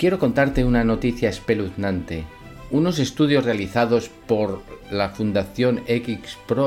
Quiero 0.00 0.18
contarte 0.18 0.64
una 0.64 0.82
noticia 0.82 1.28
espeluznante. 1.28 2.24
Unos 2.70 2.98
estudios 2.98 3.44
realizados 3.44 4.08
por 4.08 4.62
la 4.90 5.10
Fundación 5.10 5.82
X 5.86 6.38
Pro, 6.46 6.64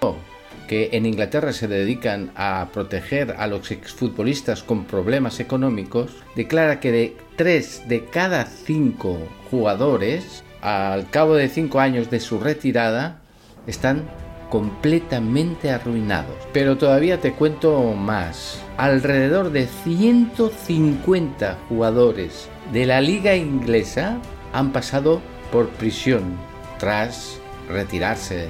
que 0.68 0.90
en 0.92 1.08
Inglaterra 1.08 1.52
se 1.52 1.68
dedican 1.68 2.32
a 2.36 2.70
proteger 2.72 3.32
a 3.40 3.48
los 3.48 3.72
exfutbolistas 3.72 4.62
con 4.62 4.86
problemas 4.86 5.40
económicos, 5.40 6.12
declara 6.36 6.80
que 6.80 6.92
de 6.92 7.18
3 7.36 7.88
de 7.88 8.06
cada 8.06 8.46
5 8.46 9.18
jugadores, 9.50 10.44
al 10.62 11.10
cabo 11.10 11.34
de 11.34 11.50
5 11.50 11.80
años 11.80 12.12
de 12.12 12.20
su 12.20 12.40
retirada, 12.40 13.22
están 13.66 14.04
completamente 14.52 15.72
arruinados. 15.72 16.38
Pero 16.54 16.78
todavía 16.78 17.20
te 17.20 17.34
cuento 17.34 17.96
más. 17.96 18.62
Alrededor 18.78 19.52
de 19.52 19.66
150 19.66 21.58
jugadores 21.68 22.48
de 22.72 22.86
la 22.86 23.02
liga 23.02 23.36
inglesa 23.36 24.20
han 24.54 24.72
pasado 24.72 25.22
por 25.52 25.70
prisión 25.70 26.38
tras 26.80 27.40
retirarse 27.70 28.48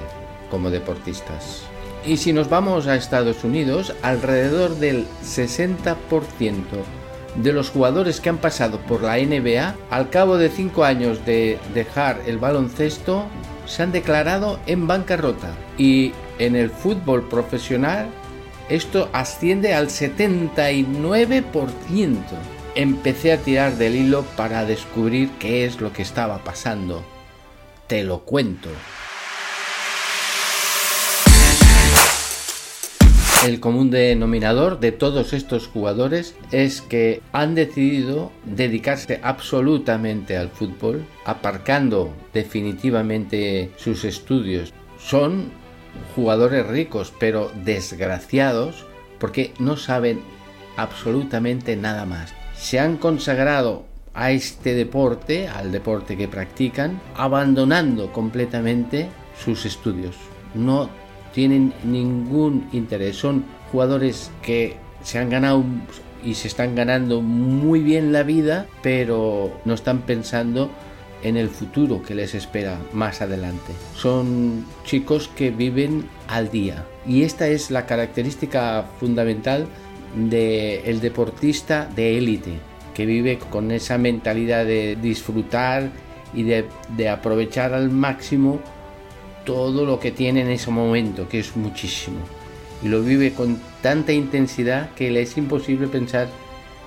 como 0.49 0.70
deportistas. 0.70 1.63
Y 2.05 2.18
si 2.18 2.34
nos 2.34 2.49
vamos 2.49 2.88
a 2.88 2.95
Estados 2.95 3.44
Unidos, 3.44 3.94
alrededor 4.02 4.76
del 4.76 5.05
60% 5.23 5.95
de 7.35 7.54
los 7.54 7.70
jugadores 7.70 8.20
que 8.20 8.30
han 8.30 8.38
pasado 8.38 8.80
por 8.80 9.02
la 9.02 9.18
NBA, 9.18 9.76
al 9.90 10.09
cabo 10.09 10.38
de 10.38 10.49
5 10.49 10.84
años 10.84 11.26
de 11.26 11.57
dejar 11.73 12.21
el 12.27 12.38
baloncesto, 12.38 13.26
se 13.66 13.84
han 13.84 13.91
declarado 13.91 14.59
en 14.68 14.85
bancarrota. 14.85 15.55
Y 15.77 16.12
en 16.40 16.55
el 16.55 16.70
fútbol 16.70 17.27
profesional, 17.30 18.07
esto 18.70 19.09
asciende 19.13 19.73
al 19.73 19.88
79% 19.88 22.16
empecé 22.76 23.34
a 23.34 23.38
tirar 23.38 23.77
del 23.77 23.95
hilo 23.95 24.23
para 24.36 24.66
descubrir 24.66 25.30
qué 25.40 25.66
es 25.66 25.80
lo 25.80 25.94
que 25.94 26.02
estaba 26.02 26.44
pasando. 26.44 27.04
Te 27.88 28.04
lo 28.04 28.22
cuento. 28.22 28.70
El 33.46 33.60
común 33.60 33.91
denominador 33.91 34.80
de 34.80 34.93
todos 34.93 35.34
estos 35.34 35.68
jugadores 35.68 36.34
es 36.52 36.82
que 36.82 37.21
han 37.34 37.55
decidido 37.55 38.32
dedicarse 38.46 39.20
absolutamente 39.21 40.37
al 40.37 40.49
fútbol, 40.49 41.05
aparcando 41.26 42.13
definitivamente 42.34 43.71
sus 43.76 44.05
estudios. 44.05 44.74
Son 44.98 45.52
jugadores 46.15 46.65
ricos, 46.65 47.13
pero 47.20 47.52
desgraciados 47.65 48.85
porque 49.20 49.54
no 49.60 49.76
saben 49.76 50.21
absolutamente 50.77 51.76
nada 51.76 52.05
más 52.05 52.34
se 52.63 52.79
han 52.79 52.95
consagrado 52.95 53.83
a 54.13 54.31
este 54.31 54.73
deporte, 54.73 55.49
al 55.49 55.73
deporte 55.73 56.15
que 56.15 56.29
practican, 56.29 57.01
abandonando 57.13 58.13
completamente 58.13 59.09
sus 59.37 59.65
estudios. 59.65 60.15
No 60.55 60.89
tienen 61.34 61.73
ningún 61.84 62.69
interés. 62.71 63.17
Son 63.17 63.43
jugadores 63.69 64.31
que 64.41 64.78
se 65.03 65.19
han 65.19 65.29
ganado 65.29 65.66
y 66.23 66.35
se 66.35 66.47
están 66.47 66.73
ganando 66.73 67.22
muy 67.22 67.81
bien 67.81 68.13
la 68.13 68.23
vida, 68.23 68.66
pero 68.81 69.59
no 69.66 69.73
están 69.73 70.03
pensando 70.03 70.69
en 71.22 71.35
el 71.35 71.50
futuro 71.50 72.01
que 72.01 72.16
les 72.16 72.34
espera 72.34 72.78
más 72.94 73.22
adelante. 73.22 73.73
Son 73.97 74.66
chicos 74.85 75.29
que 75.35 75.51
viven 75.51 76.07
al 76.29 76.50
día. 76.50 76.85
Y 77.06 77.23
esta 77.23 77.45
es 77.47 77.72
la 77.72 77.85
característica 77.85 78.85
fundamental 79.01 79.67
del 80.16 81.00
deportista 81.00 81.89
de 81.95 82.17
élite, 82.17 82.53
que 82.94 83.06
vive 83.06 83.39
con 83.39 83.72
esa 83.72 83.97
mentalidad 83.97 84.66
de 84.66 84.95
disfrutar 84.95 85.89
y 86.33 86.44
de, 86.44 86.66
de 86.95 87.09
aprovechar 87.09 87.73
al 87.73 87.89
máximo 87.89 88.59
todo 89.45 89.85
lo 89.85 90.00
que 90.00 90.11
tiene 90.11 90.41
en 90.41 90.50
ese 90.50 90.72
momento, 90.72 91.28
que 91.28 91.39
es 91.39 91.56
muchísimo. 91.56 92.19
Y 92.81 92.88
lo 92.88 93.02
vive 93.02 93.34
con 93.34 93.59
tanta 93.81 94.12
intensidad 94.12 94.91
que 94.91 95.09
le 95.09 95.22
es 95.22 95.38
imposible 95.38 95.88
pensar 95.88 96.28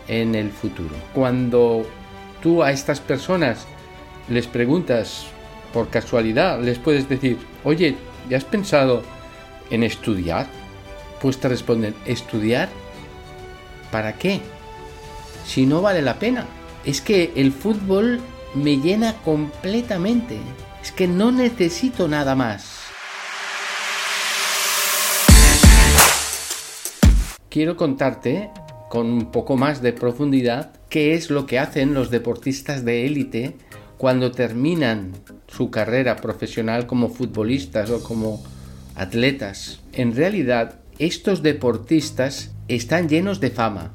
en 0.09 0.34
el 0.34 0.50
futuro. 0.50 0.94
Cuando 1.15 1.86
tú 2.42 2.62
a 2.62 2.70
estas 2.70 3.00
personas 3.00 3.66
les 4.28 4.47
preguntas 4.47 5.26
por 5.72 5.88
casualidad, 5.88 6.60
les 6.62 6.78
puedes 6.78 7.09
decir, 7.09 7.38
oye, 7.65 7.97
¿ya 8.28 8.36
has 8.36 8.44
pensado 8.44 9.03
en 9.70 9.82
estudiar? 9.82 10.47
Pues 11.20 11.38
te 11.38 11.48
responden, 11.48 11.94
¿estudiar? 12.04 12.69
¿Para 13.91 14.14
qué? 14.19 14.41
Si 15.47 15.66
no 15.66 15.82
vale 15.82 16.02
la 16.02 16.19
pena. 16.19 16.47
Es 16.84 17.00
que 17.00 17.32
el 17.36 17.52
fútbol 17.52 18.20
me 18.54 18.76
llena 18.76 19.14
completamente. 19.24 20.38
Es 20.82 20.92
que 20.92 21.08
no 21.08 21.32
necesito 21.32 22.08
nada 22.08 22.34
más. 22.34 22.76
Quiero 27.48 27.76
contarte 27.76 28.50
con 28.88 29.06
un 29.06 29.30
poco 29.30 29.56
más 29.56 29.82
de 29.82 29.92
profundidad 29.92 30.72
qué 30.88 31.14
es 31.14 31.30
lo 31.30 31.47
que 31.47 31.58
hacen 31.58 31.94
los 31.94 32.10
deportistas 32.10 32.84
de 32.84 33.06
élite 33.06 33.56
cuando 33.97 34.30
terminan 34.30 35.12
su 35.48 35.70
carrera 35.70 36.16
profesional 36.16 36.86
como 36.86 37.08
futbolistas 37.08 37.91
o 37.91 38.03
como 38.03 38.42
atletas. 38.94 39.80
En 39.92 40.14
realidad, 40.14 40.80
estos 40.98 41.42
deportistas 41.42 42.53
están 42.69 43.09
llenos 43.09 43.41
de 43.41 43.50
fama, 43.50 43.93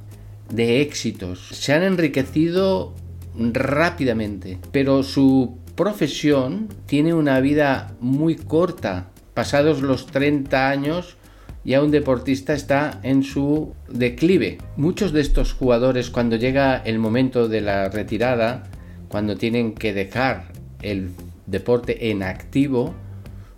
de 0.50 0.82
éxitos, 0.82 1.50
se 1.52 1.74
han 1.74 1.84
enriquecido 1.84 2.94
rápidamente, 3.36 4.60
pero 4.72 5.04
su 5.04 5.58
profesión 5.76 6.68
tiene 6.86 7.14
una 7.14 7.40
vida 7.40 7.96
muy 8.00 8.36
corta. 8.36 9.10
Pasados 9.34 9.82
los 9.82 10.08
30 10.08 10.70
años, 10.70 11.16
ya 11.64 11.82
un 11.82 11.92
deportista 11.92 12.54
está 12.54 13.00
en 13.04 13.24
su 13.24 13.74
declive. 13.90 14.58
Muchos 14.78 15.14
de 15.14 15.22
estos 15.22 15.54
jugadores 15.54 16.10
cuando 16.10 16.36
llega 16.36 16.78
el 16.78 17.00
momento 17.00 17.48
de 17.48 17.62
la 17.62 17.90
retirada, 17.90 18.64
cuando 19.08 19.38
tienen 19.38 19.74
que 19.74 19.94
dejar 19.94 20.52
el 20.82 21.12
deporte 21.46 22.12
en 22.12 22.24
activo, 22.24 22.94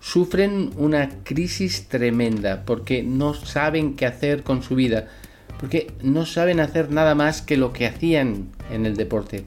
sufren 0.03 0.71
una 0.75 1.09
crisis 1.23 1.87
tremenda 1.87 2.65
porque 2.65 3.03
no 3.03 3.33
saben 3.33 3.95
qué 3.95 4.05
hacer 4.05 4.43
con 4.43 4.61
su 4.61 4.75
vida, 4.75 5.07
porque 5.57 5.91
no 6.01 6.25
saben 6.25 6.59
hacer 6.59 6.91
nada 6.91 7.15
más 7.15 7.41
que 7.41 7.55
lo 7.55 7.71
que 7.71 7.87
hacían 7.87 8.49
en 8.69 8.85
el 8.85 8.97
deporte. 8.97 9.45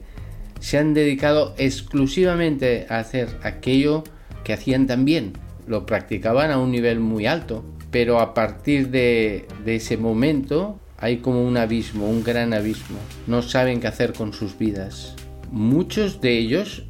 Se 0.59 0.79
han 0.79 0.95
dedicado 0.95 1.53
exclusivamente 1.59 2.87
a 2.89 2.97
hacer 2.97 3.29
aquello 3.43 4.03
que 4.43 4.53
hacían 4.53 4.87
también. 4.87 5.33
Lo 5.67 5.85
practicaban 5.85 6.49
a 6.49 6.57
un 6.57 6.71
nivel 6.71 6.99
muy 6.99 7.27
alto, 7.27 7.63
pero 7.91 8.19
a 8.19 8.33
partir 8.33 8.89
de, 8.89 9.47
de 9.63 9.75
ese 9.75 9.95
momento 9.95 10.79
hay 10.97 11.17
como 11.17 11.47
un 11.47 11.57
abismo, 11.57 12.09
un 12.09 12.23
gran 12.23 12.55
abismo. 12.55 12.97
No 13.27 13.43
saben 13.43 13.79
qué 13.79 13.87
hacer 13.87 14.13
con 14.13 14.33
sus 14.33 14.57
vidas. 14.57 15.13
Muchos 15.51 16.19
de 16.19 16.35
ellos 16.35 16.83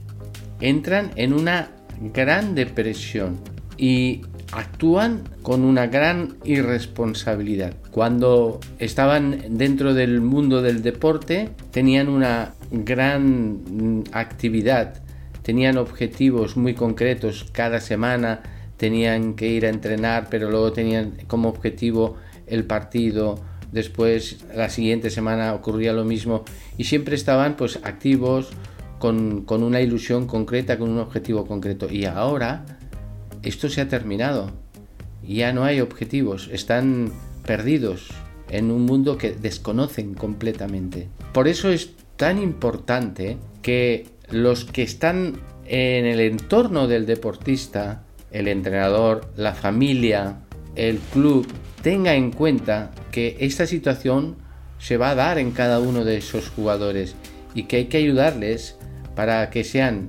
entran 0.62 1.12
en 1.18 1.34
una 1.34 1.72
gran 2.14 2.56
depresión 2.56 3.57
y 3.78 4.22
actúan 4.52 5.24
con 5.42 5.64
una 5.64 5.88
gran 5.88 6.38
irresponsabilidad. 6.44 7.76
Cuando 7.92 8.60
estaban 8.80 9.58
dentro 9.58 9.94
del 9.94 10.22
mundo 10.22 10.62
del 10.62 10.82
deporte 10.82 11.50
tenían 11.72 12.10
una 12.10 12.54
gran 12.72 14.04
actividad, 14.12 15.02
tenían 15.44 15.78
objetivos 15.78 16.58
muy 16.58 16.74
concretos. 16.74 17.46
Cada 17.54 17.80
semana, 17.80 18.42
tenían 18.78 19.34
que 19.34 19.48
ir 19.48 19.66
a 19.66 19.70
entrenar, 19.70 20.28
pero 20.30 20.50
luego 20.50 20.72
tenían 20.72 21.18
como 21.28 21.50
objetivo 21.50 22.16
el 22.46 22.64
partido, 22.66 23.40
después 23.72 24.46
la 24.56 24.70
siguiente 24.70 25.10
semana 25.10 25.54
ocurría 25.54 25.94
lo 25.94 26.06
mismo. 26.06 26.46
Y 26.78 26.86
siempre 26.86 27.16
estaban 27.16 27.56
pues 27.58 27.80
activos 27.84 28.50
con, 29.00 29.44
con 29.44 29.64
una 29.64 29.82
ilusión 29.82 30.28
concreta, 30.28 30.78
con 30.78 30.90
un 30.90 31.00
objetivo 31.00 31.46
concreto. 31.46 31.88
Y 31.92 32.06
ahora 32.06 32.77
esto 33.44 33.70
se 33.70 33.82
ha 33.82 33.88
terminado. 33.88 34.52
Ya 35.28 35.54
no 35.54 35.64
hay 35.64 35.82
objetivos, 35.82 36.50
están 36.52 37.12
perdidos 37.46 38.08
en 38.50 38.72
un 38.72 38.86
mundo 38.86 39.18
que 39.18 39.32
desconocen 39.32 40.14
completamente. 40.14 41.10
Por 41.34 41.48
eso 41.48 41.70
es 41.70 41.92
tan 42.16 42.42
importante 42.42 43.38
que 43.62 44.08
los 44.30 44.66
que 44.66 44.84
están 44.84 45.40
en 45.66 46.06
el 46.06 46.20
entorno 46.20 46.88
del 46.88 47.06
deportista, 47.06 48.04
el 48.32 48.48
entrenador, 48.48 49.30
la 49.36 49.54
familia, 49.54 50.40
el 50.76 51.00
club, 51.00 51.48
tenga 51.82 52.16
en 52.16 52.32
cuenta 52.32 52.92
que 53.12 53.38
esta 53.40 53.66
situación 53.66 54.36
se 54.80 54.98
va 54.98 55.12
a 55.12 55.16
dar 55.16 55.38
en 55.40 55.52
cada 55.52 55.80
uno 55.80 56.06
de 56.06 56.18
esos 56.18 56.50
jugadores 56.50 57.16
y 57.54 57.64
que 57.64 57.78
hay 57.78 57.86
que 57.86 57.98
ayudarles 57.98 58.78
para 59.16 59.50
que 59.50 59.64
sean 59.64 60.08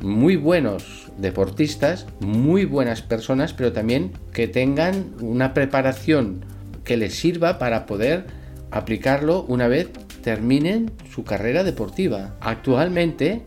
muy 0.00 0.36
buenos 0.36 1.07
deportistas, 1.18 2.06
muy 2.20 2.64
buenas 2.64 3.02
personas, 3.02 3.52
pero 3.52 3.72
también 3.72 4.12
que 4.32 4.48
tengan 4.48 5.14
una 5.20 5.52
preparación 5.52 6.44
que 6.84 6.96
les 6.96 7.14
sirva 7.14 7.58
para 7.58 7.86
poder 7.86 8.26
aplicarlo 8.70 9.44
una 9.44 9.68
vez 9.68 9.90
terminen 10.22 10.90
su 11.10 11.24
carrera 11.24 11.64
deportiva. 11.64 12.36
Actualmente 12.40 13.42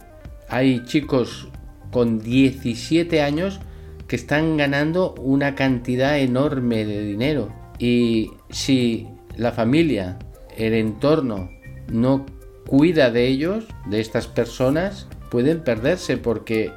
hay 0.50 0.84
chicos 0.86 1.48
con 1.92 2.20
17 2.20 3.22
años 3.22 3.60
que 4.08 4.16
están 4.16 4.58
ganando 4.58 5.16
una 5.16 5.56
cantidad 5.56 6.20
enorme 6.20 6.86
de 6.86 7.04
dinero. 7.04 7.54
Y 7.80 8.32
si 8.50 9.08
la 9.38 9.52
familia, 9.52 10.20
el 10.58 10.74
entorno, 10.74 11.50
no 11.92 12.26
cuida 12.68 13.12
de 13.12 13.28
ellos, 13.28 13.66
de 13.90 14.02
estas 14.02 14.28
personas, 14.28 15.08
pueden 15.30 15.64
perderse 15.64 16.18
porque 16.18 16.72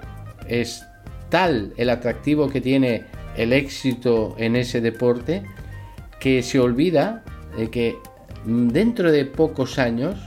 es 0.49 0.85
tal 1.31 1.73
el 1.77 1.91
atractivo 1.91 2.49
que 2.49 2.61
tiene 2.61 3.05
el 3.37 3.53
éxito 3.53 4.35
en 4.39 4.57
ese 4.57 4.81
deporte 4.81 5.43
que 6.21 6.43
se 6.43 6.61
olvida 6.61 7.25
de 7.57 7.71
que 7.71 7.97
dentro 8.45 9.11
de 9.11 9.25
pocos 9.25 9.79
años 9.79 10.19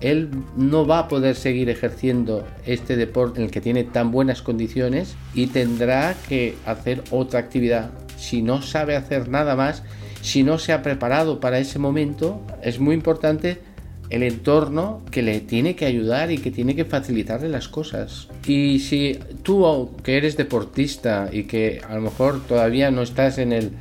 él 0.00 0.30
no 0.56 0.86
va 0.86 1.00
a 1.00 1.08
poder 1.08 1.36
seguir 1.36 1.70
ejerciendo 1.70 2.46
este 2.66 2.96
deporte 2.96 3.40
en 3.40 3.46
el 3.46 3.50
que 3.50 3.60
tiene 3.60 3.84
tan 3.84 4.10
buenas 4.10 4.42
condiciones 4.42 5.16
y 5.34 5.46
tendrá 5.46 6.14
que 6.28 6.54
hacer 6.66 7.02
otra 7.10 7.40
actividad. 7.40 7.90
Si 8.16 8.42
no 8.42 8.60
sabe 8.62 8.96
hacer 8.96 9.28
nada 9.28 9.56
más, 9.56 9.82
si 10.20 10.42
no 10.42 10.58
se 10.58 10.72
ha 10.72 10.82
preparado 10.82 11.40
para 11.40 11.58
ese 11.58 11.78
momento, 11.78 12.42
es 12.62 12.78
muy 12.78 12.94
importante 12.94 13.58
el 14.10 14.22
entorno 14.22 15.02
que 15.10 15.22
le 15.22 15.40
tiene 15.40 15.74
que 15.74 15.84
ayudar 15.84 16.30
y 16.30 16.38
que 16.38 16.50
tiene 16.50 16.76
que 16.76 16.84
facilitarle 16.84 17.48
las 17.48 17.68
cosas. 17.68 18.28
Y 18.46 18.78
si 18.78 19.18
tú 19.42 19.90
que 20.02 20.16
eres 20.16 20.36
deportista 20.36 21.28
y 21.32 21.44
que 21.44 21.80
a 21.88 21.94
lo 21.94 22.02
mejor 22.02 22.44
todavía 22.46 22.90
no 22.90 23.02
estás 23.02 23.38
en 23.38 23.52
el 23.52 23.72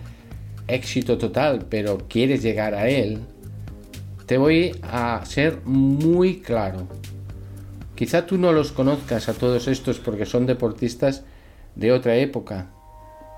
éxito 0.67 1.17
total, 1.17 1.65
pero 1.69 2.05
quieres 2.07 2.41
llegar 2.41 2.73
a 2.73 2.89
él, 2.89 3.19
te 4.25 4.37
voy 4.37 4.75
a 4.81 5.21
ser 5.25 5.59
muy 5.65 6.39
claro. 6.39 6.87
Quizá 7.93 8.25
tú 8.25 8.37
no 8.37 8.51
los 8.51 8.71
conozcas 8.71 9.29
a 9.29 9.33
todos 9.33 9.67
estos 9.67 9.99
porque 9.99 10.25
son 10.25 10.45
deportistas 10.45 11.23
de 11.75 11.91
otra 11.91 12.15
época, 12.15 12.71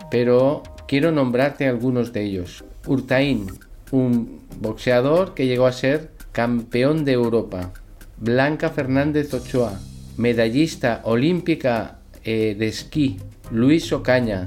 pero 0.10 0.64
quiero 0.88 1.12
nombrarte 1.12 1.68
algunos 1.68 2.14
de 2.14 2.24
ellos. 2.24 2.64
Urtain, 2.88 3.48
un 3.92 4.42
boxeador 4.60 5.34
que 5.34 5.46
llegó 5.46 5.68
a 5.68 5.72
ser 5.74 6.17
campeón 6.38 7.04
de 7.04 7.14
Europa. 7.14 7.74
Blanca 8.18 8.70
Fernández 8.70 9.34
Ochoa, 9.34 9.80
medallista 10.18 11.02
olímpica 11.04 11.98
eh, 12.24 12.56
de 12.56 12.68
esquí. 12.68 13.18
Luis 13.50 13.92
Ocaña, 13.92 14.46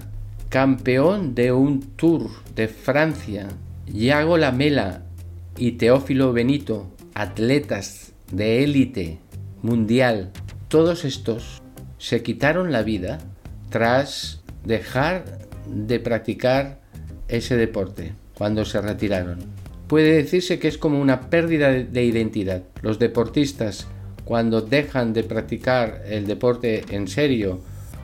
campeón 0.51 1.35
de 1.35 1.51
un 1.51 1.81
Tour 1.97 2.31
de 2.55 2.69
Francia. 2.69 3.49
Yago 3.93 4.39
Lamela, 4.39 5.03
y 5.57 5.73
Teófilo 5.73 6.33
Benito, 6.33 6.95
atletas 7.13 8.13
de 8.31 8.63
élite 8.63 9.19
mundial, 9.61 10.31
todos 10.69 11.05
estos 11.05 11.61
se 11.99 12.23
quitaron 12.23 12.71
la 12.71 12.85
vida 12.85 13.19
tras 13.69 14.45
dejar 14.65 15.25
de 15.67 15.99
practicar 15.99 16.83
ese 17.27 17.57
deporte 17.57 18.13
cuando 18.35 18.65
se 18.65 18.81
retiraron. 18.81 19.60
Puede 19.91 20.13
decirse 20.13 20.61
que 20.61 20.69
es 20.69 20.79
como 20.79 21.01
una 21.01 21.31
pérdida 21.31 21.73
de 21.73 22.05
identidad. 22.05 22.63
Los 22.81 23.01
deportistas 23.01 23.89
cuando 24.25 24.61
dejan 24.61 25.13
de 25.13 25.25
practicar 25.25 26.05
el 26.07 26.29
deporte 26.29 26.85
en 26.91 27.09
serio 27.09 27.59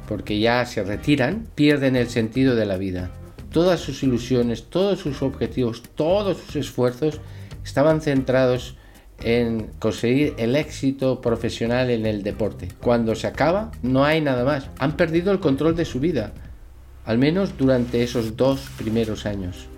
porque 0.09 0.41
ya 0.41 0.67
se 0.67 0.83
retiran, 0.83 1.47
pierden 1.55 1.95
el 1.95 2.09
sentido 2.09 2.57
de 2.57 2.67
la 2.67 2.77
vida. 2.77 3.13
Todas 3.53 3.79
sus 3.79 4.03
ilusiones, 4.03 4.65
todos 4.65 4.99
sus 4.99 5.23
objetivos, 5.23 5.85
todos 5.95 6.39
sus 6.39 6.57
esfuerzos 6.57 7.21
estaban 7.65 8.01
centrados 8.01 8.77
en 9.23 9.69
conseguir 9.79 10.35
el 10.39 10.57
éxito 10.57 11.21
profesional 11.21 11.91
en 11.91 12.05
el 12.05 12.25
deporte. 12.25 12.67
Cuando 12.83 13.15
se 13.15 13.29
acaba, 13.29 13.71
no 13.83 14.05
hay 14.05 14.21
nada 14.21 14.43
más. 14.43 14.71
Han 14.81 14.97
perdido 14.97 15.31
el 15.31 15.39
control 15.39 15.77
de 15.77 15.85
su 15.85 16.01
vida, 16.01 16.33
al 17.05 17.19
menos 17.19 17.57
durante 17.57 18.03
esos 18.03 18.37
dos 18.37 18.71
primeros 18.77 19.25
años. 19.25 19.69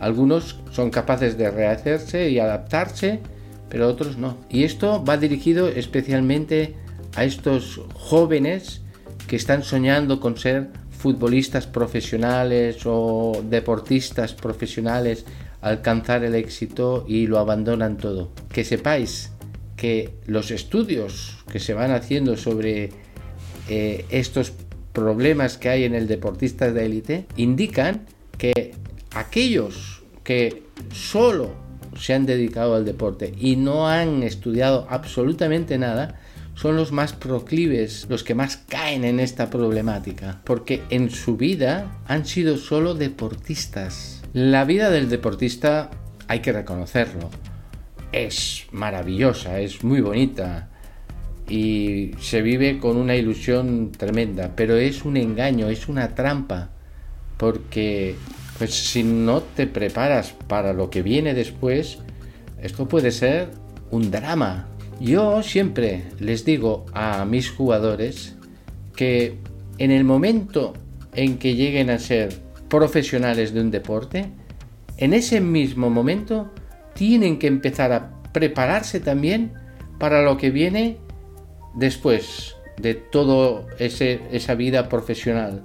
Algunos 0.00 0.60
son 0.70 0.90
capaces 0.90 1.36
de 1.36 1.50
rehacerse 1.50 2.30
y 2.30 2.38
adaptarse, 2.38 3.20
pero 3.68 3.88
otros 3.88 4.16
no. 4.16 4.36
Y 4.48 4.64
esto 4.64 5.04
va 5.04 5.16
dirigido 5.16 5.68
especialmente 5.68 6.74
a 7.16 7.24
estos 7.24 7.80
jóvenes 7.94 8.82
que 9.26 9.36
están 9.36 9.62
soñando 9.62 10.20
con 10.20 10.36
ser 10.36 10.68
futbolistas 10.90 11.66
profesionales 11.66 12.80
o 12.84 13.42
deportistas 13.48 14.34
profesionales 14.34 15.24
alcanzar 15.60 16.24
el 16.24 16.34
éxito 16.34 17.04
y 17.06 17.26
lo 17.26 17.38
abandonan 17.38 17.96
todo. 17.96 18.30
Que 18.52 18.64
sepáis 18.64 19.32
que 19.76 20.14
los 20.26 20.50
estudios 20.50 21.44
que 21.50 21.60
se 21.60 21.74
van 21.74 21.92
haciendo 21.92 22.36
sobre 22.36 22.90
eh, 23.68 24.04
estos 24.10 24.52
problemas 24.92 25.58
que 25.58 25.68
hay 25.68 25.84
en 25.84 25.94
el 25.94 26.08
deportista 26.08 26.72
de 26.72 26.84
élite 26.84 27.26
indican 27.36 28.06
que 28.36 28.74
aquellos 29.18 30.02
que 30.24 30.62
solo 30.92 31.52
se 31.98 32.14
han 32.14 32.26
dedicado 32.26 32.74
al 32.74 32.84
deporte 32.84 33.34
y 33.38 33.56
no 33.56 33.88
han 33.88 34.22
estudiado 34.22 34.86
absolutamente 34.88 35.78
nada 35.78 36.20
son 36.54 36.76
los 36.76 36.90
más 36.90 37.12
proclives, 37.12 38.06
los 38.08 38.24
que 38.24 38.34
más 38.34 38.56
caen 38.56 39.04
en 39.04 39.20
esta 39.20 39.48
problemática, 39.48 40.40
porque 40.44 40.82
en 40.90 41.10
su 41.10 41.36
vida 41.36 42.00
han 42.06 42.26
sido 42.26 42.56
solo 42.56 42.94
deportistas. 42.94 44.22
La 44.32 44.64
vida 44.64 44.90
del 44.90 45.08
deportista, 45.08 45.90
hay 46.26 46.40
que 46.40 46.52
reconocerlo, 46.52 47.30
es 48.10 48.66
maravillosa, 48.72 49.60
es 49.60 49.84
muy 49.84 50.00
bonita 50.00 50.68
y 51.48 52.10
se 52.20 52.42
vive 52.42 52.78
con 52.78 52.96
una 52.96 53.14
ilusión 53.14 53.92
tremenda, 53.92 54.52
pero 54.56 54.76
es 54.76 55.04
un 55.04 55.16
engaño, 55.16 55.68
es 55.68 55.88
una 55.88 56.14
trampa, 56.16 56.70
porque 57.36 58.16
pues 58.58 58.74
si 58.74 59.04
no 59.04 59.40
te 59.40 59.66
preparas 59.66 60.34
para 60.48 60.72
lo 60.72 60.90
que 60.90 61.02
viene 61.02 61.32
después, 61.32 61.98
esto 62.60 62.88
puede 62.88 63.12
ser 63.12 63.48
un 63.90 64.10
drama. 64.10 64.68
Yo 65.00 65.42
siempre 65.42 66.04
les 66.18 66.44
digo 66.44 66.84
a 66.92 67.24
mis 67.24 67.50
jugadores 67.50 68.36
que 68.96 69.38
en 69.78 69.92
el 69.92 70.04
momento 70.04 70.74
en 71.14 71.38
que 71.38 71.54
lleguen 71.54 71.88
a 71.90 71.98
ser 71.98 72.34
profesionales 72.68 73.54
de 73.54 73.60
un 73.60 73.70
deporte, 73.70 74.30
en 74.96 75.14
ese 75.14 75.40
mismo 75.40 75.88
momento 75.88 76.50
tienen 76.94 77.38
que 77.38 77.46
empezar 77.46 77.92
a 77.92 78.10
prepararse 78.32 78.98
también 78.98 79.52
para 79.98 80.22
lo 80.22 80.36
que 80.36 80.50
viene 80.50 80.98
después 81.74 82.56
de 82.76 82.94
toda 82.94 83.66
esa 83.78 84.54
vida 84.54 84.88
profesional, 84.88 85.62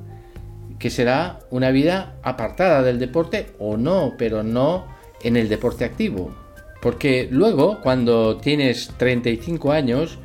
que 0.84 0.90
será 0.90 1.40
una 1.50 1.72
vida 1.72 2.18
apartada 2.24 2.82
del 2.82 3.00
deporte 3.00 3.54
o 3.58 3.78
no, 3.78 4.16
pero 4.18 4.44
no 4.44 4.86
en 5.24 5.38
el 5.38 5.48
deporte 5.48 5.86
activo. 5.86 6.36
Porque 6.82 7.30
luego, 7.32 7.80
cuando 7.80 8.36
tienes 8.36 8.92
35 8.98 9.72
años 9.72 10.20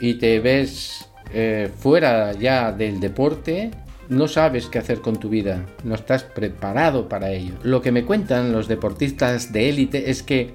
y 0.00 0.14
te 0.14 0.40
ves 0.40 1.08
eh, 1.32 1.70
fuera 1.78 2.32
ya 2.32 2.72
del 2.72 2.98
deporte, 2.98 3.70
no 4.08 4.26
sabes 4.26 4.66
qué 4.66 4.80
hacer 4.80 5.00
con 5.00 5.16
tu 5.20 5.28
vida, 5.28 5.64
no 5.84 5.94
estás 5.94 6.24
preparado 6.24 7.08
para 7.08 7.30
ello. 7.30 7.54
Lo 7.62 7.80
que 7.80 7.92
me 7.92 8.04
cuentan 8.04 8.50
los 8.50 8.66
deportistas 8.66 9.52
de 9.52 9.68
élite 9.68 10.10
es 10.10 10.24
que 10.24 10.54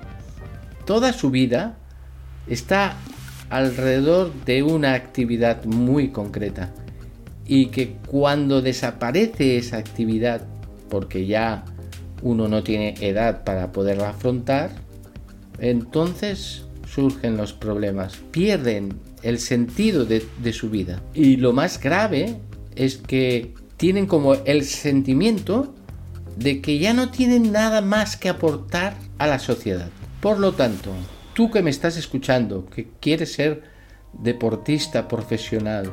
toda 0.83 1.13
su 1.13 1.31
vida 1.31 1.77
está 2.45 2.97
alrededor 3.49 4.33
de 4.43 4.63
una 4.63 4.95
actividad 4.95 5.63
muy 5.63 6.09
concreta 6.09 6.73
y 7.45 7.67
que 7.67 7.97
cuando 8.07 8.61
desaparece 8.61 9.57
esa 9.57 9.77
actividad 9.77 10.45
porque 10.89 11.25
ya 11.25 11.65
uno 12.21 12.47
no 12.47 12.63
tiene 12.63 12.95
edad 13.01 13.43
para 13.43 13.71
poderla 13.71 14.09
afrontar, 14.09 14.71
entonces 15.59 16.65
surgen 16.87 17.37
los 17.37 17.53
problemas, 17.53 18.17
pierden 18.31 18.99
el 19.21 19.39
sentido 19.39 20.05
de, 20.05 20.53
su 20.53 20.69
vida. 20.69 21.01
Y 21.13 21.37
lo 21.37 21.51
más 21.51 21.79
grave 21.79 22.37
es 22.75 22.97
que 22.97 23.53
tienen 23.77 24.05
como 24.05 24.35
el 24.35 24.63
sentimiento 24.63 25.73
de 26.37 26.61
que 26.61 26.79
ya 26.79 26.93
no 26.93 27.09
tienen 27.09 27.51
nada 27.51 27.81
más 27.81 28.17
que 28.17 28.29
aportar 28.29 28.95
a 29.17 29.27
la 29.27 29.39
sociedad. 29.39 29.89
Por 30.21 30.39
lo 30.39 30.53
tanto, 30.53 30.91
tú 31.33 31.49
que 31.49 31.61
me 31.61 31.69
estás 31.69 31.97
escuchando, 31.97 32.65
que 32.65 32.87
quieres 32.99 33.33
ser 33.33 33.63
deportista 34.13 35.07
profesional, 35.07 35.91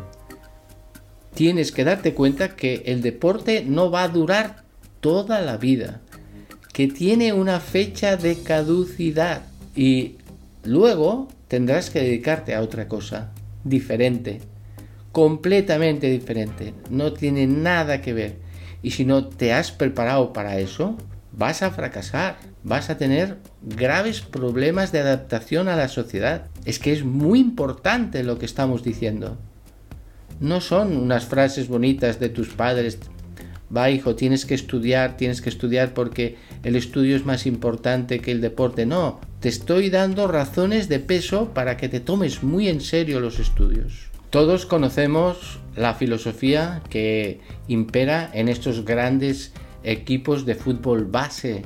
tienes 1.35 1.73
que 1.73 1.85
darte 1.85 2.15
cuenta 2.15 2.57
que 2.57 2.83
el 2.87 3.03
deporte 3.03 3.65
no 3.67 3.91
va 3.91 4.05
a 4.05 4.09
durar 4.09 4.65
toda 5.01 5.41
la 5.41 5.57
vida, 5.57 6.01
que 6.73 6.89
tiene 6.89 7.33
una 7.33 7.61
fecha 7.61 8.17
de 8.17 8.43
caducidad 8.43 9.43
y 9.75 10.17
luego 10.65 11.29
tendrás 11.49 11.91
que 11.91 12.01
dedicarte 12.01 12.55
a 12.55 12.63
otra 12.63 12.89
cosa 12.89 13.33
diferente 13.65 14.41
completamente 15.13 16.09
diferente, 16.09 16.75
no 16.91 17.13
tiene 17.13 17.47
nada 17.47 18.01
que 18.01 18.15
ver. 18.15 18.37
Y 18.83 18.93
si 18.93 19.05
no 19.05 19.27
te 19.27 19.53
has 19.53 19.71
preparado 19.71 20.33
para 20.33 20.59
eso, 20.59 20.97
vas 21.31 21.63
a 21.63 21.71
fracasar, 21.71 22.39
vas 22.65 22.91
a 22.91 22.97
tener 22.97 23.39
graves 23.63 24.23
problemas 24.23 24.91
de 24.91 25.01
adaptación 25.01 25.69
a 25.69 25.77
la 25.77 25.89
sociedad. 25.89 26.47
Es 26.65 26.79
que 26.79 26.93
es 26.93 27.05
muy 27.05 27.39
importante 27.39 28.25
lo 28.25 28.39
que 28.39 28.47
estamos 28.47 28.83
diciendo. 28.83 29.39
No 30.41 30.61
son 30.61 30.97
unas 30.97 31.27
frases 31.27 31.69
bonitas 31.69 32.19
de 32.21 32.29
tus 32.29 32.49
padres. 32.49 32.99
Va, 33.75 33.91
hijo, 33.91 34.15
tienes 34.15 34.45
que 34.45 34.55
estudiar, 34.55 35.17
tienes 35.17 35.41
que 35.41 35.49
estudiar 35.49 35.95
porque 35.95 36.37
el 36.63 36.77
estudio 36.77 37.17
es 37.17 37.25
más 37.25 37.47
importante 37.47 38.21
que 38.21 38.33
el 38.33 38.41
deporte. 38.41 38.85
No, 38.85 39.21
te 39.41 39.49
estoy 39.49 39.89
dando 39.89 40.29
razones 40.29 40.89
de 40.89 40.99
peso 40.99 41.55
para 41.55 41.77
que 41.77 41.89
te 41.89 42.01
tomes 42.01 42.43
muy 42.43 42.69
en 42.69 42.81
serio 42.81 43.21
los 43.21 43.39
estudios. 43.39 44.11
Todos 44.31 44.67
conocemos 44.67 45.59
la 45.77 45.95
filosofía 45.95 46.83
que 46.89 47.41
impera 47.69 48.31
en 48.33 48.49
estos 48.49 48.85
grandes 48.85 49.53
equipos 49.85 50.47
de 50.47 50.55
fútbol 50.55 51.05
base 51.05 51.65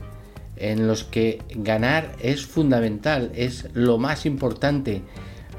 en 0.56 0.86
los 0.86 1.04
que 1.04 1.38
ganar 1.54 2.16
es 2.20 2.46
fundamental, 2.46 3.30
es 3.34 3.68
lo 3.74 3.98
más 3.98 4.26
importante, 4.26 5.02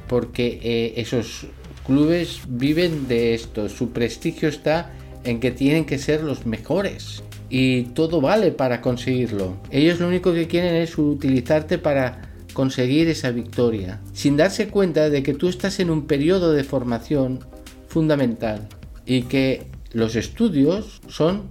porque 0.08 0.60
eh, 0.62 0.94
esos 0.98 1.48
clubes 1.88 2.42
viven 2.48 3.08
de 3.08 3.34
esto, 3.34 3.70
su 3.70 3.92
prestigio 3.92 4.50
está 4.50 4.92
en 5.24 5.40
que 5.40 5.52
tienen 5.52 5.86
que 5.86 5.98
ser 5.98 6.22
los 6.22 6.46
mejores 6.46 7.24
y 7.50 7.84
todo 7.84 8.22
vale 8.22 8.52
para 8.52 8.82
conseguirlo. 8.82 9.58
Ellos 9.72 10.00
lo 10.00 10.08
único 10.08 10.34
que 10.34 10.48
quieren 10.48 10.76
es 10.76 10.98
utilizarte 10.98 11.78
para 11.78 12.30
conseguir 12.54 13.08
esa 13.08 13.32
victoria, 13.32 14.02
sin 14.14 14.36
darse 14.36 14.68
cuenta 14.68 15.10
de 15.10 15.24
que 15.24 15.34
tú 15.34 15.48
estás 15.48 15.80
en 15.80 15.90
un 15.90 16.08
periodo 16.08 16.54
de 16.54 16.64
formación 16.64 17.40
fundamental 17.88 18.68
y 19.06 19.24
que 19.24 19.68
los 19.94 20.16
estudios 20.16 21.02
son 21.08 21.44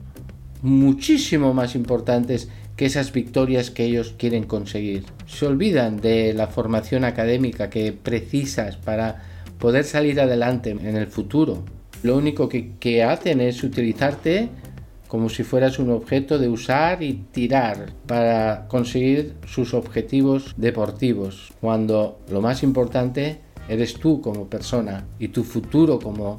muchísimo 0.62 1.54
más 1.54 1.74
importantes 1.74 2.48
que 2.76 2.86
esas 2.86 3.12
victorias 3.12 3.70
que 3.70 3.84
ellos 3.84 4.14
quieren 4.18 4.44
conseguir. 4.44 5.04
Se 5.26 5.46
olvidan 5.46 6.00
de 6.00 6.34
la 6.34 6.48
formación 6.48 7.04
académica 7.04 7.70
que 7.70 7.92
precisas 7.92 8.76
para 8.76 9.22
poder 9.58 9.84
salir 9.84 10.20
adelante 10.20 10.70
en 10.70 10.96
el 10.96 11.06
futuro. 11.06 11.64
Lo 12.02 12.16
único 12.16 12.48
que, 12.48 13.02
hacen 13.02 13.40
es 13.40 13.62
utilizarte 13.62 14.48
como 15.08 15.28
si 15.28 15.44
fueras 15.44 15.78
un 15.78 15.90
objeto 15.90 16.38
de 16.38 16.48
usar 16.48 17.02
y 17.02 17.24
tirar 17.32 17.92
para 18.06 18.66
conseguir 18.68 19.34
sus 19.46 19.72
objetivos 19.72 20.54
deportivos, 20.56 21.52
cuando 21.60 22.18
lo 22.28 22.40
más 22.40 22.62
importante 22.62 23.40
eres 23.68 23.94
tú 23.94 24.20
como 24.20 24.48
persona 24.48 25.06
y 25.18 25.28
tu 25.28 25.44
futuro 25.44 25.98
como, 25.98 26.36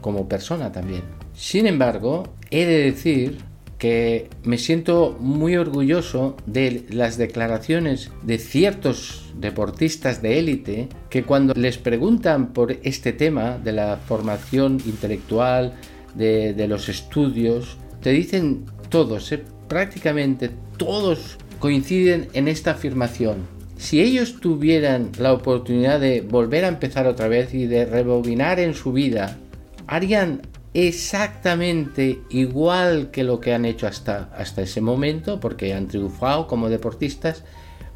como 0.00 0.28
persona 0.28 0.70
también. 0.72 1.02
Sin 1.32 1.66
embargo, 1.66 2.24
he 2.50 2.66
de 2.66 2.90
decir 2.90 3.38
que 3.78 4.28
me 4.42 4.58
siento 4.58 5.16
muy 5.20 5.56
orgulloso 5.56 6.36
de 6.46 6.84
las 6.90 7.16
declaraciones 7.16 8.10
de 8.22 8.38
ciertos 8.38 9.32
deportistas 9.36 10.20
de 10.20 10.40
élite 10.40 10.88
que 11.10 11.22
cuando 11.22 11.54
les 11.54 11.78
preguntan 11.78 12.52
por 12.52 12.72
este 12.82 13.12
tema 13.12 13.56
de 13.56 13.72
la 13.72 13.96
formación 13.96 14.82
intelectual, 14.84 15.74
de, 16.14 16.66
los 16.68 16.88
estudios, 16.88 17.76
te 18.02 18.10
dicen 18.10 18.64
todos, 18.88 19.30
eh, 19.32 19.42
prácticamente 19.68 20.50
todos 20.76 21.38
coinciden 21.60 22.28
en 22.32 22.48
esta 22.48 22.72
afirmación. 22.72 23.46
Si 23.76 24.00
ellos 24.00 24.40
tuvieran 24.40 25.12
la 25.18 25.32
oportunidad 25.32 26.00
de 26.00 26.20
volver 26.22 26.64
a 26.64 26.68
empezar 26.68 27.06
otra 27.06 27.28
vez 27.28 27.54
y 27.54 27.66
de 27.66 27.84
rebobinar 27.84 28.58
en 28.58 28.74
su 28.74 28.92
vida, 28.92 29.38
harían 29.86 30.42
exactamente 30.74 32.20
igual 32.30 33.10
que 33.10 33.24
lo 33.24 33.40
que 33.40 33.54
han 33.54 33.64
hecho 33.64 33.86
hasta, 33.86 34.30
hasta 34.36 34.62
ese 34.62 34.80
momento, 34.80 35.40
porque 35.40 35.74
han 35.74 35.88
triunfado 35.88 36.46
como 36.46 36.68
deportistas, 36.68 37.44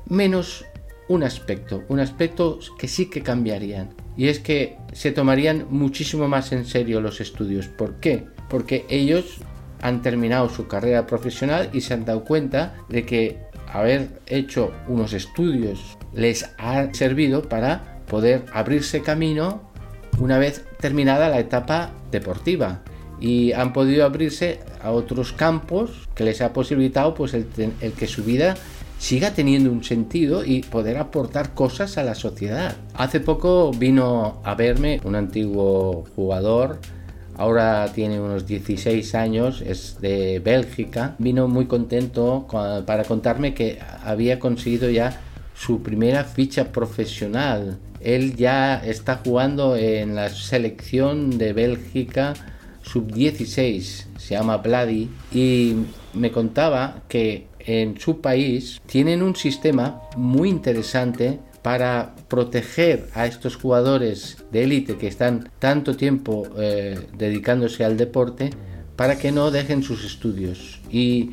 menos 0.08 0.64
un 1.08 1.22
aspecto, 1.22 1.82
un 1.88 2.00
aspecto 2.00 2.58
que 2.78 2.88
sí 2.88 3.06
que 3.06 3.22
cambiarían. 3.22 3.90
Y 4.16 4.28
es 4.28 4.38
que 4.38 4.76
se 4.92 5.12
tomarían 5.12 5.66
muchísimo 5.70 6.28
más 6.28 6.52
en 6.52 6.64
serio 6.64 7.00
los 7.00 7.20
estudios. 7.20 7.68
¿Por 7.68 8.00
qué? 8.00 8.26
Porque 8.48 8.86
ellos 8.88 9.38
han 9.80 10.00
terminado 10.00 10.48
su 10.48 10.68
carrera 10.68 11.06
profesional 11.06 11.70
y 11.72 11.80
se 11.80 11.94
han 11.94 12.04
dado 12.04 12.24
cuenta 12.24 12.76
de 12.88 13.04
que 13.04 13.38
haber 13.66 14.20
hecho 14.26 14.72
unos 14.86 15.12
estudios 15.12 15.98
les 16.14 16.50
ha 16.58 16.92
servido 16.92 17.48
para 17.48 18.00
poder 18.06 18.44
abrirse 18.52 19.02
camino 19.02 19.71
una 20.18 20.38
vez 20.38 20.64
terminada 20.80 21.28
la 21.28 21.40
etapa 21.40 21.90
deportiva. 22.10 22.80
Y 23.20 23.52
han 23.52 23.72
podido 23.72 24.04
abrirse 24.04 24.60
a 24.82 24.90
otros 24.90 25.32
campos 25.32 26.08
que 26.14 26.24
les 26.24 26.40
ha 26.40 26.52
posibilitado 26.52 27.14
pues 27.14 27.34
el, 27.34 27.46
que 27.46 28.06
su 28.08 28.24
vida 28.24 28.56
siga 28.98 29.32
teniendo 29.32 29.70
un 29.70 29.84
sentido 29.84 30.44
y 30.44 30.62
poder 30.62 30.96
aportar 30.98 31.54
cosas 31.54 31.98
a 31.98 32.02
la 32.02 32.14
sociedad. 32.14 32.76
Hace 32.94 33.20
poco 33.20 33.70
vino 33.72 34.40
a 34.44 34.54
verme 34.54 35.00
un 35.04 35.14
antiguo 35.14 36.04
jugador, 36.16 36.80
ahora 37.36 37.92
tiene 37.94 38.20
unos 38.20 38.46
16 38.46 39.14
años, 39.14 39.62
es 39.62 40.00
de 40.00 40.40
Bélgica, 40.40 41.14
vino 41.18 41.46
muy 41.46 41.66
contento 41.66 42.46
para 42.86 43.04
contarme 43.04 43.54
que 43.54 43.78
había 44.04 44.40
conseguido 44.40 44.90
ya 44.90 45.20
su 45.54 45.82
primera 45.82 46.24
ficha 46.24 46.72
profesional 46.72 47.78
él 48.04 48.36
ya 48.36 48.76
está 48.84 49.20
jugando 49.24 49.76
en 49.76 50.14
la 50.14 50.28
selección 50.28 51.38
de 51.38 51.52
Bélgica 51.52 52.34
sub-16, 52.82 54.06
se 54.18 54.34
llama 54.34 54.58
Vladi, 54.58 55.08
y 55.32 55.74
me 56.14 56.30
contaba 56.30 57.02
que 57.08 57.46
en 57.60 57.98
su 57.98 58.20
país 58.20 58.80
tienen 58.86 59.22
un 59.22 59.36
sistema 59.36 60.02
muy 60.16 60.48
interesante 60.48 61.38
para 61.62 62.14
proteger 62.28 63.08
a 63.14 63.26
estos 63.26 63.54
jugadores 63.56 64.44
de 64.50 64.64
élite 64.64 64.96
que 64.96 65.06
están 65.06 65.48
tanto 65.60 65.96
tiempo 65.96 66.48
eh, 66.58 66.98
dedicándose 67.16 67.84
al 67.84 67.96
deporte 67.96 68.50
para 68.96 69.16
que 69.16 69.30
no 69.30 69.50
dejen 69.50 69.82
sus 69.82 70.04
estudios. 70.04 70.80
Y 70.90 71.30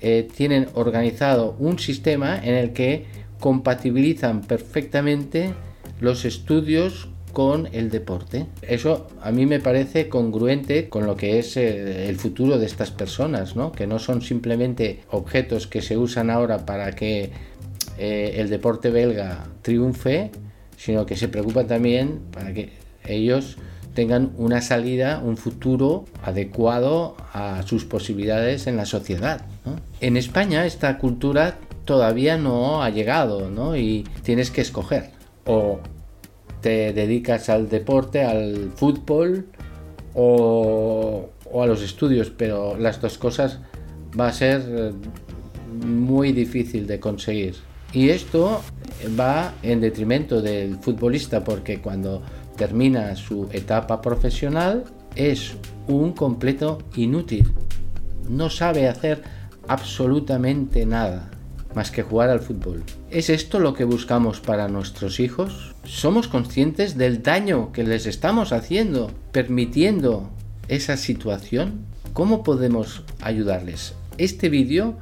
eh, 0.00 0.28
tienen 0.36 0.68
organizado 0.74 1.56
un 1.58 1.78
sistema 1.78 2.38
en 2.38 2.54
el 2.54 2.72
que 2.72 3.06
compatibilizan 3.38 4.42
perfectamente 4.42 5.54
los 6.00 6.24
estudios 6.24 7.08
con 7.32 7.68
el 7.72 7.90
deporte. 7.90 8.46
Eso 8.62 9.08
a 9.22 9.30
mí 9.30 9.46
me 9.46 9.60
parece 9.60 10.08
congruente 10.08 10.88
con 10.88 11.06
lo 11.06 11.16
que 11.16 11.38
es 11.38 11.56
eh, 11.56 12.08
el 12.08 12.16
futuro 12.16 12.58
de 12.58 12.66
estas 12.66 12.90
personas, 12.90 13.56
¿no? 13.56 13.72
que 13.72 13.86
no 13.86 13.98
son 13.98 14.22
simplemente 14.22 15.00
objetos 15.10 15.66
que 15.66 15.82
se 15.82 15.96
usan 15.96 16.30
ahora 16.30 16.66
para 16.66 16.92
que 16.92 17.30
eh, 17.98 18.34
el 18.38 18.48
deporte 18.50 18.90
belga 18.90 19.46
triunfe, 19.62 20.30
sino 20.76 21.06
que 21.06 21.16
se 21.16 21.28
preocupan 21.28 21.66
también 21.66 22.20
para 22.32 22.52
que 22.52 22.70
ellos 23.04 23.56
tengan 23.94 24.32
una 24.36 24.60
salida, 24.60 25.20
un 25.24 25.36
futuro 25.36 26.04
adecuado 26.22 27.16
a 27.32 27.62
sus 27.64 27.84
posibilidades 27.84 28.66
en 28.66 28.76
la 28.76 28.86
sociedad. 28.86 29.42
En 30.00 30.16
España 30.16 30.66
esta 30.66 30.98
cultura 30.98 31.58
todavía 31.84 32.36
no 32.36 32.82
ha 32.82 32.90
llegado 32.90 33.50
¿no? 33.50 33.76
y 33.76 34.04
tienes 34.22 34.50
que 34.50 34.60
escoger 34.60 35.17
o 35.48 35.80
te 36.60 36.92
dedicas 36.92 37.48
al 37.48 37.68
deporte, 37.68 38.22
al 38.22 38.72
fútbol 38.76 39.46
o, 40.14 41.30
a 41.54 41.66
los 41.66 41.82
estudios, 41.82 42.30
pero 42.30 42.76
las 42.76 43.00
dos 43.00 43.18
cosas 43.18 43.58
va 44.18 44.28
a 44.28 44.32
ser 44.32 44.62
eh, 44.68 44.92
muy 45.84 46.32
difícil 46.32 46.86
de 46.86 47.00
conseguir. 47.00 47.56
Y 47.92 48.10
esto 48.10 48.60
va 49.18 49.54
en 49.62 49.80
detrimento 49.80 50.42
del 50.42 50.76
futbolista 50.76 51.42
porque 51.42 51.80
cuando 51.80 52.22
termina 52.56 53.16
su 53.16 53.48
etapa 53.52 54.02
profesional 54.02 54.84
es 55.14 55.54
un 55.86 56.12
completo 56.12 56.78
inútil. 56.96 57.50
No 58.28 58.50
sabe 58.50 58.88
hacer 58.88 59.22
absolutamente 59.68 60.84
nada 60.84 61.30
más 61.74 61.90
que 61.90 62.02
jugar 62.02 62.30
al 62.30 62.40
fútbol. 62.40 62.82
¿Es 63.10 63.30
esto 63.30 63.58
lo 63.58 63.74
que 63.74 63.84
buscamos 63.84 64.40
para 64.40 64.68
nuestros 64.68 65.20
hijos? 65.20 65.74
¿Somos 65.84 66.28
conscientes 66.28 66.96
del 66.96 67.22
daño 67.22 67.72
que 67.72 67.84
les 67.84 68.06
estamos 68.06 68.52
haciendo 68.52 69.10
permitiendo 69.32 70.30
esa 70.68 70.96
situación? 70.96 71.84
¿Cómo 72.12 72.42
podemos 72.42 73.04
ayudarles? 73.20 73.94
Este 74.16 74.48
vídeo 74.48 74.96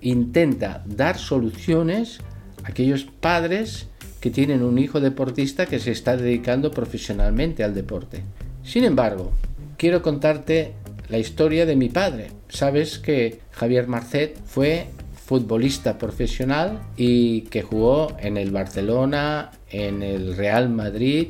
intenta 0.00 0.82
dar 0.86 1.18
soluciones 1.18 2.20
a 2.64 2.68
aquellos 2.68 3.04
padres 3.04 3.86
que 4.20 4.30
tienen 4.30 4.62
un 4.62 4.78
hijo 4.78 5.00
deportista 5.00 5.66
que 5.66 5.78
se 5.78 5.92
está 5.92 6.16
dedicando 6.16 6.70
profesionalmente 6.70 7.64
al 7.64 7.74
deporte. 7.74 8.22
Sin 8.62 8.84
embargo, 8.84 9.32
quiero 9.76 10.02
contarte 10.02 10.74
la 11.08 11.18
historia 11.18 11.66
de 11.66 11.76
mi 11.76 11.88
padre. 11.88 12.28
Sabes 12.48 12.98
que 12.98 13.40
Javier 13.52 13.88
Marcet 13.88 14.38
fue 14.44 14.86
futbolista 15.30 15.96
profesional 15.96 16.80
y 16.96 17.42
que 17.42 17.62
jugó 17.62 18.16
en 18.18 18.36
el 18.36 18.50
Barcelona, 18.50 19.52
en 19.70 20.02
el 20.02 20.36
Real 20.36 20.68
Madrid, 20.70 21.28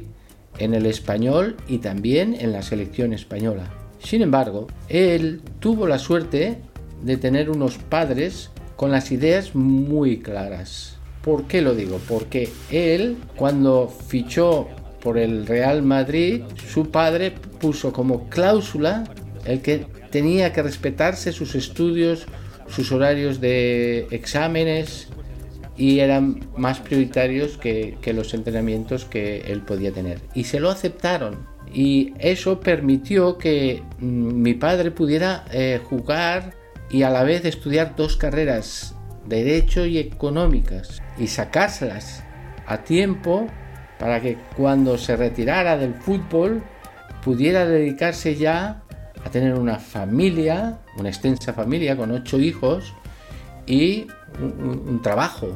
en 0.57 0.73
el 0.73 0.87
español 0.87 1.59
y 1.69 1.81
también 1.81 2.35
en 2.41 2.53
la 2.53 2.63
selección 2.63 3.13
española. 3.13 3.71
Sin 4.03 4.23
embargo, 4.23 4.69
él 4.89 5.43
tuvo 5.59 5.87
la 5.87 5.99
suerte 5.99 6.63
de 7.03 7.17
tener 7.19 7.51
unos 7.51 7.77
padres 7.77 8.49
con 8.75 8.91
las 8.91 9.13
ideas 9.13 9.55
muy 9.55 10.21
claras. 10.21 10.97
¿Por 11.21 11.45
qué 11.45 11.61
lo 11.61 11.75
digo? 11.75 12.01
Porque 12.09 12.49
él, 12.71 13.19
cuando 13.37 13.89
fichó 13.89 14.67
por 15.03 15.19
el 15.19 15.47
Real 15.47 15.83
Madrid, 15.83 16.45
su 16.73 16.91
padre 16.91 17.35
puso 17.61 17.93
como 17.93 18.31
cláusula 18.31 19.05
el 19.45 19.61
que 19.61 19.85
tenía 20.11 20.55
que 20.55 20.63
respetarse 20.63 21.33
sus 21.33 21.55
estudios, 21.55 22.27
sus 22.71 22.93
horarios 22.93 23.41
de 23.41 24.07
exámenes 24.11 25.09
y 25.77 26.01
eran 26.01 26.41
más 26.57 26.79
prioritarios 26.81 27.57
que, 27.57 27.97
los 28.15 28.35
entrenamientos 28.35 29.05
que 29.05 29.39
él 29.47 29.63
podía 29.63 29.93
tener. 29.93 30.21
Y 30.35 30.45
se 30.45 30.61
lo 30.61 30.71
aceptaron. 30.71 31.47
Y 31.73 32.13
eso 32.19 32.61
permitió 32.61 33.39
que 33.39 33.83
mm, 33.99 34.43
mi 34.43 34.55
padre 34.55 34.91
pudiera 34.91 35.45
eh, 35.53 35.81
jugar 35.83 36.55
y 36.91 37.03
a 37.03 37.11
la 37.11 37.23
vez 37.23 37.45
estudiar 37.45 37.95
dos 37.97 38.17
carreras, 38.17 38.95
derecho 39.27 39.87
y 39.87 39.99
económicas, 39.99 41.01
y 41.19 41.29
sacárselas 41.29 42.25
a 42.67 42.79
tiempo 42.85 43.47
para 43.99 44.21
que 44.21 44.37
cuando 44.57 44.99
se 44.99 45.17
retirara 45.17 45.77
del 45.77 45.95
fútbol 45.95 46.63
pudiera 47.23 47.67
dedicarse 47.67 48.35
ya 48.35 48.83
a 49.25 49.31
tener 49.31 49.55
una 49.55 49.79
familia, 49.79 50.79
una 50.97 51.09
extensa 51.09 51.53
familia 51.53 51.97
con 51.97 52.11
ocho 52.11 52.39
hijos 52.39 52.95
y 53.67 54.07
un, 54.41 55.01
trabajo. 55.03 55.49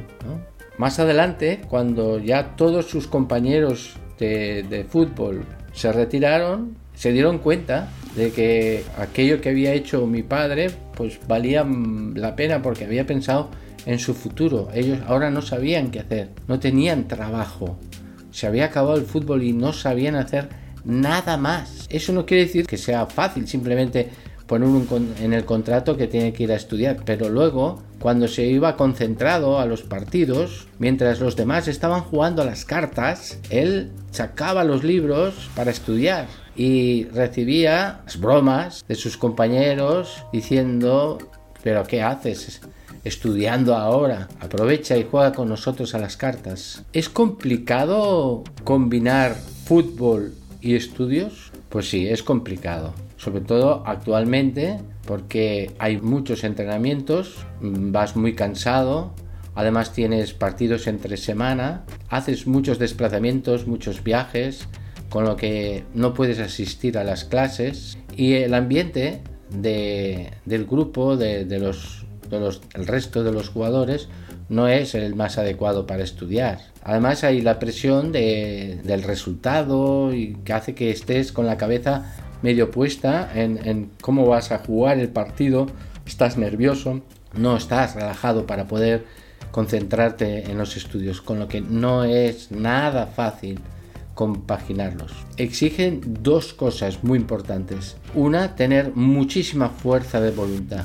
Más 0.78 0.99
adelante, 0.99 1.61
cuando 1.68 2.18
ya 2.18 2.56
todos 2.56 2.87
sus 2.87 3.06
compañeros 3.06 3.97
de, 4.18 4.87
fútbol 4.88 5.44
se 5.73 5.92
retiraron, 5.92 6.76
se 6.94 7.12
dieron 7.12 7.38
cuenta 7.38 7.88
de 8.16 8.30
que 8.30 8.85
aquello 8.99 9.40
que 9.40 9.49
había 9.49 9.73
hecho 9.73 10.06
mi 10.06 10.23
padre 10.23 10.71
pues 10.97 11.18
valía 11.26 11.66
la 12.14 12.37
pena 12.37 12.62
porque 12.62 12.85
había 12.85 13.06
pensado 13.06 13.50
en 13.87 13.99
su 13.99 14.14
futuro. 14.14 14.68
Ellos 14.73 15.00
ahora 15.06 15.30
no 15.30 15.42
sabían 15.42 15.90
qué 15.90 16.00
hacer, 16.00 16.30
no 16.47 16.61
tenían 16.61 17.09
trabajo. 17.09 17.78
Se 18.30 18.47
había 18.47 18.66
acabado 18.66 18.97
el 18.97 19.04
fútbol 19.04 19.42
y 19.42 19.52
no 19.52 19.73
sabían 19.73 20.16
hacer 20.16 20.49
nada 20.85 21.37
más. 21.37 21.87
Eso 21.88 22.12
no 22.12 22.26
quiere 22.26 22.45
decir 22.45 22.67
que 22.67 22.76
sea 22.76 23.07
fácil 23.07 23.49
simplemente 23.49 24.11
poner 24.47 24.69
un, 24.69 25.14
en 25.21 25.33
el 25.33 25.45
contrato 25.45 25.97
que 25.97 26.07
tiene 26.07 26.33
que 26.33 26.43
ir 26.43 26.53
a 26.53 26.57
estudiar, 26.57 26.99
pero 27.05 27.29
luego 27.29 27.83
cuando 27.99 28.29
se 28.29 28.45
iba 28.45 28.76
concentrado 28.76 29.59
a 29.59 29.67
los 29.67 29.83
partidos, 29.83 30.67
mientras 30.79 31.21
los 31.21 31.37
demás 31.37 31.69
estaban 31.69 32.03
jugando 32.03 32.43
a 32.43 32.45
las 32.45 32.64
cartas, 32.64 33.38
él 33.49 33.91
sacaba 34.11 34.64
los 34.64 34.85
libros 34.85 35.50
para 35.57 35.71
estudiar 35.71 36.26
y 36.57 37.05
recibía 37.07 38.03
las 38.05 38.21
bromas 38.21 38.85
de 38.87 38.95
sus 38.95 39.17
compañeros 39.17 40.25
diciendo, 40.33 41.19
pero 41.62 41.85
¿qué 41.85 42.03
haces? 42.03 42.61
estudiando 43.05 43.76
ahora. 43.76 44.29
Aprovecha 44.41 44.97
y 44.97 45.07
juega 45.09 45.33
con 45.33 45.49
nosotros 45.49 45.95
a 45.95 45.99
las 45.99 46.17
cartas. 46.17 46.85
¿Es 46.95 47.11
complicado 47.11 48.45
combinar 48.64 49.35
fútbol 49.35 50.33
y 50.64 50.75
estudios? 50.75 51.52
Pues 51.68 51.88
sí, 51.88 52.09
es 52.09 52.23
complicado. 52.23 52.94
Sobre 53.16 53.42
todo 53.42 53.83
actualmente 53.87 54.78
porque 55.06 55.71
hay 55.78 56.00
muchos 56.00 56.42
entrenamientos, 56.42 57.47
mm, 57.61 57.92
vas 57.92 58.16
muy 58.16 58.35
cansado, 58.35 59.12
además 59.54 59.92
tienes 59.92 60.33
partidos 60.33 60.87
entre 60.87 61.18
semana, 61.18 61.85
haces 62.09 62.47
muchos 62.47 62.78
desplazamientos, 62.78 63.66
muchos 63.66 64.02
viajes, 64.02 64.66
con 65.11 65.25
lo 65.25 65.37
que 65.37 65.85
no 65.94 66.14
puedes 66.14 66.40
asistir 66.40 66.99
a 66.99 67.04
las 67.04 67.25
clases 67.25 67.99
y 68.16 68.33
el 68.33 68.54
ambiente 68.54 69.21
del 69.50 70.66
grupo, 70.66 71.16
de, 71.16 71.42
el 71.42 72.87
resto 72.87 73.23
de 73.23 73.33
los 73.33 73.49
jugadores, 73.50 74.09
no 74.48 74.68
es 74.68 74.94
el 74.94 75.14
más 75.14 75.38
adecuado 75.38 75.86
para 75.86 76.04
estudiar. 76.04 76.58
Además 76.82 77.24
hay 77.24 77.40
la 77.40 77.58
presión 77.58 78.12
del 78.12 79.02
resultado 79.02 80.12
y 80.12 80.34
que 80.44 80.52
hace 80.52 80.74
que 80.74 80.90
estés 80.90 81.32
con 81.32 81.46
la 81.46 81.56
cabeza 81.56 82.14
medio 82.42 82.70
puesta 82.70 83.30
en, 83.34 83.90
cómo 84.02 84.26
vas 84.26 84.52
a 84.52 84.58
jugar 84.58 84.98
el 84.98 85.08
partido, 85.08 85.66
estás 86.04 86.37
nervioso, 86.37 87.00
no 87.35 87.57
estás 87.57 87.94
relajado 87.94 88.46
para 88.46 88.68
poder 88.68 89.04
concentrarte 89.50 90.50
en 90.50 90.59
los 90.59 90.76
estudios, 90.76 91.22
con 91.22 91.38
lo 91.38 91.48
que 91.48 91.61
no 91.61 92.04
es 92.04 92.50
nada 92.50 93.07
fácil 93.07 93.61
compaginarlos. 94.14 95.12
Exigen 95.37 96.00
dos 96.22 96.52
cosas 96.52 97.02
muy 97.02 97.18
importantes. 97.18 97.96
Una, 98.14 98.54
tener 98.57 98.92
muchísima 98.94 99.70
fuerza 99.70 100.20
de 100.20 100.30
voluntad. 100.30 100.85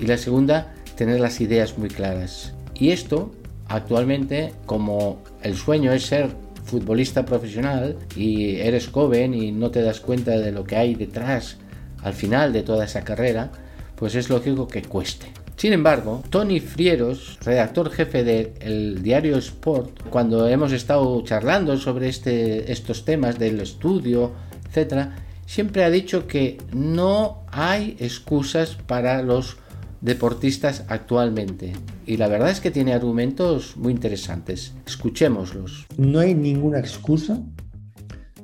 Y 0.00 0.06
la 0.06 0.16
segunda, 0.16 0.74
tener 0.96 1.20
las 1.20 1.40
ideas 1.40 1.76
muy 1.76 1.88
claras. 1.88 2.53
Y 2.74 2.90
esto, 2.90 3.32
actualmente, 3.68 4.52
como 4.66 5.22
el 5.42 5.56
sueño 5.56 5.92
es 5.92 6.06
ser 6.06 6.30
futbolista 6.64 7.24
profesional 7.24 7.96
y 8.16 8.56
eres 8.56 8.88
joven 8.88 9.34
y 9.34 9.52
no 9.52 9.70
te 9.70 9.82
das 9.82 10.00
cuenta 10.00 10.32
de 10.38 10.52
lo 10.52 10.64
que 10.64 10.76
hay 10.76 10.94
detrás 10.94 11.58
al 12.02 12.14
final 12.14 12.52
de 12.52 12.62
toda 12.62 12.84
esa 12.84 13.04
carrera, 13.04 13.50
pues 13.96 14.14
es 14.14 14.28
lógico 14.28 14.66
que 14.66 14.82
cueste. 14.82 15.32
Sin 15.56 15.72
embargo, 15.72 16.22
Tony 16.30 16.60
Frieros, 16.60 17.38
redactor 17.42 17.90
jefe 17.90 18.24
del 18.24 19.02
diario 19.02 19.38
Sport, 19.38 20.08
cuando 20.10 20.48
hemos 20.48 20.72
estado 20.72 21.22
charlando 21.22 21.76
sobre 21.78 22.08
este, 22.08 22.70
estos 22.72 23.04
temas 23.04 23.38
del 23.38 23.60
estudio, 23.60 24.32
etc., 24.74 25.10
siempre 25.46 25.84
ha 25.84 25.90
dicho 25.90 26.26
que 26.26 26.58
no 26.72 27.44
hay 27.50 27.96
excusas 28.00 28.76
para 28.86 29.22
los 29.22 29.56
deportistas 30.04 30.84
actualmente. 30.88 31.72
Y 32.04 32.18
la 32.18 32.28
verdad 32.28 32.50
es 32.50 32.60
que 32.60 32.70
tiene 32.70 32.92
argumentos 32.92 33.74
muy 33.78 33.90
interesantes. 33.90 34.74
Escuchémoslos. 34.86 35.86
No 35.96 36.18
hay 36.18 36.34
ninguna 36.34 36.78
excusa, 36.78 37.42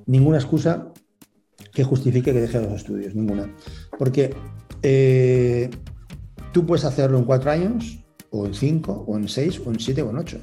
ninguna 0.06 0.38
excusa 0.38 0.90
que 1.74 1.84
justifique 1.84 2.32
que 2.32 2.40
deje 2.40 2.60
los 2.62 2.72
estudios, 2.72 3.14
ninguna. 3.14 3.54
Porque 3.98 4.34
eh, 4.82 5.68
tú 6.52 6.64
puedes 6.64 6.86
hacerlo 6.86 7.18
en 7.18 7.24
cuatro 7.24 7.50
años, 7.50 8.02
o 8.30 8.46
en 8.46 8.54
cinco, 8.54 9.04
o 9.06 9.18
en 9.18 9.28
seis, 9.28 9.60
o 9.62 9.70
en 9.70 9.78
siete, 9.78 10.00
o 10.00 10.08
en 10.08 10.16
ocho. 10.16 10.38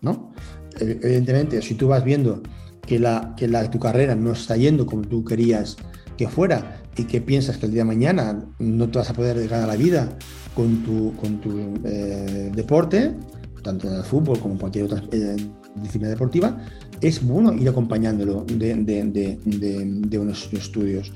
¿No? 0.00 0.32
Evidentemente, 0.80 1.62
si 1.62 1.74
tú 1.74 1.86
vas 1.86 2.02
viendo 2.02 2.42
que, 2.84 2.98
la, 2.98 3.34
que 3.36 3.46
la, 3.46 3.70
tu 3.70 3.78
carrera 3.78 4.16
no 4.16 4.32
está 4.32 4.56
yendo 4.56 4.86
como 4.86 5.02
tú 5.02 5.24
querías 5.24 5.76
que 6.16 6.26
fuera 6.26 6.81
y 6.96 7.04
que 7.04 7.20
piensas 7.20 7.56
que 7.56 7.66
el 7.66 7.72
día 7.72 7.82
de 7.82 7.86
mañana 7.88 8.44
no 8.58 8.88
te 8.88 8.98
vas 8.98 9.10
a 9.10 9.14
poder 9.14 9.52
a 9.52 9.66
la 9.66 9.76
vida 9.76 10.08
con 10.54 10.82
tu, 10.82 11.14
con 11.16 11.40
tu 11.40 11.80
eh, 11.84 12.50
deporte, 12.54 13.14
tanto 13.62 13.88
en 13.88 13.94
el 13.94 14.02
fútbol 14.02 14.38
como 14.38 14.54
en 14.54 14.60
cualquier 14.60 14.84
otra 14.84 15.02
eh, 15.12 15.36
disciplina 15.76 16.10
deportiva, 16.10 16.58
es 17.00 17.24
bueno 17.24 17.52
ir 17.54 17.68
acompañándolo 17.68 18.44
de, 18.44 18.74
de, 18.74 19.38
de, 19.44 20.18
unos 20.18 20.52
estudios. 20.52 21.12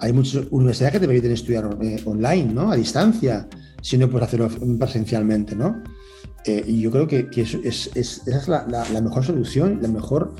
Hay 0.00 0.12
muchas 0.12 0.44
universidades 0.50 0.92
que 0.92 1.00
te 1.00 1.06
permiten 1.06 1.32
estudiar 1.32 1.76
eh, 1.80 2.00
online, 2.04 2.52
¿no? 2.52 2.70
A 2.70 2.76
distancia, 2.76 3.48
si 3.80 3.96
no 3.96 4.08
puedes 4.10 4.28
hacerlo 4.28 4.48
presencialmente, 4.78 5.56
¿no? 5.56 5.82
y 6.46 6.78
yo 6.78 6.90
creo 6.90 7.06
que, 7.06 7.30
que 7.30 7.40
es, 7.40 7.54
es, 7.64 7.90
esa 7.94 8.38
es 8.38 8.48
la, 8.48 8.66
la, 8.68 9.00
mejor 9.00 9.24
solución, 9.24 9.78
la 9.80 9.88
mejor 9.88 10.34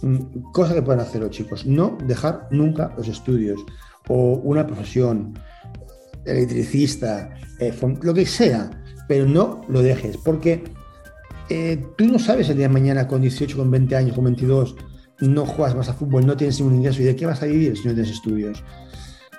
mm, 0.00 0.52
cosa 0.54 0.72
que 0.72 0.80
pueden 0.80 1.02
hacer 1.02 1.20
los 1.20 1.32
chicos. 1.32 1.66
No 1.66 1.98
dejar 2.06 2.48
nunca 2.50 2.94
los 2.96 3.08
estudios 3.08 3.60
o 4.08 4.34
una 4.42 4.66
profesión, 4.66 5.38
electricista, 6.24 7.30
eh, 7.58 7.74
lo 8.02 8.14
que 8.14 8.26
sea, 8.26 8.70
pero 9.08 9.26
no 9.26 9.62
lo 9.68 9.82
dejes, 9.82 10.16
porque 10.16 10.64
eh, 11.48 11.84
tú 11.96 12.06
no 12.06 12.18
sabes 12.18 12.48
el 12.48 12.56
día 12.56 12.68
de 12.68 12.72
mañana 12.74 13.06
con 13.08 13.22
18, 13.22 13.56
con 13.56 13.70
20 13.70 13.96
años, 13.96 14.14
con 14.14 14.24
22, 14.24 14.76
no 15.20 15.44
juegas 15.44 15.76
más 15.76 15.88
a 15.88 15.94
fútbol, 15.94 16.26
no 16.26 16.36
tienes 16.36 16.58
ningún 16.60 16.76
ingreso, 16.76 17.02
¿y 17.02 17.06
de 17.06 17.16
qué 17.16 17.26
vas 17.26 17.42
a 17.42 17.46
vivir 17.46 17.76
si 17.76 17.88
no 17.88 17.94
tienes 17.94 18.12
estudios? 18.12 18.62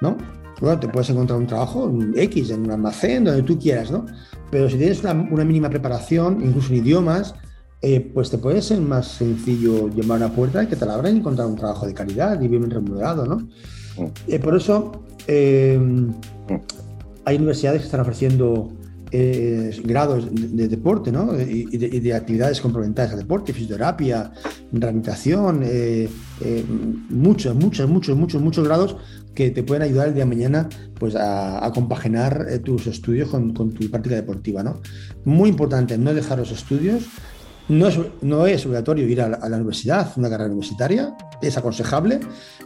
¿No? 0.02 0.18
Bueno, 0.60 0.80
te 0.80 0.88
puedes 0.88 1.10
encontrar 1.10 1.40
un 1.40 1.48
trabajo 1.48 1.90
en 1.90 2.14
X, 2.16 2.52
en 2.52 2.62
un 2.62 2.72
almacén, 2.72 3.24
donde 3.24 3.42
tú 3.42 3.58
quieras, 3.58 3.90
¿no? 3.90 4.06
Pero 4.52 4.70
si 4.70 4.78
tienes 4.78 5.02
una, 5.04 5.14
mínima 5.14 5.70
preparación, 5.70 6.40
incluso 6.44 6.72
en 6.74 6.80
idiomas, 6.86 7.34
eh, 7.82 8.12
pues 8.14 8.30
te 8.30 8.38
puede 8.38 8.62
ser 8.62 8.80
más 8.80 9.08
sencillo 9.08 9.90
llamar 9.90 10.22
a 10.22 10.26
una 10.28 10.36
puerta 10.36 10.64
y 10.64 10.68
que 10.68 10.76
te 10.76 10.86
la 10.86 10.94
abran 10.94 11.16
y 11.16 11.20
encontrar 11.20 11.48
un 11.48 11.56
trabajo 11.56 11.88
de 11.88 11.96
calidad 11.96 12.40
y 12.40 12.48
bien 12.48 12.70
remunerado, 12.70 13.26
¿no? 13.26 13.48
Eh, 14.28 14.40
por 14.40 14.56
eso 14.56 15.04
eh, 15.28 15.80
hay 17.26 17.36
universidades 17.36 17.82
que 17.82 17.86
están 17.86 18.02
ofreciendo 18.02 18.72
eh, 19.12 19.78
grados 19.84 20.26
de, 20.32 20.68
deporte 20.70 21.12
¿no? 21.12 21.40
y, 21.40 21.66
de, 21.78 22.14
actividades 22.14 22.62
complementarias 22.62 23.14
al 23.14 23.20
deporte, 23.20 23.52
fisioterapia, 23.52 24.32
rehabilitación, 24.72 25.66
muchos, 27.10 27.56
muchos, 27.56 27.90
muchos, 27.90 28.18
muchos, 28.18 28.42
muchos 28.42 28.66
grados 28.66 28.96
que 29.36 29.52
te 29.52 29.64
pueden 29.64 29.84
ayudar 29.84 30.08
el 30.08 30.14
día 30.14 30.24
de 30.24 30.30
mañana 30.30 30.70
pues, 30.98 31.16
a, 31.16 31.70
compaginar 31.74 32.48
tus 32.64 32.88
estudios 32.88 33.30
con, 33.30 33.54
tu 33.54 33.90
práctica 33.90 34.16
deportiva. 34.16 34.64
¿no? 34.64 34.82
Muy 35.26 35.50
importante 35.50 35.98
no 35.98 36.14
dejar 36.14 36.40
los 36.40 36.52
estudios, 36.52 37.04
no 37.72 37.88
es, 37.88 38.00
no 38.22 38.46
es 38.48 38.66
obligatorio 38.66 39.08
ir 39.08 39.22
a 39.22 39.30
la, 39.30 39.56
universidad, 39.56 40.12
una 40.18 40.30
carrera 40.30 40.50
universitaria, 40.50 41.16
es 41.42 41.58
aconsejable, 41.58 42.20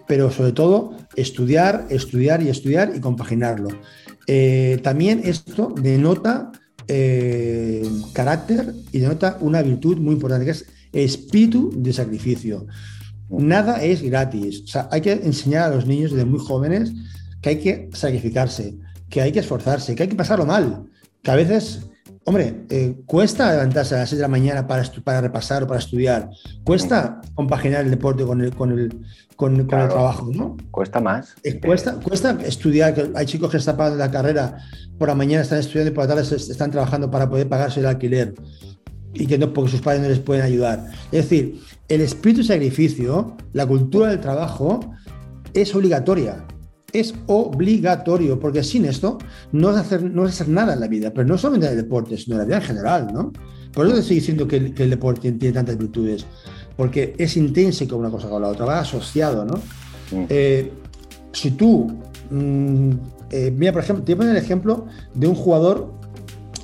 pero 0.07 0.31
sobre 0.31 0.51
todo 0.51 0.97
estudiar, 1.15 1.85
estudiar 1.89 2.41
y 2.41 2.49
estudiar 2.49 2.91
y 2.95 2.99
compaginarlo. 2.99 3.69
Eh, 4.25 4.79
también 4.81 5.21
esto 5.23 5.73
denota 5.79 6.51
eh, 6.87 7.87
carácter 8.13 8.73
y 8.91 8.99
denota 8.99 9.37
una 9.41 9.61
virtud 9.61 9.97
muy 9.99 10.15
importante, 10.15 10.45
que 10.45 10.51
es 10.51 10.65
espíritu 10.91 11.71
de 11.75 11.93
sacrificio. 11.93 12.65
Nada 13.29 13.83
es 13.83 14.01
gratis. 14.01 14.63
Hay 14.89 15.01
que 15.01 15.11
enseñar 15.11 15.71
a 15.71 15.75
los 15.75 15.85
niños 15.85 16.11
desde 16.11 16.25
muy 16.25 16.39
jóvenes 16.39 16.91
que 17.41 17.49
hay 17.49 17.59
que 17.59 17.89
sacrificarse, 17.93 18.75
que 19.07 19.21
hay 19.21 19.31
que 19.31 19.39
esforzarse, 19.39 19.93
que 19.93 20.01
hay 20.01 20.09
que 20.09 20.15
pasarlo 20.15 20.47
mal, 20.47 20.85
que 21.21 21.29
a 21.29 21.35
veces 21.35 21.81
Hombre, 22.27 22.65
eh, 22.71 22.95
cuesta 23.05 23.51
levantarse 23.51 23.93
a 23.93 23.99
las 23.99 24.09
6 24.09 24.17
de 24.17 24.23
la 24.23 24.27
mañana 24.27 24.65
para, 24.65 24.83
para 25.03 25.21
repasar 25.21 25.61
o 25.61 25.67
para 25.67 25.79
estudiar. 25.79 26.31
Cuesta 26.63 27.21
compaginar 27.35 27.85
el 27.85 27.91
deporte 27.91 28.25
con 28.25 28.41
el, 28.41 28.55
con 28.55 28.71
el, 28.71 28.97
con, 29.35 29.55
el 29.55 29.67
trabajo, 29.67 30.31
¿no? 30.33 30.57
Cuesta 30.71 30.99
más. 30.99 31.35
Eh, 31.43 31.59
cuesta, 31.59 31.99
cuesta 31.99 32.35
estudiar. 32.43 32.95
Que 32.95 33.11
hay 33.13 33.27
chicos 33.27 33.51
que 33.51 33.57
están 33.57 33.77
pagando 33.77 33.99
la 33.99 34.09
carrera, 34.09 34.57
por 34.97 35.07
la 35.07 35.13
mañana 35.13 35.43
están 35.43 35.59
estudiando 35.59 35.91
y 35.91 35.93
por 35.93 36.05
la 36.05 36.15
tarde 36.15 36.35
están 36.35 36.71
trabajando 36.71 37.11
para 37.11 37.29
poder 37.29 37.47
pagarse 37.47 37.79
el 37.79 37.85
alquiler. 37.85 38.33
Y 39.13 39.27
que 39.27 39.37
no, 39.37 39.53
porque 39.53 39.69
sus 39.69 39.81
padres 39.81 40.01
no 40.01 40.09
les 40.09 40.19
pueden 40.19 40.43
ayudar. 40.43 40.83
Es 41.11 41.29
decir, 41.29 41.61
el 41.89 42.01
espíritu 42.01 42.41
de 42.41 42.47
sacrificio, 42.47 43.37
la 43.53 43.67
cultura 43.67 44.09
del 44.09 44.19
trabajo, 44.19 44.79
es 45.53 45.75
obligatoria 45.75 46.43
es 46.99 47.13
obligatorio, 47.27 48.39
porque 48.39 48.63
sin 48.63 48.85
esto 48.85 49.17
no 49.51 49.71
es 49.71 49.77
hacer, 49.77 50.03
no 50.03 50.23
hacer 50.23 50.49
nada 50.49 50.73
en 50.73 50.79
la 50.79 50.87
vida, 50.87 51.11
pero 51.13 51.27
no 51.27 51.37
solamente 51.37 51.67
en 51.67 51.73
el 51.73 51.83
deporte, 51.83 52.17
sino 52.17 52.35
en 52.35 52.39
la 52.39 52.45
vida 52.45 52.57
en 52.57 52.63
general, 52.63 53.07
¿no? 53.13 53.31
Por 53.73 53.85
eso 53.85 53.95
te 53.95 54.01
estoy 54.01 54.15
diciendo 54.17 54.47
que 54.47 54.57
el, 54.57 54.89
deporte 54.89 55.31
tiene, 55.33 55.53
tantas 55.53 55.77
virtudes, 55.77 56.25
porque 56.77 57.13
es 57.17 57.35
intrínseco 57.35 57.97
una 57.97 58.09
cosa 58.09 58.29
con 58.29 58.41
la 58.41 58.47
otra, 58.47 58.65
va 58.65 58.79
asociado, 58.79 59.45
¿no? 59.45 59.59
Eh, 60.29 60.71
si 61.33 61.51
tú, 61.51 61.91
mm, 62.29 62.91
eh, 63.31 63.53
mira, 63.55 63.73
por 63.73 63.81
ejemplo, 63.81 64.05
te 64.05 64.13
voy 64.13 64.15
a 64.15 64.27
poner 64.27 64.37
el 64.37 64.43
ejemplo 64.43 64.85
de 65.13 65.27
un 65.27 65.35
jugador 65.35 65.93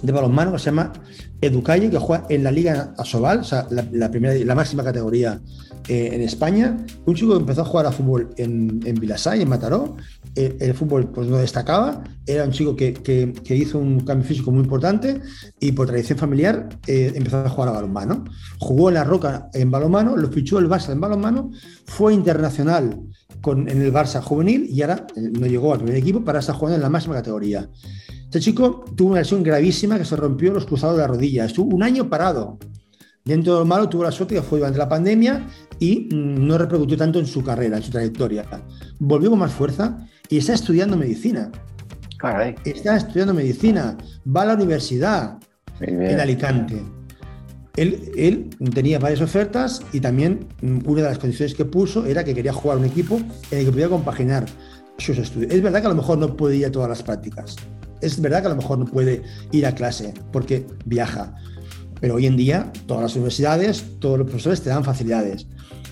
de 0.02 0.12
balonmano 0.12 0.54
que 0.54 0.60
se 0.60 0.66
llama 0.66 0.94
Educalle, 1.42 1.90
que 1.90 1.98
juega 1.98 2.26
en 2.30 2.44
la 2.44 2.52
Liga 2.52 2.94
Asobal, 2.98 3.40
o 3.40 3.44
sea, 3.44 3.68
la, 3.70 4.10
primera, 4.10 4.34
la 4.34 4.56
máxima 4.56 4.84
categoría 4.84 5.42
eh, 5.88 6.12
en 6.14 6.22
España. 6.22 6.78
Un 7.06 7.16
chico 7.16 7.34
que 7.34 7.40
empezó 7.40 7.62
a 7.62 7.66
jugar 7.66 7.88
a 7.88 7.92
fútbol 7.92 8.30
en, 8.38 8.80
en 8.86 8.96
Vilasay, 8.96 9.42
en 9.42 9.50
Mataró. 9.50 9.98
Eh, 10.36 10.58
el 10.62 10.74
fútbol 10.74 11.10
pues, 11.10 11.28
no 11.28 11.38
destacaba. 11.38 12.04
Era 12.26 12.46
un 12.46 12.52
chico 12.52 12.76
que, 12.76 12.94
que, 12.94 13.56
hizo 13.56 13.78
un 13.78 14.00
cambio 14.02 14.26
físico 14.26 14.52
muy 14.52 14.64
importante 14.64 15.22
y 15.60 15.74
por 15.74 15.88
tradición 15.88 16.18
familiar 16.18 16.70
eh, 16.88 17.12
empezó 17.16 17.40
a 17.40 17.50
jugar 17.50 17.70
a 17.70 17.74
balonmano. 17.74 18.24
Jugó 18.60 18.90
en 18.90 18.96
la 18.96 19.04
Roca 19.04 19.50
en 19.54 19.70
balonmano, 19.72 20.16
lo 20.16 20.30
fichó 20.30 20.60
el 20.60 20.70
Barça 20.70 20.92
en 20.92 21.02
balonmano, 21.02 21.52
fue 21.86 22.14
internacional 22.14 22.98
con, 23.42 23.68
en 23.68 23.82
el 23.82 23.92
Barça 23.92 24.22
juvenil 24.22 24.68
y 24.70 24.82
ahora 24.84 25.06
no 25.18 25.48
llegó 25.48 25.74
al 25.74 25.80
primer 25.80 25.98
equipo 25.98 26.24
para 26.24 26.40
estar 26.40 26.56
jugando 26.56 26.76
en 26.76 26.82
la 26.82 26.90
máxima 26.90 27.16
categoría. 27.16 27.68
Este 28.24 28.40
chico 28.40 28.86
tuvo 28.96 29.10
una 29.10 29.20
lesión 29.20 29.44
gravísima 29.44 29.98
que 29.98 30.06
se 30.06 30.16
rompió 30.16 30.54
los 30.54 30.66
cruzados 30.66 30.96
de 30.96 31.02
la 31.02 31.08
rodilla. 31.08 31.44
Estuvo 31.44 31.76
un 31.76 31.84
año 31.84 32.10
parado. 32.10 32.58
Dentro 33.26 33.54
de 33.54 33.60
lo 33.60 33.66
malo 33.66 33.90
tuvo 33.90 34.04
la 34.04 34.12
suerte 34.12 34.36
que 34.36 34.42
fue 34.42 34.60
durante 34.60 34.80
la 34.80 34.88
pandemia 34.88 35.46
y 35.80 36.08
mm, 36.10 36.48
no 36.48 36.58
repercutió 36.58 36.98
tanto 36.98 37.20
en 37.20 37.28
su 37.28 37.44
carrera, 37.44 37.76
en 37.78 37.84
su 37.84 37.92
trayectoria. 37.92 38.46
Volvió 39.00 39.30
con 39.30 39.40
más 39.40 39.52
fuerza 39.52 40.08
y 40.32 40.38
está 40.38 40.54
estudiando 40.54 40.98
medicina. 40.98 41.52
Está 42.66 42.96
estudiando 42.96 43.34
medicina, 43.34 43.98
va 44.26 44.44
a 44.44 44.46
la 44.46 44.54
universidad 44.56 45.38
en 45.82 46.20
Alicante. 46.20 46.82
Él, 47.76 48.12
él, 48.16 48.50
tenía 48.74 48.98
varias 48.98 49.22
ofertas 49.22 49.82
y 49.94 50.00
también 50.00 50.48
mm, 50.62 50.80
una 50.86 51.04
de 51.04 51.08
las 51.10 51.20
condiciones 51.20 51.54
que 51.54 51.66
puso 51.66 52.06
era 52.06 52.24
que 52.24 52.34
quería 52.34 52.54
jugar 52.54 52.78
un 52.78 52.86
equipo 52.86 53.18
en 53.52 53.60
el 53.60 53.66
que 53.66 53.72
pudiera 53.72 53.90
compaginar 53.90 54.46
sus 54.98 55.18
estudios. 55.18 55.54
Es 55.54 55.62
verdad 55.62 55.82
que 55.82 55.88
a 55.88 55.90
lo 55.90 55.96
mejor 55.96 56.18
no 56.18 56.36
puede 56.36 56.58
ir 56.58 56.66
a 56.66 56.72
todas 56.72 56.90
las 56.90 57.04
prácticas, 57.04 57.56
es 58.02 58.20
verdad 58.20 58.42
que 58.42 58.48
a 58.48 58.50
lo 58.52 58.56
mejor 58.58 58.80
no 58.80 58.86
puede 58.86 59.24
ir 59.52 59.66
a 59.66 59.74
clase 59.74 60.14
porque 60.32 60.66
viaja, 60.86 61.36
pero 62.00 62.16
hoy 62.16 62.26
en 62.26 62.36
día 62.36 62.72
todas 62.88 63.04
las 63.04 63.16
universidades, 63.16 63.86
todos 64.00 64.18
los 64.18 64.28
profesores 64.28 64.62
te 64.62 64.70
dan 64.70 64.84
facilidades. 64.84 65.48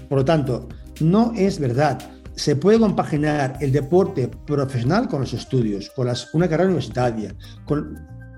Por 0.07 0.19
lo 0.19 0.25
tanto, 0.25 0.67
no 0.99 1.33
es 1.35 1.59
verdad. 1.59 1.99
Se 2.39 2.55
puede 2.55 2.79
compaginar 2.79 3.57
el 3.59 3.73
deporte 3.73 4.29
profesional 4.29 5.09
con 5.09 5.19
los 5.19 5.33
estudios, 5.33 5.89
con 5.89 6.07
una 6.31 6.47
carrera 6.47 6.69
universitaria. 6.69 7.35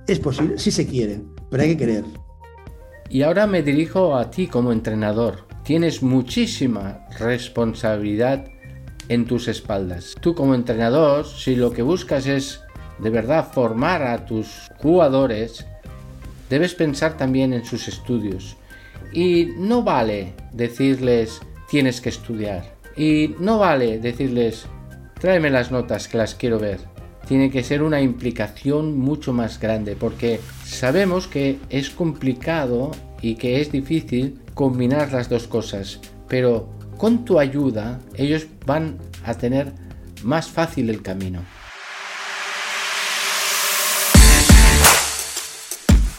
Es 0.08 0.18
posible, 0.18 0.58
si 0.58 0.72
se 0.72 0.88
quiere, 0.88 1.22
pero 1.52 1.62
hay 1.62 1.70
que 1.70 1.78
querer. 1.78 2.06
Y 3.12 3.22
ahora 3.22 3.46
me 3.46 3.62
dirijo 3.62 4.18
a 4.18 4.32
ti 4.32 4.48
como 4.48 4.72
entrenador. 4.72 5.46
Tienes 5.64 6.02
muchísima 6.02 7.06
responsabilidad 7.20 8.46
en 9.08 9.26
tus 9.26 9.48
espaldas. 9.48 10.16
Tú 10.20 10.34
como 10.34 10.56
entrenador, 10.56 11.24
si 11.28 11.56
lo 11.56 11.72
que 11.72 11.84
buscas 11.84 12.26
es 12.26 12.60
de 12.98 13.12
verdad 13.12 13.52
formar 13.54 14.02
a 14.02 14.26
tus 14.26 14.72
jugadores, 14.80 15.64
debes 16.50 16.74
pensar 16.74 17.18
también 17.18 17.54
en 17.54 17.64
sus 17.66 17.88
estudios. 17.88 18.58
Y 19.14 19.50
no 19.60 19.84
vale 19.84 20.34
decirles 20.54 21.40
tienes 21.70 22.02
que 22.02 22.10
estudiar. 22.10 22.81
Y 23.02 23.34
no 23.40 23.58
vale 23.58 23.98
decirles 23.98 24.68
tráeme 25.20 25.50
las 25.50 25.72
notas 25.72 26.08
que 26.08 26.20
las 26.20 26.36
quiero 26.36 26.60
ver. 26.60 26.78
Tiene 27.28 27.50
que 27.50 27.64
ser 27.64 27.82
una 27.82 28.00
implicación 28.00 28.96
mucho 28.96 29.34
más 29.34 29.60
grande 29.60 29.96
porque 29.96 30.40
sabemos 30.64 31.26
que 31.26 31.58
es 31.72 31.90
complicado 31.90 32.92
y 33.20 33.38
que 33.38 33.60
es 33.60 33.72
difícil 33.72 34.40
combinar 34.54 35.12
las 35.12 35.30
dos 35.30 35.48
cosas. 35.48 36.00
Pero 36.28 36.70
con 36.98 37.26
tu 37.26 37.40
ayuda 37.40 38.00
ellos 38.14 38.46
van 38.68 39.00
a 39.26 39.34
tener 39.34 39.74
más 40.22 40.48
fácil 40.48 40.92
el 40.92 41.02
camino. 41.02 41.42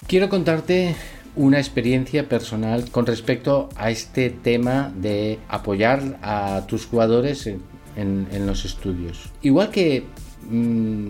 Quiero 0.08 0.28
contarte 0.28 0.96
una 1.34 1.58
experiencia 1.58 2.28
personal 2.28 2.90
con 2.90 3.06
respecto 3.06 3.68
a 3.76 3.90
este 3.90 4.30
tema 4.30 4.92
de 4.96 5.38
apoyar 5.48 6.18
a 6.22 6.64
tus 6.66 6.86
jugadores 6.86 7.46
en, 7.46 8.46
los 8.46 8.64
estudios. 8.64 9.30
Igual 9.42 9.70
que 9.70 10.04
mm, 10.48 11.08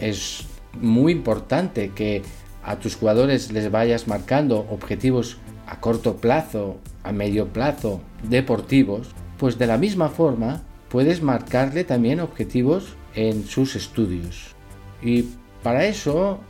es 0.00 0.46
muy 0.80 1.12
importante 1.12 1.90
que 1.90 2.22
a 2.62 2.76
tus 2.76 2.96
jugadores 2.96 3.52
les 3.52 3.70
vayas 3.70 4.06
marcando 4.08 4.66
objetivos 4.70 5.38
a 5.66 5.80
corto 5.80 6.16
plazo, 6.16 6.78
a 7.04 7.12
medio 7.12 7.48
plazo, 7.48 8.00
deportivos, 8.22 9.08
pues 9.38 9.58
de 9.58 9.66
la 9.66 9.78
misma 9.78 10.08
forma 10.08 10.62
puedes 10.88 11.22
marcarle 11.22 11.84
también 11.84 12.20
objetivos 12.20 12.96
en 13.14 13.46
sus 13.46 13.76
estudios. 13.76 14.54
Y 15.02 15.26
para 15.62 15.84
eso 15.86 16.40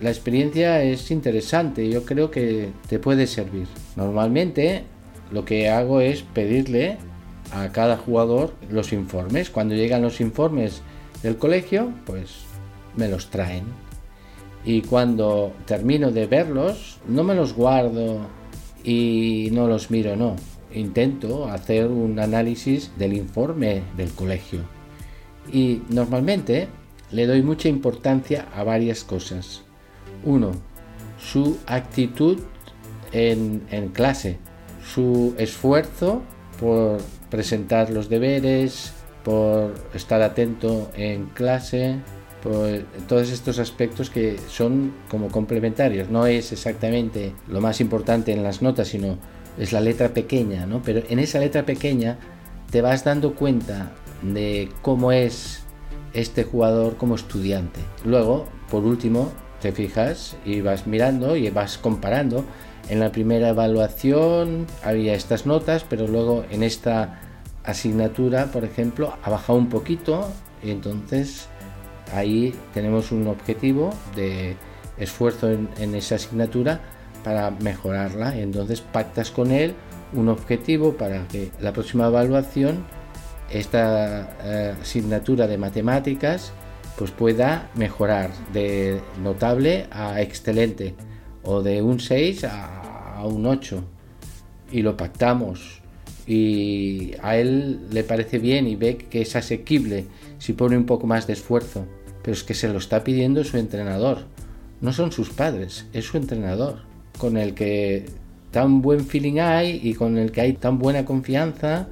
la 0.00 0.10
experiencia 0.10 0.82
es 0.82 1.10
interesante, 1.10 1.88
yo 1.88 2.04
creo 2.04 2.30
que 2.30 2.68
te 2.88 2.98
puede 2.98 3.26
servir. 3.26 3.66
Normalmente 3.96 4.84
lo 5.32 5.44
que 5.44 5.70
hago 5.70 6.00
es 6.00 6.22
pedirle 6.22 6.98
a 7.52 7.72
cada 7.72 7.96
jugador 7.96 8.54
los 8.70 8.92
informes. 8.92 9.48
Cuando 9.50 9.74
llegan 9.74 10.02
los 10.02 10.20
informes 10.20 10.82
del 11.22 11.38
colegio, 11.38 11.92
pues 12.04 12.44
me 12.96 13.08
los 13.08 13.30
traen. 13.30 13.64
Y 14.64 14.82
cuando 14.82 15.52
termino 15.64 16.10
de 16.10 16.26
verlos, 16.26 16.98
no 17.08 17.24
me 17.24 17.34
los 17.34 17.54
guardo 17.54 18.26
y 18.84 19.48
no 19.52 19.68
los 19.68 19.90
miro, 19.90 20.16
no. 20.16 20.36
Intento 20.74 21.46
hacer 21.48 21.86
un 21.86 22.18
análisis 22.18 22.90
del 22.98 23.14
informe 23.14 23.82
del 23.96 24.10
colegio. 24.10 24.60
Y 25.52 25.80
normalmente 25.88 26.68
le 27.12 27.26
doy 27.26 27.42
mucha 27.42 27.68
importancia 27.68 28.48
a 28.54 28.64
varias 28.64 29.04
cosas. 29.04 29.62
Uno, 30.24 30.52
su 31.18 31.58
actitud 31.66 32.38
en, 33.12 33.60
clase, 33.92 34.38
su 34.84 35.34
esfuerzo 35.38 36.22
por 36.60 36.98
presentar 37.30 37.90
los 37.90 38.08
deberes, 38.08 38.92
por 39.24 39.74
estar 39.94 40.22
atento 40.22 40.90
en 40.96 41.26
clase, 41.26 41.96
por 42.42 42.82
todos 43.08 43.30
estos 43.30 43.58
aspectos 43.58 44.10
que 44.10 44.38
son 44.48 44.92
como 45.10 45.28
complementarios. 45.28 46.08
No 46.10 46.26
es 46.26 46.52
exactamente 46.52 47.32
lo 47.48 47.60
más 47.60 47.80
importante 47.80 48.32
en 48.32 48.42
las 48.42 48.62
notas, 48.62 48.88
sino 48.88 49.18
es 49.58 49.72
la 49.72 49.80
letra 49.80 50.10
pequeña, 50.10 50.66
¿no? 50.66 50.82
Pero 50.82 51.02
en 51.08 51.18
esa 51.18 51.38
letra 51.38 51.64
pequeña 51.64 52.18
te 52.70 52.82
vas 52.82 53.04
dando 53.04 53.34
cuenta 53.34 53.92
de 54.22 54.68
cómo 54.82 55.12
es 55.12 55.62
este 56.12 56.44
jugador 56.44 56.96
como 56.96 57.14
estudiante. 57.14 57.80
Luego, 58.04 58.46
por 58.70 58.84
último, 58.84 59.30
te 59.60 59.72
fijas 59.72 60.36
y 60.44 60.60
vas 60.60 60.86
mirando 60.86 61.36
y 61.36 61.50
vas 61.50 61.78
comparando. 61.78 62.44
En 62.88 63.00
la 63.00 63.10
primera 63.10 63.48
evaluación 63.48 64.66
había 64.84 65.14
estas 65.14 65.46
notas, 65.46 65.84
pero 65.88 66.06
luego 66.06 66.44
en 66.50 66.62
esta 66.62 67.20
asignatura, 67.64 68.46
por 68.46 68.64
ejemplo, 68.64 69.16
ha 69.22 69.30
bajado 69.30 69.58
un 69.58 69.68
poquito 69.68 70.30
y 70.62 70.70
entonces 70.70 71.48
ahí 72.14 72.54
tenemos 72.72 73.10
un 73.12 73.26
objetivo 73.26 73.90
de 74.14 74.56
esfuerzo 74.98 75.50
en, 75.50 75.94
esa 75.94 76.14
asignatura 76.14 76.80
para 77.24 77.50
mejorarla. 77.50 78.38
Entonces 78.38 78.80
pactas 78.80 79.30
con 79.30 79.50
él 79.50 79.74
un 80.12 80.28
objetivo 80.28 80.96
para 80.96 81.26
que 81.28 81.50
la 81.60 81.72
próxima 81.72 82.06
evaluación, 82.06 82.84
esta 83.50 84.36
eh, 84.44 84.74
asignatura 84.80 85.46
de 85.46 85.58
matemáticas, 85.58 86.52
pues 86.96 87.10
pueda 87.10 87.70
mejorar 87.74 88.30
de 88.52 89.00
notable 89.22 89.86
a 89.90 90.22
excelente 90.22 90.94
o 91.42 91.62
de 91.62 91.82
un 91.82 92.00
6 92.00 92.44
a, 92.44 93.22
un 93.24 93.46
8 93.46 93.82
y 94.72 94.82
lo 94.82 94.96
pactamos. 94.96 95.80
Y 96.26 97.12
a 97.22 97.36
él 97.36 97.80
le 97.90 98.02
parece 98.02 98.38
bien 98.38 98.66
y 98.66 98.76
ve 98.76 98.96
que 98.96 99.22
es 99.22 99.36
asequible 99.36 100.06
si 100.38 100.54
pone 100.54 100.76
un 100.76 100.84
poco 100.84 101.06
más 101.06 101.26
de 101.26 101.34
esfuerzo, 101.34 101.86
pero 102.22 102.34
es 102.34 102.42
que 102.42 102.54
se 102.54 102.68
lo 102.68 102.78
está 102.78 103.04
pidiendo 103.04 103.44
su 103.44 103.58
entrenador, 103.58 104.24
no 104.80 104.92
son 104.92 105.12
sus 105.12 105.30
padres, 105.30 105.86
es 105.92 106.04
su 106.04 106.16
entrenador, 106.16 106.80
con 107.18 107.36
el 107.36 107.54
que 107.54 108.06
tan 108.50 108.82
buen 108.82 109.06
feeling 109.06 109.38
hay 109.38 109.80
y 109.82 109.94
con 109.94 110.18
el 110.18 110.32
que 110.32 110.40
hay 110.40 110.54
tan 110.54 110.78
buena 110.78 111.04
confianza 111.04 111.88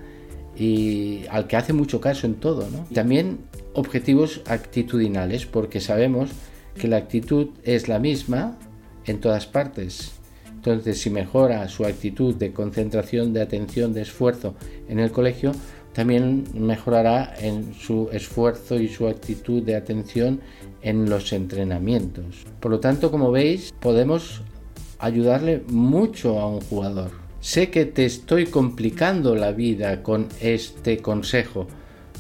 y 0.56 1.22
al 1.30 1.46
que 1.46 1.56
hace 1.56 1.72
mucho 1.72 2.00
caso 2.00 2.26
en 2.26 2.34
todo. 2.34 2.66
También 2.92 3.38
objetivos 3.74 4.42
actitudinales, 4.46 5.46
porque 5.46 5.80
sabemos 5.80 6.30
que 6.74 6.88
la 6.88 6.96
actitud 6.96 7.48
es 7.62 7.88
la 7.88 7.98
misma 7.98 8.56
en 9.06 9.20
todas 9.20 9.46
partes. 9.46 10.12
Entonces, 10.48 11.00
si 11.00 11.10
mejora 11.10 11.68
su 11.68 11.84
actitud 11.84 12.34
de 12.34 12.52
concentración, 12.52 13.32
de 13.34 13.42
atención, 13.42 13.92
de 13.92 14.02
esfuerzo 14.02 14.54
en 14.88 14.98
el 14.98 15.10
colegio, 15.10 15.52
también 15.92 16.44
mejorará 16.54 17.34
en 17.38 17.74
su 17.74 18.08
esfuerzo 18.12 18.80
y 18.80 18.88
su 18.88 19.06
actitud 19.06 19.62
de 19.62 19.76
atención 19.76 20.40
en 20.82 21.08
los 21.08 21.32
entrenamientos. 21.32 22.44
Por 22.60 22.70
lo 22.70 22.80
tanto, 22.80 23.10
como 23.10 23.30
veis, 23.30 23.72
podemos 23.78 24.42
ayudarle 24.98 25.62
mucho 25.68 26.40
a 26.40 26.48
un 26.48 26.60
jugador. 26.62 27.10
Sé 27.40 27.70
que 27.70 27.84
te 27.84 28.06
estoy 28.06 28.46
complicando 28.46 29.36
la 29.36 29.52
vida 29.52 30.02
con 30.02 30.28
este 30.40 30.98
consejo, 30.98 31.66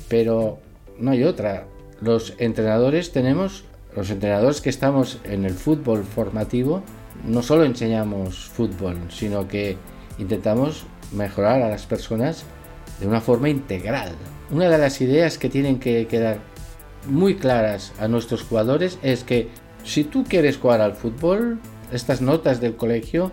pero 0.08 0.58
no 0.98 1.10
hay 1.10 1.24
otra. 1.24 1.66
Los 2.00 2.34
entrenadores 2.38 3.12
tenemos, 3.12 3.64
los 3.96 4.10
entrenadores 4.10 4.60
que 4.60 4.70
estamos 4.70 5.18
en 5.24 5.44
el 5.44 5.54
fútbol 5.54 6.04
formativo, 6.04 6.82
no 7.24 7.42
solo 7.42 7.64
enseñamos 7.64 8.48
fútbol, 8.48 8.98
sino 9.10 9.48
que 9.48 9.76
intentamos 10.18 10.84
mejorar 11.12 11.62
a 11.62 11.68
las 11.68 11.86
personas 11.86 12.44
de 13.00 13.06
una 13.06 13.20
forma 13.20 13.48
integral. 13.48 14.12
Una 14.50 14.68
de 14.68 14.78
las 14.78 15.00
ideas 15.00 15.38
que 15.38 15.48
tienen 15.48 15.78
que 15.78 16.06
quedar 16.06 16.38
muy 17.08 17.36
claras 17.36 17.92
a 17.98 18.08
nuestros 18.08 18.42
jugadores 18.42 18.98
es 19.02 19.24
que 19.24 19.48
si 19.84 20.04
tú 20.04 20.24
quieres 20.24 20.56
jugar 20.56 20.80
al 20.80 20.94
fútbol, 20.94 21.58
estas 21.92 22.20
notas 22.20 22.60
del 22.60 22.76
colegio 22.76 23.30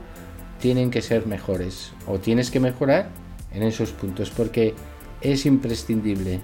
tienen 0.60 0.92
que 0.92 1.02
ser 1.02 1.26
mejores 1.26 1.92
o 2.08 2.20
tienes 2.20 2.52
que 2.52 2.60
mejorar 2.60 3.10
en 3.54 3.64
esos 3.64 3.92
puntos 3.92 4.30
porque 4.30 4.76
es 5.22 5.46
imprescindible. 5.46 6.42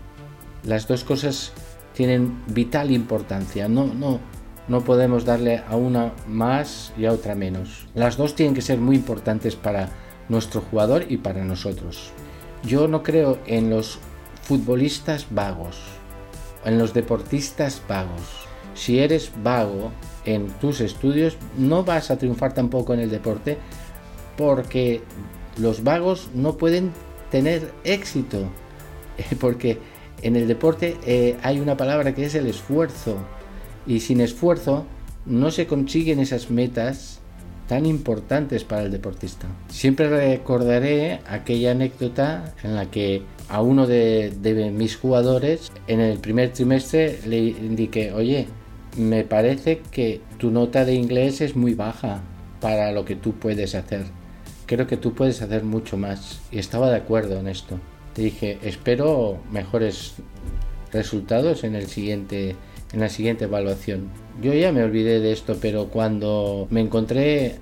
Las 0.67 0.85
dos 0.85 1.05
cosas 1.05 1.53
tienen 1.93 2.43
vital 2.47 2.91
importancia. 2.91 3.69
No, 3.69 3.85
no, 3.85 4.19
no 4.67 4.83
podemos 4.83 5.23
darle 5.23 5.63
a 5.67 5.77
una 5.77 6.11
más 6.27 6.91
y 6.97 7.05
a 7.05 7.13
otra 7.13 7.35
menos. 7.35 7.87
Las 7.95 8.17
dos 8.17 8.35
tienen 8.35 8.53
que 8.53 8.61
ser 8.61 8.77
muy 8.77 8.97
importantes 8.97 9.55
para 9.55 9.89
nuestro 10.27 10.59
jugador 10.59 11.05
y 11.07 11.17
para 11.17 11.45
nosotros. 11.45 12.11
Yo 12.63 12.89
no 12.89 13.01
creo 13.01 13.39
en 13.45 13.69
los 13.69 13.99
futbolistas 14.41 15.27
vagos, 15.29 15.79
en 16.65 16.77
los 16.77 16.93
deportistas 16.93 17.81
vagos. 17.87 18.21
Si 18.73 18.99
eres 18.99 19.31
vago 19.41 19.91
en 20.25 20.49
tus 20.59 20.81
estudios, 20.81 21.37
no 21.57 21.85
vas 21.85 22.11
a 22.11 22.17
triunfar 22.17 22.53
tampoco 22.53 22.93
en 22.93 22.99
el 22.99 23.09
deporte 23.09 23.57
porque 24.35 25.01
los 25.57 25.83
vagos 25.85 26.27
no 26.35 26.57
pueden 26.57 26.91
tener 27.31 27.73
éxito. 27.85 28.49
Porque 29.39 29.79
en 30.21 30.35
el 30.35 30.47
deporte 30.47 30.97
eh, 31.05 31.37
hay 31.43 31.59
una 31.59 31.77
palabra 31.77 32.13
que 32.13 32.25
es 32.25 32.35
el 32.35 32.47
esfuerzo. 32.47 33.17
Y 33.85 34.01
sin 34.01 34.21
esfuerzo 34.21 34.85
no 35.25 35.51
se 35.51 35.67
consiguen 35.67 36.19
esas 36.19 36.49
metas 36.49 37.19
tan 37.67 37.85
importantes 37.85 38.63
para 38.63 38.83
el 38.83 38.91
deportista. 38.91 39.47
Siempre 39.69 40.09
recordaré 40.09 41.19
aquella 41.27 41.71
anécdota 41.71 42.53
en 42.63 42.75
la 42.75 42.89
que 42.89 43.23
a 43.49 43.61
uno 43.61 43.87
de, 43.87 44.31
de 44.41 44.71
mis 44.71 44.95
jugadores 44.95 45.71
en 45.87 45.99
el 45.99 46.19
primer 46.19 46.53
trimestre 46.53 47.19
le 47.25 47.39
indiqué, 47.39 48.13
oye, 48.13 48.47
me 48.97 49.23
parece 49.23 49.81
que 49.91 50.21
tu 50.37 50.49
nota 50.49 50.85
de 50.85 50.95
inglés 50.95 51.41
es 51.41 51.55
muy 51.55 51.73
baja 51.73 52.21
para 52.61 52.91
lo 52.91 53.05
que 53.05 53.15
tú 53.15 53.33
puedes 53.33 53.75
hacer. 53.75 54.05
Creo 54.65 54.87
que 54.87 54.97
tú 54.97 55.13
puedes 55.13 55.41
hacer 55.41 55.63
mucho 55.63 55.97
más. 55.97 56.39
Y 56.51 56.59
estaba 56.59 56.89
de 56.89 56.97
acuerdo 56.97 57.39
en 57.39 57.47
esto. 57.47 57.79
Dije, 58.17 58.57
espero 58.63 59.37
mejores 59.51 60.15
resultados 60.91 61.63
en 61.63 61.75
el 61.75 61.87
siguiente 61.87 62.55
en 62.93 62.99
la 62.99 63.09
siguiente 63.09 63.45
evaluación. 63.45 64.09
Yo 64.41 64.53
ya 64.53 64.71
me 64.71 64.83
olvidé 64.83 65.19
de 65.19 65.31
esto, 65.31 65.57
pero 65.61 65.87
cuando 65.87 66.67
me 66.69 66.81
encontré 66.81 67.55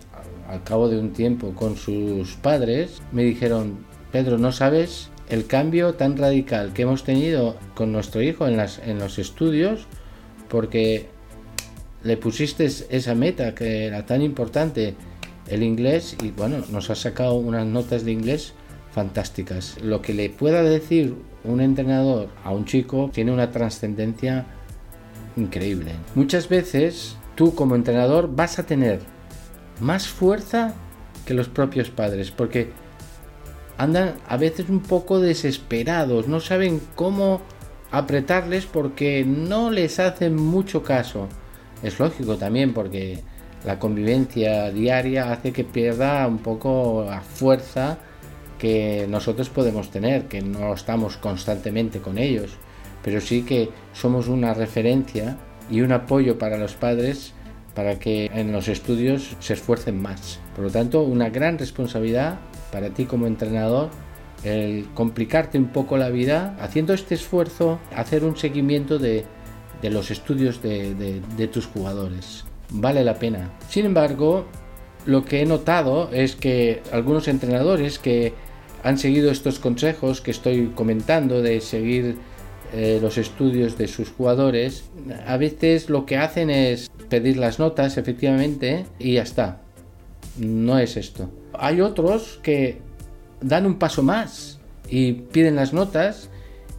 al 0.48 0.64
cabo 0.64 0.90
de 0.90 1.00
un 1.00 1.14
tiempo 1.14 1.54
con 1.56 1.78
sus 1.78 2.36
padres, 2.36 3.02
me 3.12 3.24
dijeron, 3.24 3.86
Pedro, 4.12 4.38
¿no 4.38 4.52
sabes 4.52 5.10
el 5.30 5.48
cambio 5.48 5.96
tan 5.96 6.18
radical 6.18 6.74
que 6.74 6.84
hemos 6.84 7.04
tenido 7.04 7.58
con 7.74 7.92
nuestro 7.92 8.22
hijo 8.22 8.48
en, 8.48 8.58
las, 8.58 8.80
en 8.80 9.00
los 9.00 9.18
estudios? 9.18 9.88
Porque 10.48 11.08
le 12.04 12.18
pusiste 12.18 12.66
esa 12.66 13.16
meta 13.16 13.56
que 13.56 13.86
era 13.86 14.06
tan 14.06 14.22
importante, 14.22 14.96
el 15.48 15.64
inglés, 15.64 16.16
y 16.24 16.32
bueno, 16.32 16.64
nos 16.72 16.90
ha 16.90 16.96
sacado 16.96 17.36
unas 17.36 17.66
notas 17.66 18.06
de 18.06 18.12
inglés 18.12 18.54
fantásticas. 18.96 19.78
Lo 19.82 20.02
que 20.02 20.14
le 20.14 20.30
pueda 20.30 20.64
decir 20.64 21.16
un 21.44 21.60
entrenador 21.60 22.30
a 22.46 22.52
un 22.52 22.64
chico 22.64 23.12
tiene 23.14 23.34
una 23.34 23.52
trascendencia 23.52 24.46
increíble. 25.36 25.92
Muchas 26.16 26.48
veces 26.48 27.18
tú 27.36 27.54
como 27.54 27.76
entrenador 27.76 28.34
vas 28.34 28.58
a 28.58 28.66
tener 28.66 29.02
más 29.82 30.08
fuerza 30.08 30.74
que 31.26 31.34
los 31.34 31.50
propios 31.50 31.90
padres, 31.90 32.32
porque 32.32 32.70
andan 33.78 34.14
a 34.30 34.38
veces 34.38 34.70
un 34.70 34.80
poco 34.80 35.20
desesperados, 35.20 36.30
no 36.30 36.40
saben 36.40 36.80
cómo 36.96 37.42
apretarles 37.92 38.66
porque 38.66 39.26
no 39.26 39.72
les 39.72 40.00
hacen 40.00 40.38
mucho 40.38 40.84
caso. 40.84 41.28
Es 41.84 42.00
lógico 42.00 42.38
también 42.38 42.74
porque 42.74 43.20
la 43.66 43.78
convivencia 43.78 44.72
diaria 44.72 45.34
hace 45.34 45.52
que 45.52 45.66
pierda 45.66 46.26
un 46.28 46.38
poco 46.38 47.06
la 47.10 47.20
fuerza 47.20 47.98
que 48.58 49.06
nosotros 49.10 49.50
podemos 49.50 49.92
tener, 49.92 50.26
que 50.26 50.42
no 50.42 50.74
estamos 50.74 51.18
constantemente 51.18 52.00
con 52.00 52.18
ellos, 52.18 52.52
pero 53.04 53.22
sí 53.22 53.44
que 53.44 53.70
somos 53.94 54.28
una 54.28 54.54
referencia 54.54 55.38
y 55.70 55.82
un 55.82 55.92
apoyo 55.92 56.38
para 56.38 56.58
los 56.58 56.74
padres 56.74 57.34
para 57.74 58.00
que 58.00 58.32
en 58.34 58.52
los 58.52 58.68
estudios 58.68 59.36
se 59.40 59.54
esfuercen 59.54 60.02
más. 60.02 60.40
Por 60.56 60.66
lo 60.66 60.72
tanto, 60.72 61.02
una 61.02 61.30
gran 61.30 61.58
responsabilidad 61.58 62.40
para 62.72 62.90
ti 62.90 63.06
como 63.06 63.28
entrenador 63.28 63.90
el 64.44 64.88
complicarte 64.94 65.58
un 65.58 65.68
poco 65.68 65.98
la 65.98 66.10
vida 66.10 66.56
haciendo 66.60 66.94
este 66.94 67.16
esfuerzo, 67.16 67.80
hacer 67.96 68.24
un 68.24 68.38
seguimiento 68.38 69.00
de 69.00 69.26
de 69.82 69.90
los 69.90 70.12
estudios 70.12 70.62
de, 70.62 71.50
tus 71.52 71.68
jugadores. 71.68 72.46
Vale 72.70 73.04
la 73.04 73.16
pena. 73.16 73.52
Sin 73.70 73.86
embargo, 73.86 74.46
lo 75.06 75.24
que 75.26 75.42
he 75.42 75.46
notado 75.46 76.10
es 76.12 76.36
que 76.36 76.82
algunos 76.92 77.28
entrenadores 77.28 78.00
que 78.00 78.34
han 78.86 79.00
seguido 79.00 79.32
estos 79.32 79.58
consejos 79.58 80.22
que 80.22 80.30
estoy 80.30 80.68
comentando 80.76 81.42
de 81.42 81.60
seguir 81.60 82.18
eh, 82.72 83.00
los 83.02 83.18
estudios 83.18 83.80
de 83.80 83.88
sus 83.88 84.12
jugadores, 84.12 84.84
a 85.26 85.38
veces 85.38 85.90
lo 85.90 86.06
que 86.06 86.18
hacen 86.18 86.52
es 86.52 86.92
pedir 87.10 87.38
las 87.38 87.58
notas, 87.58 87.98
efectivamente, 87.98 88.86
y 89.00 89.14
ya 89.14 89.24
está. 89.24 89.62
No 90.38 90.78
es 90.78 90.98
esto. 90.98 91.32
Hay 91.54 91.82
otros 91.82 92.40
que 92.44 92.78
dan 93.42 93.66
un 93.66 93.80
paso 93.80 94.04
más 94.04 94.60
y 94.88 95.14
piden 95.14 95.56
las 95.56 95.74
notas 95.74 96.30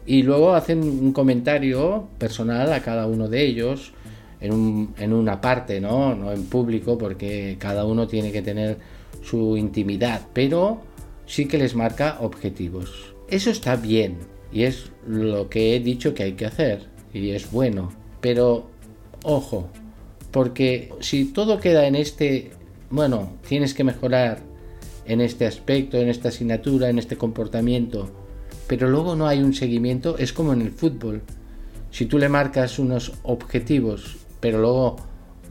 y 0.07 0.23
luego 0.23 0.55
hacen 0.55 0.85
un 0.85 1.13
comentario 1.13 2.07
personal 2.19 2.73
a 2.73 2.83
cada 2.83 3.09
uno 3.09 3.27
de 3.29 3.43
ellos 3.45 3.93
en, 4.41 5.13
una 5.13 5.41
parte, 5.41 5.81
¿no? 5.81 6.15
no 6.15 6.31
en 6.31 6.45
público, 6.45 6.97
porque 6.97 7.57
cada 7.59 7.85
uno 7.85 8.07
tiene 8.07 8.31
que 8.31 8.43
tener 8.43 8.79
su 9.25 9.57
intimidad, 9.57 10.21
pero 10.33 10.83
sí 11.27 11.47
que 11.47 11.59
les 11.59 11.75
marca 11.75 12.19
objetivos. 12.21 13.15
Eso 13.29 13.51
está 13.51 13.77
bien 13.77 14.19
y 14.53 14.63
es 14.63 14.91
lo 15.07 15.49
que 15.49 15.77
he 15.77 15.81
dicho 15.81 16.15
que 16.15 16.23
hay 16.23 16.33
que 16.33 16.47
hacer 16.47 16.87
y 17.13 17.31
es 17.31 17.51
bueno, 17.51 17.93
pero 18.21 18.71
ojo, 19.23 19.69
porque 20.31 20.93
si 21.01 21.25
todo 21.27 21.61
queda 21.61 21.87
en 21.87 21.97
este, 21.97 22.51
bueno, 22.91 23.33
tienes 23.49 23.75
que 23.75 23.85
mejorar 23.85 24.41
en 25.07 25.21
este 25.21 25.47
aspecto, 25.47 25.99
en 25.99 26.09
esta 26.09 26.29
asignatura, 26.29 26.89
en 26.89 26.99
este 26.99 27.17
comportamiento, 27.17 28.11
pero 28.67 28.89
luego 28.89 29.17
no 29.17 29.27
hay 29.27 29.43
un 29.43 29.55
seguimiento, 29.55 30.19
es 30.19 30.33
como 30.33 30.53
en 30.53 30.63
el 30.63 30.73
fútbol. 30.73 31.23
Si 31.91 32.07
tú 32.07 32.19
le 32.19 32.29
marcas 32.29 32.79
unos 32.79 33.13
objetivos, 33.23 34.19
pero 34.41 34.61
luego 34.61 34.97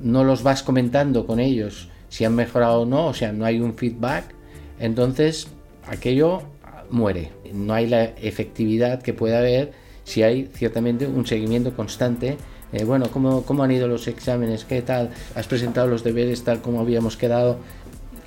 no 0.02 0.24
los 0.24 0.44
vas 0.44 0.64
comentando 0.64 1.26
con 1.26 1.40
ellos 1.40 1.90
si 2.10 2.26
han 2.26 2.36
mejorado 2.36 2.82
o 2.82 2.86
no, 2.86 3.08
o 3.08 3.14
sea, 3.14 3.32
no 3.32 3.46
hay 3.46 3.60
un 3.60 3.76
feedback, 3.76 4.36
entonces 4.80 5.48
aquello 5.88 6.44
muere. 6.90 7.32
No 7.54 7.74
hay 7.74 7.88
la 7.88 8.04
efectividad 8.04 9.02
que 9.02 9.14
puede 9.14 9.38
haber 9.38 9.74
si 10.04 10.24
hay 10.24 10.50
ciertamente 10.54 11.08
un 11.08 11.26
seguimiento 11.26 11.76
constante. 11.76 12.38
Eh, 12.72 12.84
bueno, 12.84 13.10
¿cómo, 13.12 13.44
¿cómo 13.44 13.64
han 13.64 13.72
ido 13.72 13.88
los 13.88 14.08
exámenes? 14.08 14.66
¿Qué 14.66 14.82
tal? 14.82 15.10
¿Has 15.36 15.48
presentado 15.48 15.88
los 15.88 16.04
deberes 16.04 16.44
tal 16.44 16.62
como 16.62 16.80
habíamos 16.80 17.18
quedado? 17.18 17.58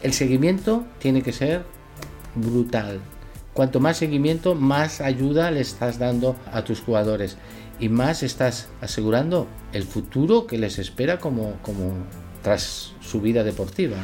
El 0.03 0.12
seguimiento 0.12 0.85
tiene 0.99 1.23
que 1.23 1.33
ser 1.33 1.62
brutal. 2.35 3.01
Cuanto 3.53 3.81
más 3.81 3.97
seguimiento, 3.97 4.55
más 4.55 5.01
ayuda 5.01 5.51
le 5.51 5.61
estás 5.61 5.99
dando 5.99 6.37
a 6.53 6.62
tus 6.62 6.81
jugadores 6.81 7.37
y 7.81 7.88
más 7.88 8.23
estás 8.23 8.68
asegurando 8.81 9.49
el 9.73 9.83
futuro 9.83 10.47
que 10.47 10.59
les 10.59 10.79
espera 10.79 11.18
como, 11.18 11.55
como 11.62 11.92
tras 12.42 12.92
su 13.01 13.21
vida 13.21 13.42
deportiva. 13.42 13.97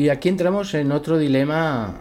Y 0.00 0.08
aquí 0.08 0.30
entramos 0.30 0.72
en 0.72 0.92
otro 0.92 1.18
dilema 1.18 1.94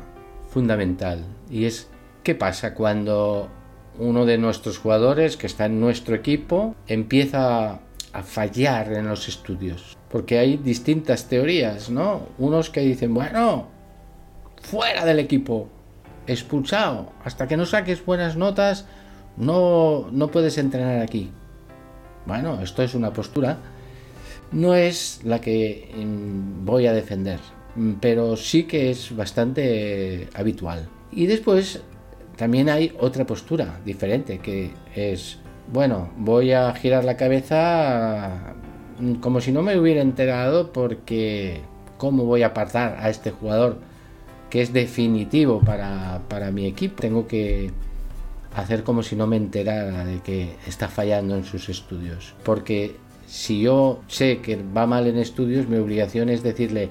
fundamental 0.48 1.26
y 1.50 1.66
es 1.66 1.90
qué 2.24 2.34
pasa 2.34 2.74
cuando 2.74 3.50
uno 3.98 4.26
de 4.26 4.38
nuestros 4.38 4.78
jugadores 4.78 5.36
que 5.36 5.48
está 5.48 5.66
en 5.66 5.82
nuestro 5.82 6.16
equipo 6.16 6.76
empieza 6.88 7.82
a 8.14 8.24
fallar 8.24 8.94
en 8.94 9.10
los 9.10 9.28
estudios. 9.28 9.98
Porque 10.10 10.40
hay 10.40 10.56
distintas 10.56 11.28
teorías, 11.28 11.90
¿no? 11.90 12.22
Unos 12.38 12.70
que 12.70 12.80
dicen, 12.80 13.14
bueno, 13.14 13.68
fuera 14.62 15.04
del 15.04 15.20
equipo, 15.20 15.68
expulsado, 16.26 17.12
hasta 17.26 17.50
que 17.50 17.58
no 17.58 17.66
saques 17.66 18.06
buenas 18.06 18.38
notas, 18.38 18.86
no, 19.36 20.08
no 20.10 20.32
puedes 20.32 20.58
entrenar 20.58 21.02
aquí. 21.02 21.32
Bueno, 22.26 22.62
esto 22.62 22.82
es 22.82 22.96
una 22.96 23.12
postura, 23.12 23.58
no 24.54 24.74
es 24.74 25.20
la 25.26 25.42
que 25.42 25.92
mm, 25.98 26.64
voy 26.64 26.88
a 26.88 26.94
defender, 26.94 27.40
pero 28.00 28.36
sí 28.36 28.64
que 28.64 28.90
es 28.90 29.16
bastante 29.16 30.30
habitual. 30.34 30.88
Y 31.12 31.26
después 31.26 31.82
también 32.36 32.70
hay 32.70 32.94
otra 33.00 33.26
postura 33.26 33.80
diferente, 33.86 34.40
que 34.40 34.72
es, 34.96 35.40
bueno, 35.72 36.10
voy 36.18 36.52
a 36.52 36.74
girar 36.74 37.04
la 37.04 37.18
cabeza 37.18 38.56
mm, 39.00 39.16
como 39.16 39.42
si 39.42 39.52
no 39.52 39.62
me 39.62 39.78
hubiera 39.78 40.02
enterado 40.02 40.72
porque 40.72 41.62
¿cómo 41.98 42.26
voy 42.26 42.44
a 42.44 42.48
apartar 42.48 42.98
a 43.00 43.10
este 43.10 43.32
jugador 43.32 43.78
que 44.50 44.62
es 44.62 44.74
definitivo 44.74 45.60
para, 45.60 46.22
para 46.28 46.52
mi 46.52 46.66
equipo? 46.66 47.02
Tengo 47.02 47.28
que 47.28 47.72
hacer 48.56 48.84
como 48.84 49.04
si 49.04 49.16
no 49.16 49.28
me 49.28 49.38
enterara 49.38 50.06
de 50.06 50.20
que 50.22 50.56
está 50.66 50.88
fallando 50.88 51.36
en 51.36 51.44
sus 51.44 51.70
estudios. 51.70 52.34
Porque 52.44 52.96
si 53.28 53.62
yo 53.62 54.02
sé 54.08 54.40
que 54.40 54.58
va 54.76 54.88
mal 54.88 55.08
en 55.08 55.18
estudios, 55.18 55.68
mi 55.68 55.78
obligación 55.78 56.30
es 56.30 56.42
decirle, 56.42 56.90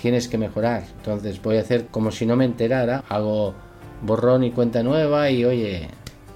tienes 0.00 0.28
que 0.28 0.38
mejorar. 0.38 0.84
Entonces 0.96 1.40
voy 1.42 1.56
a 1.56 1.60
hacer 1.60 1.86
como 1.86 2.10
si 2.10 2.26
no 2.26 2.36
me 2.36 2.44
enterara, 2.44 3.04
hago 3.08 3.54
borrón 4.02 4.44
y 4.44 4.50
cuenta 4.50 4.82
nueva 4.82 5.30
y 5.30 5.44
oye, 5.44 5.88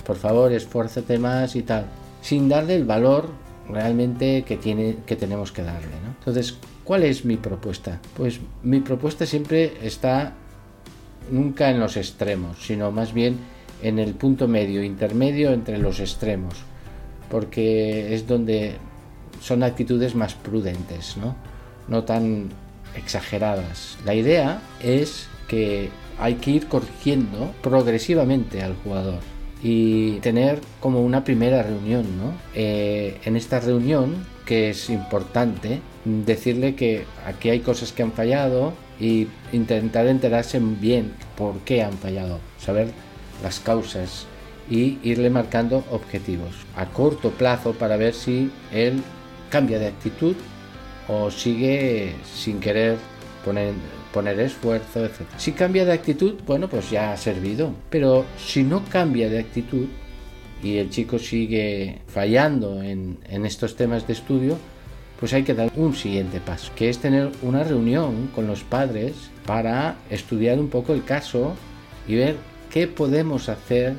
por 0.05 0.16
favor, 0.16 0.53
esfuérzate 0.53 1.18
más 1.18 1.57
y 1.57 1.62
tal, 1.62 1.87
sin 2.20 2.48
darle 2.48 2.77
el 2.77 2.85
valor 2.85 3.31
realmente 3.68 4.42
que 4.42 4.57
tiene 4.57 4.98
que 5.07 5.16
tenemos 5.16 5.53
que 5.53 5.62
darle, 5.62 5.88
Entonces, 6.18 6.59
¿cuál 6.85 7.05
es 7.05 7.25
mi 7.25 7.37
propuesta? 7.37 8.01
Pues 8.16 8.40
mi 8.62 8.81
propuesta 8.81 9.25
siempre 9.25 9.75
está 9.83 10.35
nunca 11.31 11.70
en 11.70 11.79
los 11.79 11.96
extremos, 11.96 12.59
sino 12.61 12.90
más 12.90 13.14
bien 13.14 13.38
en 13.83 13.98
el 13.98 14.14
punto 14.14 14.48
medio, 14.48 14.83
intermedio 14.83 15.53
entre 15.53 15.79
los 15.79 16.01
extremos, 16.01 16.55
porque 17.31 18.14
es 18.14 18.27
donde 18.27 18.77
son 19.40 19.62
actitudes 19.62 20.14
más 20.14 20.35
prudentes, 20.35 21.16
¿no? 21.16 21.35
no 21.88 22.05
tan 22.05 22.48
exageradas. 22.97 23.99
La 24.05 24.15
idea 24.15 24.61
es 24.81 25.27
que 25.49 25.91
hay 26.19 26.35
que 26.37 26.51
ir 26.53 26.69
corrigiendo 26.69 27.53
progresivamente 27.63 28.63
al 28.63 28.75
jugador 28.77 29.19
y 29.63 30.19
tener 30.21 30.61
como 30.81 31.03
una 31.03 31.25
primera 31.25 31.63
reunión, 31.63 32.05
¿no? 32.19 32.35
Eh, 32.55 33.21
en 33.25 33.37
esta 33.37 33.61
reunión, 33.61 34.27
que 34.45 34.71
es 34.71 34.91
importante, 34.91 35.81
decirle 36.05 36.75
que 36.75 37.05
aquí 37.27 37.51
hay 37.51 37.61
cosas 37.61 37.93
que 37.93 38.03
han 38.03 38.13
fallado 38.13 38.73
y 38.99 39.29
intentar 39.53 40.07
enterarse 40.07 40.59
bien 40.59 41.13
por 41.37 41.59
qué 41.61 41.83
han 41.83 41.93
fallado, 41.93 42.41
saber 42.59 42.89
las 43.43 43.61
causas 43.61 44.27
y 44.71 44.99
irle 45.03 45.31
marcando 45.31 45.85
objetivos 45.91 46.55
a 46.77 46.87
corto 46.87 47.31
plazo 47.31 47.73
para 47.73 47.97
ver 47.97 48.15
si 48.15 48.51
él 48.73 49.03
cambia 49.51 49.79
de 49.79 49.89
actitud 49.89 50.37
o 51.12 51.31
sigue 51.31 52.14
sin 52.35 52.61
querer 52.61 52.96
poner, 53.44 53.75
poner 54.12 54.40
esfuerzo, 54.40 55.05
etc. 55.05 55.22
Si 55.37 55.53
cambia 55.53 55.85
de 55.85 55.92
actitud, 55.92 56.35
bueno, 56.46 56.68
pues 56.68 56.90
ya 56.90 57.12
ha 57.12 57.16
servido. 57.16 57.72
Pero 57.90 58.25
si 58.38 58.62
no 58.62 58.83
cambia 58.85 59.29
de 59.29 59.40
actitud 59.40 59.87
y 60.62 60.77
el 60.77 60.90
chico 60.90 61.18
sigue 61.18 61.98
fallando 62.07 62.83
en, 62.83 63.18
en 63.29 63.44
estos 63.44 63.77
temas 63.77 64.07
de 64.07 64.14
estudio, 64.14 64.57
pues 65.20 65.33
hay 65.33 65.44
que 65.44 65.55
dar 65.55 65.70
un 65.77 65.94
siguiente 65.94 66.40
paso, 66.40 66.72
que 66.75 66.88
es 66.88 66.98
tener 66.98 67.31
una 67.42 67.62
reunión 67.62 68.29
con 68.35 68.48
los 68.48 68.64
padres 68.64 69.12
para 69.46 69.96
estudiar 70.11 70.59
un 70.59 70.68
poco 70.68 70.94
el 70.94 71.05
caso 71.05 71.55
y 72.09 72.16
ver 72.16 72.37
qué 72.70 72.88
podemos 72.88 73.48
hacer 73.48 73.94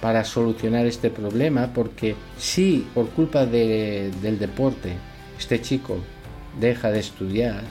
para 0.00 0.24
solucionar 0.24 0.86
este 0.86 1.10
problema, 1.10 1.72
porque 1.74 2.16
si 2.38 2.86
por 2.94 3.10
culpa 3.10 3.44
del 3.44 4.38
deporte 4.38 4.94
este 5.38 5.60
chico 5.60 5.98
deja 6.60 6.90
de 6.90 7.00
estudiar, 7.00 7.62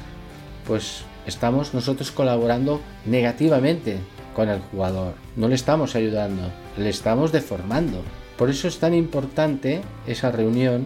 pues 0.68 1.04
estamos 1.26 1.74
nosotros 1.74 2.12
colaborando 2.12 2.82
negativamente 3.06 3.98
con 4.36 4.50
el 4.50 4.60
jugador. 4.60 5.16
No 5.36 5.48
le 5.48 5.56
estamos 5.56 5.96
ayudando, 5.96 6.44
le 6.78 6.90
estamos 6.90 7.32
deformando. 7.32 8.02
Por 8.38 8.50
eso 8.50 8.68
es 8.68 8.80
tan 8.80 8.94
importante 8.94 9.82
esa 10.08 10.32
reunión 10.32 10.86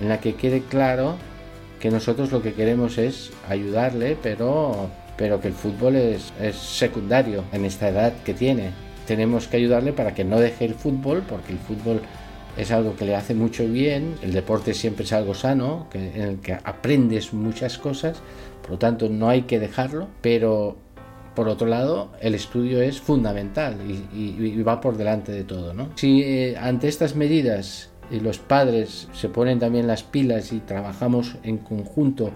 en 0.00 0.08
la 0.08 0.20
que 0.20 0.34
quede 0.34 0.62
claro 0.62 1.16
que 1.80 1.90
nosotros 1.90 2.32
lo 2.32 2.42
que 2.42 2.54
queremos 2.54 2.96
es 2.98 3.30
ayudarle, 3.48 4.16
pero, 4.22 4.88
pero 5.16 5.40
que 5.40 5.48
el 5.48 5.54
fútbol 5.54 5.96
es, 5.96 6.32
es 6.40 6.56
secundario 6.56 7.44
en 7.52 7.64
esta 7.64 7.88
edad 7.88 8.12
que 8.24 8.34
tiene 8.34 8.86
tenemos 9.06 9.46
que 9.46 9.56
ayudarle 9.56 9.92
para 9.92 10.14
que 10.14 10.24
no 10.24 10.38
deje 10.38 10.64
el 10.66 10.74
fútbol, 10.74 11.22
porque 11.26 11.52
el 11.52 11.58
fútbol 11.58 12.02
es 12.56 12.70
algo 12.70 12.96
que 12.96 13.04
le 13.04 13.14
hace 13.14 13.34
mucho 13.34 13.66
bien, 13.66 14.14
el 14.22 14.32
deporte 14.32 14.74
siempre 14.74 15.04
es 15.04 15.12
algo 15.12 15.34
sano, 15.34 15.88
que, 15.90 15.98
en 16.14 16.22
el 16.22 16.38
que 16.38 16.54
aprendes 16.54 17.32
muchas 17.32 17.78
cosas, 17.78 18.18
por 18.62 18.72
lo 18.72 18.78
tanto 18.78 19.08
no 19.08 19.28
hay 19.28 19.42
que 19.42 19.58
dejarlo, 19.58 20.08
pero 20.22 20.76
por 21.34 21.48
otro 21.48 21.66
lado 21.66 22.12
el 22.20 22.34
estudio 22.34 22.80
es 22.80 23.00
fundamental 23.00 23.76
y, 23.88 24.62
va 24.62 24.80
por 24.80 24.96
delante 24.96 25.32
de 25.32 25.44
todo. 25.44 25.74
¿no? 25.74 25.90
Si 25.96 26.22
eh, 26.22 26.56
ante 26.58 26.88
estas 26.88 27.14
medidas 27.14 27.90
y 28.10 28.20
los 28.20 28.38
padres 28.38 29.08
se 29.12 29.28
ponen 29.28 29.58
también 29.58 29.86
las 29.86 30.02
pilas 30.02 30.52
y 30.52 30.60
trabajamos 30.60 31.36
en 31.42 31.58
conjunto 31.58 32.30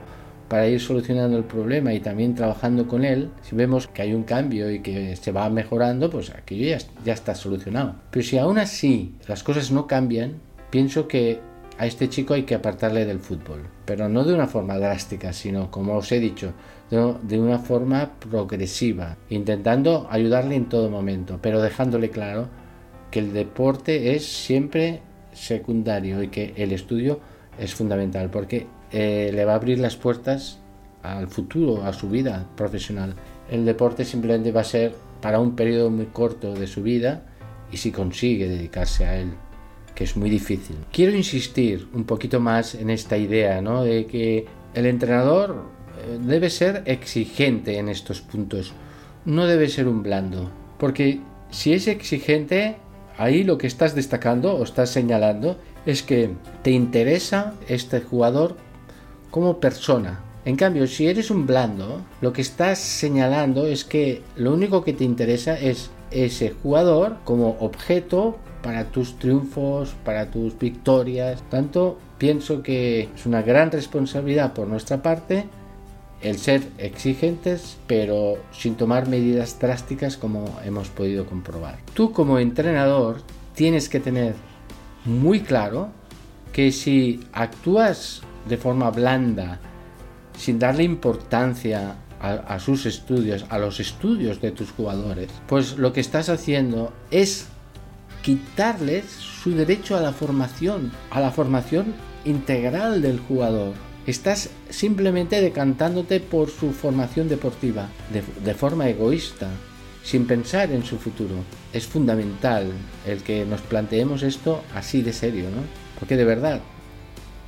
para 0.51 0.67
ir 0.67 0.81
solucionando 0.81 1.39
el 1.39 1.45
problema 1.45 1.95
y 1.95 2.01
también 2.01 2.35
trabajando 2.35 2.89
con 2.89 3.05
él, 3.05 3.31
si 3.41 3.55
vemos 3.55 3.87
que 3.87 4.03
hay 4.03 4.13
un 4.13 4.25
cambio 4.25 4.69
y 4.69 4.81
que 4.81 5.15
se 5.15 5.31
va 5.31 5.49
mejorando, 5.49 6.11
pues 6.11 6.31
aquello 6.31 6.77
ya, 7.05 7.13
está 7.13 7.37
solucionado. 7.37 7.95
Pero 8.11 8.27
si 8.27 8.37
aún 8.37 8.59
así 8.59 9.15
las 9.29 9.45
cosas 9.45 9.71
no 9.71 9.87
cambian, 9.87 10.41
pienso 10.71 11.07
que 11.07 11.39
a 11.79 11.87
este 11.87 12.09
chico 12.09 12.35
hay 12.35 12.43
que 12.43 12.57
apartarle 12.57 13.07
del 13.07 13.21
fútbol, 13.21 13.69
pero 13.85 14.09
no 14.09 14.25
de 14.25 14.35
una 14.35 14.49
forma 14.49 14.77
drástica, 14.77 15.33
sino 15.33 15.71
como 15.71 15.95
os 15.97 16.11
he 16.11 16.19
dicho, 16.19 16.53
de 16.91 17.39
una 17.39 17.61
forma 17.61 18.11
progresiva, 18.19 19.19
intentando 19.29 20.09
ayudarle 20.11 20.57
en 20.57 20.69
todo 20.69 20.91
momento, 20.91 21.39
pero 21.41 21.63
dejándole 21.63 22.11
claro 22.11 22.49
que 23.13 23.21
el 23.21 23.33
deporte 23.33 24.17
es 24.17 24.27
siempre 24.27 25.01
secundario 25.33 26.25
y 26.25 26.29
que 26.29 26.55
el 26.57 26.73
estudio 26.73 27.21
es 27.57 27.73
fundamental, 27.73 28.31
porque 28.31 28.67
eh, 28.93 29.31
le 29.33 29.45
va 29.45 29.53
a 29.53 29.57
abrir 29.57 29.79
las 29.79 29.97
puertas 29.97 30.59
al 31.03 31.29
futuro, 31.29 31.85
a 31.85 31.93
su 31.93 32.09
vida 32.09 32.47
profesional. 32.57 33.15
El 33.51 33.65
deporte 33.65 34.05
simplemente 34.05 34.53
va 34.53 34.61
a 34.61 34.65
ser 34.65 34.95
para 35.21 35.41
un 35.41 35.57
periodo 35.57 35.91
muy 35.91 36.07
corto 36.07 36.55
de 36.55 36.67
su 36.67 36.83
vida 36.83 37.23
y 37.73 37.77
si 37.77 37.93
consigue 37.93 38.49
dedicarse 38.49 39.05
a 39.05 39.19
él, 39.19 39.33
que 39.95 40.05
es 40.05 40.17
muy 40.17 40.31
difícil. 40.31 40.77
Quiero 40.93 41.17
insistir 41.17 41.89
un 41.93 42.05
poquito 42.05 42.41
más 42.41 42.75
en 42.75 42.91
esta 42.91 43.17
idea, 43.17 43.61
¿no? 43.61 43.85
De 43.85 44.07
que 44.07 44.47
el 44.75 44.87
entrenador 44.87 45.65
eh, 45.99 46.19
debe 46.21 46.51
ser 46.51 46.83
exigente 46.87 47.79
en 47.79 47.89
estos 47.89 48.21
puntos, 48.21 48.73
no 49.25 49.47
debe 49.47 49.69
ser 49.69 49.89
un 49.89 50.03
blando, 50.03 50.51
porque 50.79 51.21
si 51.51 51.73
es 51.73 51.87
exigente, 51.89 52.77
ahí 53.19 53.45
lo 53.45 53.59
que 53.59 53.67
estás 53.67 53.95
destacando 53.95 54.55
o 54.55 54.63
estás 54.63 54.91
señalando 54.91 55.59
es 55.87 56.03
que 56.03 56.31
te 56.63 56.71
interesa 56.71 57.55
este 57.69 58.01
jugador 58.01 58.57
como 59.31 59.61
persona. 59.61 60.21
En 60.45 60.57
cambio, 60.57 60.87
si 60.87 61.07
eres 61.07 61.31
un 61.31 61.47
blando, 61.47 62.01
lo 62.21 62.33
que 62.33 62.41
estás 62.41 62.79
señalando 62.79 63.67
es 63.67 63.85
que 63.85 64.23
lo 64.37 64.53
único 64.53 64.83
que 64.83 64.93
te 64.93 65.05
interesa 65.05 65.59
es 65.59 65.91
ese 66.11 66.51
jugador 66.63 67.17
como 67.25 67.57
objeto 67.61 68.39
para 68.63 68.87
tus 68.87 69.19
triunfos, 69.19 69.95
para 70.05 70.31
tus 70.31 70.59
victorias. 70.59 71.43
Tanto 71.51 71.99
pienso 72.19 72.63
que 72.63 73.09
es 73.15 73.27
una 73.27 73.43
gran 73.43 73.71
responsabilidad 73.71 74.53
por 74.55 74.67
nuestra 74.67 75.03
parte 75.03 75.47
el 76.23 76.39
ser 76.39 76.63
exigentes, 76.79 77.79
pero 77.87 78.37
sin 78.53 78.75
tomar 78.75 79.09
medidas 79.09 79.59
drásticas 79.59 80.17
como 80.17 80.59
hemos 80.65 80.89
podido 80.89 81.27
comprobar. 81.27 81.79
Tú 81.95 82.13
como 82.13 82.39
entrenador 82.39 83.23
tienes 83.55 83.89
que 83.89 84.01
tener 84.01 84.35
muy 85.05 85.41
claro 85.41 85.89
que 86.53 86.73
si 86.73 87.21
actúas 87.33 88.23
de 88.49 88.57
forma 88.57 88.91
blanda, 88.91 89.59
sin 90.37 90.59
darle 90.59 90.85
importancia 90.85 91.97
a, 92.21 92.59
sus 92.59 92.85
estudios, 92.85 93.47
a 93.49 93.59
los 93.59 93.81
estudios 93.81 94.41
de 94.41 94.51
tus 94.51 94.71
jugadores, 94.73 95.31
pues 95.47 95.79
lo 95.79 95.93
que 95.93 96.01
estás 96.01 96.29
haciendo 96.29 96.93
es 97.11 97.47
quitarles 98.23 99.07
su 99.07 99.53
derecho 99.53 99.97
a 99.97 100.03
la 100.03 100.13
formación, 100.13 100.93
a 101.11 101.21
la 101.21 101.31
formación 101.31 101.95
integral 102.25 103.01
del 103.01 103.19
jugador. 103.21 103.73
Estás 104.07 104.51
simplemente 104.69 105.41
decantándote 105.41 106.21
por 106.21 106.51
su 106.51 106.73
formación 106.73 107.29
deportiva, 107.29 107.89
de, 108.13 108.23
de 108.45 108.55
forma 108.55 108.89
egoísta, 108.89 109.49
sin 110.03 110.27
pensar 110.27 110.71
en 110.73 110.85
su 110.85 110.99
futuro. 110.99 111.37
Es 111.73 111.87
fundamental 111.87 112.71
el 113.07 113.23
que 113.23 113.45
nos 113.47 113.61
planteemos 113.63 114.23
esto 114.23 114.63
así 114.75 115.03
de 115.03 115.13
serio, 115.13 115.45
¿no? 115.45 115.63
Porque 115.99 116.17
de 116.17 116.25
verdad, 116.25 116.61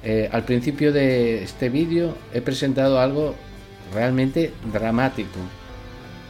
eh, 0.05 0.29
al 0.33 0.45
principio 0.45 0.93
de 0.93 1.45
este 1.45 1.69
vídeo 1.69 2.17
he 2.35 2.41
presentado 2.41 2.99
algo 3.01 3.35
realmente 3.95 4.53
dramático. 4.73 5.39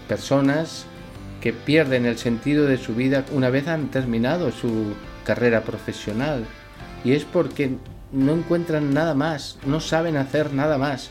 Personas 0.08 0.84
que 1.40 1.52
pierden 1.52 2.04
el 2.04 2.18
sentido 2.18 2.66
de 2.66 2.76
su 2.76 2.94
vida 2.94 3.24
una 3.32 3.50
vez 3.50 3.68
han 3.68 3.90
terminado 3.90 4.52
su 4.52 4.94
carrera 5.24 5.62
profesional. 5.62 6.44
Y 7.04 7.12
es 7.12 7.24
porque 7.24 7.76
no 8.12 8.32
encuentran 8.34 8.92
nada 8.92 9.14
más, 9.14 9.58
no 9.66 9.80
saben 9.80 10.16
hacer 10.16 10.52
nada 10.52 10.76
más. 10.76 11.10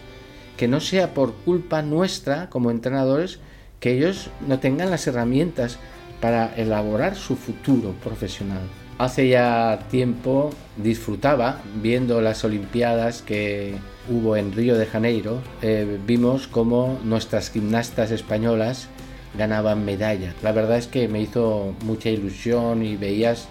Que 0.55 0.67
no 0.67 0.79
sea 0.79 1.13
por 1.15 1.33
culpa 1.33 1.81
nuestra 1.81 2.49
como 2.49 2.69
entrenadores 2.69 3.39
que 3.79 3.93
ellos 3.97 4.29
no 4.47 4.59
tengan 4.59 4.91
las 4.91 5.07
herramientas 5.07 5.79
para 6.19 6.55
elaborar 6.55 7.15
su 7.15 7.35
futuro 7.35 7.95
profesional 8.03 8.61
hace 9.01 9.29
ya 9.29 9.79
tiempo 9.89 10.51
disfrutaba 10.77 11.59
viendo 11.81 12.21
las 12.21 12.43
Olimpiadas 12.43 13.23
que 13.23 13.73
hubo 14.07 14.37
en 14.37 14.53
Río 14.53 14.77
de 14.77 14.85
Janeiro. 14.85 15.41
Eh, 15.63 15.97
vimos 16.05 16.47
cómo 16.47 16.99
nuestras 17.03 17.49
gimnastas 17.49 18.11
españolas 18.11 18.89
ganaban 19.35 19.85
medallas. 19.85 20.35
La 20.43 20.51
verdad 20.51 20.77
es 20.77 20.85
que 20.85 21.07
me 21.07 21.19
hizo 21.19 21.73
mucha 21.83 22.09
ilusión 22.09 22.85
y 22.85 22.95
veías 22.95 23.47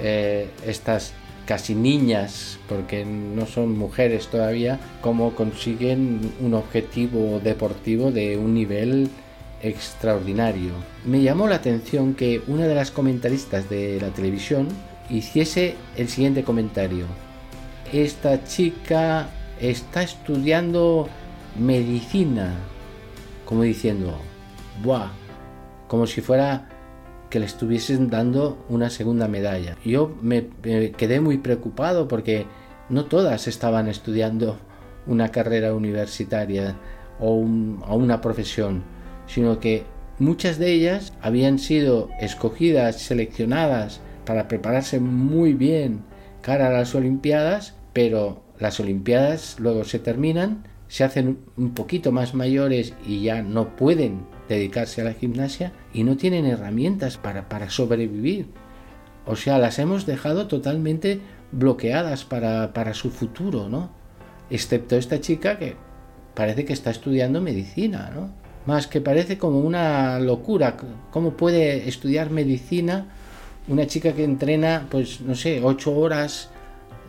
eh, 0.00 0.48
estas 0.66 1.12
casi 1.44 1.74
niñas, 1.74 2.58
porque 2.66 3.04
no 3.04 3.44
son 3.46 3.76
mujeres 3.76 4.28
todavía, 4.28 4.80
cómo 5.02 5.34
consiguen 5.34 6.32
un 6.40 6.54
objetivo 6.54 7.38
deportivo 7.44 8.10
de 8.12 8.38
un 8.38 8.54
nivel 8.54 9.10
extraordinario. 9.62 10.72
Me 11.04 11.22
llamó 11.22 11.48
la 11.48 11.56
atención 11.56 12.14
que 12.14 12.42
una 12.46 12.66
de 12.66 12.74
las 12.74 12.90
comentaristas 12.90 13.68
de 13.68 14.00
la 14.00 14.08
televisión 14.08 14.68
hiciese 15.10 15.76
el 15.96 16.08
siguiente 16.08 16.44
comentario. 16.44 17.06
Esta 17.92 18.44
chica 18.44 19.28
está 19.60 20.02
estudiando 20.02 21.08
medicina, 21.58 22.54
como 23.44 23.62
diciendo, 23.62 24.18
¡buah! 24.82 25.10
Como 25.88 26.06
si 26.06 26.20
fuera 26.20 26.68
que 27.30 27.38
le 27.38 27.46
estuviesen 27.46 28.10
dando 28.10 28.64
una 28.68 28.90
segunda 28.90 29.28
medalla. 29.28 29.76
Yo 29.84 30.14
me, 30.20 30.48
quedé 30.96 31.20
muy 31.20 31.38
preocupado 31.38 32.08
porque 32.08 32.46
no 32.88 33.04
todas 33.04 33.46
estaban 33.48 33.88
estudiando 33.88 34.58
una 35.06 35.30
carrera 35.30 35.74
universitaria 35.74 36.76
o 37.20 37.34
una 37.34 38.20
profesión 38.20 38.82
sino 39.26 39.60
que 39.60 39.84
muchas 40.18 40.58
de 40.58 40.72
ellas 40.72 41.12
habían 41.20 41.58
sido 41.58 42.08
escogidas, 42.20 42.96
seleccionadas 42.96 44.00
para 44.26 44.48
prepararse 44.48 45.00
muy 45.00 45.54
bien 45.54 46.02
cara 46.42 46.66
a 46.66 46.70
las 46.70 46.94
Olimpiadas, 46.94 47.74
pero 47.94 48.42
las 48.58 48.78
Olimpiadas 48.78 49.56
luego 49.58 49.84
se 49.84 49.98
terminan, 49.98 50.64
se 50.88 51.04
hacen 51.04 51.38
un 51.56 51.72
poquito 51.72 52.12
más 52.12 52.34
mayores 52.34 52.92
y 53.06 53.22
ya 53.22 53.42
no 53.42 53.74
pueden 53.76 54.26
dedicarse 54.48 55.00
a 55.00 55.04
la 55.04 55.14
gimnasia 55.14 55.72
y 55.94 56.04
no 56.04 56.18
tienen 56.18 56.44
herramientas 56.44 57.16
para, 57.16 57.48
para 57.48 57.70
sobrevivir. 57.70 58.48
O 59.24 59.34
sea, 59.34 59.58
las 59.58 59.78
hemos 59.78 60.04
dejado 60.04 60.46
totalmente 60.46 61.20
bloqueadas 61.50 62.24
para, 62.24 62.72
para 62.74 62.92
su 62.92 63.10
futuro, 63.10 63.68
¿no? 63.68 63.90
Excepto 64.50 64.96
esta 64.96 65.20
chica 65.20 65.58
que 65.58 65.74
parece 66.34 66.64
que 66.64 66.74
está 66.74 66.90
estudiando 66.90 67.40
medicina, 67.40 68.12
¿no? 68.14 68.46
más 68.66 68.88
que 68.88 69.00
parece 69.00 69.38
como 69.38 69.60
una 69.60 70.18
locura. 70.18 70.76
¿Cómo 71.10 71.32
puede 71.32 71.88
estudiar 71.88 72.30
medicina 72.30 73.06
una 73.68 73.86
chica 73.86 74.12
que 74.12 74.24
entrena, 74.24 74.86
pues 74.90 75.20
no 75.20 75.34
sé, 75.34 75.60
8 75.62 75.96
horas, 75.96 76.50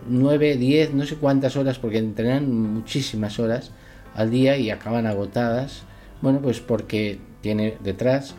9, 0.09 0.57
10, 0.57 0.93
no 0.93 1.05
sé 1.05 1.15
cuántas 1.15 1.55
horas, 1.55 1.79
porque 1.79 1.97
entrenan 1.97 2.51
muchísimas 2.73 3.39
horas 3.39 3.71
al 4.15 4.31
día 4.31 4.57
y 4.57 4.69
acaban 4.69 5.05
agotadas? 5.05 5.83
Bueno, 6.21 6.41
pues 6.41 6.59
porque 6.59 7.19
tiene 7.41 7.77
detrás 7.83 8.35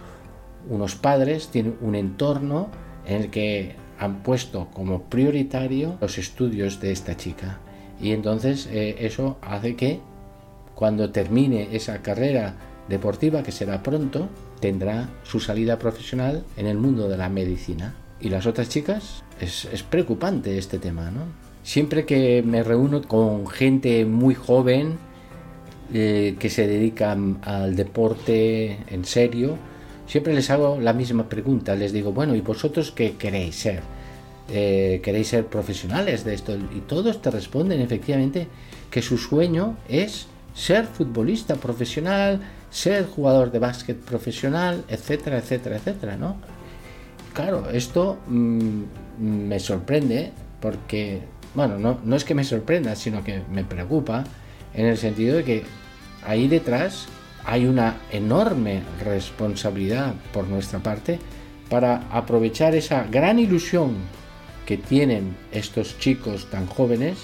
unos 0.68 0.96
padres, 0.96 1.48
tiene 1.48 1.72
un 1.80 1.94
entorno 1.94 2.68
en 3.06 3.22
el 3.22 3.30
que 3.30 3.76
han 3.98 4.22
puesto 4.22 4.68
como 4.72 5.04
prioritario 5.04 5.96
los 6.00 6.18
estudios 6.18 6.80
de 6.80 6.92
esta 6.92 7.16
chica. 7.16 7.58
Y 8.00 8.12
entonces 8.12 8.68
eh, 8.70 8.96
eso 9.00 9.38
hace 9.40 9.76
que 9.76 10.00
cuando 10.74 11.10
termine 11.10 11.68
esa 11.72 12.02
carrera 12.02 12.54
deportiva 12.88 13.42
que 13.42 13.52
será 13.52 13.82
pronto, 13.82 14.28
tendrá 14.60 15.08
su 15.24 15.40
salida 15.40 15.78
profesional 15.78 16.44
en 16.56 16.66
el 16.66 16.78
mundo 16.78 17.08
de 17.08 17.16
la 17.16 17.28
medicina. 17.28 17.94
¿Y 18.20 18.30
las 18.30 18.46
otras 18.46 18.68
chicas? 18.68 19.22
Es, 19.40 19.66
preocupante 19.88 20.58
este 20.58 20.78
tema, 20.78 21.10
¿no? 21.10 21.22
Siempre 21.62 22.04
que 22.04 22.42
me 22.42 22.62
reúno 22.62 23.02
con 23.02 23.46
gente 23.46 24.04
muy 24.04 24.34
joven 24.34 24.98
eh, 25.92 26.36
que 26.38 26.50
se 26.50 26.66
dedica 26.66 27.16
al 27.42 27.76
deporte 27.76 28.78
en 28.88 29.04
serio, 29.04 29.56
siempre 30.06 30.34
les 30.34 30.50
hago 30.50 30.80
la 30.80 30.92
misma 30.92 31.28
pregunta. 31.28 31.76
Les 31.76 31.92
digo, 31.92 32.12
bueno, 32.12 32.34
¿y 32.34 32.40
vosotros 32.40 32.90
qué 32.90 33.12
queréis 33.12 33.54
ser? 33.54 33.82
Eh, 34.50 35.00
¿Queréis 35.04 35.28
ser 35.28 35.46
profesionales 35.46 36.24
de 36.24 36.34
esto? 36.34 36.56
Y 36.56 36.80
todos 36.80 37.20
te 37.22 37.30
responden 37.30 37.80
efectivamente 37.80 38.48
que 38.90 39.02
su 39.02 39.18
sueño 39.18 39.76
es 39.88 40.26
ser 40.54 40.86
futbolista 40.86 41.54
profesional, 41.56 42.40
ser 42.70 43.06
jugador 43.06 43.52
de 43.52 43.58
básquet 43.58 43.98
profesional, 43.98 44.84
etcétera, 44.88 45.38
etcétera, 45.38 45.76
etcétera, 45.76 46.16
¿no? 46.16 46.36
Claro, 47.38 47.70
esto 47.70 48.18
mm, 48.26 48.82
me 49.20 49.60
sorprende 49.60 50.32
porque, 50.60 51.20
bueno, 51.54 51.78
no, 51.78 52.00
no 52.02 52.16
es 52.16 52.24
que 52.24 52.34
me 52.34 52.42
sorprenda, 52.42 52.96
sino 52.96 53.22
que 53.22 53.42
me 53.52 53.62
preocupa 53.62 54.24
en 54.74 54.86
el 54.86 54.96
sentido 54.96 55.36
de 55.36 55.44
que 55.44 55.62
ahí 56.26 56.48
detrás 56.48 57.06
hay 57.44 57.66
una 57.66 57.98
enorme 58.10 58.82
responsabilidad 59.04 60.14
por 60.32 60.48
nuestra 60.48 60.80
parte 60.80 61.20
para 61.70 62.08
aprovechar 62.10 62.74
esa 62.74 63.04
gran 63.04 63.38
ilusión 63.38 63.94
que 64.66 64.76
tienen 64.76 65.36
estos 65.52 65.96
chicos 66.00 66.50
tan 66.50 66.66
jóvenes 66.66 67.18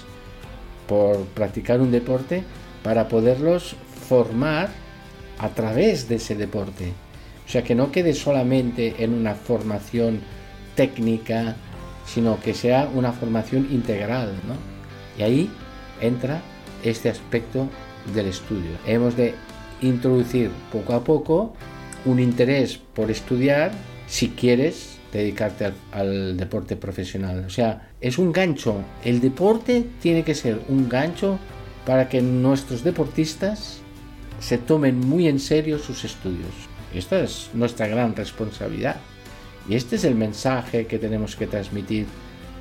por 0.87 1.25
practicar 1.25 1.81
un 1.81 1.91
deporte 1.91 2.45
para 2.83 3.09
poderlos 3.09 3.75
formar 4.07 4.69
a 5.39 5.49
través 5.49 6.07
de 6.07 6.15
ese 6.15 6.35
deporte. 6.35 6.93
O 7.45 7.49
sea, 7.49 7.63
que 7.63 7.75
no 7.75 7.91
quede 7.91 8.13
solamente 8.13 9.03
en 9.03 9.13
una 9.13 9.35
formación 9.35 10.21
técnica, 10.75 11.55
sino 12.05 12.39
que 12.39 12.53
sea 12.53 12.89
una 12.93 13.11
formación 13.11 13.67
integral. 13.71 14.33
¿no? 14.47 14.55
Y 15.17 15.23
ahí 15.23 15.49
entra 16.01 16.41
este 16.83 17.09
aspecto 17.09 17.67
del 18.13 18.27
estudio. 18.27 18.71
Hemos 18.85 19.15
de 19.15 19.35
introducir 19.81 20.49
poco 20.71 20.93
a 20.93 21.03
poco 21.03 21.53
un 22.05 22.19
interés 22.19 22.77
por 22.77 23.11
estudiar 23.11 23.71
si 24.07 24.29
quieres 24.29 24.97
dedicarte 25.11 25.65
al, 25.65 25.73
al, 25.91 26.37
deporte 26.37 26.75
profesional. 26.75 27.45
O 27.45 27.49
sea, 27.49 27.89
es 28.01 28.17
un 28.17 28.31
gancho. 28.31 28.81
El 29.03 29.21
deporte 29.21 29.85
tiene 30.01 30.23
que 30.23 30.35
ser 30.35 30.59
un 30.67 30.89
gancho 30.89 31.39
para 31.85 32.09
que 32.09 32.21
nuestros 32.21 32.83
deportistas 32.83 33.79
se 34.39 34.57
tomen 34.57 34.99
muy 34.99 35.27
en 35.27 35.39
serio 35.39 35.79
sus 35.79 36.03
estudios. 36.03 36.74
Esta 36.97 37.19
es 37.19 37.49
nuestra 37.53 37.87
gran 37.87 38.15
responsabilidad. 38.15 38.97
Y 39.67 39.75
este 39.75 39.95
es 39.95 40.03
el 40.03 40.15
mensaje 40.15 40.85
que 40.85 40.99
tenemos 40.99 41.35
que 41.35 41.47
transmitir 41.47 42.05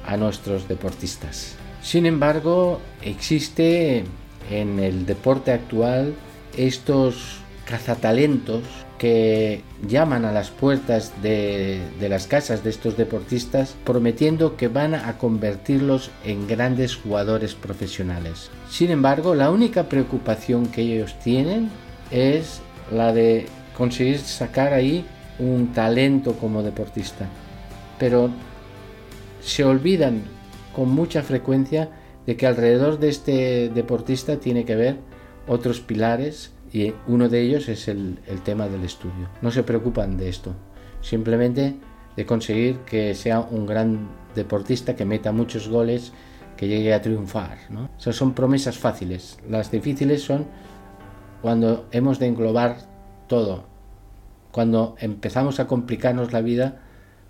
a 0.07 0.17
nuestros 0.17 0.69
deportistas. 0.69 1.55
Sin 1.83 2.07
embargo, 2.07 2.81
existe 3.03 4.05
en 4.51 4.79
el 4.79 5.07
deporte 5.07 5.53
actual 5.53 6.15
estos 6.57 7.39
cazatalentos 7.67 8.63
que 8.99 9.63
llaman 9.87 10.25
a 10.25 10.33
las 10.33 10.51
puertas 10.51 11.13
de, 11.23 11.81
de, 12.01 12.09
las 12.09 12.27
casas 12.27 12.63
de 12.63 12.71
estos 12.71 12.97
deportistas 12.97 13.75
prometiendo 13.85 14.57
que 14.57 14.69
van 14.69 14.95
a 14.95 15.19
convertirlos 15.19 16.11
en 16.25 16.47
grandes 16.47 16.95
jugadores 16.97 17.55
profesionales. 17.55 18.51
Sin 18.71 18.91
embargo, 18.91 19.35
la 19.35 19.51
única 19.51 19.89
preocupación 19.89 20.67
que 20.67 20.83
ellos 20.83 21.19
tienen 21.23 21.71
es 22.11 22.61
la 22.91 23.13
de 23.13 23.47
conseguir 23.77 24.19
sacar 24.19 24.73
ahí 24.73 25.05
un 25.39 25.73
talento 25.73 26.35
como 26.35 26.63
deportista. 26.63 27.27
Pero 27.99 28.31
se 29.41 29.65
olvidan 29.65 30.23
con 30.75 30.91
mucha 30.91 31.23
frecuencia 31.23 31.91
de 32.27 32.37
que 32.37 32.47
alrededor 32.47 32.99
de 32.99 33.09
este 33.09 33.69
deportista 33.69 34.39
tiene 34.39 34.65
que 34.65 34.73
haber 34.73 34.97
otros 35.47 35.81
pilares 35.81 36.53
y 36.73 36.93
uno 37.07 37.29
de 37.29 37.43
ellos 37.43 37.69
es 37.69 37.89
el, 37.89 38.19
tema 38.45 38.69
del 38.69 38.85
estudio. 38.85 39.29
No 39.43 39.51
se 39.51 39.63
preocupan 39.63 40.17
de 40.17 40.29
esto, 40.29 40.55
simplemente 41.01 41.77
de 42.17 42.27
conseguir 42.27 42.79
que 42.81 43.15
sea 43.15 43.41
un 43.41 43.67
gran 43.67 44.09
deportista 44.35 44.97
que 44.97 45.05
meta 45.05 45.33
muchos 45.33 45.69
goles, 45.69 46.13
que 46.57 46.67
llegue 46.67 46.95
a 46.95 47.03
triunfar. 47.03 47.59
¿no? 47.71 47.91
son 47.99 48.35
promesas 48.35 48.79
fáciles. 48.79 49.39
Las 49.49 49.71
difíciles 49.71 50.23
son 50.23 50.47
cuando 51.43 51.87
hemos 51.93 52.19
de 52.19 52.27
englobar 52.27 52.94
todo, 53.35 53.65
cuando 54.53 54.95
empezamos 55.01 55.59
a 55.59 55.67
complicarnos 55.67 56.33
la 56.33 56.41
vida, 56.41 56.83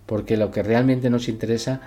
porque 0.05 0.37
lo 0.37 0.51
que 0.51 0.63
realmente 0.63 1.09
nos 1.09 1.31
interesa 1.31 1.81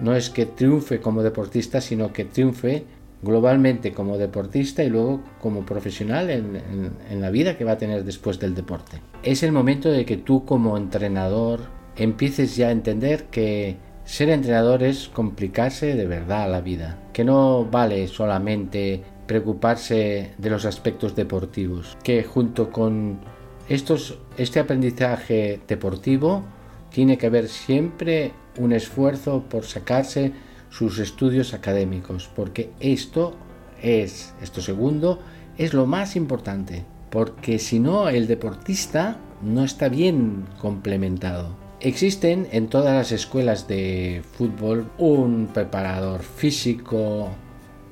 no 0.00 0.14
es 0.14 0.30
que 0.30 0.46
triunfe 0.46 1.00
como 1.00 1.24
deportista, 1.24 1.80
sino 1.80 2.12
que 2.12 2.24
triunfe 2.24 2.84
globalmente 3.20 3.92
como 3.92 4.16
deportista 4.16 4.84
y 4.84 4.90
luego 4.90 5.22
como 5.40 5.66
profesional 5.66 6.30
en, 6.30 7.20
la 7.20 7.30
vida 7.30 7.58
que 7.58 7.64
va 7.64 7.72
a 7.72 7.78
tener 7.78 8.04
después 8.04 8.38
del 8.38 8.54
deporte. 8.54 9.00
Es 9.24 9.42
el 9.42 9.50
momento 9.50 9.90
de 9.90 10.04
que 10.04 10.18
tú 10.18 10.44
como 10.44 10.76
entrenador 10.76 11.62
empieces 11.96 12.54
ya 12.54 12.68
a 12.68 12.70
entender 12.70 13.24
que 13.24 13.76
ser 14.04 14.28
entrenador 14.28 14.84
es 14.84 15.08
complicarse 15.08 15.96
de 15.96 16.06
verdad 16.06 16.48
la 16.48 16.60
vida, 16.60 17.00
que 17.12 17.24
no 17.24 17.64
vale 17.64 18.06
solamente 18.06 19.02
preocuparse 19.26 20.30
de 20.38 20.50
los 20.50 20.64
aspectos 20.64 21.16
deportivos, 21.16 21.96
que 22.04 22.22
junto 22.22 22.70
con 22.70 23.33
este 23.68 24.60
aprendizaje 24.60 25.60
deportivo 25.66 26.44
tiene 26.90 27.18
que 27.18 27.26
haber 27.26 27.48
siempre 27.48 28.32
un 28.58 28.72
esfuerzo 28.72 29.44
por 29.48 29.64
sacarse 29.64 30.32
sus 30.70 30.98
estudios 30.98 31.54
académicos, 31.54 32.30
porque 32.34 32.70
esto 32.80 33.34
es, 33.82 34.34
esto 34.42 34.60
segundo, 34.60 35.20
es 35.56 35.72
lo 35.72 35.86
más 35.86 36.16
importante, 36.16 36.84
porque 37.10 37.58
si 37.58 37.78
no 37.78 38.08
el 38.08 38.26
deportista 38.26 39.18
no 39.42 39.64
está 39.64 39.88
bien 39.88 40.44
complementado. 40.60 41.56
Existen 41.80 42.48
en 42.50 42.68
todas 42.68 42.94
las 42.94 43.12
escuelas 43.12 43.68
de 43.68 44.22
fútbol 44.32 44.90
un 44.98 45.48
preparador 45.52 46.22
físico, 46.22 47.28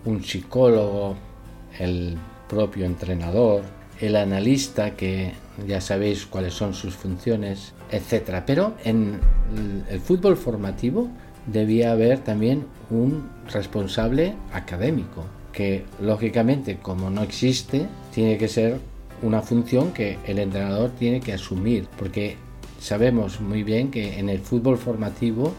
un 0.05 0.25
psicólogo, 0.25 1.16
el 1.79 2.16
propio 2.49 2.87
entrenador, 2.87 3.62
el 4.03 4.17
analista 4.17 4.97
que 4.97 5.33
ya 5.67 5.81
sabéis 5.81 6.27
cuáles 6.27 6.55
son 6.55 6.75
sus 6.75 6.95
funciones, 6.95 7.73
etc. 7.91 8.43
Pero 8.45 8.75
en 8.85 9.21
el 9.89 10.01
fútbol 10.01 10.37
formativo 10.37 11.09
debía 11.47 11.93
haber 11.93 12.19
también 12.19 12.67
un 12.91 13.31
responsable 13.53 14.35
académico, 14.53 15.25
que 15.53 15.85
lógicamente 16.01 16.79
como 16.79 17.11
no 17.11 17.23
existe, 17.23 17.87
tiene 18.13 18.39
que 18.39 18.49
ser 18.49 18.81
una 19.23 19.41
función 19.41 19.93
que 19.93 20.19
el 20.27 20.41
entrenador 20.41 20.91
tiene 20.91 21.21
que 21.21 21.33
asumir, 21.33 21.87
porque 21.97 22.37
sabemos 22.81 23.41
muy 23.41 23.63
bien 23.63 23.93
que 23.93 24.19
en 24.19 24.29
el 24.29 24.41
fútbol 24.41 24.79
formativo, 24.79 25.55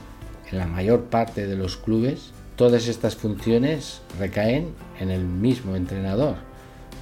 en 0.51 0.57
la 0.57 0.67
mayor 0.67 1.05
parte 1.05 1.47
de 1.47 1.55
los 1.55 1.77
clubes, 1.77 2.31
todas 2.57 2.89
estas 2.89 3.15
funciones 3.15 4.01
recaen 4.19 4.73
en 4.99 5.11
el 5.11 5.23
mismo 5.23 5.77
entrenador. 5.77 6.35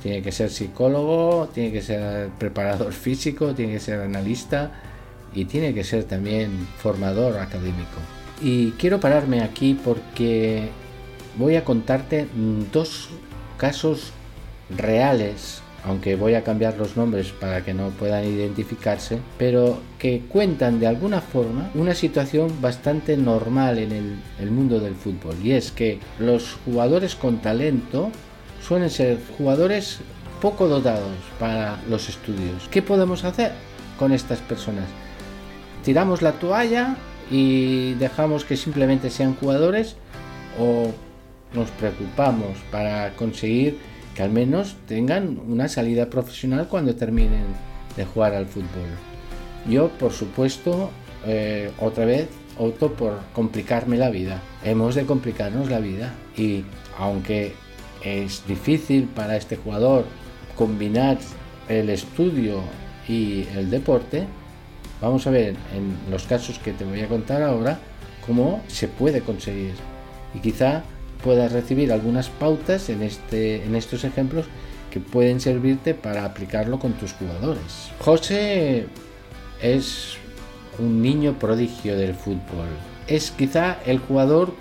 Tiene 0.02 0.22
que 0.22 0.32
ser 0.32 0.50
psicólogo, 0.50 1.50
tiene 1.54 1.72
que 1.72 1.82
ser 1.82 2.30
preparador 2.30 2.94
físico, 3.06 3.54
tiene 3.54 3.74
que 3.74 3.80
ser 3.80 4.02
analista 4.02 4.72
y 5.34 5.46
tiene 5.46 5.74
que 5.74 5.84
ser 5.84 6.04
también 6.06 6.68
formador 6.78 7.38
académico. 7.38 7.98
Y 8.42 8.72
quiero 8.72 9.00
pararme 9.00 9.42
aquí 9.42 9.80
porque 9.84 10.70
voy 11.38 11.56
a 11.56 11.64
contarte 11.64 12.28
dos 12.72 13.10
casos 13.58 14.12
reales, 14.76 15.62
aunque 15.84 16.16
voy 16.16 16.34
a 16.34 16.44
cambiar 16.44 16.78
los 16.78 16.98
nombres 16.98 17.32
para 17.32 17.64
que 17.64 17.74
no 17.74 17.90
puedan 17.90 18.26
identificarse, 18.26 19.20
pero 19.38 19.80
que 20.00 20.22
cuentan 20.30 20.80
de 20.80 20.88
alguna 20.88 21.22
forma 21.22 21.70
una 21.76 21.96
situación 21.96 22.62
bastante 22.62 23.18
normal 23.18 23.80
en 23.80 24.20
el, 24.40 24.52
mundo 24.52 24.80
del 24.80 24.96
fútbol. 24.96 25.36
Y 25.44 25.52
es 25.52 25.72
que 25.72 26.00
los 26.20 26.58
jugadores 26.66 27.16
con 27.16 27.40
talento 27.40 28.12
suelen 28.66 28.90
ser 28.90 29.20
jugadores 29.38 30.00
poco 30.42 30.68
dotados 30.68 31.16
para 31.40 31.80
los 31.90 32.10
estudios. 32.10 32.68
¿Qué 32.72 32.82
podemos 32.82 33.24
hacer 33.24 33.52
con 33.98 34.12
estas 34.12 34.40
personas? 34.40 34.86
Tiramos 35.84 36.22
la 36.22 36.34
toalla 36.34 36.96
y 37.30 37.94
dejamos 37.94 38.44
que 38.44 38.58
simplemente 38.58 39.10
sean 39.10 39.36
jugadores 39.36 39.96
o 40.60 40.92
nos 41.54 41.70
preocupamos 41.72 42.58
para 42.72 43.14
conseguir 43.16 43.78
que 44.16 44.24
al 44.24 44.32
menos 44.32 44.76
tengan 44.88 45.40
una 45.48 45.68
salida 45.68 46.10
profesional 46.10 46.68
cuando 46.68 46.96
terminen 46.96 47.46
de 47.96 48.06
jugar 48.06 48.34
al 48.34 48.48
fútbol. 48.48 48.90
Yo, 49.70 49.90
por 49.90 50.12
supuesto, 50.12 50.90
eh, 51.26 51.72
otra 51.80 52.06
vez 52.06 52.28
opto 52.58 52.94
por 52.94 53.20
complicarme 53.34 53.98
la 53.98 54.10
vida. 54.10 54.42
Hemos 54.64 54.96
de 54.96 55.06
complicarnos 55.06 55.70
la 55.70 55.80
vida 55.80 56.14
y 56.36 56.64
aunque 56.98 57.54
es 58.04 58.46
difícil 58.48 59.06
para 59.06 59.38
este 59.38 59.58
jugador 59.58 60.06
combinar 60.56 61.18
el 61.70 61.90
estudio 61.90 62.62
y 63.08 63.48
el 63.56 63.70
deporte, 63.70 64.28
Vamos 65.02 65.26
a 65.26 65.32
ver 65.32 65.56
en 65.76 66.12
los 66.12 66.24
casos 66.24 66.60
que 66.60 66.74
te 66.74 66.86
voy 66.86 67.02
a 67.02 67.08
contar 67.08 67.42
ahora 67.42 67.80
cómo 68.26 68.62
se 68.68 68.88
puede 68.88 69.22
conseguir. 69.22 69.74
Y 70.36 70.40
quizá 70.40 70.84
puedas 71.24 71.52
recibir 71.52 71.92
algunas 71.92 72.30
pautas 72.30 72.88
en, 72.90 73.02
este, 73.02 73.66
en 73.66 73.76
estos 73.76 74.04
ejemplos 74.04 74.46
que 74.92 75.00
pueden 75.00 75.40
servirte 75.40 75.96
para 75.96 76.24
aplicarlo 76.24 76.78
con 76.78 76.94
tus 76.94 77.14
jugadores. 77.14 77.90
José 78.00 78.86
es 79.60 80.18
un 80.78 81.02
niño 81.02 81.40
prodigio 81.40 81.98
del 81.98 82.14
fútbol. 82.14 82.68
Es 83.08 83.32
quizá 83.32 83.80
el 83.88 83.98
jugador 83.98 84.54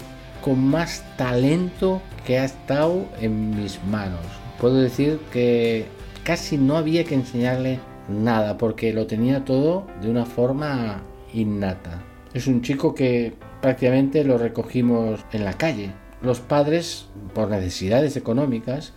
con 0.43 0.59
más 0.59 1.05
talento 1.19 2.01
que 2.27 2.39
ha 2.39 2.45
estado 2.45 3.07
en 3.21 3.57
mis 3.57 3.83
manos. 3.85 4.25
Puedo 4.61 4.77
decir 4.77 5.19
que 5.33 5.87
casi 6.25 6.59
no 6.59 6.77
había 6.77 7.05
que 7.05 7.15
enseñarle 7.15 7.81
nada, 8.09 8.59
porque 8.59 8.93
lo 8.93 9.07
tenía 9.07 9.45
todo 9.45 9.87
de 10.03 10.11
una 10.11 10.27
forma 10.27 11.03
innata. 11.33 12.03
Es 12.35 12.47
un 12.47 12.63
chico 12.63 12.95
que 12.95 13.35
prácticamente 13.61 14.25
lo 14.25 14.39
recogimos 14.39 15.21
en 15.33 15.45
la 15.45 15.55
calle. 15.55 15.93
Los 16.23 16.41
padres, 16.41 17.07
por 17.35 17.49
necesidades 17.49 18.17
económicas, 18.17 18.93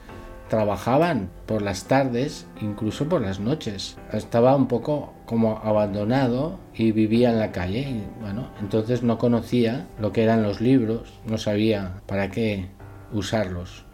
trabajaban 0.49 1.29
por 1.47 1.61
las 1.61 1.85
tardes, 1.85 2.45
incluso 2.61 3.09
por 3.09 3.21
las 3.21 3.39
noches. 3.39 3.97
Estaba 4.11 4.55
un 4.55 4.67
poco 4.67 5.13
como 5.25 5.59
abandonado 5.63 6.59
y 6.75 6.91
vivía 6.91 7.31
en 7.31 7.39
la 7.39 7.51
calle. 7.51 8.03
Bueno, 8.21 8.49
entonces 8.61 9.01
no 9.01 9.17
conocía 9.17 9.87
lo 9.99 10.11
que 10.11 10.23
eran 10.23 10.43
los 10.43 10.61
libros, 10.61 11.19
no 11.25 11.37
sabía 11.37 12.01
para 12.05 12.29
qué 12.29 12.67
usarlos. 13.13 13.85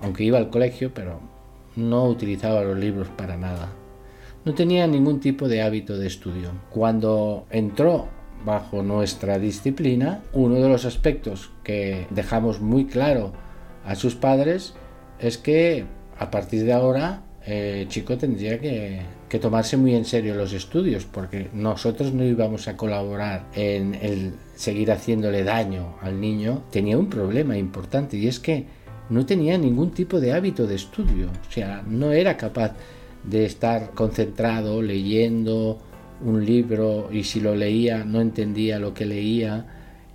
Aunque 0.00 0.24
iba 0.24 0.38
al 0.38 0.50
colegio, 0.50 0.92
pero 0.94 1.20
no 1.74 2.04
utilizaba 2.06 2.62
los 2.62 2.78
libros 2.78 3.08
para 3.08 3.36
nada. 3.36 3.70
No 4.44 4.54
tenía 4.54 4.86
ningún 4.86 5.20
tipo 5.20 5.48
de 5.48 5.62
hábito 5.62 5.98
de 5.98 6.06
estudio. 6.06 6.52
Cuando 6.70 7.46
entró 7.50 8.08
bajo 8.44 8.82
nuestra 8.82 9.38
disciplina, 9.38 10.22
uno 10.32 10.56
de 10.56 10.68
los 10.68 10.84
aspectos 10.84 11.50
que 11.64 12.06
dejamos 12.10 12.60
muy 12.60 12.86
claro 12.86 13.32
a 13.84 13.94
sus 13.94 14.14
padres 14.14 14.74
es 15.18 15.38
que 15.38 15.84
a 16.18 16.30
partir 16.30 16.64
de 16.64 16.72
ahora 16.72 17.22
el 17.44 17.88
chico 17.88 18.16
tendría 18.18 18.58
que, 18.58 19.02
tomarse 19.40 19.76
muy 19.76 19.94
en 19.94 20.06
serio 20.06 20.34
los 20.34 20.54
estudios 20.54 21.04
porque 21.04 21.50
nosotros 21.52 22.14
no 22.14 22.24
íbamos 22.24 22.68
a 22.68 22.76
colaborar 22.76 23.44
en 23.54 23.94
el 23.94 24.32
seguir 24.56 24.90
haciéndole 24.90 25.44
daño 25.44 25.94
al 26.02 26.20
niño. 26.20 26.64
Tenía 26.72 26.98
un 26.98 27.08
problema 27.08 27.56
importante 27.56 28.16
y 28.16 28.26
es 28.26 28.40
que 28.40 28.66
no 29.08 29.24
tenía 29.24 29.56
ningún 29.56 29.92
tipo 29.92 30.18
de 30.18 30.32
hábito 30.32 30.66
de 30.66 30.74
estudio, 30.74 31.28
o 31.28 31.52
sea, 31.52 31.84
no 31.86 32.10
era 32.10 32.36
capaz 32.36 32.72
de 33.22 33.44
estar 33.44 33.90
concentrado 33.90 34.82
leyendo 34.82 35.78
un 36.24 36.44
libro 36.44 37.08
y 37.12 37.24
si 37.24 37.40
lo 37.40 37.54
leía 37.54 38.04
no 38.04 38.20
entendía 38.20 38.78
lo 38.78 38.94
que 38.94 39.04
leía 39.04 39.66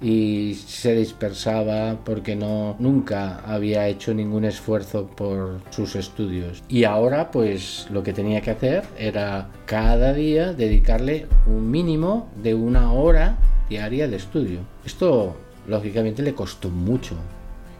y 0.01 0.55
se 0.55 0.95
dispersaba 0.95 1.99
porque 2.03 2.35
no 2.35 2.75
nunca 2.79 3.41
había 3.45 3.87
hecho 3.87 4.13
ningún 4.13 4.45
esfuerzo 4.45 5.05
por 5.05 5.61
sus 5.69 5.95
estudios 5.95 6.63
y 6.69 6.85
ahora 6.85 7.29
pues 7.29 7.87
lo 7.91 8.01
que 8.01 8.13
tenía 8.13 8.41
que 8.41 8.49
hacer 8.49 8.83
era 8.97 9.49
cada 9.65 10.13
día 10.13 10.53
dedicarle 10.53 11.27
un 11.45 11.69
mínimo 11.69 12.29
de 12.41 12.55
una 12.55 12.93
hora 12.93 13.37
diaria 13.71 14.07
de 14.07 14.17
estudio 14.17 14.59
esto 14.85 15.35
lógicamente 15.67 16.21
le 16.21 16.33
costó 16.33 16.69
mucho 16.69 17.15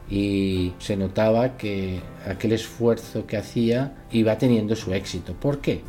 y 0.09 0.73
se 0.79 0.95
notaba 0.95 1.57
que 1.57 1.99
aquel 2.25 2.53
esfuerzo 2.53 3.25
que 3.25 3.37
hacía 3.37 3.93
iba 4.11 4.37
teniendo 4.37 4.75
su 4.75 4.93
éxito. 4.93 5.33
¿Por 5.33 5.59
qué? 5.59 5.81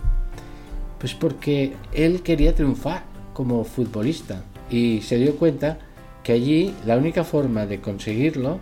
Pues 0.98 1.12
porque 1.14 1.72
él 1.92 2.22
quería 2.22 2.54
triunfar 2.54 3.02
como 3.32 3.64
futbolista 3.64 4.44
y 4.70 5.00
se 5.02 5.16
dio 5.16 5.36
cuenta 5.36 5.78
que 6.22 6.32
allí 6.32 6.72
la 6.86 6.96
única 6.96 7.24
forma 7.24 7.66
de 7.66 7.80
conseguirlo 7.80 8.60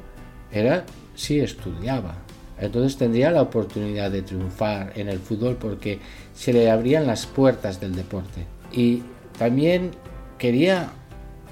era 0.50 0.84
si 1.14 1.40
estudiaba. 1.40 2.16
Entonces 2.58 2.96
tendría 2.96 3.30
la 3.30 3.42
oportunidad 3.42 4.10
de 4.10 4.22
triunfar 4.22 4.92
en 4.96 5.08
el 5.08 5.18
fútbol 5.18 5.56
porque 5.56 5.98
se 6.34 6.54
le 6.54 6.70
abrían 6.70 7.06
las 7.06 7.26
puertas 7.26 7.80
del 7.80 7.94
deporte. 7.94 8.46
Y 8.72 9.02
también 9.38 9.90
quería 10.38 10.90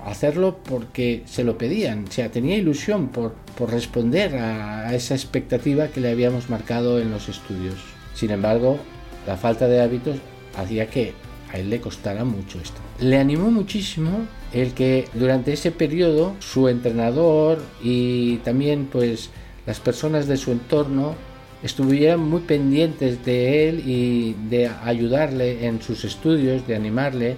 hacerlo 0.05 0.59
porque 0.69 1.23
se 1.27 1.45
lo 1.45 1.59
pedían, 1.59 2.05
o 2.09 2.13
sea, 2.13 2.31
tenía 2.31 2.57
ilusión 2.57 3.09
por, 3.09 3.35
por 3.57 3.71
responder 3.71 4.37
a, 4.37 4.95
esa 4.95 5.15
expectativa 5.15 5.89
que 5.89 6.01
le 6.01 6.11
habíamos 6.11 6.51
marcado 6.51 7.01
en 7.01 7.11
los 7.11 7.29
estudios. 7.29 7.75
Sin 8.15 8.31
embargo, 8.31 8.79
la 9.27 9.37
falta 9.37 9.69
de 9.69 9.81
hábitos 9.81 10.17
hacía 10.57 10.89
que 10.89 11.13
a 11.53 11.59
él 11.59 11.71
le 11.71 11.81
costara 11.81 12.25
mucho 12.25 12.59
esto. 12.61 12.79
Le 13.01 13.19
animó 13.19 13.51
muchísimo 13.51 14.27
el 14.53 14.73
que 14.73 15.09
durante 15.15 15.53
ese 15.53 15.71
periodo 15.71 16.35
su 16.41 16.69
entrenador 16.69 17.63
y 17.83 18.37
también 18.39 18.89
pues 18.91 19.31
las 19.67 19.81
personas 19.81 20.27
de 20.27 20.37
su 20.37 20.53
entorno 20.53 21.15
estuvieran 21.63 22.21
muy 22.21 22.41
pendientes 22.41 23.25
de 23.25 23.69
él 23.69 23.83
y 23.87 24.35
de 24.49 24.71
ayudarle 24.85 25.67
en 25.67 25.83
sus 25.83 26.05
estudios, 26.05 26.67
de 26.67 26.77
animarle 26.77 27.37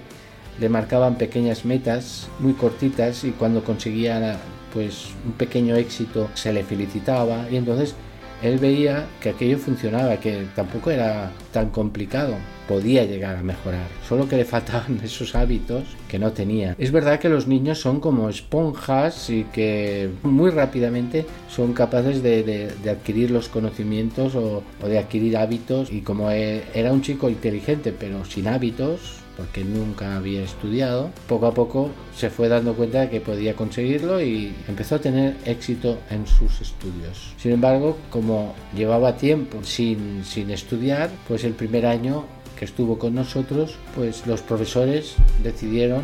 le 0.61 0.69
marcaban 0.69 1.15
pequeñas 1.15 1.65
metas 1.65 2.29
muy 2.39 2.53
cortitas 2.53 3.23
y 3.23 3.31
cuando 3.31 3.63
conseguía 3.63 4.37
pues 4.71 5.07
un 5.25 5.33
pequeño 5.33 5.75
éxito 5.75 6.29
se 6.35 6.53
le 6.53 6.63
felicitaba 6.63 7.47
y 7.51 7.57
entonces 7.57 7.95
él 8.43 8.57
veía 8.57 9.05
que 9.21 9.29
aquello 9.29 9.57
funcionaba, 9.57 10.17
que 10.17 10.47
tampoco 10.55 10.89
era 10.89 11.31
tan 11.51 11.69
complicado, 11.69 12.35
podía 12.67 13.05
llegar 13.05 13.35
a 13.35 13.43
mejorar, 13.43 13.85
solo 14.07 14.27
que 14.27 14.37
le 14.37 14.45
faltaban 14.45 14.99
esos 15.03 15.35
hábitos 15.35 15.83
que 16.07 16.17
no 16.17 16.31
tenía. 16.31 16.75
Es 16.79 16.91
verdad 16.91 17.19
que 17.19 17.29
los 17.29 17.47
niños 17.47 17.79
son 17.79 17.99
como 17.99 18.29
esponjas 18.29 19.29
y 19.29 19.43
que 19.45 20.09
muy 20.23 20.49
rápidamente 20.49 21.25
son 21.49 21.73
capaces 21.73 22.23
de, 22.23 22.71
adquirir 22.89 23.29
los 23.29 23.47
conocimientos 23.47 24.35
o, 24.35 24.63
de 24.83 24.97
adquirir 24.97 25.37
hábitos 25.37 25.91
y 25.91 26.01
como 26.01 26.31
e, 26.31 26.63
era 26.73 26.91
un 26.91 27.01
chico 27.01 27.29
inteligente 27.29 27.93
pero 27.97 28.25
sin 28.25 28.47
hábitos, 28.47 29.20
porque 29.41 29.63
nunca 29.63 30.17
había 30.17 30.43
estudiado, 30.43 31.09
poco 31.27 31.47
a 31.47 31.53
poco 31.55 31.89
se 32.15 32.29
fue 32.29 32.47
dando 32.47 32.75
cuenta 32.75 33.01
de 33.01 33.09
que 33.09 33.21
podía 33.21 33.55
conseguirlo 33.55 34.21
y 34.21 34.53
empezó 34.67 34.95
a 34.95 34.99
tener 34.99 35.35
éxito 35.45 35.97
en 36.11 36.27
sus 36.27 36.61
estudios. 36.61 37.33
Sin 37.37 37.51
embargo, 37.51 37.97
como 38.11 38.53
llevaba 38.75 39.17
tiempo 39.17 39.63
sin, 39.63 40.23
sin 40.25 40.51
estudiar, 40.51 41.09
pues 41.27 41.43
el 41.43 41.53
primer 41.53 41.87
año 41.87 42.25
que 42.55 42.65
estuvo 42.65 42.99
con 42.99 43.15
nosotros, 43.15 43.77
pues 43.95 44.27
los 44.27 44.43
profesores 44.43 45.15
decidieron 45.41 46.03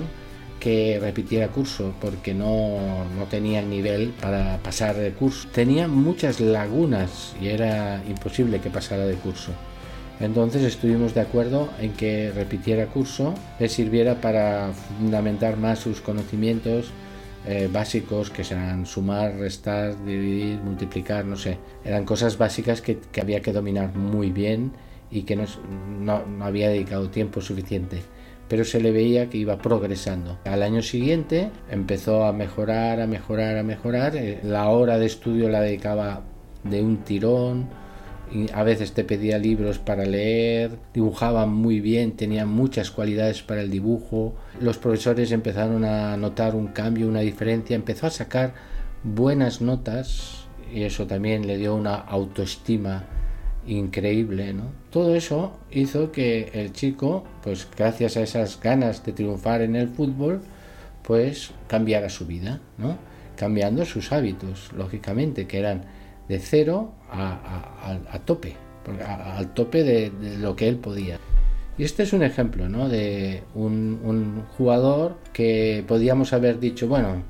que 0.59 0.97
repitiera 0.99 1.49
curso 1.49 1.93
porque 2.01 2.33
no, 2.33 3.05
no 3.15 3.25
tenía 3.29 3.59
el 3.59 3.69
nivel 3.69 4.15
para 4.19 4.57
pasar 4.63 4.95
de 4.95 5.11
curso. 5.11 5.47
Tenía 5.53 5.87
muchas 5.87 6.39
lagunas 6.39 7.35
y 7.39 7.49
era 7.49 8.01
imposible 8.09 8.59
que 8.59 8.71
pasara 8.71 9.05
de 9.05 9.13
curso. 9.13 9.51
Entonces 10.19 10.63
estuvimos 10.63 11.13
de 11.13 11.21
acuerdo 11.21 11.69
en 11.79 11.93
que 11.93 12.31
repitiera 12.31 12.87
curso, 12.87 13.35
le 13.59 13.69
sirviera 13.69 14.19
para 14.19 14.71
fundamentar 14.73 15.57
más 15.57 15.79
sus 15.79 16.01
conocimientos 16.01 16.91
eh, 17.45 17.69
básicos, 17.71 18.29
que 18.29 18.43
serán 18.43 18.85
sumar, 18.85 19.35
restar, 19.35 20.03
dividir, 20.03 20.59
multiplicar, 20.59 21.23
no 21.23 21.37
sé. 21.37 21.57
Eran 21.85 22.03
cosas 22.03 22.37
básicas 22.37 22.81
que, 22.81 22.99
había 23.21 23.41
que 23.41 23.53
dominar 23.53 23.95
muy 23.95 24.31
bien 24.31 24.73
y 25.09 25.21
que 25.21 25.37
no, 25.37 25.45
no, 26.01 26.23
había 26.43 26.69
dedicado 26.69 27.09
tiempo 27.09 27.39
suficiente. 27.39 28.01
Pero 28.49 28.65
se 28.65 28.81
le 28.81 28.91
veía 28.91 29.29
que 29.29 29.37
iba 29.37 29.57
progresando. 29.59 30.39
Al 30.45 30.63
año 30.63 30.81
siguiente 30.81 31.49
empezó 31.69 32.25
a 32.25 32.33
mejorar, 32.33 32.99
a 32.99 33.07
mejorar, 33.07 33.57
a 33.57 33.63
mejorar. 33.63 34.17
Eh, 34.17 34.39
la 34.43 34.69
hora 34.69 34.97
de 34.97 35.05
estudio 35.05 35.47
la 35.47 35.61
dedicaba 35.61 36.23
de 36.63 36.81
un 36.81 36.97
tirón 36.97 37.69
a 38.53 38.63
veces 38.63 38.93
te 38.93 39.03
pedía 39.03 39.37
libros 39.37 39.79
para 39.79 40.05
leer, 40.05 40.71
dibujaba 40.93 41.45
muy 41.45 41.79
bien, 41.79 42.17
tenía 42.17 42.45
muchas 42.45 42.91
cualidades 42.91 43.41
para 43.41 43.61
el 43.61 43.71
dibujo. 43.71 44.35
Los 44.59 44.77
profesores 44.77 45.31
empezaron 45.31 45.85
a 45.85 46.17
notar 46.17 46.55
un 46.55 46.67
cambio, 46.67 47.07
una 47.07 47.21
diferencia, 47.21 47.75
empezó 47.75 48.07
a 48.07 48.11
sacar 48.11 48.53
buenas 49.03 49.61
notas 49.61 50.45
y 50.73 50.83
eso 50.83 51.07
también 51.07 51.47
le 51.47 51.57
dio 51.57 51.75
una 51.75 51.95
autoestima 51.95 53.05
increíble, 53.65 54.53
¿no? 54.53 54.71
Todo 54.91 55.15
eso 55.15 55.57
hizo 55.71 56.11
que 56.11 56.51
el 56.53 56.73
chico, 56.73 57.23
pues 57.43 57.67
gracias 57.77 58.17
a 58.17 58.21
esas 58.21 58.59
ganas 58.59 59.05
de 59.05 59.13
triunfar 59.13 59.61
en 59.61 59.75
el 59.75 59.89
fútbol, 59.89 60.41
pues 61.03 61.51
cambiara 61.67 62.09
su 62.09 62.25
vida, 62.25 62.59
¿no? 62.77 62.97
Cambiando 63.35 63.85
sus 63.85 64.11
hábitos, 64.11 64.71
lógicamente, 64.73 65.47
que 65.47 65.59
eran 65.59 65.83
de 66.27 66.39
cero 66.39 66.93
a, 67.11 68.19
tope, 68.25 68.55
al 69.05 69.53
tope 69.53 69.83
de, 69.83 70.11
lo 70.39 70.55
que 70.55 70.67
él 70.67 70.77
podía. 70.77 71.19
Y 71.77 71.83
este 71.83 72.03
es 72.03 72.13
un 72.13 72.23
ejemplo 72.23 72.67
¿no? 72.69 72.89
de 72.89 73.43
un, 73.53 74.43
jugador 74.57 75.17
que 75.33 75.83
podíamos 75.87 76.33
haber 76.33 76.59
dicho, 76.59 76.87
bueno, 76.87 77.23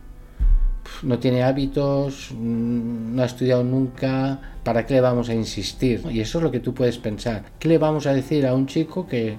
no 1.04 1.20
tiene 1.20 1.44
hábitos, 1.44 2.32
mm, 2.32 3.16
no 3.16 3.22
ha 3.22 3.26
estudiado 3.26 3.64
nunca, 3.64 4.40
¿para 4.64 4.86
qué 4.86 4.96
le 4.96 5.02
vamos 5.02 5.28
a 5.28 5.34
insistir? 5.34 6.02
Y 6.10 6.22
eso 6.22 6.38
es 6.38 6.44
lo 6.44 6.52
que 6.52 6.62
tú 6.62 6.74
puedes 6.74 6.98
pensar. 6.98 7.44
¿Qué 7.60 7.68
le 7.68 7.78
vamos 7.78 8.08
a 8.08 8.14
decir 8.14 8.48
a 8.48 8.54
un 8.54 8.68
chico 8.68 9.06
que, 9.06 9.38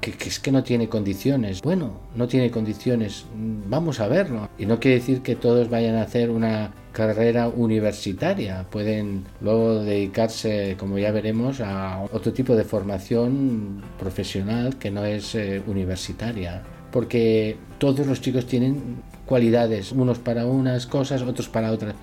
que, 0.00 0.10
es 0.10 0.40
que 0.40 0.50
no 0.50 0.64
tiene 0.64 0.88
condiciones? 0.88 1.62
Bueno, 1.62 2.00
no 2.16 2.26
tiene 2.26 2.50
condiciones, 2.50 3.26
mm, 3.36 3.70
vamos 3.70 4.00
a 4.00 4.08
verlo. 4.08 4.48
Y 4.58 4.66
no 4.66 4.80
quiere 4.80 4.96
decir 4.96 5.22
que 5.22 5.36
todos 5.36 5.70
vayan 5.70 5.94
a 5.94 6.02
hacer 6.02 6.30
una 6.30 6.72
carrera 7.06 7.48
universitaria, 7.48 8.66
pueden 8.68 9.24
luego 9.40 9.84
dedicarse, 9.84 10.76
como 10.78 10.98
ya 10.98 11.12
veremos, 11.12 11.60
a 11.60 12.02
otro 12.12 12.32
tipo 12.32 12.56
de 12.56 12.64
formación 12.64 13.82
profesional 13.98 14.76
que 14.78 14.90
no 14.90 15.04
es 15.04 15.34
eh, 15.36 15.62
universitaria, 15.66 16.62
porque 16.90 17.56
todos 17.78 18.04
los 18.06 18.20
chicos 18.20 18.46
tienen 18.46 19.00
cualidades, 19.26 19.92
unos 19.92 20.18
para 20.18 20.44
unas 20.44 20.86
cosas, 20.86 21.22
otros 21.22 21.48
para 21.48 21.70
otras, 21.70 21.94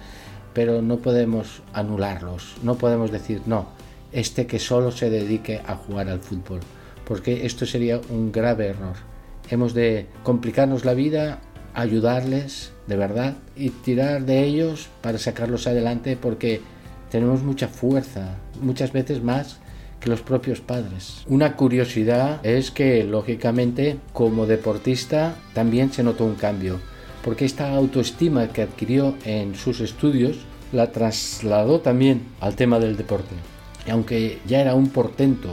pero 0.53 0.81
no 0.81 0.97
podemos 0.97 1.61
anularlos, 1.73 2.55
no 2.63 2.75
podemos 2.75 3.11
decir, 3.11 3.41
no, 3.45 3.67
este 4.13 4.47
que 4.47 4.59
solo 4.59 4.91
se 4.91 5.09
dedique 5.09 5.61
a 5.67 5.75
jugar 5.75 6.07
al 6.07 6.21
fútbol, 6.21 6.61
porque 7.05 7.45
esto 7.45 7.65
sería 7.65 7.99
un 8.09 8.31
grave 8.31 8.67
error. 8.67 8.95
Hemos 9.49 9.73
de 9.73 10.07
complicarnos 10.23 10.85
la 10.85 10.93
vida 10.93 11.39
ayudarles 11.73 12.71
de 12.87 12.95
verdad 12.95 13.35
y 13.55 13.69
tirar 13.69 14.25
de 14.25 14.43
ellos 14.43 14.89
para 15.01 15.17
sacarlos 15.17 15.67
adelante 15.67 16.17
porque 16.19 16.61
tenemos 17.09 17.43
mucha 17.43 17.67
fuerza, 17.67 18.35
muchas 18.61 18.91
veces 18.91 19.23
más 19.23 19.59
que 19.99 20.09
los 20.09 20.21
propios 20.21 20.61
padres. 20.61 21.23
Una 21.27 21.55
curiosidad 21.55 22.45
es 22.45 22.71
que 22.71 23.03
lógicamente 23.03 23.97
como 24.13 24.45
deportista 24.45 25.35
también 25.53 25.91
se 25.91 26.03
notó 26.03 26.25
un 26.25 26.35
cambio 26.35 26.79
porque 27.25 27.45
esta 27.45 27.73
autoestima 27.73 28.49
que 28.49 28.61
adquirió 28.61 29.15
en 29.25 29.55
sus 29.55 29.81
estudios 29.81 30.37
la 30.71 30.91
trasladó 30.91 31.79
también 31.79 32.21
al 32.39 32.55
tema 32.55 32.79
del 32.79 32.97
deporte. 32.97 33.33
Y 33.87 33.89
aunque 33.89 34.37
ya 34.45 34.61
era 34.61 34.75
un 34.75 34.89
portento 34.89 35.49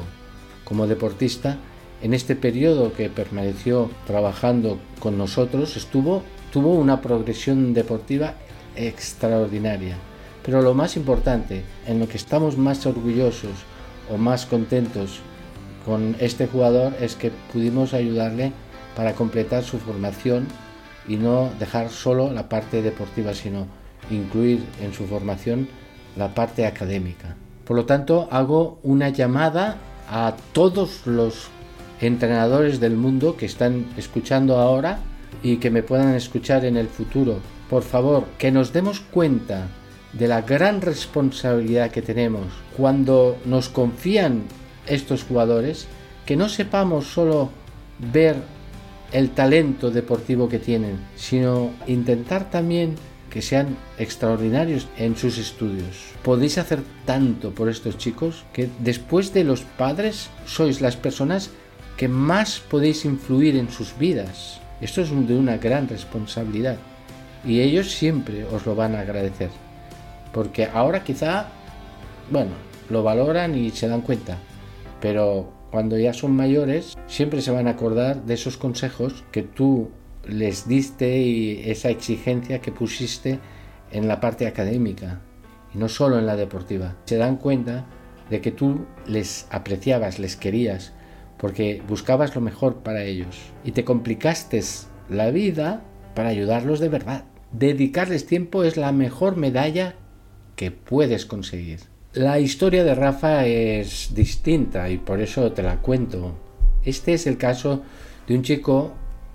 como 0.65 0.87
deportista, 0.87 1.57
en 2.03 2.13
este 2.13 2.37
periodo 2.37 2.93
que 2.93 3.09
permaneció 3.09 3.91
trabajando 4.07 4.79
con 5.01 5.17
nosotros 5.17 5.79
estuvo, 5.79 6.23
tuvo 6.53 6.75
una 6.75 7.01
progresión 7.01 7.75
deportiva 7.75 8.35
extraordinaria. 8.77 9.97
Pero 10.45 10.61
lo 10.61 10.75
más 10.75 10.97
importante, 10.97 11.65
en 11.87 11.99
lo 11.99 12.09
que 12.09 12.19
estamos 12.19 12.59
más 12.59 12.85
orgullosos 12.87 13.53
o 14.13 14.19
más 14.19 14.45
contentos 14.45 15.21
con 15.87 16.15
este 16.21 16.47
jugador 16.47 16.93
es 17.01 17.17
que 17.17 17.33
pudimos 17.53 17.95
ayudarle 17.95 18.53
para 18.95 19.15
completar 19.15 19.65
su 19.65 19.79
formación 19.79 20.47
y 21.09 21.17
no 21.17 21.51
dejar 21.59 21.91
solo 21.91 22.31
la 22.31 22.49
parte 22.49 22.83
deportiva, 22.83 23.35
sino 23.35 23.67
incluir 24.11 24.63
en 24.81 24.93
su 24.93 25.07
formación 25.07 25.69
la 26.17 26.35
parte 26.35 26.67
académica. 26.67 27.37
Por 27.65 27.77
lo 27.77 27.87
tanto, 27.87 28.29
hago 28.31 28.79
una 28.83 29.09
llamada 29.09 29.79
a 30.09 30.35
todos 30.53 31.07
los 31.07 31.49
entrenadores 32.01 32.81
del 32.81 32.97
mundo 32.97 33.37
que 33.37 33.47
están 33.47 33.87
escuchando 33.97 34.59
ahora 34.59 34.99
y 35.43 35.57
que 35.57 35.71
me 35.71 35.83
puedan 35.83 36.15
escuchar 36.15 36.65
en 36.65 36.77
el 36.77 36.89
futuro. 36.89 37.39
Por 37.69 37.83
favor, 37.83 38.27
que 38.39 38.51
nos 38.51 38.73
demos 38.73 39.01
cuenta 39.01 39.69
de 40.13 40.29
la 40.29 40.43
gran 40.43 40.81
responsabilidad 40.81 41.91
que 41.91 42.03
tenemos 42.03 42.47
cuando 42.77 43.39
nos 43.45 43.69
confían 43.69 44.43
estos 44.87 45.25
jugadores, 45.25 45.87
que 46.27 46.37
no 46.37 46.49
sepamos 46.49 47.07
solo 47.07 47.51
ver 48.13 48.37
el 49.13 49.31
talento 49.31 49.91
deportivo 49.91 50.49
que 50.49 50.59
tienen, 50.59 50.99
sino 51.17 51.71
intentar 51.87 52.51
también 52.51 52.97
que 53.31 53.43
sean 53.43 53.77
extraordinarios 53.99 54.89
en 54.99 55.17
sus 55.17 55.39
estudios. 55.39 56.13
Podéis 56.23 56.59
hacer 56.59 56.83
tanto 57.07 57.53
por 57.53 57.69
estos 57.71 57.97
chicos 57.97 58.45
que 58.53 58.69
después 58.81 59.33
de 59.33 59.45
los 59.45 59.63
padres 59.63 60.29
sois 60.45 60.83
las 60.83 60.97
personas 60.97 61.51
que 61.97 62.09
más 62.09 62.61
podéis 62.61 63.05
influir 63.05 63.57
en 63.57 63.71
sus 63.71 63.97
vidas. 63.99 64.62
Esto 64.83 65.01
es 65.01 65.11
de 65.29 65.37
una 65.37 65.59
gran 65.59 65.89
responsabilidad 65.89 66.77
y 67.47 67.61
ellos 67.61 67.93
siempre 67.93 68.45
os 68.45 68.67
lo 68.67 68.75
van 68.75 68.97
a 68.97 69.01
agradecer. 69.01 69.49
Porque 70.35 70.67
ahora 70.67 71.05
quizá, 71.05 71.47
bueno, 72.33 72.51
lo 72.91 73.05
valoran 73.05 73.55
y 73.55 73.71
se 73.71 73.87
dan 73.87 74.01
cuenta, 74.01 74.39
pero 75.01 75.53
cuando 75.71 75.97
ya 75.97 76.13
son 76.13 76.35
mayores 76.35 76.99
siempre 77.07 77.43
se 77.43 77.53
van 77.53 77.69
a 77.69 77.71
acordar 77.71 78.25
de 78.25 78.35
esos 78.35 78.57
consejos 78.57 79.25
que 79.31 79.43
tú 79.43 79.91
les 80.27 80.67
diste 80.67 81.17
y 81.17 81.63
esa 81.71 81.89
exigencia 81.89 82.61
que 82.61 82.73
pusiste 82.73 83.39
en 83.93 84.09
la 84.09 84.19
parte 84.21 84.49
académica 84.49 85.21
y 85.73 85.79
no 85.79 85.89
solo 85.89 86.19
en 86.19 86.27
la 86.27 86.35
deportiva. 86.35 86.97
Se 87.05 87.19
dan 87.19 87.37
cuenta 87.37 87.87
de 88.31 88.41
que 88.41 88.51
tú 88.51 88.85
les 89.07 89.47
apreciabas, 89.51 90.19
les 90.19 90.35
querías, 90.35 90.93
porque 91.43 91.83
buscabas 91.89 92.37
lo 92.37 92.41
mejor 92.41 92.77
para 92.77 93.03
ellos 93.03 93.37
y 93.65 93.73
te 93.73 93.85
complicaste 93.85 94.63
la 95.11 95.33
vida 95.33 95.83
para 96.15 96.29
ayudarlos 96.29 96.79
de 96.79 96.89
verdad. 96.89 97.25
Dedicarles 97.51 98.27
tiempo 98.27 98.63
es 98.63 98.77
la 98.77 98.93
mejor 98.93 99.37
medalla 99.37 99.97
que 100.55 100.71
puedes 100.71 101.27
conseguir. 101.27 101.81
La 102.13 102.39
historia 102.39 102.85
de 102.85 102.95
Rafa 102.95 103.45
es 103.45 104.15
distinta 104.15 104.89
y 104.89 104.99
por 104.99 105.21
eso 105.21 105.51
te 105.51 105.65
la 105.65 105.79
cuento. 105.79 106.37
Este 106.85 107.15
es 107.15 107.27
el 107.27 107.39
caso 107.39 107.83
de 108.29 108.37
un 108.37 108.43
chico 108.43 108.93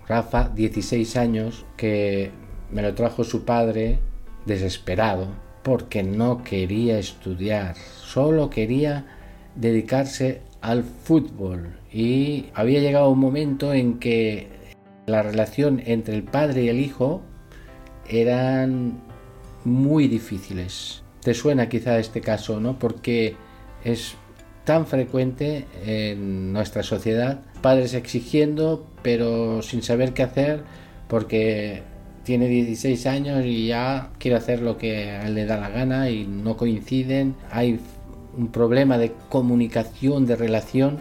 Rafa, 0.08 0.48
16 0.56 1.18
años, 1.18 1.66
que 1.76 2.32
me 2.72 2.84
lo 2.84 2.94
trajo 2.94 3.26
su 3.26 3.44
padre 3.44 4.00
desesperado 4.46 5.28
porque 5.62 6.04
no 6.04 6.42
quería 6.42 6.98
estudiar, 7.00 7.76
solo 7.76 8.50
quería 8.50 9.06
dedicarse 9.56 10.47
al 10.68 10.84
fútbol 10.84 11.80
y 11.94 12.48
había 12.54 12.82
llegado 12.82 13.10
un 13.10 13.20
momento 13.20 13.74
en 13.74 14.00
que 14.00 14.50
la 15.06 15.24
relación 15.24 15.82
entre 15.86 16.14
el 16.14 16.24
padre 16.24 16.64
y 16.66 16.68
el 16.68 16.82
hijo 16.82 17.22
eran 18.10 19.00
muy 19.64 20.10
difíciles. 20.10 21.04
Te 21.22 21.34
suena 21.34 21.70
quizá 21.70 21.98
este 22.00 22.20
caso, 22.20 22.60
¿no? 22.60 22.78
Porque 22.78 23.36
es 23.86 24.16
tan 24.66 24.86
frecuente 24.88 25.68
en 25.86 26.52
nuestra 26.52 26.84
sociedad, 26.84 27.40
padres 27.62 27.94
exigiendo 27.94 28.88
pero 29.02 29.62
sin 29.62 29.82
saber 29.82 30.14
qué 30.14 30.24
hacer 30.24 30.64
porque 31.08 31.82
tiene 32.26 32.50
16 32.50 33.06
años 33.06 33.46
y 33.46 33.68
ya 33.68 34.10
quiere 34.20 34.36
hacer 34.36 34.62
lo 34.62 34.78
que 34.78 35.18
le 35.30 35.46
da 35.46 35.56
la 35.56 35.70
gana 35.70 36.10
y 36.10 36.28
no 36.28 36.58
coinciden, 36.58 37.36
hay 37.52 37.80
un 38.38 38.50
problema 38.50 38.98
de 38.98 39.14
comunicación, 39.30 40.26
de 40.26 40.36
relación 40.36 41.00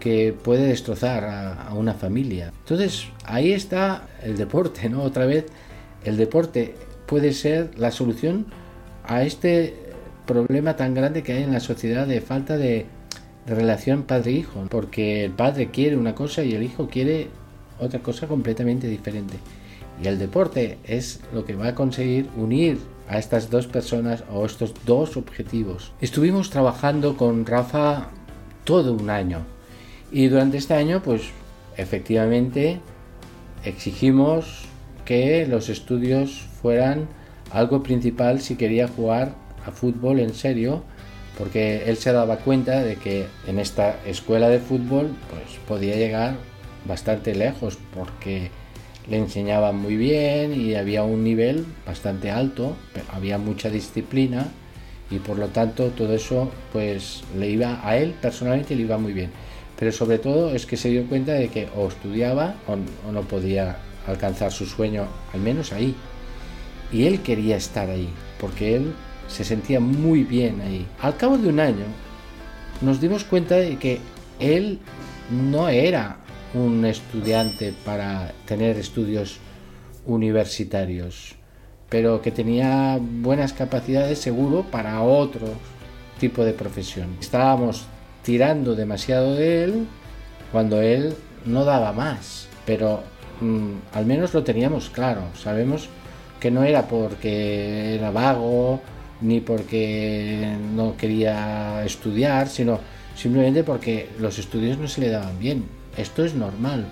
que 0.00 0.34
puede 0.34 0.66
destrozar 0.66 1.24
a, 1.24 1.72
una 1.74 1.94
familia. 1.94 2.52
Entonces 2.60 3.06
ahí 3.24 3.52
está 3.52 4.06
el 4.22 4.36
deporte, 4.36 4.88
¿no? 4.88 5.02
Otra 5.02 5.24
vez, 5.24 5.46
el 6.04 6.16
deporte 6.16 6.74
puede 7.06 7.32
ser 7.32 7.70
la 7.78 7.90
solución 7.90 8.46
a 9.04 9.22
este 9.22 9.74
problema 10.26 10.76
tan 10.76 10.94
grande 10.94 11.22
que 11.22 11.32
hay 11.32 11.42
en 11.42 11.52
la 11.52 11.60
sociedad 11.60 12.06
de 12.06 12.20
falta 12.20 12.56
de, 12.56 12.86
relación 13.46 14.04
padre-hijo, 14.04 14.66
porque 14.70 15.26
el 15.26 15.32
padre 15.32 15.70
quiere 15.70 15.98
una 15.98 16.14
cosa 16.14 16.42
y 16.42 16.54
el 16.54 16.62
hijo 16.62 16.88
quiere 16.88 17.28
otra 17.78 18.00
cosa 18.00 18.26
completamente 18.26 18.88
diferente. 18.88 19.34
Y 20.02 20.08
el 20.08 20.18
deporte 20.18 20.78
es 20.84 21.20
lo 21.34 21.44
que 21.44 21.54
va 21.54 21.68
a 21.68 21.74
conseguir 21.74 22.30
unir 22.38 22.78
a 23.08 23.18
estas 23.18 23.50
dos 23.50 23.66
personas 23.66 24.24
o 24.32 24.44
estos 24.46 24.74
dos 24.86 25.16
objetivos. 25.16 25.92
Estuvimos 26.00 26.50
trabajando 26.50 27.16
con 27.16 27.44
Rafa 27.46 28.08
todo 28.64 28.94
un 28.94 29.10
año 29.10 29.40
y 30.10 30.28
durante 30.28 30.56
este 30.56 30.74
año 30.74 31.02
pues 31.02 31.22
efectivamente 31.76 32.80
exigimos 33.64 34.64
que 35.04 35.46
los 35.46 35.68
estudios 35.68 36.46
fueran 36.62 37.08
algo 37.50 37.82
principal 37.82 38.40
si 38.40 38.56
quería 38.56 38.88
jugar 38.88 39.34
a 39.66 39.70
fútbol 39.70 40.18
en 40.18 40.34
serio, 40.34 40.82
porque 41.38 41.84
él 41.86 41.96
se 41.96 42.12
daba 42.12 42.38
cuenta 42.38 42.82
de 42.82 42.96
que 42.96 43.26
en 43.46 43.58
esta 43.58 43.96
escuela 44.06 44.48
de 44.48 44.60
fútbol 44.60 45.14
pues 45.30 45.58
podía 45.66 45.96
llegar 45.96 46.36
bastante 46.86 47.34
lejos 47.34 47.78
porque 47.94 48.50
le 49.08 49.18
enseñaban 49.18 49.76
muy 49.76 49.96
bien 49.96 50.58
y 50.58 50.74
había 50.74 51.02
un 51.02 51.24
nivel 51.24 51.66
bastante 51.86 52.30
alto, 52.30 52.76
había 53.12 53.38
mucha 53.38 53.68
disciplina 53.68 54.48
y 55.10 55.18
por 55.18 55.38
lo 55.38 55.48
tanto 55.48 55.88
todo 55.90 56.14
eso 56.14 56.50
pues 56.72 57.22
le 57.38 57.50
iba 57.50 57.86
a 57.86 57.96
él 57.96 58.14
personalmente 58.20 58.74
le 58.74 58.82
iba 58.82 58.98
muy 58.98 59.12
bien. 59.12 59.30
Pero 59.78 59.92
sobre 59.92 60.18
todo 60.18 60.54
es 60.54 60.66
que 60.66 60.76
se 60.76 60.88
dio 60.88 61.06
cuenta 61.06 61.32
de 61.32 61.48
que 61.48 61.68
o 61.76 61.88
estudiaba 61.88 62.54
o 62.66 63.10
no 63.10 63.22
podía 63.22 63.78
alcanzar 64.06 64.52
su 64.52 64.66
sueño, 64.66 65.06
al 65.32 65.40
menos 65.40 65.72
ahí. 65.72 65.94
Y 66.92 67.06
él 67.06 67.22
quería 67.22 67.56
estar 67.56 67.90
ahí, 67.90 68.08
porque 68.40 68.76
él 68.76 68.94
se 69.26 69.44
sentía 69.44 69.80
muy 69.80 70.22
bien 70.22 70.60
ahí. 70.60 70.86
Al 71.00 71.16
cabo 71.16 71.38
de 71.38 71.48
un 71.48 71.58
año 71.58 71.86
nos 72.80 73.00
dimos 73.00 73.24
cuenta 73.24 73.56
de 73.56 73.76
que 73.78 73.98
él 74.38 74.78
no 75.30 75.68
era 75.68 76.18
un 76.54 76.84
estudiante 76.84 77.74
para 77.84 78.32
tener 78.46 78.78
estudios 78.78 79.38
universitarios, 80.06 81.34
pero 81.88 82.22
que 82.22 82.30
tenía 82.30 82.98
buenas 83.00 83.52
capacidades 83.52 84.18
seguro 84.18 84.64
para 84.70 85.02
otro 85.02 85.48
tipo 86.18 86.44
de 86.44 86.52
profesión. 86.52 87.16
Estábamos 87.20 87.86
tirando 88.22 88.74
demasiado 88.74 89.34
de 89.34 89.64
él 89.64 89.86
cuando 90.52 90.80
él 90.80 91.14
no 91.44 91.64
daba 91.64 91.92
más, 91.92 92.48
pero 92.64 93.02
mm, 93.40 93.72
al 93.92 94.06
menos 94.06 94.32
lo 94.32 94.44
teníamos 94.44 94.90
claro, 94.90 95.22
sabemos 95.34 95.88
que 96.40 96.50
no 96.50 96.62
era 96.62 96.86
porque 96.88 97.96
era 97.96 98.10
vago 98.10 98.80
ni 99.20 99.40
porque 99.40 100.56
no 100.74 100.96
quería 100.96 101.84
estudiar, 101.84 102.48
sino 102.48 102.78
simplemente 103.16 103.64
porque 103.64 104.08
los 104.20 104.38
estudios 104.38 104.78
no 104.78 104.88
se 104.88 105.00
le 105.00 105.10
daban 105.10 105.38
bien. 105.38 105.64
Esto 105.96 106.24
es 106.24 106.34
normal. 106.34 106.86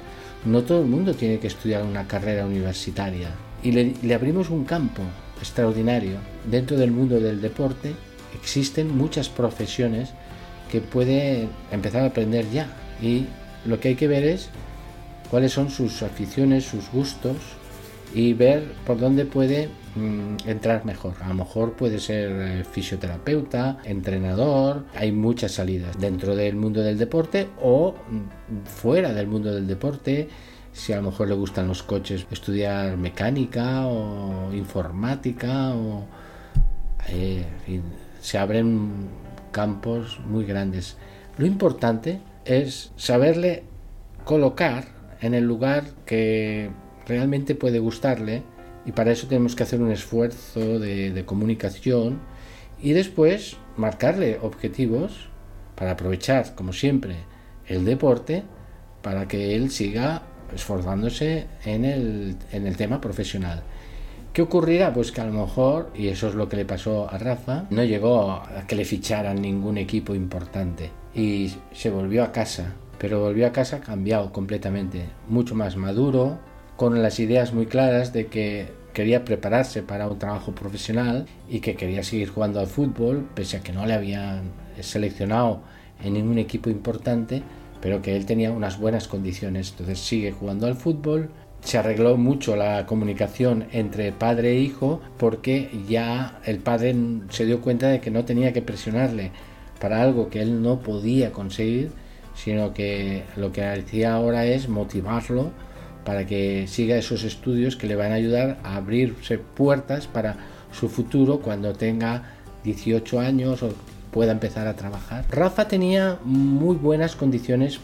No 0.45 0.63
todo 0.63 0.81
el 0.81 0.89
mundo 0.89 1.15
tiene 1.15 1.39
que 1.39 1.47
estudiar 1.47 1.85
una 1.85 2.07
carrera 2.07 2.47
universitaria. 2.47 3.31
Y 3.63 3.73
le, 3.73 4.15
abrimos 4.15 4.51
un 4.51 4.65
campo 4.65 5.03
extraordinario. 5.39 6.17
Dentro 6.51 6.77
del 6.77 6.91
mundo 6.91 7.21
del 7.21 7.41
deporte 7.41 7.95
existen 8.35 8.97
muchas 8.97 9.29
profesiones 9.29 10.11
que 10.71 10.81
puede 10.81 11.49
empezar 11.71 12.03
a 12.03 12.07
aprender 12.07 12.51
ya. 12.51 12.67
Y 13.01 13.27
lo 13.65 13.79
que 13.79 13.89
hay 13.89 13.95
que 13.95 14.09
ver 14.09 14.25
es 14.25 14.49
cuáles 15.31 15.53
son 15.53 15.71
sus 15.71 16.03
aficiones, 16.03 16.65
sus 16.65 16.91
gustos 16.91 17.37
y 18.15 18.35
ver 18.35 18.65
por 18.87 18.99
dónde 18.99 19.25
puede 19.25 19.69
mm, 19.95 20.49
entrar 20.49 20.85
mejor. 20.85 21.15
A 21.23 21.29
lo 21.29 21.35
mejor 21.35 21.73
puede 21.73 21.99
ser 21.99 22.31
eh, 22.31 22.65
fisioterapeuta, 22.65 23.79
entrenador, 23.85 24.85
hay 24.95 25.13
muchas 25.13 25.53
salidas 25.53 25.99
dentro 25.99 26.37
del 26.37 26.57
mundo 26.57 26.83
del 26.83 26.99
deporte 26.99 27.49
o 27.61 27.95
mm, 27.95 28.67
fuera 28.67 29.13
del 29.13 29.27
mundo 29.27 29.55
del 29.55 29.67
deporte. 29.67 30.29
Si 30.73 30.93
a 30.93 30.97
lo 30.97 31.03
mejor 31.11 31.29
le 31.29 31.35
gustan 31.35 31.69
los 31.69 31.83
coches, 31.83 32.27
estudiar 32.31 32.97
mecánica 32.97 33.87
o 33.87 34.53
informática 34.55 35.75
o 35.75 36.07
eh, 37.09 37.45
se 38.21 38.39
abren 38.39 39.09
campos 39.51 40.19
muy 40.27 40.45
grandes. 40.45 40.97
Lo 41.37 41.47
importante 41.47 42.21
es 42.45 42.93
saberle 42.97 43.65
colocar 44.25 44.87
en 45.21 45.35
el 45.35 45.45
lugar 45.45 45.85
que 46.07 46.71
realmente 47.07 47.55
puede 47.55 47.79
gustarle 47.79 48.43
y 48.85 48.93
para 48.93 49.13
eso 49.13 49.27
tenemos 49.27 49.55
que 49.55 49.63
hacer 49.63 49.81
un 49.81 49.91
esfuerzo 49.91 50.79
de, 50.79 51.23
comunicación 51.27 52.21
y 52.81 52.93
después 52.93 53.57
marcarle 53.77 54.39
objetivos 54.43 55.29
para 55.77 55.93
aprovechar, 55.93 56.55
como 56.55 56.73
siempre, 56.73 57.17
el 57.67 57.85
deporte 57.85 58.43
para 59.03 59.29
que 59.29 59.55
él 59.55 59.71
siga 59.71 60.23
esforzándose 60.55 61.47
en 61.65 61.85
el, 61.85 62.37
en 62.53 62.67
el 62.67 62.77
tema 62.77 63.01
profesional. 63.01 63.63
¿Qué 64.33 64.43
ocurrirá? 64.43 64.93
Pues 64.93 65.13
que 65.13 65.21
a 65.21 65.27
lo 65.27 65.33
mejor, 65.33 65.91
y 65.95 66.09
eso 66.09 66.29
es 66.29 66.35
lo 66.35 66.49
que 66.49 66.57
le 66.57 66.65
pasó 66.65 67.09
a 67.11 67.19
Rafa, 67.19 67.67
no 67.71 67.85
llegó 67.85 68.31
a 68.31 68.65
que 68.67 68.77
le 68.77 68.85
ficharan 68.85 69.41
ningún 69.41 69.77
equipo 69.77 70.15
importante 70.15 70.91
y 71.15 71.53
se 71.73 71.91
volvió 71.91 72.25
a 72.25 72.33
casa, 72.33 72.73
pero 72.99 73.21
volvió 73.21 73.47
a 73.47 73.53
casa 73.53 73.81
cambiado 73.81 74.33
completamente, 74.33 75.05
mucho 75.29 75.55
más 75.55 75.77
maduro, 75.77 76.39
con 76.83 77.01
las 77.01 77.21
ideas 77.21 77.55
muy 77.55 77.67
claras 77.67 78.13
de 78.13 78.27
que 78.27 78.67
quería 78.93 79.25
prepararse 79.25 79.85
para 79.85 80.09
un 80.09 80.19
trabajo 80.19 80.53
profesional 80.53 81.27
y 81.49 81.61
que 81.61 81.77
quería 81.77 82.03
seguir 82.03 82.31
jugando 82.31 82.59
al 82.59 82.67
fútbol, 82.67 83.25
pese 83.37 83.59
a 83.59 83.61
que 83.61 83.73
no 83.73 83.87
le 83.87 83.95
habían 83.95 84.51
seleccionado 84.81 85.61
en 86.03 86.15
ningún 86.15 86.39
equipo 86.39 86.71
importante, 86.71 87.45
pero 87.81 88.03
que 88.03 88.17
él 88.17 88.27
tenía 88.27 88.51
unas 88.51 88.81
buenas 88.81 89.07
condiciones. 89.07 89.71
Entonces 89.71 90.01
sigue 90.01 90.33
jugando 90.33 90.67
al 90.67 90.75
fútbol 90.75 91.31
se 91.63 91.79
arregló 91.79 92.17
mucho 92.17 92.57
la 92.57 92.85
comunicación 92.85 93.67
entre 93.71 94.11
padre 94.11 94.51
e 94.51 94.59
hijo 94.59 95.01
porque 95.19 95.71
ya 95.89 96.41
el 96.47 96.59
padre 96.59 96.97
se 97.29 97.47
dio 97.47 97.61
cuenta 97.61 97.91
de 97.91 98.01
que 98.01 98.11
no 98.11 98.25
tenía 98.25 98.53
que 98.53 98.61
presionarle 98.61 99.31
para 99.81 100.03
algo 100.03 100.31
que 100.31 100.43
él 100.43 100.61
no 100.61 100.81
podía 100.81 101.31
conseguir, 101.31 101.93
sino 102.35 102.75
que 102.75 103.23
lo 103.37 103.53
que 103.53 103.65
hacía 103.65 104.15
ahora 104.15 104.47
es 104.47 104.69
motivarlo 104.69 105.53
para 106.05 106.27
que 106.27 106.67
siga 106.69 106.97
esos 106.97 107.25
estudios 107.25 107.77
que 107.77 107.87
le 107.87 107.97
van 107.97 108.13
a 108.13 108.17
ayudar 108.17 108.59
a 108.63 108.77
abrirse 108.77 109.39
puertas 109.39 110.07
para 110.07 110.37
su 110.73 110.89
futuro 110.89 111.41
cuando 111.41 111.73
tenga 111.73 112.23
18 112.65 113.21
años 113.21 113.63
o 113.63 113.75
pueda 114.11 114.33
empezar 114.33 114.67
a 114.67 114.77
trabajar. 114.77 115.25
Rafa 115.31 115.69
tenía 115.69 116.19
muy 116.25 116.77
buenas 116.77 117.17
condiciones 117.17 117.81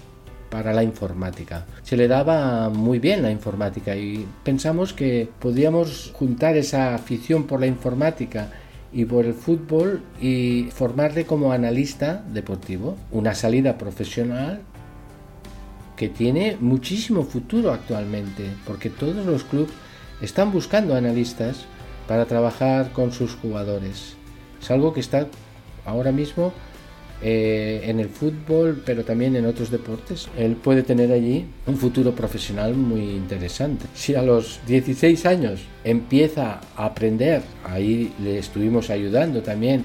para 0.50 0.72
la 0.72 0.82
informática. 0.82 1.66
Se 1.82 1.96
le 1.96 2.08
daba 2.08 2.70
muy 2.70 2.98
bien 2.98 3.22
la 3.22 3.30
informática 3.30 3.96
y 3.96 4.26
pensamos 4.44 4.92
que 4.92 5.28
podíamos 5.38 6.12
juntar 6.14 6.56
esa 6.56 6.94
afición 6.94 7.44
por 7.44 7.60
la 7.60 7.66
informática 7.66 8.48
y 8.92 9.04
por 9.04 9.26
el 9.26 9.34
fútbol 9.34 10.02
y 10.20 10.68
formarle 10.72 11.26
como 11.26 11.52
analista 11.52 12.22
deportivo. 12.32 12.96
Una 13.10 13.34
salida 13.34 13.76
profesional 13.76 14.60
que 15.98 16.08
tiene 16.08 16.56
muchísimo 16.60 17.24
futuro 17.24 17.72
actualmente, 17.72 18.44
porque 18.64 18.88
todos 18.88 19.26
los 19.26 19.42
clubes 19.42 19.72
están 20.22 20.52
buscando 20.52 20.94
analistas 20.94 21.66
para 22.06 22.24
trabajar 22.24 22.92
con 22.92 23.12
sus 23.12 23.34
jugadores. 23.34 24.14
Es 24.62 24.70
algo 24.70 24.94
que 24.94 25.00
está 25.00 25.26
ahora 25.84 26.12
mismo 26.12 26.52
eh, 27.20 27.82
en 27.86 27.98
el 27.98 28.08
fútbol, 28.08 28.80
pero 28.86 29.04
también 29.04 29.34
en 29.34 29.46
otros 29.46 29.72
deportes. 29.72 30.28
Él 30.38 30.54
puede 30.54 30.84
tener 30.84 31.10
allí 31.10 31.46
un 31.66 31.76
futuro 31.76 32.14
profesional 32.14 32.74
muy 32.74 33.00
interesante. 33.00 33.86
Si 33.94 34.14
a 34.14 34.22
los 34.22 34.60
16 34.68 35.26
años 35.26 35.62
empieza 35.82 36.60
a 36.76 36.86
aprender, 36.86 37.42
ahí 37.64 38.12
le 38.22 38.38
estuvimos 38.38 38.90
ayudando 38.90 39.42
también, 39.42 39.84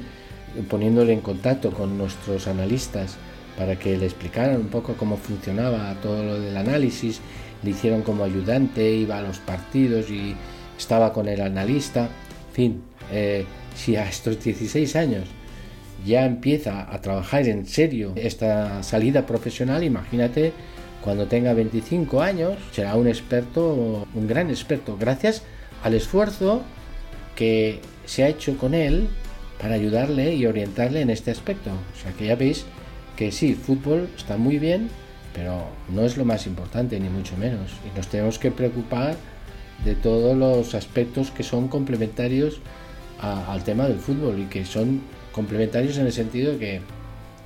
poniéndole 0.69 1.13
en 1.13 1.21
contacto 1.21 1.71
con 1.71 1.97
nuestros 1.97 2.47
analistas 2.47 3.17
para 3.57 3.77
que 3.77 3.97
le 3.97 4.05
explicaran 4.05 4.57
un 4.57 4.67
poco 4.67 4.93
cómo 4.93 5.17
funcionaba 5.17 5.95
todo 6.01 6.23
lo 6.23 6.39
del 6.39 6.57
análisis. 6.57 7.19
Le 7.63 7.71
hicieron 7.71 8.01
como 8.01 8.23
ayudante, 8.23 8.91
iba 8.91 9.17
a 9.17 9.21
los 9.21 9.39
partidos 9.39 10.09
y 10.09 10.35
estaba 10.77 11.13
con 11.13 11.27
el 11.27 11.41
analista. 11.41 12.09
En 12.49 12.53
fin, 12.53 12.81
eh, 13.11 13.45
si 13.75 13.95
a 13.95 14.07
estos 14.07 14.43
16 14.43 14.95
años 14.95 15.27
ya 16.05 16.25
empieza 16.25 16.93
a 16.93 17.01
trabajar 17.01 17.47
en 17.47 17.65
serio 17.65 18.13
esta 18.15 18.83
salida 18.83 19.25
profesional, 19.25 19.83
imagínate 19.83 20.51
cuando 21.03 21.27
tenga 21.27 21.53
25 21.53 22.21
años, 22.21 22.57
será 22.71 22.95
un 22.95 23.07
experto, 23.07 24.07
un 24.13 24.27
gran 24.27 24.49
experto, 24.49 24.97
gracias 24.97 25.43
al 25.83 25.93
esfuerzo 25.93 26.61
que 27.35 27.79
se 28.05 28.23
ha 28.23 28.29
hecho 28.29 28.57
con 28.57 28.73
él 28.73 29.07
para 29.61 29.75
ayudarle 29.75 30.35
y 30.35 30.45
orientarle 30.45 31.01
en 31.01 31.09
este 31.09 31.31
aspecto. 31.31 31.71
O 31.71 32.01
sea 32.01 32.11
que 32.13 32.27
ya 32.27 32.35
veis 32.35 32.65
que 33.15 33.31
sí, 33.31 33.53
fútbol 33.53 34.09
está 34.17 34.37
muy 34.37 34.59
bien, 34.59 34.89
pero 35.33 35.67
no 35.89 36.03
es 36.03 36.17
lo 36.17 36.25
más 36.25 36.47
importante, 36.47 36.99
ni 36.99 37.09
mucho 37.09 37.37
menos. 37.37 37.71
Y 37.85 37.95
nos 37.97 38.07
tenemos 38.07 38.39
que 38.39 38.51
preocupar 38.51 39.15
de 39.83 39.95
todos 39.95 40.37
los 40.37 40.75
aspectos 40.75 41.31
que 41.31 41.43
son 41.43 41.67
complementarios 41.67 42.59
al 43.19 43.63
tema 43.63 43.87
del 43.87 43.99
fútbol 43.99 44.39
y 44.39 44.45
que 44.45 44.65
son 44.65 45.01
complementarios 45.31 45.97
en 45.97 46.05
el 46.05 46.11
sentido 46.11 46.53
de 46.53 46.57
que 46.57 46.81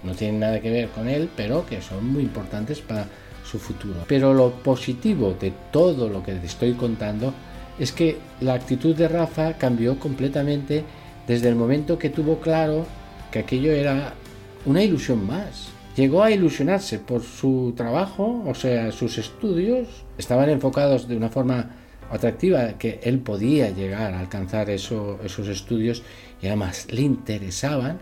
no 0.04 0.14
tienen 0.14 0.40
nada 0.40 0.60
que 0.60 0.72
ver 0.72 0.90
con 0.90 1.08
él, 1.08 1.30
pero 1.36 1.66
que 1.66 1.82
son 1.82 2.12
muy 2.12 2.24
importantes 2.24 2.82
para 2.82 3.08
su 3.46 3.60
futuro. 3.60 4.06
Pero 4.08 4.34
lo 4.34 4.52
positivo 4.52 5.36
de 5.40 5.54
todo 5.72 6.10
lo 6.10 6.24
que 6.24 6.34
te 6.34 6.46
estoy 6.46 6.74
contando 6.74 7.34
es 7.80 7.92
que 7.92 8.18
la 8.42 8.54
actitud 8.54 8.96
de 8.96 9.08
Rafa 9.08 9.54
cambió 9.54 10.00
completamente 10.00 10.84
desde 11.28 11.50
el 11.50 11.56
momento 11.56 11.98
que 11.98 12.10
tuvo 12.10 12.40
claro 12.40 12.86
que 13.32 13.40
aquello 13.40 13.72
era 13.72 14.14
una 14.68 14.84
ilusión 14.84 15.26
más. 15.26 15.70
Llegó 15.96 16.22
a 16.22 16.30
ilusionarse 16.30 17.00
por 17.00 17.24
su 17.24 17.74
trabajo, 17.76 18.44
o 18.46 18.54
sea, 18.54 18.92
sus 18.92 19.18
estudios 19.18 19.88
estaban 20.18 20.50
enfocados 20.50 21.08
de 21.08 21.18
una 21.18 21.30
forma 21.30 21.72
atractiva, 22.12 22.78
que 22.78 23.00
él 23.04 23.20
podía 23.20 23.72
llegar 23.72 24.14
a 24.14 24.20
alcanzar 24.20 24.70
esos 24.70 25.48
estudios 25.48 26.04
y 26.42 26.48
además 26.48 26.88
le 26.92 27.02
interesaban 27.02 28.00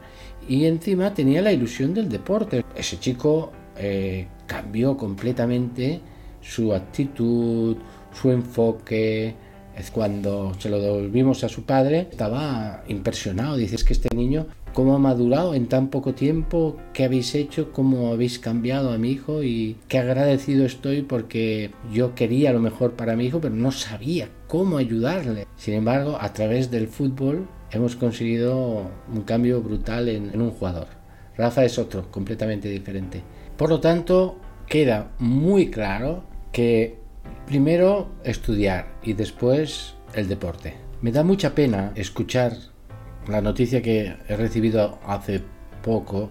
y 0.47 0.65
encima 0.65 1.13
tenía 1.13 1.41
la 1.41 1.53
ilusión 1.53 1.93
del 1.93 2.09
deporte. 2.09 2.65
Ese 2.75 2.99
chico 2.99 3.51
eh, 3.77 4.27
cambió 4.45 4.97
completamente 4.97 6.01
su 6.41 6.73
actitud, 6.73 7.77
su 8.13 8.31
enfoque. 8.31 9.35
Cuando 9.91 10.53
se 10.57 10.69
lo 10.69 10.79
devolvimos 10.79 11.43
a 11.43 11.49
su 11.49 11.63
padre, 11.63 12.07
estaba 12.09 12.83
impresionado. 12.87 13.57
Dices 13.57 13.83
que 13.83 13.93
este 13.93 14.15
niño 14.15 14.47
cómo 14.75 14.93
ha 14.93 14.99
madurado 14.99 15.55
en 15.55 15.67
tan 15.67 15.87
poco 15.87 16.13
tiempo, 16.13 16.75
qué 16.91 17.05
habéis 17.05 17.33
hecho, 17.33 17.71
cómo 17.71 18.11
habéis 18.11 18.39
cambiado 18.39 18.91
a 18.91 18.97
mi 18.97 19.09
hijo 19.09 19.41
y 19.41 19.77
qué 19.87 19.99
agradecido 19.99 20.65
estoy 20.65 21.01
porque 21.01 21.71
yo 21.93 22.13
quería 22.13 22.51
lo 22.51 22.59
mejor 22.59 22.91
para 22.91 23.15
mi 23.15 23.25
hijo, 23.25 23.39
pero 23.39 23.55
no 23.55 23.71
sabía 23.71 24.27
cómo 24.47 24.77
ayudarle. 24.77 25.47
Sin 25.55 25.75
embargo, 25.75 26.17
a 26.19 26.33
través 26.33 26.71
del 26.71 26.89
fútbol 26.89 27.47
hemos 27.71 27.95
conseguido 27.95 28.91
un 29.13 29.21
cambio 29.21 29.61
brutal 29.61 30.09
en, 30.09 30.41
un 30.41 30.51
jugador. 30.51 30.87
Rafa 31.37 31.63
es 31.63 31.79
otro, 31.79 32.11
completamente 32.11 32.67
diferente. 32.67 33.23
Por 33.55 33.69
lo 33.69 33.79
tanto, 33.79 34.41
queda 34.67 35.13
muy 35.19 35.71
claro 35.71 36.25
que 36.51 36.99
primero 37.47 38.09
estudiar 38.25 38.97
y 39.01 39.13
después 39.13 39.95
el 40.13 40.27
deporte. 40.27 40.73
Me 41.01 41.13
da 41.13 41.23
mucha 41.23 41.55
pena 41.55 41.93
escuchar 41.95 42.74
la 43.27 43.41
noticia 43.41 43.81
que 43.81 44.15
he 44.27 44.35
recibido 44.35 44.99
hace 45.05 45.41
poco, 45.83 46.29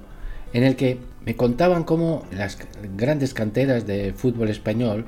en 0.52 0.64
el 0.64 0.76
que 0.76 0.98
me 1.24 1.36
contaban 1.36 1.84
cómo 1.84 2.24
las 2.32 2.58
grandes 2.96 3.34
canteras 3.34 3.86
de 3.86 4.12
fútbol 4.12 4.48
español 4.48 5.04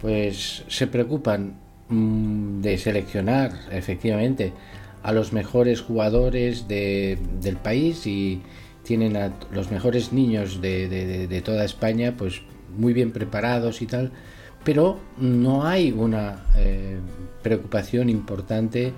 pues 0.00 0.64
se 0.68 0.86
preocupan 0.86 1.54
mm, 1.88 2.60
de 2.60 2.78
seleccionar 2.78 3.52
efectivamente 3.70 4.52
a 5.02 5.12
los 5.12 5.32
mejores 5.32 5.80
jugadores 5.80 6.66
del 6.68 7.56
país 7.62 8.06
y 8.06 8.42
tienen 8.82 9.16
a 9.16 9.32
los 9.52 9.70
mejores 9.70 10.12
niños 10.12 10.60
de, 10.60 11.42
toda 11.44 11.64
España 11.64 12.14
pues 12.16 12.42
muy 12.76 12.92
bien 12.92 13.12
preparados 13.12 13.82
y 13.82 13.86
tal. 13.86 14.12
Pero 14.64 14.98
no 15.16 15.64
hay 15.64 15.92
una 15.92 16.44
eh, 16.56 16.98
preocupación 17.42 18.10
importante 18.10 18.92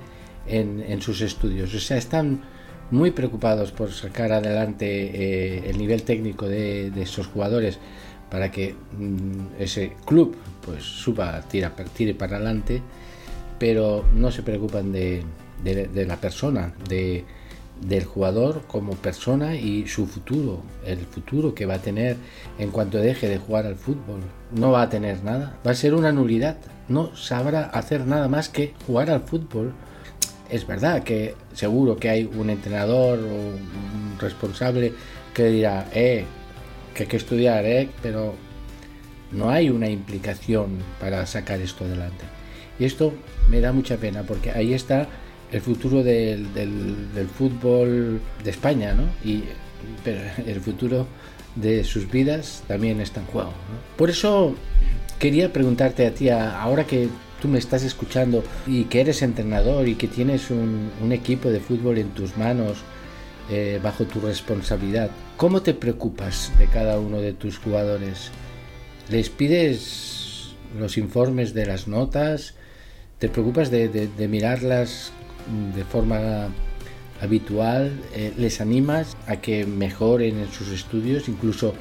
en, 0.49 1.01
sus 1.03 1.21
estudios. 1.21 1.75
O 1.75 1.81
sea, 1.81 1.97
están 1.97 2.43
muy 2.91 3.11
preocupados 3.11 3.71
por 3.73 3.93
sacar 3.93 4.33
adelante 4.33 4.87
eh, 4.87 5.71
el 5.71 5.79
nivel 5.79 6.03
técnico 6.03 6.49
de, 6.49 6.93
esos 7.01 7.27
jugadores 7.27 7.79
para 8.31 8.51
que 8.51 8.75
mm, 8.75 9.61
ese 9.61 9.93
club 10.07 10.37
pues 10.65 10.85
suba, 10.85 11.41
tira, 11.43 11.73
tire 11.97 12.15
para 12.15 12.37
adelante, 12.37 12.83
pero 13.59 14.05
no 14.15 14.31
se 14.31 14.43
preocupan 14.43 14.93
de, 14.93 15.25
la 16.07 16.17
persona, 16.17 16.75
de, 16.89 17.25
del 17.81 18.05
jugador 18.05 18.63
como 18.67 18.95
persona 18.95 19.57
y 19.57 19.87
su 19.87 20.07
futuro, 20.07 20.63
el 20.85 20.99
futuro 20.99 21.55
que 21.55 21.67
va 21.67 21.75
a 21.75 21.83
tener 21.83 22.17
en 22.59 22.71
cuanto 22.71 22.99
deje 22.99 23.29
de 23.29 23.39
jugar 23.39 23.67
al 23.67 23.77
fútbol. 23.77 24.21
No 24.53 24.73
va 24.73 24.83
a 24.83 24.89
tener 24.89 25.23
nada, 25.25 25.59
va 25.67 25.73
a 25.73 25.75
ser 25.75 25.95
una 25.95 26.13
nulidad, 26.13 26.57
no 26.89 27.15
sabrá 27.17 27.65
hacer 27.65 28.07
nada 28.07 28.29
más 28.29 28.49
que 28.49 28.75
jugar 28.87 29.11
al 29.11 29.23
fútbol 29.23 29.73
es 30.51 30.67
verdad 30.67 31.03
que 31.03 31.35
seguro 31.55 31.97
que 31.97 32.09
hay 32.09 32.25
un 32.25 32.51
entrenador 32.51 33.19
o 33.19 33.23
un 33.25 34.17
responsable 34.19 34.93
que 35.35 35.47
dirá, 35.47 35.89
eh, 35.93 36.25
que 36.95 37.05
hay 37.05 37.09
que 37.09 37.17
estudiar, 37.17 37.65
eh, 37.65 37.89
pero 38.03 38.35
no 39.33 39.51
hay 39.51 39.71
una 39.71 39.89
implicación 39.89 40.79
para 41.01 41.27
sacar 41.27 41.61
esto 41.61 41.85
adelante. 41.85 42.25
Y 42.79 42.85
esto 42.85 43.13
me 43.49 43.61
da 43.61 43.73
mucha 43.73 43.97
pena 43.97 44.23
porque 44.23 44.51
ahí 44.51 44.73
está 44.73 45.07
el 45.53 45.61
futuro 45.61 46.03
del, 46.03 46.47
fútbol 47.37 48.21
de 48.43 48.51
España, 48.51 48.95
¿no? 48.95 49.05
Y 49.25 49.45
pero 50.05 50.21
el 50.47 50.61
futuro 50.61 51.07
de 51.55 51.85
sus 51.85 52.11
vidas 52.11 52.63
también 52.67 53.01
está 53.01 53.21
en 53.21 53.27
juego. 53.27 53.53
Por 53.97 54.11
eso 54.11 54.55
quería 55.19 55.53
preguntarte 55.53 56.07
a 56.07 56.15
ti, 56.15 56.31
ahora 56.31 56.85
que 56.85 57.09
tú 57.41 57.49
me 57.49 57.59
estás 57.59 57.83
escuchando 57.83 58.43
y 58.67 58.85
que 58.85 59.01
eres 59.01 59.23
entrenador 59.23 59.89
y 59.89 59.95
que 59.95 60.09
tienes 60.09 60.51
un, 60.51 60.91
equipo 61.13 61.49
de 61.49 61.61
fútbol 61.61 61.99
en 61.99 62.11
tus 62.11 62.37
manos, 62.37 62.79
eh, 63.51 63.81
bajo 63.83 64.05
tu 64.05 64.21
responsabilidad, 64.21 65.11
¿cómo 65.37 65.63
te 65.63 65.73
preocupas 65.75 66.53
de 66.59 66.67
cada 66.67 66.99
uno 66.99 67.21
de 67.21 67.33
tus 67.33 67.59
jugadores? 67.59 68.31
¿Les 69.09 69.31
pides 69.31 70.55
los 70.79 70.99
informes 70.99 71.55
de 71.55 71.65
las 71.65 71.89
notas? 71.89 72.55
¿Te 73.19 73.29
preocupas 73.29 73.71
de, 73.71 74.11
mirarlas 74.29 75.13
de 75.75 75.85
forma 75.85 76.49
habitual? 77.23 77.93
Eh, 78.15 78.35
¿Les 78.37 78.61
animas 78.61 79.17
a 79.27 79.37
que 79.37 79.65
mejoren 79.65 80.39
en 80.39 80.53
sus 80.53 80.69
estudios, 80.69 81.29
incluso 81.29 81.75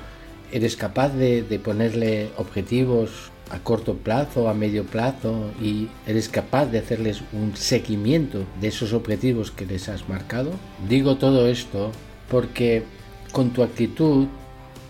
eres 0.53 0.77
capaz 0.77 1.09
de, 1.09 1.43
de 1.43 1.59
ponerle 1.59 2.29
objetivos 2.37 3.31
a 3.49 3.59
corto 3.59 3.95
plazo, 3.95 4.49
a 4.49 4.53
medio 4.53 4.85
plazo 4.85 5.51
y 5.61 5.87
eres 6.05 6.29
capaz 6.29 6.65
de 6.67 6.79
hacerles 6.79 7.21
un 7.33 7.55
seguimiento 7.55 8.45
de 8.59 8.67
esos 8.67 8.93
objetivos 8.93 9.51
que 9.51 9.65
les 9.65 9.89
has 9.89 10.09
marcado. 10.09 10.51
Digo 10.87 11.17
todo 11.17 11.47
esto 11.47 11.91
porque 12.29 12.83
con 13.31 13.51
tu 13.51 13.63
actitud, 13.63 14.27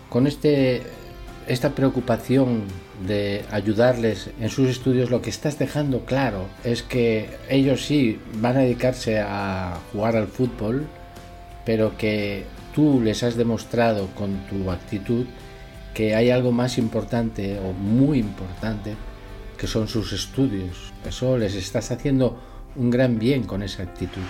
con 0.08 0.26
este, 0.26 0.82
esta 1.46 1.74
preocupación 1.74 2.62
de 3.06 3.44
ayudarles 3.50 4.30
en 4.40 4.48
sus 4.48 4.68
estudios, 4.68 5.10
lo 5.10 5.22
que 5.22 5.30
estás 5.30 5.58
dejando 5.58 6.04
claro 6.04 6.46
es 6.64 6.82
que 6.82 7.28
ellos 7.48 7.84
sí 7.84 8.18
van 8.40 8.56
a 8.56 8.60
dedicarse 8.60 9.20
a 9.20 9.78
jugar 9.92 10.16
al 10.16 10.26
fútbol, 10.26 10.86
pero 11.64 11.96
que 11.96 12.44
tú 12.74 13.00
les 13.00 13.22
has 13.22 13.36
demostrado 13.36 14.08
con 14.14 14.36
tu 14.48 14.70
actitud 14.70 15.26
que 15.98 16.14
hay 16.14 16.30
algo 16.30 16.52
más 16.52 16.78
importante 16.78 17.58
o 17.58 17.72
muy 17.72 18.20
importante 18.20 18.94
que 19.56 19.66
son 19.66 19.88
sus 19.88 20.12
estudios. 20.12 20.92
Eso 21.04 21.36
les 21.36 21.56
estás 21.56 21.90
haciendo 21.90 22.38
un 22.76 22.88
gran 22.88 23.18
bien 23.18 23.42
con 23.42 23.64
esa 23.64 23.82
actitud. 23.82 24.22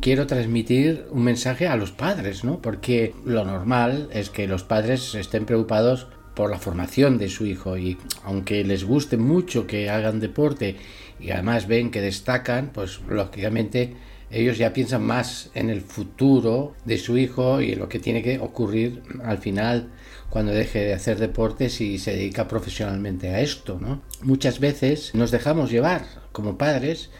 Quiero 0.00 0.26
transmitir 0.26 1.06
un 1.10 1.22
mensaje 1.22 1.68
a 1.68 1.76
los 1.76 1.92
padres, 1.92 2.44
¿no? 2.44 2.62
Porque 2.62 3.14
lo 3.26 3.44
normal 3.44 4.08
es 4.10 4.30
que 4.30 4.48
los 4.48 4.64
padres 4.64 5.14
estén 5.14 5.44
preocupados 5.44 6.06
por 6.32 6.50
la 6.50 6.58
formación 6.58 7.18
de 7.18 7.28
su 7.28 7.44
hijo 7.44 7.76
y 7.76 7.98
aunque 8.24 8.64
les 8.64 8.84
guste 8.84 9.18
mucho 9.18 9.66
que 9.66 9.90
hagan 9.90 10.18
deporte 10.18 10.76
y 11.20 11.30
además 11.30 11.66
ven 11.66 11.90
que 11.90 12.00
destacan, 12.00 12.70
pues 12.72 13.00
lógicamente 13.06 13.92
ellos 14.30 14.58
ya 14.58 14.72
piensan 14.72 15.04
más 15.04 15.50
en 15.54 15.70
el 15.70 15.80
futuro 15.80 16.74
de 16.84 16.98
su 16.98 17.16
hijo 17.16 17.60
y 17.60 17.72
en 17.72 17.78
lo 17.78 17.88
que 17.88 18.00
tiene 18.00 18.22
que 18.22 18.38
ocurrir 18.38 19.02
al 19.24 19.38
final 19.38 19.88
cuando 20.30 20.52
deje 20.52 20.80
de 20.80 20.94
hacer 20.94 21.18
deportes 21.18 21.80
y 21.80 21.98
se 21.98 22.12
dedica 22.12 22.48
profesionalmente 22.48 23.28
a 23.28 23.40
esto, 23.40 23.78
¿no? 23.80 24.02
Muchas 24.22 24.58
veces 24.58 25.14
nos 25.14 25.30
dejamos 25.30 25.70
llevar 25.70 26.04
como 26.32 26.58
padres 26.58 27.10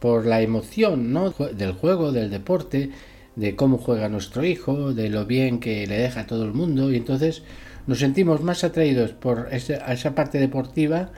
por 0.00 0.26
la 0.26 0.42
emoción, 0.42 1.12
¿no? 1.12 1.30
del 1.30 1.72
juego, 1.72 2.12
del 2.12 2.30
deporte, 2.30 2.90
de 3.36 3.54
cómo 3.54 3.78
juega 3.78 4.08
nuestro 4.08 4.44
hijo, 4.44 4.92
de 4.92 5.08
lo 5.08 5.24
bien 5.26 5.60
que 5.60 5.86
le 5.86 5.98
deja 5.98 6.20
a 6.20 6.26
todo 6.26 6.44
el 6.44 6.52
mundo 6.52 6.90
y 6.90 6.96
entonces 6.96 7.42
nos 7.86 8.00
sentimos 8.00 8.42
más 8.42 8.64
atraídos 8.64 9.12
por 9.12 9.48
esa 9.52 10.14
parte 10.14 10.38
deportiva 10.38 11.12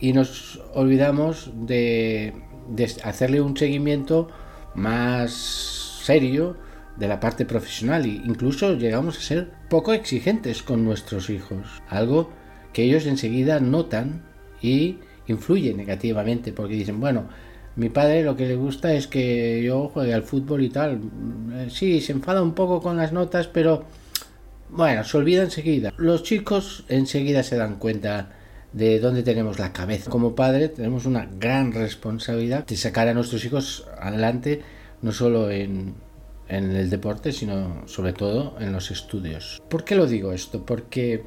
y 0.00 0.12
nos 0.12 0.60
olvidamos 0.74 1.50
de, 1.54 2.32
de 2.68 2.84
hacerle 3.02 3.40
un 3.40 3.56
seguimiento 3.56 4.28
más 4.74 5.32
serio 5.32 6.56
de 6.96 7.08
la 7.08 7.20
parte 7.20 7.44
profesional 7.44 8.04
e 8.04 8.08
incluso 8.08 8.74
llegamos 8.74 9.18
a 9.18 9.20
ser 9.20 9.50
poco 9.68 9.92
exigentes 9.92 10.62
con 10.62 10.84
nuestros 10.84 11.30
hijos, 11.30 11.82
algo 11.88 12.30
que 12.72 12.84
ellos 12.84 13.06
enseguida 13.06 13.60
notan 13.60 14.22
y 14.60 14.98
influye 15.26 15.74
negativamente 15.74 16.52
porque 16.52 16.74
dicen, 16.74 17.00
bueno, 17.00 17.28
mi 17.76 17.88
padre 17.88 18.22
lo 18.22 18.36
que 18.36 18.46
le 18.46 18.54
gusta 18.54 18.92
es 18.94 19.06
que 19.06 19.62
yo 19.62 19.88
juegue 19.88 20.14
al 20.14 20.22
fútbol 20.22 20.62
y 20.62 20.68
tal. 20.68 21.00
Eh, 21.52 21.66
sí, 21.70 22.00
se 22.00 22.12
enfada 22.12 22.42
un 22.42 22.54
poco 22.54 22.80
con 22.80 22.96
las 22.96 23.12
notas, 23.12 23.48
pero 23.48 23.84
bueno, 24.70 25.02
se 25.04 25.16
olvida 25.16 25.42
enseguida. 25.42 25.92
Los 25.96 26.22
chicos 26.22 26.84
enseguida 26.88 27.42
se 27.42 27.56
dan 27.56 27.76
cuenta 27.76 28.30
de 28.74 28.98
dónde 28.98 29.22
tenemos 29.22 29.58
la 29.58 29.72
cabeza. 29.72 30.10
Como 30.10 30.34
padre 30.34 30.68
tenemos 30.68 31.06
una 31.06 31.26
gran 31.26 31.72
responsabilidad 31.72 32.66
de 32.66 32.76
sacar 32.76 33.08
a 33.08 33.14
nuestros 33.14 33.44
hijos 33.44 33.86
adelante, 33.98 34.60
no 35.00 35.12
solo 35.12 35.50
en, 35.50 35.94
en 36.48 36.72
el 36.72 36.90
deporte, 36.90 37.32
sino 37.32 37.86
sobre 37.86 38.12
todo 38.12 38.56
en 38.60 38.72
los 38.72 38.90
estudios. 38.90 39.62
¿Por 39.70 39.84
qué 39.84 39.94
lo 39.94 40.06
digo 40.06 40.32
esto? 40.32 40.66
Porque 40.66 41.22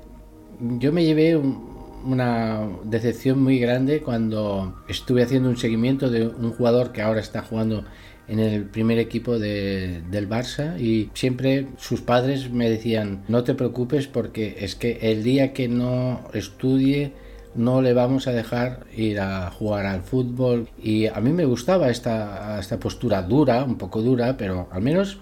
yo 0.60 0.92
me 0.92 1.06
llevé 1.06 1.38
una 1.38 2.68
decepción 2.84 3.42
muy 3.42 3.60
grande 3.60 4.02
cuando 4.02 4.84
estuve 4.90 5.24
haciendo 5.24 5.50
un 5.50 5.58
seguimiento 5.58 6.10
de 6.10 6.28
un 6.28 6.52
jugador 6.52 6.92
que 6.92 7.02
ahora 7.02 7.22
está 7.22 7.42
jugando 7.42 7.86
en 8.28 8.40
el 8.40 8.66
primer 8.66 9.00
equipo 9.00 9.40
de, 9.40 10.02
del 10.12 10.28
Barça 10.28 10.80
y 10.80 11.10
siempre 11.14 11.68
sus 11.78 12.02
padres 12.02 12.52
me 12.52 12.70
decían 12.70 13.24
no 13.30 13.46
te 13.46 13.56
preocupes 13.56 14.08
porque 14.08 14.58
es 14.60 14.76
que 14.76 15.00
el 15.02 15.24
día 15.24 15.54
que 15.54 15.70
no 15.70 16.28
estudie 16.34 17.14
no 17.58 17.82
le 17.82 17.94
vamos 17.94 18.28
a 18.28 18.32
dejar 18.32 18.86
ir 18.96 19.20
a 19.20 19.52
jugar 19.52 19.86
al 19.86 20.02
fútbol. 20.02 20.70
Y 20.82 21.08
a 21.08 21.20
mí 21.20 21.32
me 21.32 21.46
gustaba 21.46 21.90
esta, 21.90 22.60
esta 22.60 22.80
postura 22.80 23.22
dura, 23.24 23.64
un 23.64 23.78
poco 23.78 24.02
dura, 24.02 24.38
pero 24.38 24.70
al 24.72 24.82
menos 24.82 25.20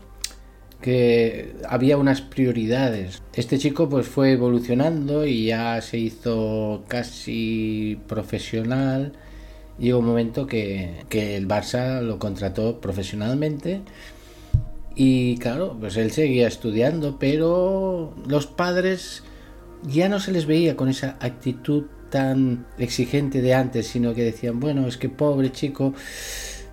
que 0.81 1.55
había 1.67 1.97
unas 1.97 2.21
prioridades. 2.21 3.23
Este 3.33 3.57
chico 3.57 3.89
pues 3.89 4.07
fue 4.07 4.33
evolucionando 4.33 5.25
y 5.25 5.47
ya 5.47 5.81
se 5.81 5.97
hizo 5.97 6.83
casi 6.87 7.99
profesional. 8.07 9.13
Llegó 9.79 9.99
un 9.99 10.05
momento 10.05 10.45
que, 10.45 11.03
que 11.09 11.35
el 11.35 11.47
Barça 11.47 12.01
lo 12.01 12.19
contrató 12.19 12.79
profesionalmente 12.79 13.81
y 14.95 15.37
claro, 15.37 15.75
pues 15.77 15.97
él 15.97 16.11
seguía 16.11 16.47
estudiando, 16.47 17.17
pero 17.19 18.13
los 18.27 18.47
padres 18.47 19.23
ya 19.83 20.07
no 20.07 20.19
se 20.19 20.31
les 20.31 20.45
veía 20.45 20.77
con 20.77 20.87
esa 20.87 21.17
actitud 21.19 21.85
tan 22.15 22.65
exigente 22.77 23.41
de 23.41 23.53
antes, 23.53 23.87
sino 23.87 24.13
que 24.13 24.23
decían, 24.23 24.61
bueno, 24.61 24.87
es 24.87 24.95
que 24.95 25.09
pobre 25.09 25.51
chico 25.51 25.93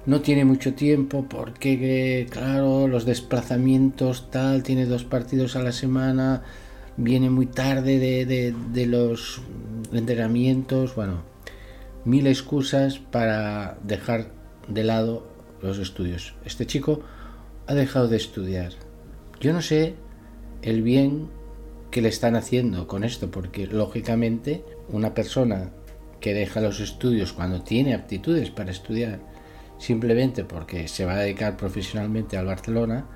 no 0.06 0.20
tiene 0.20 0.44
mucho 0.44 0.74
tiempo 0.74 1.26
porque, 1.28 2.28
claro, 2.30 2.86
los 2.86 3.04
desplazamientos 3.06 4.30
tal, 4.30 4.62
tiene 4.62 4.86
dos 4.86 5.02
partidos 5.02 5.56
a 5.56 5.62
la 5.64 5.72
semana, 5.72 6.44
viene 6.96 7.28
muy 7.28 7.46
tarde 7.46 7.98
de, 7.98 8.54
de 8.72 8.86
los 8.86 9.42
entrenamientos, 9.92 10.94
bueno, 10.94 11.24
mil 12.04 12.28
excusas 12.28 13.00
para 13.00 13.78
dejar 13.82 14.30
de 14.68 14.84
lado 14.84 15.26
los 15.60 15.80
estudios. 15.80 16.36
Este 16.44 16.66
chico 16.66 17.00
ha 17.66 17.74
dejado 17.74 18.06
de 18.06 18.18
estudiar. 18.18 18.74
Yo 19.40 19.52
no 19.52 19.60
sé 19.60 19.96
el 20.62 20.82
bien 20.82 21.30
que 21.92 22.00
le 22.00 22.08
están 22.08 22.36
haciendo 22.36 22.88
con 22.88 23.04
esto, 23.04 23.30
porque 23.30 23.66
lógicamente 23.66 24.64
una 24.92 25.14
persona 25.14 25.70
que 26.20 26.34
deja 26.34 26.60
los 26.60 26.80
estudios 26.80 27.32
cuando 27.32 27.62
tiene 27.62 27.94
aptitudes 27.94 28.50
para 28.50 28.70
estudiar, 28.70 29.20
simplemente 29.78 30.44
porque 30.44 30.86
se 30.86 31.04
va 31.04 31.14
a 31.14 31.20
dedicar 31.20 31.56
profesionalmente 31.56 32.36
al 32.36 32.46
Barcelona, 32.46 33.06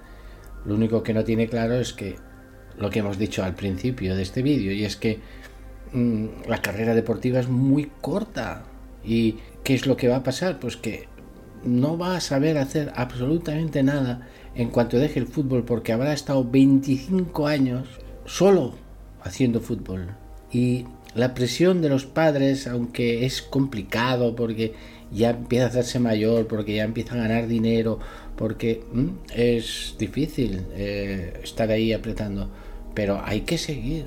lo 0.65 0.75
único 0.75 1.03
que 1.03 1.15
no 1.15 1.23
tiene 1.23 1.49
claro 1.49 1.75
es 1.75 1.93
que 1.93 2.17
lo 2.77 2.91
que 2.91 2.99
hemos 2.99 3.19
dicho 3.19 3.45
al 3.45 3.55
principio 3.55 4.17
de 4.17 4.23
este 4.23 4.43
vídeo, 4.43 4.73
y 4.73 4.85
es 4.85 4.97
que 4.97 5.21
mm, 5.93 6.49
la 6.49 6.61
carrera 6.61 6.95
deportiva 6.95 7.39
es 7.39 7.49
muy 7.49 7.91
corta. 8.01 8.65
¿Y 9.05 9.37
qué 9.63 9.75
es 9.75 9.87
lo 9.87 9.97
que 9.97 10.09
va 10.09 10.17
a 10.17 10.23
pasar? 10.25 10.59
Pues 10.59 10.77
que 10.77 11.09
no 11.65 11.97
va 11.97 12.17
a 12.17 12.21
saber 12.21 12.59
hacer 12.59 12.93
absolutamente 12.97 13.83
nada 13.83 14.29
en 14.55 14.71
cuanto 14.71 14.99
deje 14.99 15.21
el 15.21 15.27
fútbol 15.27 15.65
porque 15.65 15.93
habrá 15.93 16.13
estado 16.13 16.45
25 16.45 17.47
años 17.47 17.87
solo 18.25 18.75
haciendo 19.23 19.61
fútbol. 19.61 20.09
Y 20.51 20.87
la 21.17 21.35
presión 21.35 21.81
de 21.81 21.89
los 21.89 22.05
padres, 22.05 22.67
aunque 22.67 23.25
es 23.25 23.41
complicado 23.43 24.37
porque 24.37 24.75
ya 25.11 25.31
empieza 25.31 25.65
a 25.65 25.69
hacerse 25.69 25.99
mayor, 25.99 26.47
porque 26.47 26.75
ya 26.75 26.85
empieza 26.85 27.15
a 27.15 27.19
ganar 27.19 27.47
dinero, 27.47 27.99
porque 28.37 28.85
es 29.35 29.97
difícil 29.99 30.63
eh, 30.75 31.41
estar 31.43 31.71
ahí 31.71 31.93
apretando, 31.93 32.51
pero 32.95 33.21
hay 33.25 33.43
que 33.43 33.57
seguir, 33.57 34.07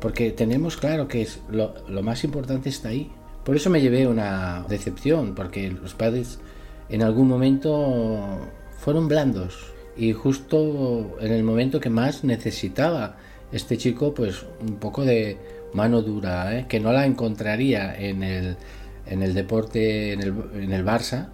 porque 0.00 0.30
tenemos 0.30 0.76
claro 0.76 1.08
que 1.08 1.22
es 1.22 1.40
lo, 1.50 1.74
lo 1.88 2.02
más 2.02 2.22
importante 2.24 2.68
está 2.68 2.90
ahí. 2.90 3.10
Por 3.44 3.56
eso 3.56 3.68
me 3.70 3.80
llevé 3.80 4.06
una 4.06 4.64
decepción, 4.68 5.34
porque 5.34 5.70
los 5.70 5.94
padres 5.94 6.38
en 6.88 7.02
algún 7.02 7.26
momento 7.28 8.38
fueron 8.78 9.08
blandos 9.08 9.72
y 9.96 10.12
justo 10.12 11.16
en 11.20 11.32
el 11.32 11.42
momento 11.42 11.80
que 11.80 11.90
más 11.90 12.22
necesitaba 12.22 13.16
este 13.50 13.76
chico 13.76 14.14
pues 14.14 14.44
un 14.60 14.76
poco 14.76 15.04
de 15.04 15.36
mano 15.72 16.02
dura, 16.02 16.58
¿eh? 16.58 16.66
que 16.68 16.80
no 16.80 16.92
la 16.92 17.06
encontraría 17.06 17.94
en 17.98 18.22
el, 18.22 18.56
en 19.06 19.22
el 19.22 19.34
deporte, 19.34 20.12
en 20.12 20.22
el, 20.22 20.34
en 20.54 20.72
el 20.72 20.84
Barça, 20.84 21.28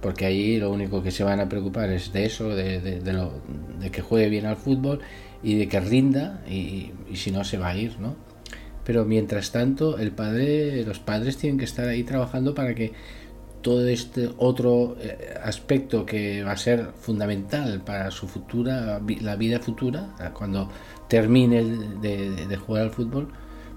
porque 0.00 0.26
ahí 0.26 0.58
lo 0.58 0.70
único 0.70 1.02
que 1.02 1.10
se 1.10 1.24
van 1.24 1.40
a 1.40 1.48
preocupar 1.48 1.90
es 1.90 2.12
de 2.12 2.24
eso, 2.24 2.48
de, 2.48 2.80
de, 2.80 3.12
lo, 3.12 3.32
de 3.80 3.90
que 3.90 4.02
juegue 4.02 4.28
bien 4.28 4.46
al 4.46 4.56
fútbol 4.56 5.00
y 5.42 5.56
de 5.56 5.68
que 5.68 5.80
rinda, 5.80 6.42
y, 6.48 6.92
y, 7.10 7.16
si 7.16 7.30
no 7.30 7.44
se 7.44 7.58
va 7.58 7.68
a 7.68 7.76
ir, 7.76 7.98
¿no? 8.00 8.16
Pero 8.84 9.04
mientras 9.04 9.52
tanto, 9.52 9.98
el 9.98 10.10
padre, 10.10 10.84
los 10.84 10.98
padres 10.98 11.36
tienen 11.36 11.58
que 11.58 11.64
estar 11.64 11.88
ahí 11.88 12.02
trabajando 12.02 12.54
para 12.54 12.74
que 12.74 12.92
todo 13.62 13.86
este 13.86 14.28
otro 14.38 14.96
eh, 15.00 15.34
aspecto 15.42 16.04
que 16.04 16.42
va 16.42 16.52
a 16.52 16.56
ser 16.56 16.88
fundamental 17.00 17.80
para 17.82 18.10
su 18.10 18.26
futura, 18.26 19.00
la 19.20 19.36
vida 19.36 19.60
futura, 19.60 20.14
cuando 20.34 20.68
termine 21.08 21.62
de, 22.00 22.46
de 22.46 22.56
jugar 22.56 22.82
al 22.82 22.90
fútbol, 22.90 23.28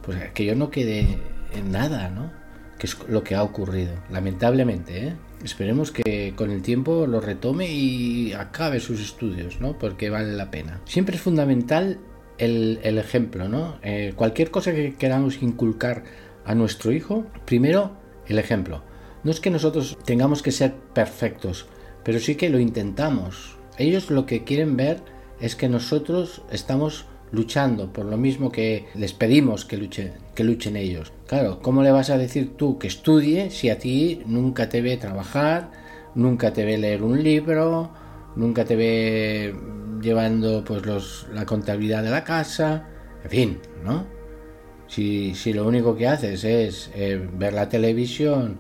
pues 0.06 0.32
que 0.34 0.46
yo 0.46 0.56
no 0.56 0.70
quede 0.70 1.18
en 1.54 1.72
nada, 1.72 2.10
¿no? 2.10 2.32
que 2.78 2.88
es 2.88 2.98
lo 3.08 3.24
que 3.24 3.36
ha 3.36 3.44
ocurrido, 3.44 3.94
lamentablemente. 4.12 5.08
¿eh? 5.08 5.14
Esperemos 5.44 5.92
que 5.92 6.34
con 6.36 6.52
el 6.52 6.62
tiempo 6.62 7.08
lo 7.08 7.22
retome 7.22 7.72
y 7.72 8.34
acabe 8.34 8.80
sus 8.80 9.02
estudios, 9.02 9.62
¿no? 9.62 9.78
Porque 9.78 10.10
vale 10.10 10.34
la 10.34 10.52
pena. 10.52 10.82
Siempre 10.86 11.16
es 11.16 11.22
fundamental 11.22 12.00
el, 12.38 12.80
ejemplo, 12.98 13.48
¿no? 13.48 13.78
Eh, 13.82 14.14
cualquier 14.16 14.52
cosa 14.52 14.74
que 14.74 14.96
queramos 14.96 15.42
inculcar 15.42 16.04
a 16.46 16.54
nuestro 16.54 16.92
hijo, 16.92 17.26
primero 17.46 17.98
el 18.28 18.40
ejemplo. 18.40 18.84
No 19.24 19.32
es 19.32 19.40
que 19.40 19.50
nosotros 19.50 19.98
tengamos 20.06 20.44
que 20.44 20.52
ser 20.52 20.74
perfectos, 20.94 21.68
pero 22.04 22.20
sí 22.20 22.36
que 22.36 22.50
lo 22.50 22.60
intentamos. 22.60 23.58
Ellos 23.78 24.12
lo 24.12 24.26
que 24.26 24.44
quieren 24.44 24.78
ver 24.78 25.02
es 25.40 25.56
que 25.56 25.70
nosotros 25.70 26.44
estamos 26.52 27.06
luchando 27.36 27.92
por 27.92 28.06
lo 28.06 28.18
mismo 28.18 28.52
que 28.52 28.86
les 28.96 29.14
pedimos 29.14 29.66
que 29.66 29.78
luchen, 29.78 30.14
que 30.34 30.44
luchen 30.44 30.78
ellos. 30.78 31.12
Claro, 31.28 31.60
¿cómo 31.62 31.84
le 31.84 31.92
vas 31.92 32.10
a 32.10 32.18
decir 32.18 32.56
tú 32.58 32.80
que 32.80 32.88
estudie 32.88 33.52
si 33.52 33.70
a 33.70 33.78
ti 33.78 34.22
nunca 34.26 34.70
te 34.70 34.82
ve 34.82 34.98
trabajar, 34.98 35.72
nunca 36.16 36.54
te 36.54 36.66
ve 36.66 36.78
leer 36.78 37.04
un 37.04 37.22
libro, 37.22 37.92
nunca 38.36 38.64
te 38.66 38.76
ve 38.76 39.54
llevando 40.02 40.64
pues 40.64 40.86
los, 40.86 41.28
la 41.34 41.46
contabilidad 41.46 42.04
de 42.04 42.10
la 42.10 42.24
casa, 42.24 42.88
en 43.24 43.30
fin, 43.30 43.60
¿no? 43.84 44.06
Si, 44.88 45.34
si 45.36 45.52
lo 45.52 45.68
único 45.68 45.96
que 45.96 46.08
haces 46.08 46.44
es 46.44 46.92
eh, 46.96 47.28
ver 47.38 47.54
la 47.54 47.68
televisión, 47.70 48.58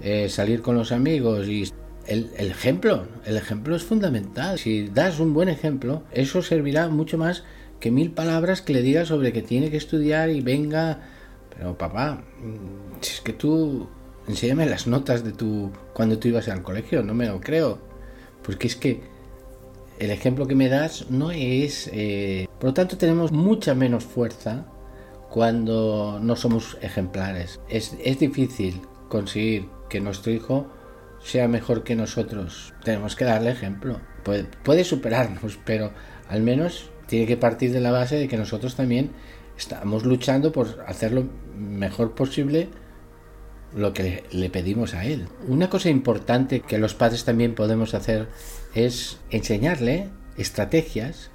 eh, 0.00 0.28
salir 0.28 0.60
con 0.60 0.74
los 0.76 0.92
amigos 0.92 1.46
y 1.48 1.64
el, 2.06 2.30
el, 2.36 2.50
ejemplo, 2.50 3.06
el 3.24 3.36
ejemplo 3.36 3.76
es 3.76 3.84
fundamental. 3.84 4.58
Si 4.58 4.88
das 4.88 5.20
un 5.20 5.32
buen 5.34 5.48
ejemplo, 5.48 6.02
eso 6.10 6.42
servirá 6.42 6.88
mucho 6.88 7.16
más 7.16 7.44
que 7.80 7.90
mil 7.90 8.10
palabras 8.10 8.62
que 8.62 8.72
le 8.72 8.82
digas 8.82 9.08
sobre 9.08 9.32
que 9.32 9.42
tiene 9.42 9.70
que 9.70 9.76
estudiar 9.76 10.30
y 10.30 10.40
venga. 10.40 11.00
Pero 11.56 11.76
papá, 11.76 12.22
si 13.00 13.14
es 13.14 13.20
que 13.20 13.32
tú 13.32 13.88
enséñame 14.26 14.66
las 14.66 14.86
notas 14.86 15.24
de 15.24 15.32
tu 15.32 15.72
cuando 15.92 16.18
tú 16.18 16.28
ibas 16.28 16.48
al 16.48 16.62
colegio, 16.62 17.02
no 17.02 17.14
me 17.14 17.26
lo 17.26 17.40
creo. 17.40 17.78
Porque 18.42 18.66
es 18.66 18.76
que 18.76 19.00
el 19.98 20.10
ejemplo 20.10 20.46
que 20.46 20.54
me 20.54 20.68
das 20.68 21.10
no 21.10 21.30
es... 21.30 21.90
Eh, 21.92 22.48
por 22.58 22.70
lo 22.70 22.74
tanto 22.74 22.96
tenemos 22.96 23.32
mucha 23.32 23.74
menos 23.74 24.04
fuerza 24.04 24.66
cuando 25.30 26.18
no 26.22 26.36
somos 26.36 26.78
ejemplares. 26.80 27.60
Es, 27.68 27.96
es 28.02 28.18
difícil 28.18 28.80
conseguir 29.08 29.68
que 29.88 30.00
nuestro 30.00 30.32
hijo 30.32 30.68
sea 31.22 31.48
mejor 31.48 31.82
que 31.82 31.96
nosotros. 31.96 32.74
Tenemos 32.84 33.16
que 33.16 33.24
darle 33.24 33.50
ejemplo. 33.50 34.00
Puede, 34.24 34.44
puede 34.44 34.84
superarnos, 34.84 35.58
pero 35.64 35.92
al 36.28 36.42
menos 36.42 36.90
tiene 37.08 37.26
que 37.26 37.36
partir 37.36 37.72
de 37.72 37.80
la 37.80 37.90
base 37.90 38.16
de 38.16 38.28
que 38.28 38.36
nosotros 38.36 38.76
también 38.76 39.10
estamos 39.56 40.04
luchando 40.04 40.52
por 40.52 40.84
hacer 40.86 41.12
lo 41.12 41.24
mejor 41.56 42.14
posible 42.14 42.68
lo 43.74 43.92
que 43.92 44.24
le 44.30 44.50
pedimos 44.50 44.94
a 44.94 45.04
él. 45.04 45.26
Una 45.46 45.68
cosa 45.68 45.90
importante 45.90 46.60
que 46.60 46.78
los 46.78 46.94
padres 46.94 47.24
también 47.24 47.54
podemos 47.54 47.94
hacer 47.94 48.28
es 48.74 49.18
enseñarle 49.30 50.08
estrategias 50.36 51.30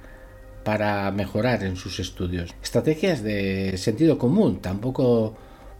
para 0.64 1.10
mejorar 1.10 1.62
en 1.62 1.76
sus 1.76 2.00
estudios. 2.00 2.54
Estrategias 2.62 3.22
de 3.22 3.76
sentido 3.76 4.18
común, 4.18 4.60
tampoco 4.60 5.36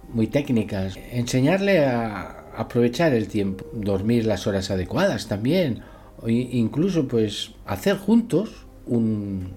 muy 0.09 0.27
técnicas. 0.27 0.97
Enseñarle 1.11 1.87
a 1.87 2.45
aprovechar 2.57 3.15
el 3.15 3.29
tiempo, 3.29 3.65
dormir 3.73 4.27
las 4.27 4.47
horas 4.47 4.71
adecuadas 4.71 5.27
también, 5.27 5.83
o 6.19 6.29
incluso 6.29 7.09
pues 7.09 7.53
hacer 7.65 7.97
juntos 7.97 8.67
un, 8.87 9.55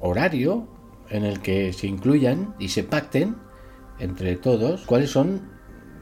horario 0.00 0.68
en 1.10 1.24
el 1.24 1.40
que 1.40 1.72
se 1.72 1.86
incluyan 1.86 2.54
y 2.58 2.68
se 2.68 2.84
pacten 2.84 3.36
entre 3.98 4.36
todos 4.36 4.84
cuáles 4.86 5.10
son 5.10 5.50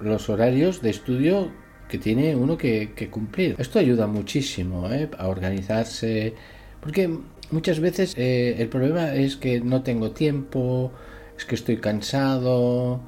los 0.00 0.28
horarios 0.28 0.82
de 0.82 0.90
estudio 0.90 1.50
que 1.88 1.98
tiene 1.98 2.34
uno 2.34 2.58
que, 2.58 3.08
cumplir. 3.10 3.54
Esto 3.58 3.78
ayuda 3.78 4.06
muchísimo 4.06 4.90
¿eh? 4.90 5.08
a 5.16 5.28
organizarse, 5.28 6.34
porque 6.80 7.08
muchas 7.50 7.80
veces 7.80 8.14
eh, 8.16 8.56
el 8.58 8.68
problema 8.68 9.14
es 9.14 9.36
que 9.36 9.60
no 9.60 9.82
tengo 9.82 10.10
tiempo, 10.10 10.92
es 11.36 11.44
que 11.44 11.54
estoy 11.54 11.76
cansado, 11.76 13.00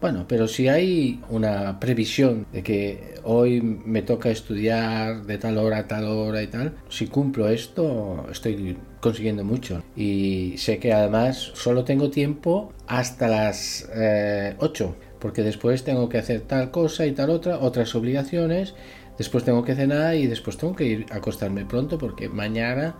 bueno, 0.00 0.26
pero 0.28 0.46
si 0.46 0.68
hay 0.68 1.20
una 1.30 1.80
previsión 1.80 2.46
de 2.52 2.62
que 2.62 3.14
hoy 3.24 3.62
me 3.62 4.02
toca 4.02 4.28
estudiar 4.28 5.24
de 5.24 5.38
tal 5.38 5.56
hora 5.56 5.78
a 5.78 5.88
tal 5.88 6.04
hora 6.04 6.42
y 6.42 6.48
tal, 6.48 6.74
si 6.88 7.06
cumplo 7.06 7.48
esto, 7.48 8.26
estoy 8.30 8.76
consiguiendo 9.06 9.44
mucho. 9.44 9.84
Y 9.94 10.54
sé 10.58 10.78
que 10.78 10.92
además 10.92 11.52
solo 11.54 11.84
tengo 11.84 12.10
tiempo 12.10 12.72
hasta 12.88 13.28
las 13.28 13.88
8, 13.88 13.94
eh, 13.94 15.06
porque 15.20 15.44
después 15.44 15.84
tengo 15.84 16.08
que 16.08 16.18
hacer 16.18 16.40
tal 16.40 16.72
cosa 16.72 17.06
y 17.06 17.12
tal 17.12 17.30
otra, 17.30 17.58
otras 17.60 17.94
obligaciones, 17.94 18.74
después 19.16 19.44
tengo 19.44 19.62
que 19.62 19.76
cenar 19.76 20.16
y 20.16 20.26
después 20.26 20.56
tengo 20.56 20.74
que 20.74 20.84
ir 20.86 21.06
a 21.12 21.18
acostarme 21.18 21.64
pronto 21.64 21.98
porque 21.98 22.28
mañana 22.28 22.96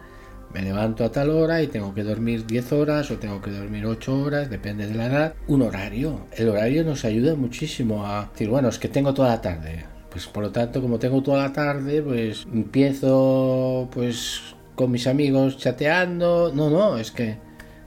me 0.55 0.63
levanto 0.63 1.05
a 1.05 1.11
tal 1.11 1.31
hora 1.31 1.61
y 1.61 1.67
tengo 1.67 1.93
que 1.93 2.05
dormir 2.05 2.47
10 2.47 2.73
horas 2.73 3.11
o 3.11 3.19
tengo 3.19 3.43
que 3.43 3.51
dormir 3.51 3.85
8 3.85 4.23
horas, 4.23 4.49
depende 4.49 4.87
de 4.87 4.95
la 4.95 5.07
edad. 5.07 5.35
Un 5.49 5.63
horario. 5.63 6.21
El 6.37 6.51
horario 6.51 6.85
nos 6.85 7.05
ayuda 7.05 7.35
muchísimo 7.35 8.07
a 8.07 8.31
decir, 8.33 8.49
bueno, 8.49 8.69
es 8.69 8.79
que 8.79 8.89
tengo 8.89 9.13
toda 9.13 9.31
la 9.31 9.41
tarde. 9.41 9.87
Pues 10.09 10.29
por 10.29 10.45
lo 10.45 10.53
tanto, 10.53 10.81
como 10.81 11.01
tengo 11.01 11.21
toda 11.21 11.43
la 11.43 11.53
tarde, 11.53 12.01
pues 12.01 12.47
empiezo 12.51 13.89
pues 13.93 14.56
con 14.77 14.93
mis 14.93 15.09
amigos 15.09 15.59
chateando. 15.59 16.53
No, 16.55 16.70
no, 16.70 16.97
es 16.99 17.11
que 17.11 17.39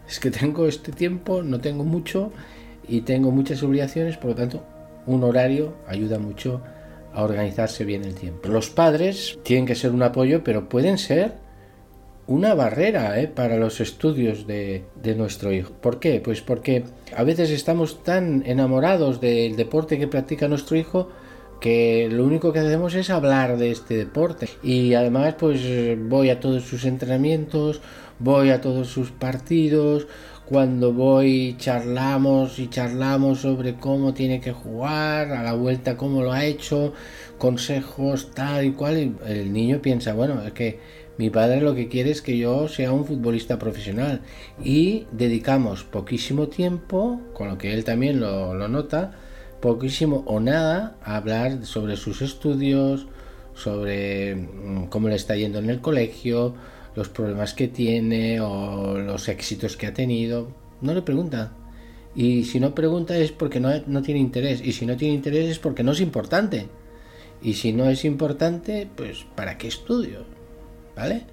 es 0.10 0.20
que 0.20 0.32
tengo 0.32 0.68
este 0.68 0.92
tiempo, 0.92 1.44
no 1.44 1.62
tengo 1.62 1.86
mucho 1.86 2.34
y 2.88 3.02
tengo 3.02 3.32
muchas 3.32 3.64
obligaciones, 3.64 4.18
por 4.18 4.32
lo 4.32 4.36
tanto, 4.36 4.66
un 5.06 5.24
horario 5.24 5.76
ayuda 5.88 6.20
mucho 6.20 6.62
a 7.14 7.24
organizarse 7.24 7.86
bien 7.86 8.04
el 8.04 8.16
tiempo. 8.16 8.50
Los 8.50 8.70
padres 8.70 9.38
tienen 9.44 9.66
que 9.66 9.76
ser 9.76 9.92
un 9.92 10.02
apoyo, 10.02 10.44
pero 10.44 10.68
pueden 10.68 10.98
ser 10.98 11.34
una 12.26 12.54
barrera 12.54 13.20
¿eh? 13.20 13.28
para 13.28 13.58
los 13.58 13.82
estudios 13.82 14.46
de, 14.46 14.84
nuestro 15.18 15.52
hijo. 15.52 15.74
¿Por 15.74 16.00
qué? 16.00 16.22
Pues 16.24 16.42
porque 16.42 16.84
a 17.16 17.24
veces 17.24 17.50
estamos 17.50 18.04
tan 18.04 18.44
enamorados 18.46 19.20
del 19.20 19.56
deporte 19.56 19.98
que 19.98 20.08
practica 20.08 20.48
nuestro 20.48 20.78
hijo 20.78 21.10
que 21.60 22.08
lo 22.12 22.26
único 22.26 22.54
que 22.54 22.60
hacemos 22.60 22.96
es 22.96 23.10
hablar 23.10 23.58
de 23.58 23.72
este 23.72 23.96
deporte. 23.96 24.50
Y 24.64 24.94
además 24.94 25.36
pues 25.38 25.62
voy 26.08 26.30
a 26.30 26.40
todos 26.40 26.64
sus 26.64 26.86
entrenamientos, 26.86 27.82
voy 28.20 28.50
a 28.50 28.62
todos 28.62 28.88
sus 28.88 29.12
partidos, 29.12 30.08
cuando 30.50 30.94
voy 30.94 31.56
charlamos 31.60 32.58
y 32.58 32.70
charlamos 32.70 33.42
sobre 33.42 33.76
cómo 33.76 34.16
tiene 34.16 34.42
que 34.42 34.52
jugar, 34.52 35.32
a 35.32 35.44
la 35.44 35.54
vuelta 35.54 35.96
cómo 35.96 36.24
lo 36.24 36.32
ha 36.32 36.44
hecho, 36.44 36.94
consejos 37.38 38.32
tal 38.34 38.66
y 38.66 38.72
cual. 38.72 38.98
Y 38.98 39.16
el 39.28 39.54
niño 39.54 39.80
piensa, 39.80 40.14
bueno, 40.14 40.42
es 40.44 40.54
que 40.54 40.80
mi 41.20 41.30
padre 41.30 41.60
lo 41.60 41.76
que 41.76 41.88
quiere 41.90 42.12
es 42.12 42.22
que 42.22 42.38
yo 42.38 42.70
sea 42.70 42.94
un 42.94 43.06
futbolista 43.06 43.60
profesional 43.60 44.22
y 44.64 45.06
dedicamos 45.12 45.84
poquísimo 45.84 46.48
tiempo, 46.48 47.20
con 47.34 47.50
lo 47.50 47.58
que 47.58 47.74
él 47.74 47.84
también 47.84 48.22
lo, 48.22 48.68
nota, 48.70 49.12
poquísimo 49.62 50.24
o 50.26 50.40
nada 50.40 50.98
a 51.04 51.18
hablar 51.18 51.66
sobre 51.66 51.98
sus 51.98 52.22
estudios, 52.22 53.08
sobre 53.54 54.36
mm, 54.36 54.86
cómo 54.86 55.10
le 55.10 55.16
está 55.16 55.36
yendo 55.36 55.60
en 55.60 55.70
el 55.70 55.82
colegio, 55.82 56.56
los 56.96 57.10
problemas 57.10 57.54
que 57.54 57.68
tiene 57.68 58.42
o 58.42 58.98
los 58.98 59.28
éxitos 59.28 59.78
que 59.78 59.88
ha 59.88 59.94
tenido. 59.94 60.52
No 60.82 60.94
le 60.94 61.02
pregunta. 61.02 61.54
Y 62.16 62.44
si 62.46 62.60
no 62.60 62.74
pregunta 62.74 63.18
es 63.18 63.32
porque 63.32 63.60
no, 63.60 63.70
no 63.88 64.02
tiene 64.02 64.20
interés. 64.20 64.62
Y 64.64 64.74
si 64.74 64.86
no 64.86 64.98
tiene 64.98 65.16
interés 65.16 65.50
es 65.50 65.60
porque 65.60 65.84
no 65.84 65.92
es 65.92 66.02
importante. 66.02 66.68
Y 67.42 67.54
si 67.54 67.72
no 67.74 67.90
es 67.90 68.04
importante, 68.06 68.90
pues 68.96 69.26
¿para 69.36 69.58
qué 69.58 69.68
estudio? 69.68 70.26
¿vale? 71.00 71.24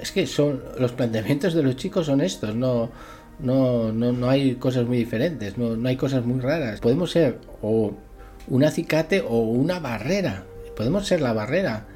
Es 0.00 0.12
que 0.12 0.26
son 0.26 0.62
los 0.78 0.92
planteamientos 0.92 1.54
de 1.54 1.62
los 1.62 1.76
chicos 1.76 2.06
son 2.06 2.20
estos, 2.20 2.54
no, 2.54 2.90
no, 3.38 3.92
no, 3.92 4.12
no 4.12 4.28
hay 4.28 4.54
cosas 4.54 4.86
muy 4.86 4.98
diferentes, 4.98 5.58
no, 5.58 5.76
no 5.76 5.88
hay 5.88 5.96
cosas 5.96 6.24
muy 6.24 6.40
raras. 6.40 6.80
Podemos 6.80 7.10
ser 7.10 7.38
o 7.62 7.94
un 8.48 8.64
acicate 8.64 9.20
o 9.20 9.38
una 9.40 9.80
barrera, 9.80 10.44
podemos 10.76 11.06
ser 11.06 11.20
la 11.20 11.32
barrera 11.32 11.86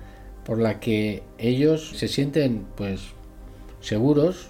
por 0.44 0.58
la 0.58 0.80
que 0.80 1.22
ellos 1.38 1.92
se 1.96 2.08
sienten 2.08 2.66
pues 2.76 3.00
seguros 3.80 4.48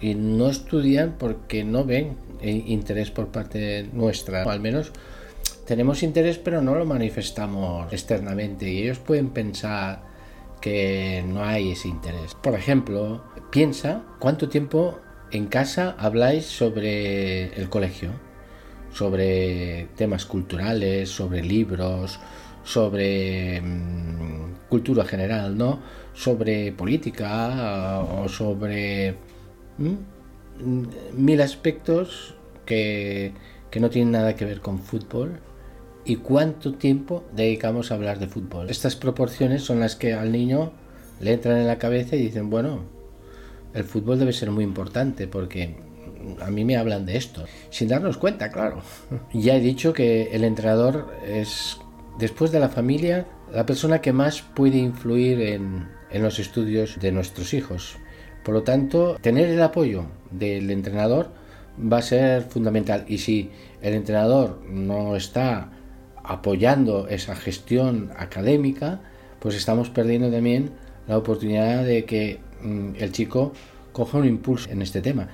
y 0.00 0.14
no 0.14 0.48
estudian 0.48 1.14
porque 1.18 1.64
no 1.64 1.84
ven 1.84 2.16
interés 2.42 3.10
por 3.10 3.28
parte 3.28 3.88
nuestra, 3.92 4.44
o 4.44 4.50
al 4.50 4.60
menos 4.60 4.92
tenemos 5.66 6.02
interés 6.02 6.38
pero 6.38 6.60
no 6.60 6.74
lo 6.74 6.84
manifestamos 6.84 7.90
externamente 7.92 8.70
y 8.70 8.82
ellos 8.82 8.98
pueden 8.98 9.30
pensar 9.30 10.02
que 10.60 11.22
no 11.26 11.44
hay 11.44 11.72
ese 11.72 11.88
interés. 11.88 12.34
Por 12.34 12.54
ejemplo, 12.54 13.22
piensa 13.50 14.02
cuánto 14.18 14.48
tiempo 14.48 14.98
en 15.30 15.46
casa 15.46 15.96
habláis 15.98 16.46
sobre 16.46 17.54
el 17.54 17.68
colegio, 17.68 18.10
sobre 18.92 19.88
temas 19.96 20.24
culturales, 20.24 21.08
sobre 21.08 21.42
libros, 21.42 22.20
sobre 22.62 23.60
mm, 23.60 24.68
cultura 24.68 25.04
general, 25.04 25.56
¿no? 25.56 25.80
Sobre 26.14 26.72
política 26.72 28.00
o 28.00 28.28
sobre 28.28 29.16
mil 31.14 31.40
aspectos 31.40 32.34
que, 32.64 33.32
que 33.70 33.80
no 33.80 33.90
tienen 33.90 34.12
nada 34.12 34.36
que 34.36 34.44
ver 34.44 34.60
con 34.60 34.78
fútbol 34.78 35.40
y 36.04 36.16
cuánto 36.16 36.74
tiempo 36.74 37.24
dedicamos 37.34 37.90
a 37.90 37.94
hablar 37.94 38.18
de 38.18 38.28
fútbol. 38.28 38.70
Estas 38.70 38.94
proporciones 38.94 39.62
son 39.62 39.80
las 39.80 39.96
que 39.96 40.14
al 40.14 40.32
niño 40.32 40.72
le 41.20 41.32
entran 41.32 41.58
en 41.58 41.66
la 41.66 41.78
cabeza 41.78 42.16
y 42.16 42.22
dicen, 42.22 42.50
bueno, 42.50 42.84
el 43.74 43.84
fútbol 43.84 44.18
debe 44.18 44.32
ser 44.32 44.50
muy 44.50 44.64
importante 44.64 45.26
porque 45.26 45.76
a 46.40 46.50
mí 46.50 46.64
me 46.64 46.76
hablan 46.76 47.04
de 47.06 47.16
esto, 47.16 47.44
sin 47.70 47.88
darnos 47.88 48.16
cuenta, 48.16 48.50
claro. 48.50 48.82
Ya 49.32 49.56
he 49.56 49.60
dicho 49.60 49.92
que 49.92 50.34
el 50.34 50.44
entrenador 50.44 51.12
es, 51.26 51.78
después 52.18 52.50
de 52.50 52.60
la 52.60 52.68
familia, 52.68 53.26
la 53.52 53.66
persona 53.66 54.00
que 54.00 54.12
más 54.12 54.42
puede 54.42 54.78
influir 54.78 55.40
en, 55.40 55.92
los 56.12 56.38
estudios 56.38 57.00
de 57.00 57.10
nuestros 57.10 57.54
hijos. 57.54 57.96
Por 58.44 58.54
lo 58.54 58.62
tanto, 58.62 59.16
tener 59.20 59.48
el 59.48 59.60
apoyo 59.60 60.04
del 60.30 60.70
entrenador 60.70 61.32
va 61.80 61.98
a 61.98 62.02
ser 62.02 62.42
fundamental. 62.42 63.04
Y 63.08 63.18
si 63.18 63.50
el 63.82 63.94
entrenador 63.94 64.62
no 64.70 65.16
está 65.16 65.72
apoyando 66.22 67.08
esa 67.08 67.34
gestión 67.34 68.12
académica, 68.16 69.00
pues 69.40 69.56
estamos 69.56 69.90
perdiendo 69.90 70.30
también 70.30 70.70
la 71.08 71.18
oportunidad 71.18 71.84
de 71.84 72.04
que 72.04 72.38
el 72.64 73.12
chico 73.12 73.52
coja 73.92 74.18
un 74.18 74.26
impulso 74.26 74.70
en 74.70 74.82
este 74.82 75.00
tema. 75.00 75.28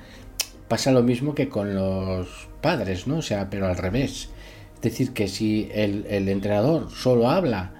Pasa 0.67 0.91
lo 0.91 1.03
mismo 1.03 1.35
que 1.35 1.49
con 1.49 1.75
los 1.75 2.47
padres, 2.61 3.07
¿no? 3.07 3.17
O 3.17 3.21
sea, 3.21 3.49
pero 3.49 3.67
al 3.67 3.77
revés. 3.77 4.29
Es 4.75 4.81
decir, 4.81 5.11
que 5.11 5.27
si 5.27 5.69
el, 5.73 6.05
entrenador 6.07 6.89
solo 6.89 7.29
habla 7.29 7.71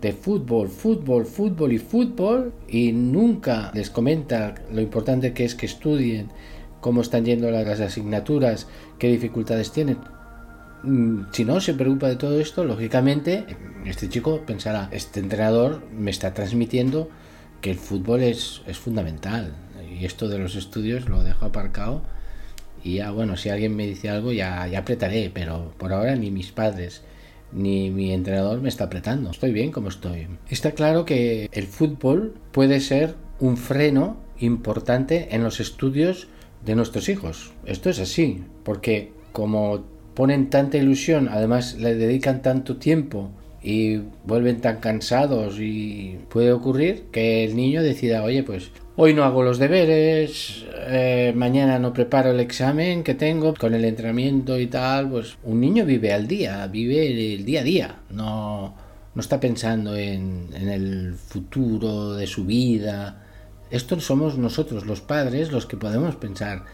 de 0.00 0.12
fútbol, 0.12 0.68
fútbol, 0.68 1.26
fútbol 1.26 1.72
y 1.72 1.78
fútbol 1.78 2.52
y 2.68 2.92
nunca 2.92 3.70
les 3.74 3.90
comenta 3.90 4.54
lo 4.72 4.80
importante 4.80 5.32
que 5.32 5.44
es 5.44 5.54
que 5.54 5.66
estudien, 5.66 6.28
cómo 6.80 7.00
están 7.00 7.24
yendo 7.24 7.50
las 7.50 7.80
asignaturas, 7.80 8.66
qué 8.98 9.08
dificultades 9.08 9.72
tienen. 9.72 9.98
Mm, 10.84 11.26
si 11.32 11.44
no 11.44 11.60
se 11.60 11.74
preocupa 11.74 12.08
de 12.08 12.16
todo 12.16 12.40
esto, 12.40 12.64
lógicamente 12.64 13.44
este 13.84 14.08
chico 14.08 14.42
pensará, 14.46 14.88
este 14.92 15.20
entrenador 15.20 15.82
me 15.92 16.10
está 16.10 16.34
transmitiendo 16.34 17.08
que 17.60 17.70
el 17.70 17.78
fútbol 17.78 18.22
es, 18.22 18.62
es 18.66 18.78
fundamental 18.78 19.54
y 19.98 20.04
esto 20.04 20.28
de 20.28 20.38
los 20.38 20.54
estudios 20.54 21.08
lo 21.08 21.22
dejo 21.22 21.46
aparcado 21.46 22.02
y 22.84 22.96
ya 22.96 23.10
bueno, 23.10 23.36
si 23.36 23.48
alguien 23.48 23.74
me 23.74 23.86
dice 23.86 24.08
algo 24.08 24.32
ya, 24.32 24.66
ya 24.68 24.80
apretaré, 24.80 25.30
pero 25.32 25.72
por 25.78 25.92
ahora 25.92 26.14
ni 26.14 26.30
mis 26.30 26.52
padres 26.52 27.02
ni 27.52 27.90
mi 27.90 28.12
entrenador 28.12 28.60
me 28.60 28.68
está 28.68 28.84
apretando. 28.84 29.30
Estoy 29.30 29.52
bien 29.52 29.72
como 29.72 29.88
estoy. 29.88 30.26
Está 30.48 30.72
claro 30.72 31.04
que 31.04 31.48
el 31.52 31.66
fútbol 31.66 32.34
puede 32.52 32.80
ser 32.80 33.14
un 33.40 33.56
freno 33.56 34.18
importante 34.38 35.34
en 35.34 35.42
los 35.42 35.60
estudios 35.60 36.28
de 36.64 36.74
nuestros 36.74 37.08
hijos. 37.08 37.52
Esto 37.64 37.90
es 37.90 38.00
así, 38.00 38.44
porque 38.64 39.12
como 39.32 39.84
ponen 40.14 40.50
tanta 40.50 40.76
ilusión, 40.76 41.28
además 41.28 41.76
le 41.78 41.94
dedican 41.94 42.42
tanto 42.42 42.76
tiempo 42.76 43.30
y 43.68 44.00
vuelven 44.24 44.62
tan 44.62 44.78
cansados 44.78 45.60
y 45.60 46.16
puede 46.30 46.52
ocurrir 46.52 47.04
que 47.12 47.44
el 47.44 47.54
niño 47.54 47.82
decida, 47.82 48.22
oye, 48.22 48.42
pues 48.42 48.70
hoy 48.96 49.12
no 49.12 49.24
hago 49.24 49.42
los 49.42 49.58
deberes, 49.58 50.64
eh, 50.86 51.34
mañana 51.36 51.78
no 51.78 51.92
preparo 51.92 52.30
el 52.30 52.40
examen 52.40 53.02
que 53.02 53.12
tengo 53.14 53.52
con 53.52 53.74
el 53.74 53.84
entrenamiento 53.84 54.58
y 54.58 54.68
tal, 54.68 55.10
pues 55.10 55.36
un 55.44 55.60
niño 55.60 55.84
vive 55.84 56.14
al 56.14 56.26
día, 56.26 56.66
vive 56.66 57.34
el 57.34 57.44
día 57.44 57.60
a 57.60 57.64
día, 57.64 57.96
no, 58.08 58.74
no 59.14 59.20
está 59.20 59.38
pensando 59.38 59.94
en, 59.94 60.48
en 60.54 60.70
el 60.70 61.14
futuro 61.16 62.14
de 62.14 62.26
su 62.26 62.46
vida. 62.46 63.22
Esto 63.70 64.00
somos 64.00 64.38
nosotros, 64.38 64.86
los 64.86 65.02
padres, 65.02 65.52
los 65.52 65.66
que 65.66 65.76
podemos 65.76 66.16
pensar 66.16 66.64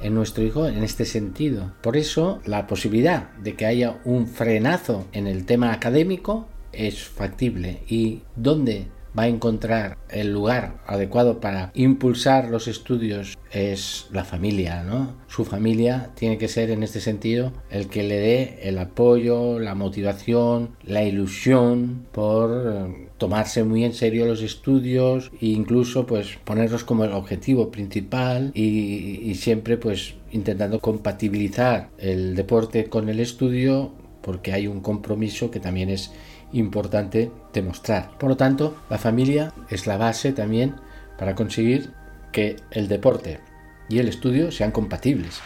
en 0.00 0.14
nuestro 0.14 0.44
hijo 0.44 0.66
en 0.66 0.82
este 0.82 1.04
sentido. 1.04 1.72
Por 1.82 1.96
eso, 1.96 2.40
la 2.44 2.66
posibilidad 2.66 3.32
de 3.34 3.54
que 3.54 3.66
haya 3.66 4.00
un 4.04 4.26
frenazo 4.26 5.06
en 5.12 5.26
el 5.26 5.46
tema 5.46 5.72
académico 5.72 6.48
es 6.72 7.04
factible. 7.04 7.82
¿Y 7.88 8.22
dónde 8.36 8.88
va 9.16 9.24
a 9.24 9.28
encontrar 9.28 9.98
el 10.10 10.32
lugar 10.32 10.82
adecuado 10.86 11.40
para 11.40 11.70
impulsar 11.74 12.48
los 12.48 12.68
estudios 12.68 13.38
es 13.50 14.08
la 14.12 14.24
familia, 14.24 14.82
¿no? 14.82 15.14
Su 15.28 15.44
familia 15.44 16.10
tiene 16.14 16.38
que 16.38 16.48
ser 16.48 16.70
en 16.70 16.82
este 16.82 17.00
sentido 17.00 17.52
el 17.70 17.88
que 17.88 18.02
le 18.02 18.18
dé 18.18 18.58
el 18.62 18.78
apoyo, 18.78 19.58
la 19.60 19.74
motivación, 19.74 20.70
la 20.82 21.04
ilusión 21.04 22.06
por 22.12 22.50
eh, 22.66 23.08
tomarse 23.18 23.62
muy 23.62 23.84
en 23.84 23.94
serio 23.94 24.26
los 24.26 24.42
estudios 24.42 25.30
e 25.40 25.46
incluso 25.46 26.06
pues 26.06 26.38
ponerlos 26.44 26.84
como 26.84 27.04
el 27.04 27.12
objetivo 27.12 27.70
principal 27.70 28.50
y, 28.54 29.20
y 29.22 29.34
siempre 29.36 29.76
pues 29.76 30.14
intentando 30.32 30.80
compatibilizar 30.80 31.90
el 31.98 32.34
deporte 32.34 32.86
con 32.86 33.08
el 33.08 33.20
estudio 33.20 33.92
porque 34.20 34.52
hay 34.52 34.66
un 34.66 34.80
compromiso 34.80 35.50
que 35.50 35.60
también 35.60 35.90
es 35.90 36.10
importante 36.58 37.30
demostrar. 37.52 38.16
Por 38.18 38.30
lo 38.30 38.36
tanto, 38.36 38.76
la 38.90 38.98
familia 38.98 39.52
es 39.68 39.86
la 39.86 39.96
base 39.96 40.32
también 40.32 40.76
para 41.18 41.34
conseguir 41.34 41.90
que 42.32 42.56
el 42.70 42.88
deporte 42.88 43.40
y 43.88 43.98
el 43.98 44.08
estudio 44.08 44.50
sean 44.50 44.72
compatibles. 44.72 45.40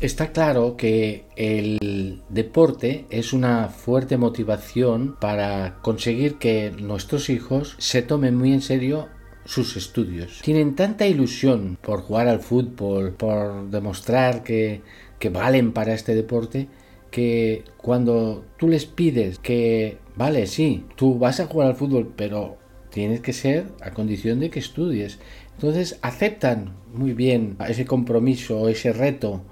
Está 0.00 0.32
claro 0.32 0.76
que 0.76 1.24
el 1.34 2.22
deporte 2.28 3.06
es 3.08 3.32
una 3.32 3.68
fuerte 3.68 4.18
motivación 4.18 5.16
para 5.18 5.76
conseguir 5.80 6.34
que 6.36 6.72
nuestros 6.78 7.30
hijos 7.30 7.74
se 7.78 8.02
tomen 8.02 8.36
muy 8.36 8.52
en 8.52 8.60
serio 8.60 9.08
sus 9.46 9.76
estudios. 9.76 10.40
Tienen 10.42 10.74
tanta 10.74 11.06
ilusión 11.06 11.78
por 11.80 12.02
jugar 12.02 12.28
al 12.28 12.40
fútbol, 12.40 13.12
por 13.12 13.70
demostrar 13.70 14.42
que 14.42 14.82
que 15.18 15.30
valen 15.30 15.72
para 15.72 15.94
este 15.94 16.14
deporte 16.14 16.68
que 17.10 17.62
cuando 17.76 18.44
tú 18.56 18.68
les 18.68 18.86
pides 18.86 19.38
que, 19.38 19.98
vale, 20.16 20.46
sí, 20.46 20.84
tú 20.96 21.18
vas 21.18 21.38
a 21.38 21.46
jugar 21.46 21.68
al 21.68 21.76
fútbol, 21.76 22.12
pero 22.16 22.58
tienes 22.90 23.20
que 23.20 23.32
ser 23.32 23.66
a 23.80 23.92
condición 23.92 24.40
de 24.40 24.50
que 24.50 24.58
estudies. 24.58 25.18
Entonces 25.54 25.98
aceptan 26.02 26.74
muy 26.92 27.12
bien 27.12 27.56
ese 27.68 27.84
compromiso, 27.84 28.68
ese 28.68 28.92
reto 28.92 29.42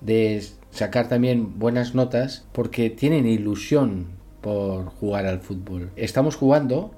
de 0.00 0.42
sacar 0.70 1.08
también 1.08 1.58
buenas 1.58 1.94
notas 1.94 2.46
porque 2.52 2.90
tienen 2.90 3.26
ilusión 3.26 4.06
por 4.40 4.86
jugar 4.86 5.26
al 5.26 5.40
fútbol. 5.40 5.90
Estamos 5.96 6.36
jugando 6.36 6.92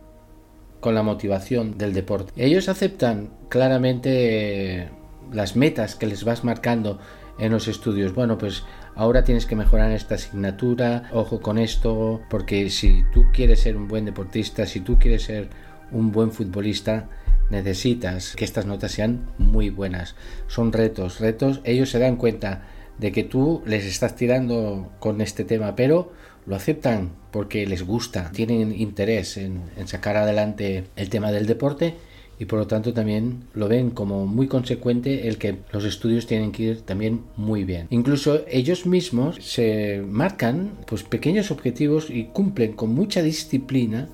con 0.81 0.95
la 0.95 1.03
motivación 1.03 1.79
del 1.79 1.95
deporte. 1.95 2.33
Ellos 2.37 2.69
aceptan 2.69 3.31
claramente 3.49 4.89
las 5.33 5.57
metas 5.57 5.95
que 5.95 6.07
les 6.07 6.25
vas 6.25 6.45
marcando 6.45 6.99
en 7.39 7.53
los 7.53 7.69
estudios. 7.69 8.15
Bueno, 8.15 8.39
pues 8.39 8.65
ahora 8.95 9.25
tienes 9.25 9.47
que 9.47 9.57
mejorar 9.57 9.91
esta 9.93 10.17
asignatura, 10.17 11.09
ojo 11.13 11.41
con 11.41 11.59
esto, 11.59 12.21
porque 12.31 12.71
si 12.71 13.05
tú 13.13 13.27
quieres 13.33 13.61
ser 13.61 13.77
un 13.77 13.89
buen 13.89 14.05
deportista, 14.05 14.67
si 14.67 14.81
tú 14.81 14.99
quieres 14.99 15.25
ser 15.25 15.49
un 15.91 16.13
buen 16.13 16.33
futbolista, 16.33 17.09
necesitas 17.51 18.35
que 18.37 18.45
estas 18.45 18.67
notas 18.67 18.93
sean 18.93 19.27
muy 19.39 19.71
buenas. 19.71 20.15
Son 20.47 20.73
retos, 20.73 21.21
retos. 21.21 21.61
Ellos 21.65 21.91
se 21.91 21.99
dan 21.99 22.17
cuenta 22.17 22.63
de 22.99 23.13
que 23.13 23.25
tú 23.25 23.63
les 23.67 23.85
estás 23.85 24.17
tirando 24.17 24.93
con 24.99 25.21
este 25.21 25.45
tema, 25.45 25.77
pero 25.77 26.13
lo 26.47 26.57
aceptan 26.57 27.13
porque 27.31 27.67
les 27.67 27.85
gusta, 27.85 28.31
tienen 28.33 28.73
interés 28.79 29.37
en, 29.37 29.63
en 29.77 29.89
sacar 29.89 30.17
adelante 30.17 30.85
el 30.97 31.09
tema 31.09 31.31
del 31.31 31.47
deporte 31.47 31.95
y 32.43 32.45
por 32.45 32.59
lo 32.59 32.67
tanto 32.67 32.93
también 32.93 33.45
lo 33.55 33.69
ven 33.69 33.91
como 33.91 34.27
muy 34.27 34.49
consecuente 34.49 35.29
el 35.29 35.39
que 35.39 35.59
los 35.71 35.85
estudios 35.85 36.27
tienen 36.27 36.51
que 36.51 36.65
ir 36.65 36.81
también 36.81 37.21
muy 37.37 37.63
bien. 37.63 37.87
Incluso 37.91 38.41
ellos 38.49 38.85
mismos 38.85 39.37
se 39.37 40.03
marcan 40.05 40.73
pues 40.89 41.05
pequeños 41.05 41.53
objetivos 41.53 42.11
y 42.11 42.25
cumplen 42.25 42.73
con 42.73 42.93
mucha 42.93 43.23
disciplina 43.23 44.09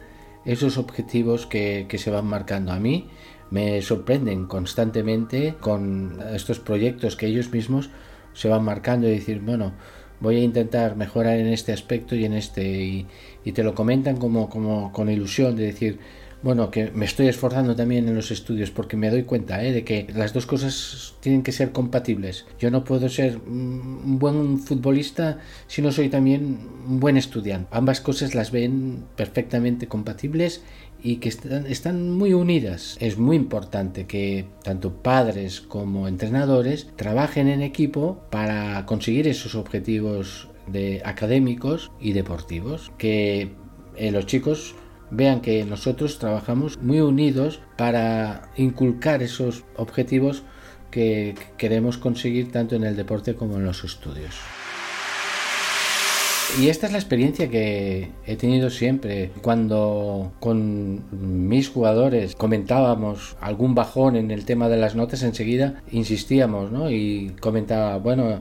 esos 0.44 0.76
objetivos 0.76 1.46
que, 1.46 1.86
que 1.88 1.96
se 1.96 2.10
van 2.10 2.26
marcando. 2.26 2.70
A 2.70 2.78
mí 2.78 3.06
me 3.50 3.80
sorprenden 3.80 4.44
constantemente 4.44 5.54
con 5.58 6.18
estos 6.34 6.58
proyectos 6.58 7.16
que 7.16 7.28
ellos 7.28 7.50
mismos 7.50 7.88
se 8.34 8.48
van 8.48 8.62
marcando 8.62 9.08
y 9.08 9.12
decir, 9.12 9.40
bueno, 9.40 9.72
voy 10.20 10.36
a 10.36 10.42
intentar 10.42 10.96
mejorar 10.96 11.38
en 11.38 11.46
este 11.46 11.72
aspecto 11.72 12.14
y 12.14 12.26
en 12.26 12.34
este 12.34 12.62
y, 12.62 13.06
y 13.42 13.52
te 13.52 13.62
lo 13.62 13.74
comentan 13.74 14.18
como, 14.18 14.50
como 14.50 14.92
con 14.92 15.08
ilusión 15.08 15.56
de 15.56 15.64
decir 15.64 15.98
bueno, 16.42 16.70
que 16.70 16.90
me 16.92 17.04
estoy 17.04 17.26
esforzando 17.28 17.74
también 17.74 18.06
en 18.08 18.14
los 18.14 18.30
estudios 18.30 18.70
porque 18.70 18.96
me 18.96 19.10
doy 19.10 19.24
cuenta 19.24 19.64
¿eh? 19.64 19.72
de 19.72 19.84
que 19.84 20.06
las 20.14 20.32
dos 20.32 20.46
cosas 20.46 21.14
tienen 21.20 21.42
que 21.42 21.52
ser 21.52 21.72
compatibles. 21.72 22.46
Yo 22.60 22.70
no 22.70 22.84
puedo 22.84 23.08
ser 23.08 23.38
un 23.46 24.18
buen 24.18 24.58
futbolista 24.60 25.38
si 25.66 25.82
no 25.82 25.90
soy 25.90 26.08
también 26.08 26.58
un 26.86 27.00
buen 27.00 27.16
estudiante. 27.16 27.68
Ambas 27.72 28.00
cosas 28.00 28.34
las 28.34 28.52
ven 28.52 29.04
perfectamente 29.16 29.88
compatibles 29.88 30.62
y 31.02 31.16
que 31.16 31.28
están, 31.28 32.10
muy 32.12 32.32
unidas. 32.32 32.96
Es 33.00 33.18
muy 33.18 33.36
importante 33.36 34.06
que 34.06 34.46
tanto 34.62 35.02
padres 35.02 35.60
como 35.60 36.08
entrenadores 36.08 36.88
trabajen 36.96 37.48
en 37.48 37.62
equipo 37.62 38.22
para 38.30 38.84
conseguir 38.86 39.28
esos 39.28 39.54
objetivos 39.54 40.48
de 40.66 41.02
académicos 41.04 41.90
y 42.00 42.12
deportivos. 42.12 42.92
Que 42.98 43.52
eh, 43.96 44.10
los 44.10 44.26
chicos 44.26 44.74
vean 45.10 45.40
que 45.40 45.64
nosotros 45.64 46.18
trabajamos 46.18 46.78
muy 46.78 47.00
unidos 47.00 47.60
para 47.76 48.50
inculcar 48.56 49.22
esos 49.22 49.64
objetivos 49.76 50.42
que 50.90 51.34
queremos 51.56 51.98
conseguir 51.98 52.50
tanto 52.50 52.76
en 52.76 52.84
el 52.84 52.96
deporte 52.96 53.34
como 53.34 53.56
en 53.56 53.64
los 53.64 53.84
estudios. 53.84 54.34
Y 56.58 56.68
esta 56.70 56.86
es 56.86 56.92
la 56.92 56.98
experiencia 56.98 57.50
que 57.50 58.10
he 58.26 58.36
tenido 58.36 58.70
siempre. 58.70 59.30
Cuando 59.42 60.32
con 60.40 61.04
mis 61.46 61.68
jugadores 61.68 62.34
comentábamos 62.34 63.36
algún 63.40 63.74
bajón 63.74 64.16
en 64.16 64.30
el 64.30 64.46
tema 64.46 64.70
de 64.70 64.78
las 64.78 64.96
notas, 64.96 65.22
enseguida 65.22 65.82
insistíamos, 65.92 66.72
¿no? 66.72 66.90
Y 66.90 67.36
comentaba, 67.40 67.98
bueno, 67.98 68.40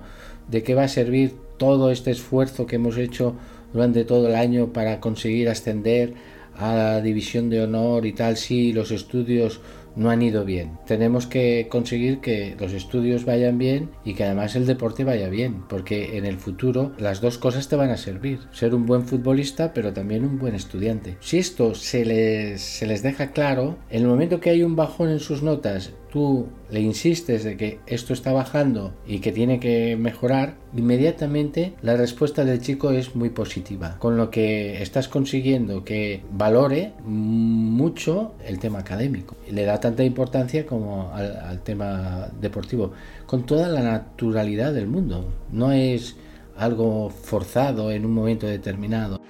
¿de 0.50 0.64
qué 0.64 0.74
va 0.74 0.84
a 0.84 0.88
servir 0.88 1.36
todo 1.58 1.92
este 1.92 2.12
esfuerzo 2.12 2.66
que 2.66 2.78
hemos 2.78 2.98
hecho 2.98 3.36
durante 3.74 4.06
todo 4.06 4.30
el 4.30 4.36
año 4.36 4.68
para 4.72 5.02
conseguir 5.02 5.50
ascender 5.50 6.14
a 6.58 6.74
la 6.74 7.02
división 7.02 7.50
de 7.50 7.62
honor 7.62 8.06
y 8.06 8.14
tal 8.14 8.38
si 8.38 8.74
los 8.74 8.92
estudios 8.92 9.62
no 9.98 10.12
han 10.12 10.22
ido 10.22 10.46
bien. 10.46 10.78
Tenemos 10.86 11.26
que 11.26 11.68
conseguir 11.70 12.20
que 12.20 12.56
los 12.60 12.72
estudios 12.72 13.26
vayan 13.26 13.58
bien 13.58 13.90
y 14.06 14.14
que 14.14 14.24
además 14.24 14.56
el 14.56 14.68
deporte 14.68 15.04
vaya 15.04 15.28
bien, 15.28 15.64
porque 15.68 16.18
en 16.18 16.26
el 16.26 16.38
futuro 16.38 16.94
las 17.00 17.20
dos 17.20 17.38
cosas 17.38 17.68
te 17.68 17.76
van 17.76 17.90
a 17.90 17.98
servir. 17.98 18.40
Ser 18.52 18.76
un 18.76 18.86
buen 18.86 19.06
futbolista, 19.06 19.74
pero 19.74 19.94
también 19.94 20.24
un 20.24 20.38
buen 20.38 20.56
estudiante. 20.56 21.18
Si 21.20 21.40
esto 21.40 21.74
se 21.74 22.06
les, 22.06 22.62
se 22.62 22.86
les 22.86 23.02
deja 23.02 23.32
claro, 23.32 23.78
en 23.90 24.04
el 24.04 24.08
momento 24.08 24.40
que 24.40 24.52
hay 24.52 24.64
un 24.64 24.76
bajón 24.76 25.10
en 25.10 25.20
sus 25.20 25.42
notas, 25.42 25.92
tú 26.18 26.48
le 26.72 26.80
insistes 26.80 27.44
de 27.44 27.58
que 27.58 27.80
esto 27.86 28.12
está 28.12 28.34
bajando 28.34 28.92
y 29.06 29.20
que 29.20 29.32
tiene 29.32 29.60
que 29.60 29.96
mejorar, 29.98 30.56
inmediatamente 30.76 31.74
la 31.84 31.96
respuesta 31.96 32.44
del 32.44 32.60
chico 32.60 32.90
es 32.90 33.16
muy 33.16 33.30
positiva, 33.30 33.98
con 34.00 34.18
lo 34.18 34.32
que 34.32 34.82
estás 34.82 35.08
consiguiendo 35.08 35.84
que 35.84 36.24
valore 36.32 36.94
mucho 37.06 38.34
el 38.44 38.58
tema 38.58 38.80
académico. 38.80 39.36
Le 39.52 39.64
da 39.64 39.80
tanta 39.80 40.04
importancia 40.04 40.66
como 40.66 41.12
al, 41.14 41.38
al 41.38 41.62
tema 41.62 42.30
deportivo, 42.42 42.94
con 43.28 43.46
toda 43.46 43.68
la 43.68 43.84
naturalidad 43.84 44.74
del 44.74 44.88
mundo. 44.88 45.24
No 45.52 45.72
es 45.72 46.16
algo 46.58 47.12
forzado 47.12 47.92
en 47.92 48.06
un 48.06 48.14
momento 48.14 48.48
determinado. 48.48 49.22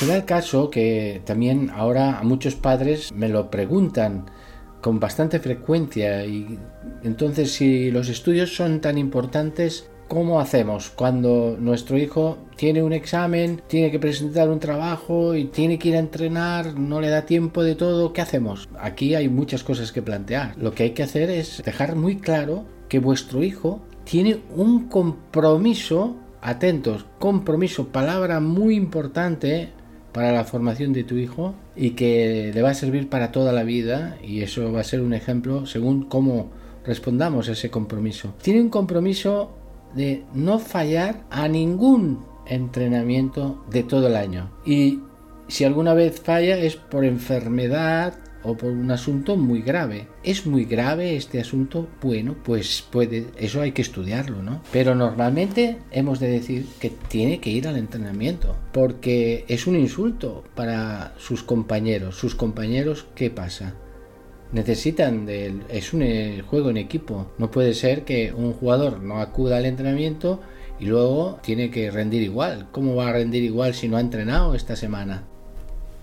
Se 0.00 0.06
da 0.06 0.16
el 0.16 0.24
caso 0.24 0.70
que 0.70 1.22
también 1.24 1.70
ahora 1.72 2.18
a 2.18 2.24
muchos 2.24 2.56
padres 2.56 3.12
me 3.12 3.28
lo 3.28 3.48
preguntan 3.48 4.26
con 4.82 5.00
bastante 5.00 5.38
frecuencia 5.38 6.26
y 6.26 6.58
entonces 7.04 7.52
si 7.52 7.90
los 7.90 8.08
estudios 8.08 8.54
son 8.54 8.80
tan 8.80 8.98
importantes, 8.98 9.88
¿cómo 10.08 10.40
hacemos 10.40 10.90
cuando 10.90 11.56
nuestro 11.58 11.96
hijo 11.96 12.36
tiene 12.56 12.82
un 12.82 12.92
examen, 12.92 13.62
tiene 13.68 13.90
que 13.90 13.98
presentar 13.98 14.50
un 14.50 14.58
trabajo 14.58 15.34
y 15.34 15.46
tiene 15.46 15.78
que 15.78 15.88
ir 15.90 15.96
a 15.96 16.00
entrenar, 16.00 16.78
no 16.78 17.00
le 17.00 17.08
da 17.08 17.24
tiempo 17.24 17.62
de 17.62 17.76
todo? 17.76 18.12
¿Qué 18.12 18.20
hacemos? 18.20 18.68
Aquí 18.78 19.14
hay 19.14 19.28
muchas 19.28 19.62
cosas 19.62 19.92
que 19.92 20.02
plantear. 20.02 20.54
Lo 20.58 20.74
que 20.74 20.82
hay 20.82 20.90
que 20.90 21.04
hacer 21.04 21.30
es 21.30 21.62
dejar 21.64 21.96
muy 21.96 22.16
claro 22.16 22.64
que 22.88 22.98
vuestro 22.98 23.42
hijo 23.42 23.80
tiene 24.04 24.40
un 24.54 24.88
compromiso, 24.88 26.16
atentos, 26.40 27.06
compromiso, 27.20 27.88
palabra 27.88 28.40
muy 28.40 28.74
importante 28.74 29.70
para 30.12 30.32
la 30.32 30.44
formación 30.44 30.92
de 30.92 31.04
tu 31.04 31.16
hijo 31.16 31.54
y 31.74 31.90
que 31.90 32.50
le 32.54 32.62
va 32.62 32.70
a 32.70 32.74
servir 32.74 33.08
para 33.08 33.32
toda 33.32 33.52
la 33.52 33.64
vida 33.64 34.16
y 34.22 34.42
eso 34.42 34.72
va 34.72 34.80
a 34.80 34.84
ser 34.84 35.00
un 35.00 35.14
ejemplo 35.14 35.66
según 35.66 36.04
cómo 36.04 36.50
respondamos 36.84 37.48
a 37.48 37.52
ese 37.52 37.70
compromiso. 37.70 38.34
Tiene 38.42 38.60
un 38.60 38.68
compromiso 38.68 39.50
de 39.94 40.24
no 40.34 40.58
fallar 40.58 41.24
a 41.30 41.48
ningún 41.48 42.24
entrenamiento 42.46 43.64
de 43.70 43.82
todo 43.82 44.08
el 44.08 44.16
año 44.16 44.50
y 44.64 45.00
si 45.48 45.64
alguna 45.64 45.94
vez 45.94 46.20
falla 46.20 46.56
es 46.56 46.76
por 46.76 47.04
enfermedad 47.04 48.14
o 48.42 48.56
por 48.56 48.70
un 48.70 48.90
asunto 48.90 49.36
muy 49.36 49.62
grave. 49.62 50.08
¿Es 50.22 50.46
muy 50.46 50.64
grave 50.64 51.16
este 51.16 51.40
asunto? 51.40 51.88
Bueno, 52.00 52.36
pues 52.42 52.84
puede, 52.90 53.26
eso 53.36 53.60
hay 53.60 53.72
que 53.72 53.82
estudiarlo, 53.82 54.42
¿no? 54.42 54.62
Pero 54.72 54.94
normalmente 54.94 55.78
hemos 55.90 56.20
de 56.20 56.28
decir 56.28 56.66
que 56.80 56.90
tiene 56.90 57.40
que 57.40 57.50
ir 57.50 57.68
al 57.68 57.76
entrenamiento, 57.76 58.56
porque 58.72 59.44
es 59.48 59.66
un 59.66 59.76
insulto 59.76 60.44
para 60.54 61.14
sus 61.18 61.42
compañeros. 61.42 62.16
Sus 62.16 62.34
compañeros, 62.34 63.06
¿qué 63.14 63.30
pasa? 63.30 63.74
necesitan 64.52 65.24
del 65.26 65.62
es 65.70 65.92
un 65.94 66.02
juego 66.42 66.70
en 66.70 66.76
equipo 66.76 67.32
no 67.38 67.50
puede 67.50 67.74
ser 67.74 68.04
que 68.04 68.32
un 68.32 68.52
jugador 68.52 69.02
no 69.02 69.20
acuda 69.20 69.56
al 69.56 69.66
entrenamiento 69.66 70.40
y 70.78 70.84
luego 70.86 71.38
tiene 71.42 71.70
que 71.70 71.90
rendir 71.90 72.22
igual 72.22 72.68
cómo 72.70 72.94
va 72.94 73.08
a 73.08 73.12
rendir 73.12 73.42
igual 73.42 73.74
si 73.74 73.88
no 73.88 73.96
ha 73.96 74.00
entrenado 74.00 74.54
esta 74.54 74.76
semana 74.76 75.24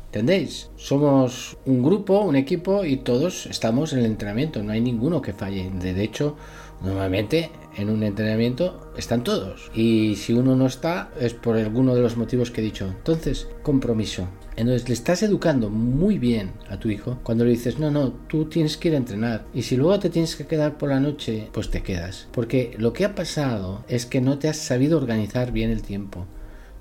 ¿Entendéis? 0.10 0.72
Somos 0.76 1.56
un 1.68 1.84
grupo, 1.84 2.22
un 2.22 2.36
equipo 2.36 2.84
y 2.84 2.98
todos 2.98 3.45
estamos 3.45 3.94
en 3.94 3.99
el 3.99 4.06
entrenamiento, 4.07 4.64
no 4.64 4.72
hay 4.72 4.81
ninguno 4.81 5.22
que 5.22 5.34
falle. 5.34 5.69
De 5.69 6.03
hecho, 6.03 6.36
normalmente 6.81 7.52
en 7.77 7.91
un 7.91 8.02
entrenamiento 8.02 8.91
están 8.98 9.23
todos. 9.23 9.69
Y 9.76 10.15
si 10.15 10.34
uno 10.34 10.56
no 10.56 10.65
está, 10.65 11.11
es 11.19 11.36
por 11.36 11.57
alguno 11.57 11.94
de 11.94 12.02
los 12.02 12.18
motivos 12.18 12.49
que 12.49 12.61
he 12.61 12.64
dicho. 12.64 12.88
Entonces, 12.88 13.49
compromiso. 13.61 14.27
Entonces 14.56 14.88
le 14.88 14.95
estás 14.95 15.22
educando 15.22 15.69
muy 15.69 16.18
bien 16.18 16.53
a 16.69 16.80
tu 16.80 16.90
hijo 16.90 17.19
cuando 17.22 17.45
le 17.45 17.52
dices, 17.52 17.77
no, 17.77 17.91
no, 17.91 18.11
tú 18.11 18.45
tienes 18.45 18.77
que 18.77 18.88
ir 18.88 18.95
a 18.95 18.98
entrenar. 18.98 19.45
Y 19.53 19.61
si 19.61 19.77
luego 19.77 19.99
te 19.99 20.10
tienes 20.10 20.36
que 20.36 20.48
quedar 20.48 20.80
por 20.80 20.90
la 20.90 20.99
noche, 20.99 21.49
pues 21.52 21.69
te 21.69 21.84
quedas. 21.84 22.27
Porque 22.31 22.73
lo 22.80 22.94
que 22.94 23.06
ha 23.06 23.14
pasado 23.14 23.86
es 23.88 24.07
que 24.07 24.22
no 24.22 24.40
te 24.40 24.49
has 24.49 24.57
sabido 24.57 24.98
organizar 24.98 25.52
bien 25.52 25.69
el 25.69 25.84
tiempo. 25.84 26.26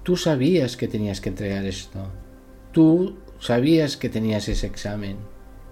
Tú 0.03 0.17
sabías 0.17 0.79
que 0.79 0.89
tenías 0.89 1.21
que 1.21 1.29
entregar 1.29 1.67
esto 1.67 2.11
tú 2.73 3.16
sabías 3.39 3.97
que 3.97 4.09
tenías 4.09 4.49
ese 4.49 4.66
examen. 4.66 5.16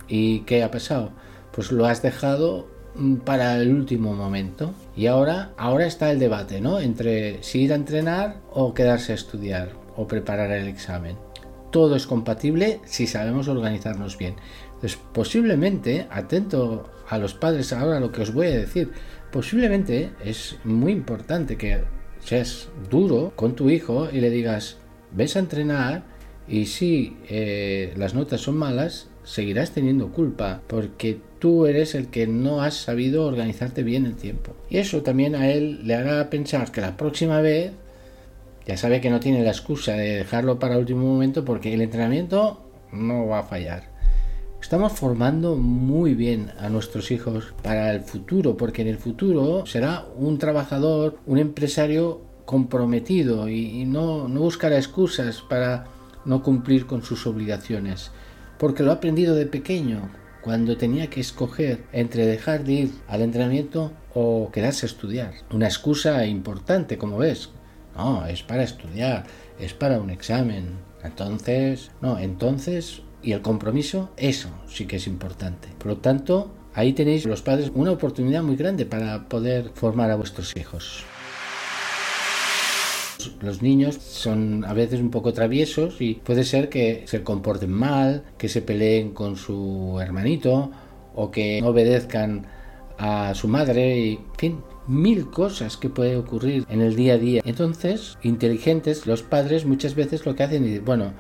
¿Y 0.08 0.40
qué 0.40 0.62
ha 0.62 0.70
pasado? 0.70 1.10
Pues 1.52 1.72
lo 1.72 1.86
has 1.86 2.02
dejado 2.02 2.68
mm, 2.94 3.16
para 3.16 3.56
el 3.56 3.72
último 3.72 4.14
momento. 4.14 4.74
Y 4.96 5.06
ahora, 5.06 5.52
ahora 5.56 5.86
está 5.86 6.10
el 6.10 6.18
debate, 6.18 6.60
¿no? 6.60 6.80
Entre 6.80 7.42
si 7.42 7.62
ir 7.62 7.72
a 7.72 7.76
entrenar 7.76 8.36
o 8.50 8.74
quedarse 8.74 9.12
a 9.12 9.16
estudiar 9.16 9.72
o 9.96 10.06
preparar 10.06 10.50
el 10.52 10.68
examen. 10.68 11.16
Todo 11.70 11.96
es 11.96 12.06
compatible 12.06 12.80
si 12.84 13.06
sabemos 13.06 13.48
organizarnos 13.48 14.16
bien. 14.16 14.36
Entonces, 14.74 14.98
posiblemente, 15.12 16.06
atento 16.10 16.90
a 17.08 17.18
los 17.18 17.34
padres 17.34 17.72
ahora 17.72 18.00
lo 18.00 18.12
que 18.12 18.22
os 18.22 18.32
voy 18.32 18.48
a 18.48 18.58
decir, 18.58 18.92
posiblemente 19.32 20.12
es 20.24 20.58
muy 20.64 20.92
importante 20.92 21.56
que 21.56 21.82
seas 22.20 22.68
duro 22.90 23.32
con 23.36 23.54
tu 23.54 23.70
hijo 23.70 24.08
y 24.10 24.20
le 24.20 24.30
digas, 24.30 24.78
ves 25.12 25.36
a 25.36 25.40
entrenar 25.40 26.15
y 26.48 26.66
si 26.66 27.16
eh, 27.28 27.92
las 27.96 28.14
notas 28.14 28.40
son 28.40 28.56
malas, 28.56 29.08
seguirás 29.24 29.72
teniendo 29.72 30.12
culpa 30.12 30.62
porque 30.66 31.18
tú 31.38 31.66
eres 31.66 31.94
el 31.94 32.08
que 32.08 32.26
no 32.26 32.62
has 32.62 32.74
sabido 32.74 33.26
organizarte 33.26 33.82
bien 33.82 34.06
el 34.06 34.16
tiempo. 34.16 34.52
Y 34.70 34.78
eso 34.78 35.02
también 35.02 35.34
a 35.34 35.50
él 35.50 35.86
le 35.86 35.94
hará 35.94 36.30
pensar 36.30 36.70
que 36.70 36.80
la 36.80 36.96
próxima 36.96 37.40
vez 37.40 37.72
ya 38.66 38.76
sabe 38.76 39.00
que 39.00 39.10
no 39.10 39.20
tiene 39.20 39.44
la 39.44 39.50
excusa 39.50 39.92
de 39.92 40.16
dejarlo 40.16 40.58
para 40.58 40.78
último 40.78 41.06
momento 41.06 41.44
porque 41.44 41.74
el 41.74 41.82
entrenamiento 41.82 42.60
no 42.92 43.26
va 43.26 43.40
a 43.40 43.44
fallar. 43.44 43.96
Estamos 44.60 44.92
formando 44.92 45.54
muy 45.54 46.14
bien 46.14 46.50
a 46.58 46.68
nuestros 46.68 47.12
hijos 47.12 47.54
para 47.62 47.92
el 47.92 48.00
futuro, 48.00 48.56
porque 48.56 48.82
en 48.82 48.88
el 48.88 48.98
futuro 48.98 49.64
será 49.66 50.06
un 50.16 50.38
trabajador, 50.38 51.18
un 51.26 51.38
empresario 51.38 52.22
comprometido 52.44 53.48
y, 53.48 53.84
no, 53.84 54.26
no 54.26 54.40
buscará 54.40 54.76
excusas 54.76 55.42
para 55.42 55.86
no 56.26 56.42
cumplir 56.42 56.86
con 56.86 57.02
sus 57.02 57.26
obligaciones, 57.26 58.10
porque 58.58 58.82
lo 58.82 58.90
ha 58.90 58.94
aprendido 58.94 59.34
de 59.34 59.46
pequeño, 59.46 60.10
cuando 60.46 60.76
tenía 60.76 61.10
que 61.10 61.20
escoger 61.20 61.82
entre 61.90 62.24
dejar 62.24 62.62
de 62.62 62.72
ir 62.72 62.90
al 63.08 63.22
entrenamiento 63.22 63.92
o 64.14 64.50
quedarse 64.52 64.86
a 64.86 64.88
estudiar. 64.88 65.32
Una 65.50 65.66
excusa 65.66 66.24
importante, 66.24 66.98
como 66.98 67.18
ves. 67.18 67.50
No, 67.96 68.24
es 68.26 68.44
para 68.44 68.62
estudiar, 68.62 69.24
es 69.58 69.74
para 69.74 69.98
un 69.98 70.08
examen. 70.08 70.78
Entonces, 71.02 71.90
no, 72.00 72.20
entonces, 72.20 73.02
y 73.24 73.32
el 73.32 73.42
compromiso, 73.42 74.10
eso 74.16 74.48
sí 74.68 74.86
que 74.86 74.96
es 74.96 75.08
importante. 75.08 75.66
Por 75.78 75.88
lo 75.88 75.96
tanto, 75.96 76.54
ahí 76.74 76.92
tenéis 76.92 77.26
los 77.26 77.42
padres 77.42 77.72
una 77.74 77.90
oportunidad 77.90 78.44
muy 78.44 78.54
grande 78.54 78.86
para 78.86 79.28
poder 79.28 79.70
formar 79.74 80.12
a 80.12 80.16
vuestros 80.16 80.56
hijos. 80.56 81.04
Los 83.40 83.62
niños 83.62 83.96
son 83.96 84.64
a 84.64 84.72
veces 84.72 85.00
un 85.00 85.10
poco 85.10 85.32
traviesos 85.32 86.00
y 86.00 86.14
puede 86.14 86.44
ser 86.44 86.68
que 86.68 87.04
se 87.06 87.22
comporten 87.22 87.72
mal, 87.72 88.24
que 88.38 88.48
se 88.48 88.62
peleen 88.62 89.12
con 89.12 89.36
su 89.36 89.98
hermanito 90.00 90.70
o 91.14 91.30
que 91.30 91.60
no 91.60 91.68
obedezcan 91.68 92.46
a 92.98 93.34
su 93.34 93.48
madre 93.48 93.98
y, 93.98 94.12
en 94.14 94.36
fin, 94.36 94.60
mil 94.86 95.30
cosas 95.30 95.76
que 95.76 95.88
puede 95.88 96.16
ocurrir 96.16 96.66
en 96.68 96.80
el 96.80 96.96
día 96.96 97.14
a 97.14 97.18
día. 97.18 97.42
Entonces, 97.44 98.18
inteligentes, 98.22 99.06
los 99.06 99.22
padres 99.22 99.64
muchas 99.64 99.94
veces 99.94 100.24
lo 100.24 100.34
que 100.34 100.42
hacen 100.42 100.64
es, 100.64 100.84
bueno, 100.84 101.12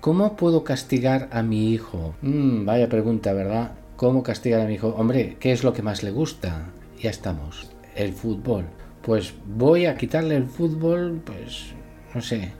¿cómo 0.00 0.36
puedo 0.36 0.64
castigar 0.64 1.28
a 1.32 1.42
mi 1.42 1.72
hijo? 1.72 2.14
Mm, 2.22 2.64
vaya 2.64 2.88
pregunta, 2.88 3.32
¿verdad? 3.32 3.72
¿Cómo 3.96 4.22
castigar 4.22 4.60
a 4.60 4.66
mi 4.66 4.74
hijo? 4.74 4.88
Hombre, 4.88 5.36
¿qué 5.40 5.52
es 5.52 5.62
lo 5.62 5.72
que 5.72 5.82
más 5.82 6.02
le 6.02 6.10
gusta? 6.10 6.70
Ya 7.00 7.10
estamos. 7.10 7.70
El 7.94 8.12
fútbol 8.12 8.64
pues 9.02 9.34
voy 9.56 9.86
a 9.86 9.96
quitarle 9.96 10.36
el 10.36 10.46
fútbol, 10.46 11.20
pues, 11.24 11.72
no 12.14 12.20
sé, 12.20 12.52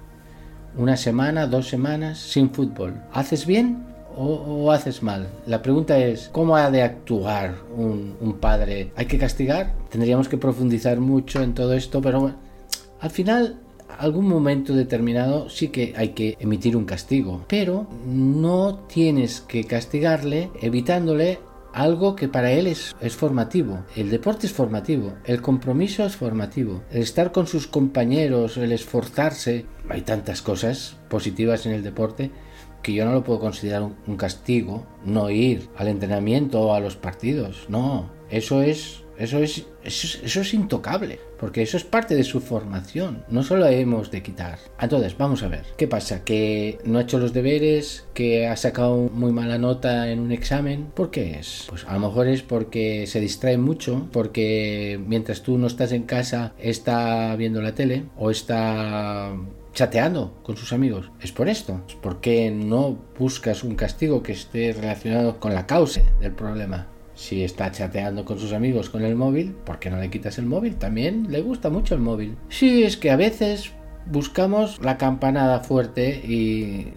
una 0.77 0.97
semana, 0.97 1.47
dos 1.47 1.69
semanas 1.69 2.19
sin 2.19 2.51
fútbol. 2.51 2.95
¿Haces 3.13 3.47
bien 3.47 3.91
o, 4.17 4.71
haces 4.73 5.03
mal. 5.03 5.29
La 5.47 5.63
pregunta 5.63 5.99
es, 5.99 6.29
¿cómo 6.33 6.57
ha 6.57 6.71
de 6.71 6.83
actuar 6.83 7.55
un, 7.77 8.37
padre? 8.41 8.93
¿Hay 8.97 9.07
que 9.07 9.19
castigar? 9.19 9.73
Tendríamos 9.89 10.29
que 10.29 10.37
profundizar 10.37 11.01
mucho 11.01 11.43
en 11.43 11.55
todo 11.55 11.75
esto, 11.75 12.01
pero 12.01 12.33
al 13.01 13.11
final 13.11 13.57
algún 13.99 14.29
momento 14.29 14.75
determinado 14.75 15.49
sí 15.49 15.69
que 15.69 15.95
hay 15.97 16.11
que 16.11 16.37
emitir 16.41 16.77
un 16.77 16.85
castigo, 16.85 17.45
pero 17.49 17.87
no 18.07 18.81
tienes 18.89 19.41
que 19.41 19.65
castigarle 19.65 20.51
evitándole 20.61 21.39
algo 21.73 22.17
que 22.17 22.29
para 22.29 22.53
él 22.53 22.67
es, 22.67 22.95
es, 23.01 23.17
formativo. 23.17 23.85
El 23.97 24.11
deporte 24.11 24.47
es 24.47 24.53
formativo, 24.53 25.15
el 25.25 25.41
compromiso 25.41 26.05
es 26.05 26.17
formativo, 26.17 26.83
el 26.91 27.03
estar 27.03 27.33
con 27.33 27.47
sus 27.47 27.67
compañeros, 27.67 28.57
el 28.57 28.73
esforzarse. 28.73 29.67
Hay 29.89 30.03
tantas 30.03 30.43
cosas 30.43 30.97
positivas 31.09 31.67
en 31.67 31.73
el 31.73 31.83
deporte 31.83 32.31
que 32.83 32.95
yo 32.95 33.05
no 33.05 33.13
lo 33.13 33.25
puedo 33.25 33.41
considerar 33.41 33.83
un 33.83 34.17
castigo, 34.17 34.87
no 35.05 35.31
ir 35.31 35.69
al 35.77 35.89
entrenamiento 35.89 36.61
o 36.61 36.75
a 36.75 36.81
los 36.81 36.97
partidos. 36.97 37.67
No, 37.69 38.11
eso 38.31 38.63
es 38.63 39.05
eso 39.21 39.39
es, 39.39 39.67
eso 39.85 40.41
es, 40.41 40.55
intocable, 40.55 41.21
porque 41.41 41.63
eso 41.63 41.79
es 41.79 41.85
parte 41.85 42.15
de 42.15 42.23
su 42.23 42.41
formación. 42.41 43.25
No 43.31 43.43
solo 43.43 43.67
hemos 43.67 44.11
de 44.11 44.23
quitar. 44.23 44.59
Entonces, 44.79 45.17
vamos 45.17 45.43
a 45.43 45.49
ver. 45.49 45.65
¿Qué 45.79 45.89
pasa? 45.89 46.23
¿Que 46.23 46.79
no 46.85 46.99
ha 46.99 47.03
hecho 47.03 47.19
los 47.19 47.33
deberes? 47.33 48.05
¿Que 48.13 48.47
ha 48.47 48.57
sacado 48.57 49.09
muy 49.13 49.33
mala 49.33 49.57
nota 49.57 50.11
en 50.11 50.21
un 50.21 50.33
examen? 50.33 50.89
¿Por 50.95 51.11
qué 51.11 51.39
es? 51.39 51.65
Pues 51.69 51.87
a 51.87 51.95
lo 51.95 52.01
mejor 52.01 52.29
es 52.29 52.43
porque 52.43 53.07
se 53.07 53.21
distrae 53.21 53.57
mucho, 53.57 54.09
porque 54.13 55.01
mientras 55.07 55.43
tú 55.43 55.57
no 55.57 55.67
estás 55.67 55.93
en 55.93 56.03
casa 56.03 56.53
está 56.59 57.35
viendo 57.37 57.63
la 57.63 57.75
tele 57.75 58.05
o 58.19 58.31
está 58.31 59.35
chateando 59.73 60.35
con 60.43 60.59
sus 60.59 60.75
amigos. 60.75 61.11
Es 61.23 61.33
por 61.33 61.49
esto. 61.49 61.81
Es 61.89 61.95
porque 61.95 62.51
no 62.51 62.99
buscas 63.19 63.65
un 63.65 63.77
castigo 63.77 64.23
que 64.23 64.33
esté 64.33 64.75
relacionado 64.75 65.41
con 65.41 65.55
la 65.55 65.67
causa 65.67 66.03
del 66.21 66.33
problema. 66.33 66.87
Si 67.21 67.45
está 67.45 67.71
chateando 67.71 68.25
con 68.25 68.39
sus 68.39 68.55
amigos 68.55 68.89
con 68.89 69.05
el 69.05 69.15
móvil, 69.15 69.53
¿por 69.53 69.79
qué 69.79 69.91
no 69.91 69.99
le 69.99 70.09
quitas 70.09 70.39
el 70.39 70.47
móvil? 70.47 70.77
También 70.77 71.27
le 71.31 71.43
gusta 71.43 71.69
mucho 71.69 71.95
el 71.95 72.01
móvil. 72.01 72.39
Sí, 72.49 72.83
es 72.83 72.97
que 72.97 73.11
a 73.11 73.17
veces 73.17 73.73
buscamos 74.07 74.81
la 74.83 74.97
campanada 74.97 75.61
fuerte 75.61 76.15
y, 76.15 76.95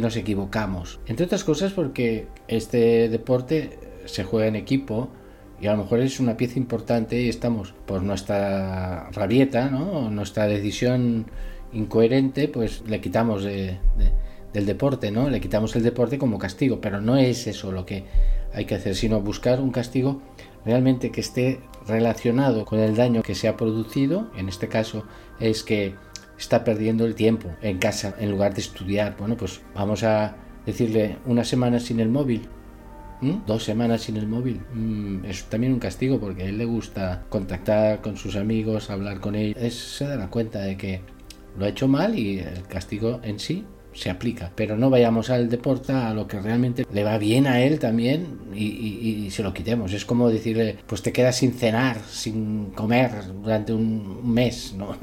nos 0.00 0.16
equivocamos. 0.16 0.98
Entre 1.06 1.26
otras 1.26 1.44
cosas 1.44 1.70
porque 1.70 2.26
este 2.48 3.08
deporte 3.08 3.78
se 4.04 4.24
juega 4.24 4.48
en 4.48 4.56
equipo 4.56 5.10
y 5.60 5.68
a 5.68 5.72
lo 5.76 5.84
mejor 5.84 6.00
es 6.00 6.18
una 6.18 6.36
pieza 6.36 6.58
importante 6.58 7.22
y 7.22 7.28
estamos 7.28 7.72
por 7.86 8.02
nuestra 8.02 9.10
rabieta, 9.12 9.70
¿no? 9.70 10.10
nuestra 10.10 10.48
decisión 10.48 11.26
incoherente, 11.72 12.48
pues 12.48 12.82
le 12.88 13.00
quitamos 13.00 13.44
del 13.44 13.78
deporte, 14.52 15.12
¿no? 15.12 15.30
Le 15.30 15.40
quitamos 15.40 15.76
el 15.76 15.84
deporte 15.84 16.18
como 16.18 16.36
castigo, 16.36 16.80
pero 16.80 17.00
no 17.00 17.16
es 17.16 17.46
eso 17.46 17.70
lo 17.70 17.86
que 17.86 18.04
hay 18.54 18.64
que 18.64 18.74
hacer, 18.74 18.94
sino 18.94 19.20
buscar 19.20 19.60
un 19.60 19.70
castigo 19.70 20.20
realmente 20.64 21.10
que 21.10 21.20
esté 21.20 21.60
relacionado 21.86 22.64
con 22.64 22.78
el 22.78 22.94
daño 22.96 23.22
que 23.22 23.34
se 23.34 23.48
ha 23.48 23.56
producido. 23.56 24.30
En 24.36 24.48
este 24.48 24.68
caso 24.68 25.04
es 25.40 25.62
que 25.62 25.94
está 26.38 26.64
perdiendo 26.64 27.04
el 27.04 27.14
tiempo 27.14 27.50
en 27.62 27.78
casa 27.78 28.14
en 28.18 28.30
lugar 28.30 28.54
de 28.54 28.60
estudiar. 28.60 29.16
Bueno, 29.18 29.36
pues 29.36 29.60
vamos 29.74 30.02
a 30.02 30.36
decirle 30.66 31.18
una 31.26 31.44
semana 31.44 31.80
sin 31.80 32.00
el 32.00 32.08
móvil. 32.08 32.48
Dos 33.46 33.62
semanas 33.62 34.00
sin 34.00 34.16
el 34.16 34.26
móvil. 34.26 34.60
Mm, 34.74 35.26
es 35.26 35.44
también 35.44 35.72
un 35.72 35.78
castigo 35.78 36.18
porque 36.18 36.42
a 36.42 36.46
él 36.46 36.58
le 36.58 36.64
gusta 36.64 37.24
contactar 37.28 38.00
con 38.00 38.16
sus 38.16 38.34
amigos, 38.34 38.90
hablar 38.90 39.20
con 39.20 39.36
ellos. 39.36 39.74
se 39.74 40.06
dará 40.06 40.28
cuenta 40.28 40.58
de 40.58 40.76
que 40.76 41.02
lo 41.56 41.64
ha 41.64 41.68
hecho 41.68 41.86
mal 41.86 42.18
y 42.18 42.40
el 42.40 42.64
castigo 42.66 43.20
en 43.22 43.38
sí 43.38 43.64
se 43.94 44.10
aplica. 44.10 44.50
Pero 44.54 44.76
no 44.76 44.90
vayamos 44.90 45.30
al 45.30 45.48
deporte 45.48 45.92
a 45.92 46.12
lo 46.14 46.26
que 46.26 46.40
realmente 46.40 46.86
le 46.92 47.04
va 47.04 47.18
bien 47.18 47.46
a 47.46 47.60
él 47.60 47.78
también 47.78 48.38
y, 48.54 49.30
se 49.30 49.42
lo 49.42 49.54
quitemos. 49.54 49.92
Es 49.92 50.04
como 50.04 50.28
decirle, 50.28 50.78
pues 50.86 51.02
te 51.02 51.12
quedas 51.12 51.36
sin 51.36 51.52
cenar, 51.52 51.98
sin 52.10 52.66
comer 52.70 53.10
durante 53.42 53.72
un 53.72 54.32
mes, 54.32 54.74
¿no? 54.78 54.96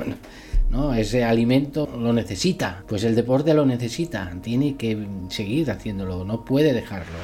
¿no? 0.70 0.94
Ese 0.94 1.24
alimento 1.24 1.88
lo 1.88 2.14
necesita, 2.14 2.84
pues 2.88 3.04
el 3.04 3.16
deporte 3.16 3.54
lo 3.54 3.66
necesita, 3.66 4.32
tiene 4.42 4.76
que 4.76 5.08
seguir 5.30 5.72
haciéndolo, 5.72 6.24
no 6.24 6.46
puede 6.46 6.74
dejarlo. 6.74 7.18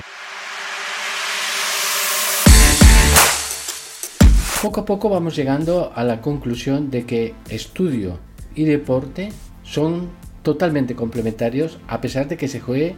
Poco 4.61 4.81
a 4.81 4.85
poco 4.85 5.09
vamos 5.09 5.35
llegando 5.35 5.91
a 5.93 6.03
la 6.03 6.21
conclusión 6.21 6.89
de 6.89 7.05
que 7.05 7.35
estudio 7.49 8.17
y 8.55 8.63
deporte 8.63 9.29
son 9.61 10.09
totalmente 10.45 10.95
complementarios 10.95 11.79
a 11.87 11.99
pesar 11.99 12.29
de 12.29 12.37
que 12.37 12.47
se 12.47 12.61
juegue 12.61 12.95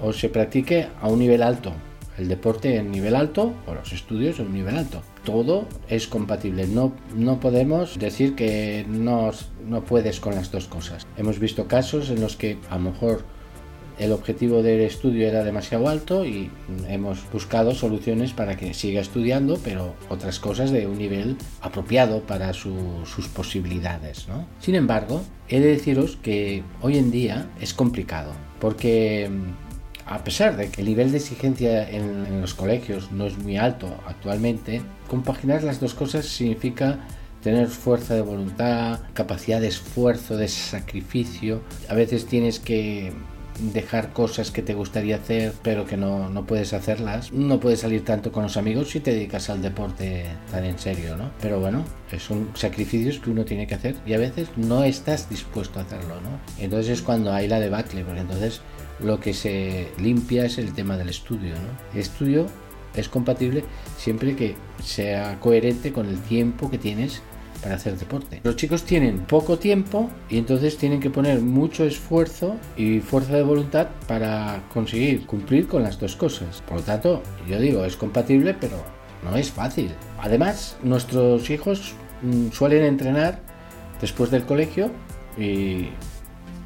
o 0.00 0.14
se 0.14 0.30
practique 0.30 0.88
a 1.02 1.08
un 1.08 1.18
nivel 1.18 1.42
alto. 1.42 1.72
El 2.16 2.28
deporte 2.28 2.76
en 2.76 2.90
nivel 2.90 3.16
alto 3.16 3.52
o 3.66 3.74
los 3.74 3.92
estudios 3.92 4.38
en 4.38 4.46
un 4.46 4.54
nivel 4.54 4.76
alto. 4.76 5.02
Todo 5.24 5.66
es 5.88 6.06
compatible. 6.06 6.66
No, 6.66 6.92
no 7.14 7.40
podemos 7.40 7.98
decir 7.98 8.34
que 8.36 8.86
no, 8.88 9.32
no 9.66 9.84
puedes 9.84 10.20
con 10.20 10.34
las 10.34 10.52
dos 10.52 10.68
cosas. 10.68 11.06
Hemos 11.16 11.38
visto 11.38 11.66
casos 11.66 12.08
en 12.08 12.20
los 12.20 12.36
que 12.36 12.56
a 12.70 12.76
lo 12.76 12.90
mejor 12.90 13.24
el 14.00 14.12
objetivo 14.12 14.62
del 14.62 14.80
estudio 14.80 15.28
era 15.28 15.44
demasiado 15.44 15.88
alto 15.88 16.24
y 16.24 16.50
hemos 16.88 17.30
buscado 17.30 17.74
soluciones 17.74 18.32
para 18.32 18.56
que 18.56 18.72
siga 18.72 19.02
estudiando, 19.02 19.60
pero 19.62 19.94
otras 20.08 20.40
cosas 20.40 20.70
de 20.70 20.86
un 20.86 20.96
nivel 20.96 21.36
apropiado 21.60 22.22
para 22.22 22.54
sus 22.54 23.28
posibilidades. 23.34 24.26
Sin 24.58 24.74
embargo, 24.74 25.22
he 25.48 25.60
de 25.60 25.68
deciros 25.68 26.16
que 26.16 26.62
hoy 26.80 26.96
en 26.96 27.10
día 27.10 27.50
es 27.60 27.74
complicado, 27.74 28.32
porque 28.58 29.30
mm, 29.30 30.10
a 30.10 30.24
pesar 30.24 30.56
de 30.56 30.70
que 30.70 30.80
el 30.80 30.86
nivel 30.86 31.12
de 31.12 31.18
exigencia 31.18 31.88
en, 31.88 32.24
en 32.26 32.40
los 32.40 32.54
colegios 32.54 33.12
no 33.12 33.26
es 33.26 33.36
muy 33.36 33.58
alto 33.58 33.88
actualmente, 34.06 34.80
compaginar 35.08 35.62
las 35.62 35.78
dos 35.78 35.92
cosas 35.92 36.24
significa 36.24 37.00
tener 37.42 37.68
fuerza 37.68 38.14
de 38.14 38.22
voluntad, 38.22 39.00
capacidad 39.12 39.60
de 39.60 39.68
esfuerzo, 39.68 40.38
de 40.38 40.48
sacrificio. 40.48 41.60
A 41.88 41.94
veces 41.94 42.26
tienes 42.26 42.60
que 42.60 43.12
dejar 43.72 44.12
cosas 44.12 44.50
que 44.50 44.62
te 44.62 44.74
gustaría 44.74 45.16
hacer 45.16 45.52
pero 45.62 45.86
que 45.86 45.96
no, 45.96 46.28
no, 46.28 46.46
puedes 46.46 46.72
hacerlas. 46.72 47.32
No 47.32 47.60
puedes 47.60 47.80
salir 47.80 48.04
tanto 48.04 48.32
con 48.32 48.42
los 48.42 48.56
amigos 48.56 48.90
si 48.90 49.00
te 49.00 49.12
dedicas 49.12 49.50
al 49.50 49.62
deporte 49.62 50.26
tan 50.50 50.64
en 50.64 50.78
serio, 50.78 51.16
¿no? 51.16 51.30
Pero 51.40 51.60
bueno, 51.60 51.84
son 52.18 52.50
sacrificios 52.54 53.18
que 53.18 53.30
uno 53.30 53.44
tiene 53.44 53.66
que 53.66 53.74
hacer 53.74 53.96
y 54.06 54.14
a 54.14 54.18
veces 54.18 54.48
no 54.56 54.84
estás 54.84 55.28
dispuesto 55.28 55.78
a 55.78 55.82
hacerlo, 55.82 56.20
¿no? 56.20 56.40
Entonces 56.58 56.98
es 56.98 57.02
cuando 57.02 57.32
hay 57.32 57.48
la 57.48 57.60
debacle, 57.60 58.04
porque 58.04 58.20
entonces 58.20 58.60
lo 59.00 59.20
que 59.20 59.34
se 59.34 59.88
limpia 59.98 60.44
es 60.44 60.58
el 60.58 60.72
tema 60.72 60.96
del 60.96 61.08
estudio, 61.08 61.54
¿no? 61.54 61.92
El 61.94 62.00
estudio 62.00 62.46
es 62.94 63.08
compatible 63.08 63.64
siempre 63.98 64.34
que 64.34 64.56
sea 64.82 65.38
coherente 65.40 65.92
con 65.92 66.08
el 66.08 66.20
tiempo 66.20 66.70
que 66.70 66.78
tienes 66.78 67.22
para 67.62 67.76
hacer 67.76 67.96
deporte. 67.96 68.40
Los 68.42 68.56
chicos 68.56 68.84
tienen 68.84 69.20
poco 69.20 69.58
tiempo 69.58 70.10
y 70.28 70.38
entonces 70.38 70.76
tienen 70.76 71.00
que 71.00 71.10
poner 71.10 71.40
mucho 71.40 71.84
esfuerzo 71.84 72.56
y 72.76 73.00
fuerza 73.00 73.34
de 73.34 73.42
voluntad 73.42 73.88
para 74.06 74.62
conseguir 74.72 75.26
cumplir 75.26 75.66
con 75.66 75.82
las 75.82 75.98
dos 75.98 76.16
cosas. 76.16 76.62
Por 76.66 76.78
lo 76.78 76.82
tanto, 76.82 77.22
yo 77.48 77.58
digo, 77.60 77.84
es 77.84 77.96
compatible, 77.96 78.54
pero 78.54 78.76
no 79.24 79.36
es 79.36 79.50
fácil. 79.50 79.90
Además, 80.18 80.76
nuestros 80.82 81.48
hijos 81.50 81.94
mm, 82.22 82.50
suelen 82.50 82.84
entrenar 82.84 83.40
después 84.00 84.30
del 84.30 84.44
colegio 84.44 84.90
y 85.38 85.88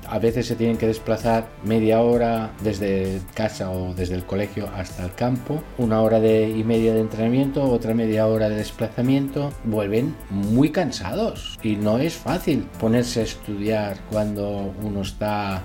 a 0.09 0.19
veces 0.19 0.47
se 0.47 0.57
tienen 0.57 0.77
que 0.77 0.87
desplazar 0.87 1.49
media 1.65 2.01
hora 2.01 2.53
desde 2.63 3.21
casa 3.35 3.71
o 3.71 3.95
desde 3.95 4.15
el 4.15 4.25
colegio 4.25 4.69
hasta 4.75 5.05
el 5.05 5.15
campo, 5.15 5.63
una 5.79 6.01
hora 6.01 6.19
y 6.19 6.65
media 6.65 6.95
de 6.95 7.01
entrenamiento, 7.01 7.63
otra 7.63 7.95
media 7.95 8.27
hora 8.27 8.49
de 8.49 8.57
desplazamiento. 8.57 9.53
Vuelven 9.65 10.15
muy 10.31 10.71
cansados 10.71 11.59
y 11.63 11.77
no 11.77 11.99
es 11.99 12.15
fácil 12.15 12.69
ponerse 12.79 13.21
a 13.21 13.25
estudiar 13.25 13.99
cuando 14.11 14.75
uno 14.83 15.03
está 15.03 15.63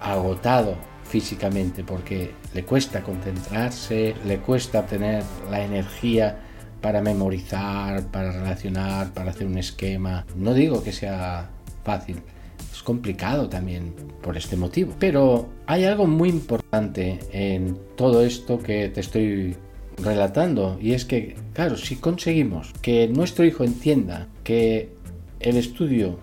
agotado 0.00 0.76
físicamente 1.04 1.84
porque 1.84 2.34
le 2.52 2.64
cuesta 2.64 3.02
concentrarse, 3.02 4.14
le 4.24 4.38
cuesta 4.38 4.86
tener 4.86 5.22
la 5.50 5.62
energía 5.62 6.38
para 6.80 7.00
memorizar, 7.00 8.02
para 8.08 8.32
relacionar, 8.32 9.12
para 9.14 9.30
hacer 9.30 9.46
un 9.46 9.58
esquema. 9.58 10.26
No 10.36 10.52
digo 10.52 10.82
que 10.82 10.92
sea 10.92 11.48
fácil, 11.82 12.20
complicado 12.84 13.48
también 13.48 13.94
por 14.22 14.36
este 14.36 14.56
motivo. 14.56 14.94
Pero 14.98 15.48
hay 15.66 15.84
algo 15.84 16.06
muy 16.06 16.28
importante 16.28 17.18
en 17.32 17.76
todo 17.96 18.24
esto 18.24 18.58
que 18.58 18.88
te 18.90 19.00
estoy 19.00 19.56
relatando 20.02 20.78
y 20.80 20.92
es 20.92 21.04
que, 21.04 21.36
claro, 21.52 21.76
si 21.76 21.96
conseguimos 21.96 22.72
que 22.82 23.08
nuestro 23.08 23.44
hijo 23.44 23.64
entienda 23.64 24.28
que 24.42 24.90
el 25.40 25.56
estudio 25.56 26.18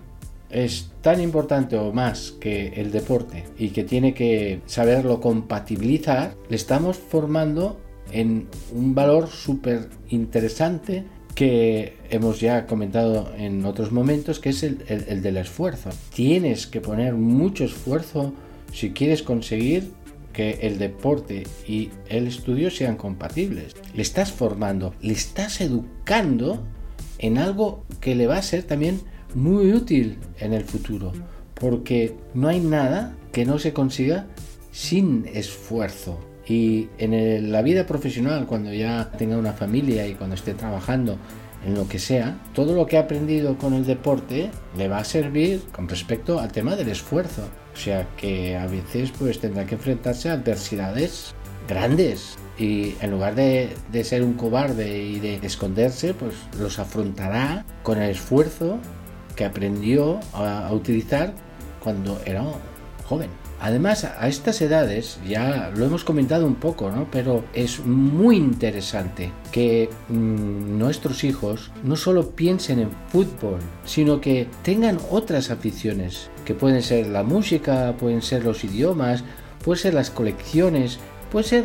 es 0.50 0.92
tan 1.00 1.20
importante 1.20 1.76
o 1.76 1.92
más 1.92 2.32
que 2.32 2.68
el 2.76 2.92
deporte 2.92 3.44
y 3.58 3.70
que 3.70 3.84
tiene 3.84 4.12
que 4.12 4.60
saberlo 4.66 5.20
compatibilizar, 5.20 6.34
le 6.48 6.56
estamos 6.56 6.98
formando 6.98 7.80
en 8.12 8.48
un 8.74 8.94
valor 8.94 9.28
súper 9.28 9.88
interesante 10.10 11.04
que 11.34 11.96
hemos 12.10 12.40
ya 12.40 12.66
comentado 12.66 13.32
en 13.36 13.64
otros 13.64 13.92
momentos, 13.92 14.38
que 14.38 14.50
es 14.50 14.62
el, 14.62 15.22
del 15.22 15.36
esfuerzo. 15.36 15.90
Tienes 16.14 16.66
que 16.66 16.80
poner 16.80 17.14
mucho 17.14 17.64
esfuerzo 17.64 18.34
si 18.72 18.92
quieres 18.92 19.22
conseguir 19.22 19.90
que 20.32 20.60
el 20.62 20.78
deporte 20.78 21.44
y 21.66 21.90
el 22.08 22.26
estudio 22.26 22.70
sean 22.70 22.96
compatibles. 22.96 23.76
Le 23.94 24.02
estás 24.02 24.32
formando, 24.32 24.94
le 25.00 25.12
estás 25.12 25.60
educando 25.60 26.62
en 27.18 27.38
algo 27.38 27.84
que 28.00 28.14
le 28.14 28.26
va 28.26 28.38
a 28.38 28.42
ser 28.42 28.62
también 28.64 29.00
muy 29.34 29.72
útil 29.72 30.18
en 30.38 30.52
el 30.52 30.64
futuro, 30.64 31.12
porque 31.54 32.14
no 32.34 32.48
hay 32.48 32.60
nada 32.60 33.16
que 33.32 33.44
no 33.44 33.58
se 33.58 33.72
consiga 33.72 34.26
sin 34.70 35.26
esfuerzo. 35.32 36.18
Y 36.46 36.88
en 36.98 37.52
la 37.52 37.62
vida 37.62 37.86
profesional, 37.86 38.46
cuando 38.46 38.72
ya 38.72 39.10
tenga 39.16 39.36
una 39.36 39.52
familia 39.52 40.06
y 40.06 40.14
cuando 40.14 40.34
esté 40.34 40.54
trabajando 40.54 41.18
en 41.64 41.74
lo 41.74 41.88
que 41.88 41.98
sea, 41.98 42.38
todo 42.54 42.74
lo 42.74 42.86
que 42.86 42.96
ha 42.96 43.02
aprendido 43.02 43.56
con 43.56 43.74
el 43.74 43.86
deporte 43.86 44.50
le 44.76 44.88
va 44.88 44.98
a 44.98 45.04
servir 45.04 45.62
con 45.72 45.88
respecto 45.88 46.40
al 46.40 46.50
tema 46.50 46.74
del 46.74 46.88
esfuerzo. 46.88 47.42
O 47.72 47.76
sea 47.76 48.08
que 48.16 48.56
a 48.56 48.66
veces 48.66 49.12
pues 49.16 49.38
tendrá 49.38 49.64
que 49.66 49.76
enfrentarse 49.76 50.28
a 50.28 50.34
adversidades 50.34 51.34
grandes 51.68 52.36
y 52.58 52.96
en 53.00 53.12
lugar 53.12 53.34
de, 53.34 53.74
ser 54.04 54.22
un 54.22 54.34
cobarde 54.34 55.02
y 55.02 55.20
de 55.20 55.36
esconderse, 55.36 56.12
pues 56.14 56.34
los 56.58 56.78
afrontará 56.78 57.64
con 57.82 58.00
el 58.02 58.10
esfuerzo 58.10 58.78
que 59.36 59.44
aprendió 59.44 60.20
a 60.34 60.70
utilizar 60.72 61.32
cuando 61.82 62.20
era 62.24 62.44
joven. 63.06 63.41
Además, 63.62 64.02
a 64.02 64.26
estas 64.26 64.60
edades, 64.60 65.20
ya 65.24 65.70
lo 65.76 65.86
hemos 65.86 66.02
comentado 66.02 66.48
un 66.48 66.56
poco, 66.56 66.90
¿no? 66.90 67.06
Pero 67.12 67.44
es 67.54 67.78
muy 67.78 68.34
interesante 68.34 69.30
que 69.52 69.88
mm, 70.08 70.78
nuestros 70.78 71.22
hijos 71.22 71.70
no 71.84 71.94
solo 71.94 72.30
piensen 72.30 72.80
en 72.80 72.90
fútbol, 73.06 73.60
sino 73.84 74.20
que 74.20 74.48
tengan 74.64 74.98
otras 75.12 75.52
aficiones, 75.52 76.28
que 76.44 76.54
pueden 76.54 76.82
ser 76.82 77.06
la 77.06 77.22
música, 77.22 77.94
pueden 78.00 78.20
ser 78.20 78.44
los 78.44 78.64
idiomas, 78.64 79.22
pueden 79.64 79.80
ser 79.80 79.94
las 79.94 80.10
colecciones, 80.10 80.98
pueden 81.30 81.48
ser 81.48 81.64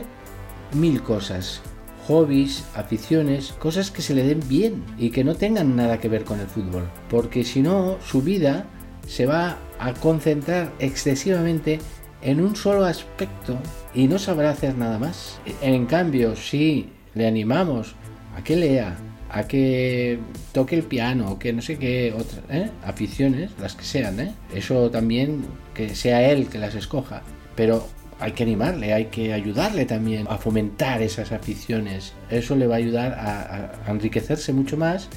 mil 0.75 1.01
cosas 1.01 1.61
hobbies, 2.07 2.63
aficiones, 2.75 3.53
cosas 3.59 3.89
que 3.91 4.03
se 4.03 4.13
le 4.13 4.23
den 4.23 4.41
bien 4.47 4.83
y 4.97 5.09
que 5.09 5.23
no 5.23 5.33
tengan 5.35 5.75
nada 5.75 5.99
que 5.99 6.09
ver 6.09 6.23
con 6.23 6.39
el 6.39 6.47
fútbol. 6.47 6.87
Porque 7.09 7.43
si 7.43 7.61
no, 7.61 7.97
su 8.05 8.21
vida 8.21 8.65
se 9.07 9.25
va 9.25 9.57
a 9.79 9.93
concentrar 9.93 10.71
excesivamente 10.79 11.79
en 12.21 12.41
un 12.41 12.55
solo 12.55 12.85
aspecto 12.85 13.57
y 13.93 14.07
no 14.07 14.19
sabrá 14.19 14.51
hacer 14.51 14.75
nada 14.77 14.99
más. 14.99 15.39
En 15.61 15.85
cambio, 15.85 16.35
si 16.35 16.89
le 17.13 17.27
animamos 17.27 17.95
a 18.35 18.43
que 18.43 18.55
lea, 18.55 18.97
a 19.29 19.47
que 19.47 20.19
toque 20.51 20.75
el 20.75 20.83
piano, 20.83 21.39
que 21.39 21.53
no 21.53 21.61
sé 21.61 21.77
qué 21.77 22.13
otras 22.15 22.41
¿eh? 22.49 22.69
aficiones, 22.83 23.51
las 23.59 23.75
que 23.75 23.83
sean, 23.83 24.19
¿eh? 24.19 24.33
eso 24.53 24.89
también 24.91 25.45
que 25.73 25.95
sea 25.95 26.29
él 26.29 26.47
que 26.47 26.59
las 26.59 26.75
escoja, 26.75 27.21
pero 27.55 27.87
hay 28.19 28.31
que 28.31 28.43
animarle, 28.43 28.93
hay 28.93 29.05
que 29.05 29.33
ayudarle 29.33 29.85
también 29.85 30.25
a 30.29 30.37
fomentar 30.37 31.03
esas 31.03 31.31
aficiones. 31.31 32.13
Eso 32.31 32.55
le 32.55 32.65
va 32.65 32.75
a 32.75 32.77
ayudar 32.79 33.13
a 33.13 33.91
enriquecerse 33.91 34.53
mucho 34.53 34.75
más 34.75 35.07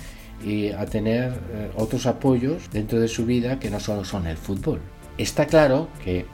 y 0.45 0.71
a 0.71 0.87
tener 0.87 1.33
eh, 1.53 1.71
otros 1.77 2.07
apoyos 2.07 2.71
dentro 2.73 3.01
de 3.01 3.09
su 3.09 3.27
vida 3.27 3.59
que 3.59 3.71
no 3.71 3.81
solo 3.81 4.05
son 4.05 4.27
el 4.27 4.37
fútbol. 4.37 4.81
Está 5.19 5.47
claro 5.47 5.89
que, 6.05 6.27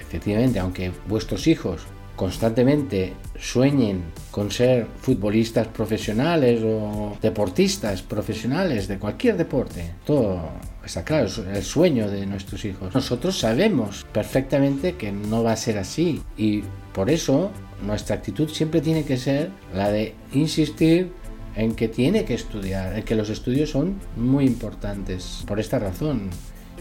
efectivamente, 0.00 0.58
aunque 0.58 0.92
vuestros 1.08 1.46
hijos 1.46 1.86
constantemente 2.16 3.12
sueñen 3.38 4.02
con 4.30 4.50
ser 4.50 4.86
futbolistas 5.00 5.66
profesionales 5.68 6.62
o 6.64 7.16
deportistas 7.20 8.02
profesionales 8.02 8.86
de 8.88 8.98
cualquier 8.98 9.36
deporte, 9.36 9.94
todo 10.04 10.40
está 10.84 11.04
claro, 11.04 11.26
es 11.26 11.38
el 11.38 11.62
sueño 11.62 12.08
de 12.08 12.26
nuestros 12.26 12.64
hijos. 12.64 12.94
Nosotros 12.94 13.38
sabemos 13.38 14.06
perfectamente 14.12 14.94
que 14.94 15.10
no 15.10 15.42
va 15.42 15.52
a 15.52 15.56
ser 15.56 15.78
así 15.78 16.22
y 16.36 16.62
por 16.92 17.10
eso 17.10 17.50
nuestra 17.84 18.16
actitud 18.16 18.48
siempre 18.48 18.80
tiene 18.80 19.04
que 19.04 19.16
ser 19.16 19.50
la 19.74 19.90
de 19.90 20.14
insistir 20.32 21.12
en 21.56 21.74
que 21.74 21.88
tiene 21.88 22.24
que 22.24 22.34
estudiar, 22.34 22.96
en 22.96 23.04
que 23.04 23.14
los 23.14 23.30
estudios 23.30 23.70
son 23.70 23.98
muy 24.16 24.44
importantes 24.44 25.44
por 25.46 25.60
esta 25.60 25.78
razón. 25.78 26.30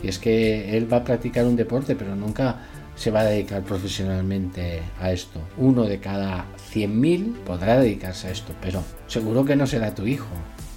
Y 0.01 0.07
es 0.07 0.19
que 0.19 0.77
él 0.77 0.91
va 0.91 0.97
a 0.97 1.03
practicar 1.03 1.45
un 1.45 1.55
deporte, 1.55 1.95
pero 1.95 2.15
nunca 2.15 2.61
se 2.95 3.11
va 3.11 3.21
a 3.21 3.25
dedicar 3.25 3.63
profesionalmente 3.63 4.81
a 4.99 5.11
esto. 5.11 5.39
Uno 5.57 5.83
de 5.83 5.99
cada 5.99 6.45
100.000 6.73 7.33
podrá 7.45 7.79
dedicarse 7.79 8.27
a 8.27 8.31
esto, 8.31 8.53
pero 8.61 8.83
seguro 9.07 9.45
que 9.45 9.55
no 9.55 9.65
será 9.65 9.95
tu 9.95 10.05
hijo. 10.05 10.27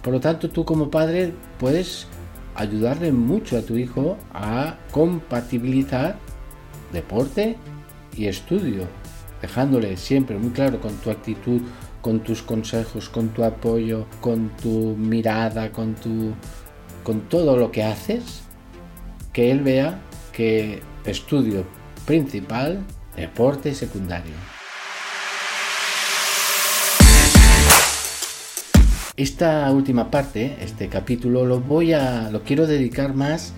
Por 0.03 0.13
lo 0.13 0.21
tanto, 0.21 0.51
tú 0.51 0.65
como 0.65 0.91
padre 0.91 1.33
puedes 1.59 2.07
ayudarle 2.55 3.13
mucho 3.13 3.59
a 3.59 3.63
tu 3.63 3.77
hijo 3.77 4.17
a 4.33 4.77
compatibilizar 4.91 6.17
deporte 6.93 7.57
y 8.17 8.27
estudio, 8.27 8.85
dejándole 9.43 9.97
siempre 9.97 10.39
muy 10.39 10.51
claro 10.51 10.81
con 10.81 10.95
tu 10.97 11.11
actitud 11.11 11.61
con 12.07 12.21
tus 12.21 12.41
consejos, 12.41 13.09
con 13.09 13.31
tu 13.31 13.43
apoyo, 13.43 14.07
con 14.21 14.51
tu 14.63 14.95
mirada, 14.97 15.73
con 15.73 15.97
tu 15.97 16.35
con 17.03 17.23
todo 17.23 17.57
lo 17.57 17.73
que 17.73 17.83
haces, 17.83 18.43
que 19.33 19.51
él 19.51 19.65
vea 19.65 19.99
que 20.33 20.85
estudio 21.05 21.65
principal, 22.05 22.85
deporte 23.17 23.75
secundario. 23.75 24.35
Esta 29.17 29.69
última 29.73 30.09
parte, 30.09 30.59
este 30.61 30.89
capítulo, 30.89 31.45
lo 31.45 31.59
voy 31.59 31.93
a 31.93 32.31
lo 32.31 32.45
quiero 32.45 32.69
dedicar 32.69 33.15
más 33.15 33.53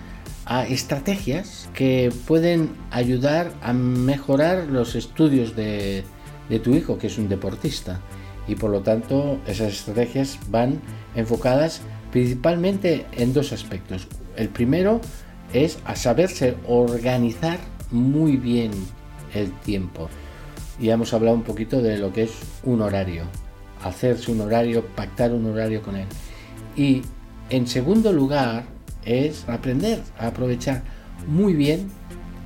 a 0.46 0.66
estrategias 0.66 1.68
que 1.74 2.10
pueden 2.26 2.70
ayudar 2.92 3.52
a 3.60 3.74
mejorar 3.74 4.68
los 4.68 4.94
estudios 4.94 5.54
de, 5.54 6.02
de 6.48 6.58
tu 6.60 6.74
hijo, 6.74 6.96
que 6.96 7.08
es 7.08 7.18
un 7.18 7.28
deportista 7.28 8.00
y 8.48 8.54
por 8.54 8.70
lo 8.70 8.80
tanto 8.80 9.38
esas 9.46 9.72
estrategias 9.74 10.38
van 10.50 10.80
enfocadas 11.14 11.82
principalmente 12.10 13.06
en 13.12 13.32
dos 13.32 13.52
aspectos. 13.52 14.08
El 14.36 14.48
primero 14.48 15.00
es 15.52 15.78
a 15.84 15.94
saberse 15.94 16.56
organizar 16.66 17.58
muy 17.90 18.36
bien 18.36 18.70
el 19.34 19.52
tiempo. 19.60 20.08
Ya 20.80 20.94
hemos 20.94 21.12
hablado 21.12 21.36
un 21.36 21.42
poquito 21.42 21.82
de 21.82 21.98
lo 21.98 22.12
que 22.12 22.24
es 22.24 22.32
un 22.64 22.80
horario, 22.80 23.24
hacerse 23.82 24.32
un 24.32 24.40
horario, 24.40 24.86
pactar 24.86 25.32
un 25.32 25.46
horario 25.46 25.82
con 25.82 25.96
él. 25.96 26.06
Y 26.76 27.02
en 27.50 27.66
segundo 27.66 28.12
lugar 28.12 28.64
es 29.04 29.48
aprender 29.48 30.00
a 30.18 30.28
aprovechar 30.28 30.82
muy 31.26 31.54
bien 31.54 31.88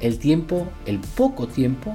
el 0.00 0.18
tiempo, 0.18 0.66
el 0.86 0.98
poco 0.98 1.46
tiempo 1.46 1.94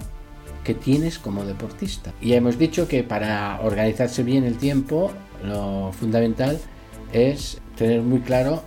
que 0.67 0.73
tienes 0.73 1.17
como 1.17 1.45
deportista. 1.45 2.11
Y 2.19 2.33
hemos 2.33 2.59
dicho 2.59 2.89
que 2.89 3.01
para 3.01 3.61
organizarse 3.61 4.21
bien 4.21 4.43
el 4.43 4.57
tiempo, 4.57 5.13
lo 5.41 5.93
fundamental 5.93 6.59
es 7.13 7.61
tener 7.77 8.01
muy 8.01 8.19
claro 8.19 8.63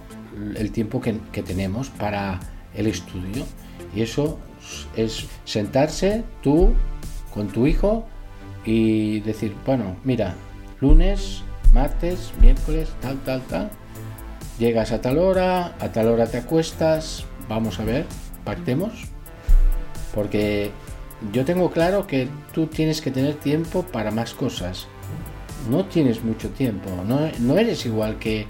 el 0.57 0.73
tiempo 0.73 1.03
que, 1.03 1.13
tenemos 1.43 1.91
para 1.91 2.41
el 2.75 2.87
estudio. 2.87 3.45
Y 3.95 4.01
eso 4.01 4.39
es 4.97 5.27
sentarse 5.45 6.25
tú 6.43 6.73
con 7.35 7.49
tu 7.49 7.67
hijo 7.67 8.07
y 8.65 9.21
decir, 9.21 9.55
bueno, 9.67 9.97
mira, 10.03 10.35
lunes, 10.81 11.43
martes, 11.75 12.33
miércoles, 12.41 12.89
tal, 13.03 13.19
tal, 13.25 13.43
tal. 13.43 13.71
Llegas 14.59 14.91
a 14.93 15.03
tal 15.03 15.19
hora, 15.19 15.77
a 15.79 15.93
tal 15.93 16.09
hora 16.09 16.27
te 16.27 16.39
acuestas, 16.39 17.27
vamos 17.47 17.79
a 17.79 17.85
ver, 17.85 18.07
pactemos. 18.43 19.05
Porque 20.15 20.73
yo 21.33 21.45
tengo 21.45 21.71
claro 21.71 22.07
que 22.07 22.29
tú 22.53 22.67
tienes 22.67 23.01
que 23.01 23.11
tener 23.11 23.35
tiempo 23.35 23.83
para 23.83 24.11
más 24.11 24.35
cosas. 24.35 24.87
No 25.69 25.85
tienes 25.85 26.25
mucho 26.25 26.49
tiempo, 26.51 26.89
no, 27.07 27.59
eres 27.59 27.85
igual 27.85 28.19
que, 28.19 28.47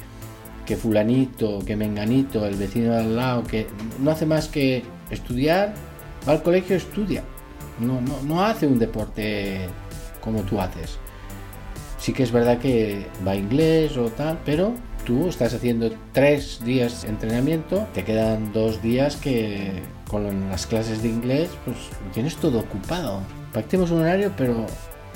que 0.65 0.77
fulanito, 0.77 1.59
que 1.67 1.75
menganito, 1.75 2.47
el 2.47 2.55
vecino 2.55 2.95
al 2.95 3.17
lado, 3.17 3.43
que 3.43 3.67
no 3.99 4.13
hace 4.13 4.27
más 4.27 4.47
que 4.47 4.85
estudiar, 5.11 5.75
va 6.29 6.33
al 6.33 6.43
colegio, 6.43 6.77
estudia. 6.77 7.25
No, 7.81 8.01
no, 8.01 8.23
no 8.23 8.45
hace 8.45 8.67
un 8.67 8.79
deporte 8.79 9.69
como 10.21 10.43
tú 10.43 10.61
haces. 10.61 10.99
Sí 11.99 12.13
que 12.13 12.23
es 12.23 12.31
verdad 12.31 12.59
que 12.59 13.07
va 13.27 13.35
inglés 13.35 13.97
o 13.97 14.09
tal, 14.11 14.39
pero 14.45 14.75
tú 15.05 15.29
estás 15.29 15.53
haciendo 15.53 15.91
tres 16.13 16.65
días 16.65 17.03
de 17.03 17.09
entrenamiento, 17.09 17.89
te 17.93 18.05
quedan 18.05 18.53
dos 18.53 18.81
días 18.81 19.17
que 19.17 19.83
con 20.11 20.51
las 20.51 20.67
clases 20.67 21.03
de 21.03 21.09
inglés, 21.09 21.51
pues 21.65 21.77
tienes 22.13 22.37
todo 22.37 22.59
ocupado. 22.59 23.21
Pactemos 23.53 23.91
un 23.91 24.01
horario, 24.01 24.33
pero 24.37 24.67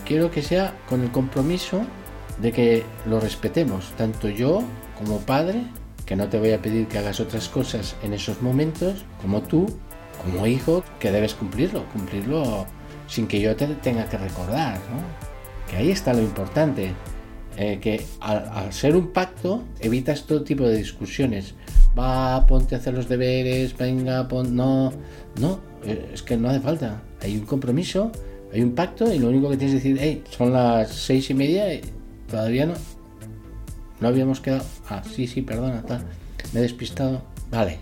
quiero 0.06 0.30
que 0.30 0.42
sea 0.42 0.74
con 0.88 1.02
el 1.02 1.10
compromiso 1.10 1.82
de 2.40 2.52
que 2.52 2.84
lo 3.06 3.20
respetemos, 3.20 3.92
tanto 3.96 4.28
yo 4.28 4.62
como 4.98 5.18
padre, 5.20 5.64
que 6.06 6.16
no 6.16 6.28
te 6.28 6.38
voy 6.38 6.52
a 6.52 6.62
pedir 6.62 6.86
que 6.86 6.98
hagas 6.98 7.20
otras 7.20 7.48
cosas 7.48 7.96
en 8.02 8.12
esos 8.12 8.42
momentos, 8.42 9.04
como 9.20 9.42
tú, 9.42 9.66
como 10.22 10.46
hijo, 10.46 10.84
que 11.00 11.10
debes 11.10 11.34
cumplirlo, 11.34 11.84
cumplirlo 11.92 12.66
sin 13.08 13.26
que 13.26 13.40
yo 13.40 13.56
te 13.56 13.66
tenga 13.66 14.08
que 14.08 14.18
recordar, 14.18 14.74
¿no? 14.74 15.70
Que 15.70 15.76
ahí 15.76 15.90
está 15.90 16.12
lo 16.12 16.20
importante, 16.20 16.92
eh, 17.56 17.78
que 17.80 18.04
al, 18.20 18.72
ser 18.72 18.96
un 18.96 19.12
pacto 19.12 19.62
evitas 19.80 20.24
todo 20.24 20.44
tipo 20.44 20.64
de 20.64 20.76
discusiones, 20.76 21.54
va, 21.98 22.46
ponte 22.46 22.74
a 22.74 22.78
hacer 22.78 22.94
los 22.94 23.08
deberes, 23.08 23.76
venga, 23.76 24.26
pon... 24.28 24.54
no, 24.54 24.92
no, 25.40 25.60
es 26.12 26.22
que 26.22 26.36
no 26.36 26.48
hace 26.48 26.60
falta. 26.60 27.02
Hay 27.20 27.36
un 27.36 27.46
compromiso, 27.46 28.10
Hay 28.52 28.62
un 28.62 28.74
pacto 28.74 29.12
y 29.12 29.18
lo 29.18 29.28
único 29.28 29.50
que 29.50 29.56
tienes 29.56 29.82
que 29.82 29.88
decir, 29.88 29.98
hey, 30.00 30.22
son 30.30 30.52
las 30.52 30.90
seis 30.90 31.28
y 31.30 31.34
media 31.34 31.72
y 31.74 31.80
todavía 32.30 32.66
no. 32.66 32.74
No 34.00 34.08
habíamos 34.08 34.40
quedado. 34.40 34.64
Ah, 34.88 35.02
sí, 35.04 35.26
sí, 35.26 35.42
perdona, 35.42 35.82
Me 36.52 36.60
he 36.60 36.62
despistado. 36.62 37.22
Vale, 37.50 37.78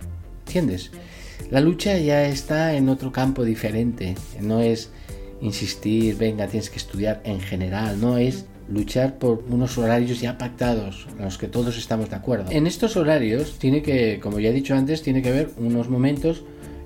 ¿entiendes? 0.46 0.90
La 1.50 1.60
lucha 1.60 1.98
ya 1.98 2.24
está 2.26 2.74
en 2.74 2.88
otro 2.88 3.12
campo 3.12 3.44
diferente. 3.44 4.14
No 4.40 4.60
es 4.60 4.90
insistir, 5.40 6.16
venga, 6.16 6.46
tienes 6.46 6.70
que 6.70 6.78
estudiar 6.78 7.20
en 7.24 7.40
general. 7.40 8.00
No 8.00 8.18
es 8.18 8.46
luchar 8.72 9.18
por 9.18 9.44
unos 9.48 9.76
horarios 9.78 10.20
ya 10.20 10.38
pactados, 10.38 11.06
en 11.18 11.24
los 11.24 11.38
que 11.38 11.48
todos 11.48 11.76
estamos 11.76 12.10
de 12.10 12.16
acuerdo. 12.16 12.50
En 12.50 12.66
estos 12.66 12.96
horarios 12.96 13.58
tiene 13.58 13.82
que, 13.82 14.18
como 14.20 14.40
ya 14.40 14.50
he 14.50 14.52
dicho 14.52 14.74
antes, 14.74 15.02
tiene 15.02 15.22
que 15.22 15.28
haber 15.28 15.50
unos 15.58 15.88
momentos 15.88 16.44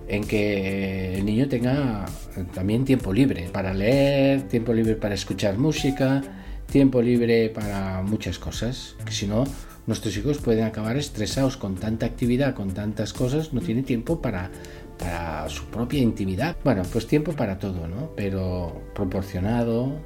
en 0.08 0.24
que 0.24 1.14
el 1.16 1.24
niño 1.24 1.48
tenga 1.48 2.06
también 2.54 2.84
tiempo 2.84 3.12
libre 3.12 3.48
para 3.52 3.74
leer, 3.74 4.42
tiempo 4.42 4.72
libre 4.72 4.94
para 4.94 5.14
escuchar 5.14 5.58
música, 5.58 6.22
tiempo 6.70 7.02
libre 7.02 7.48
para 7.50 8.02
muchas 8.02 8.38
cosas, 8.38 8.96
que 9.04 9.12
si 9.12 9.26
no, 9.26 9.44
nuestros 9.86 10.16
hijos 10.16 10.38
pueden 10.38 10.64
acabar 10.64 10.96
estresados 10.96 11.56
con 11.56 11.76
tanta 11.76 12.06
actividad, 12.06 12.54
con 12.54 12.72
tantas 12.72 13.12
cosas, 13.12 13.52
no 13.52 13.60
tiene 13.60 13.82
tiempo 13.82 14.20
para, 14.20 14.50
para 14.98 15.48
su 15.48 15.64
propia 15.66 16.00
intimidad. 16.00 16.56
Bueno, 16.64 16.82
pues 16.92 17.06
tiempo 17.06 17.32
para 17.32 17.58
todo, 17.58 17.86
¿no? 17.86 18.10
Pero 18.16 18.82
proporcionado, 18.94 20.00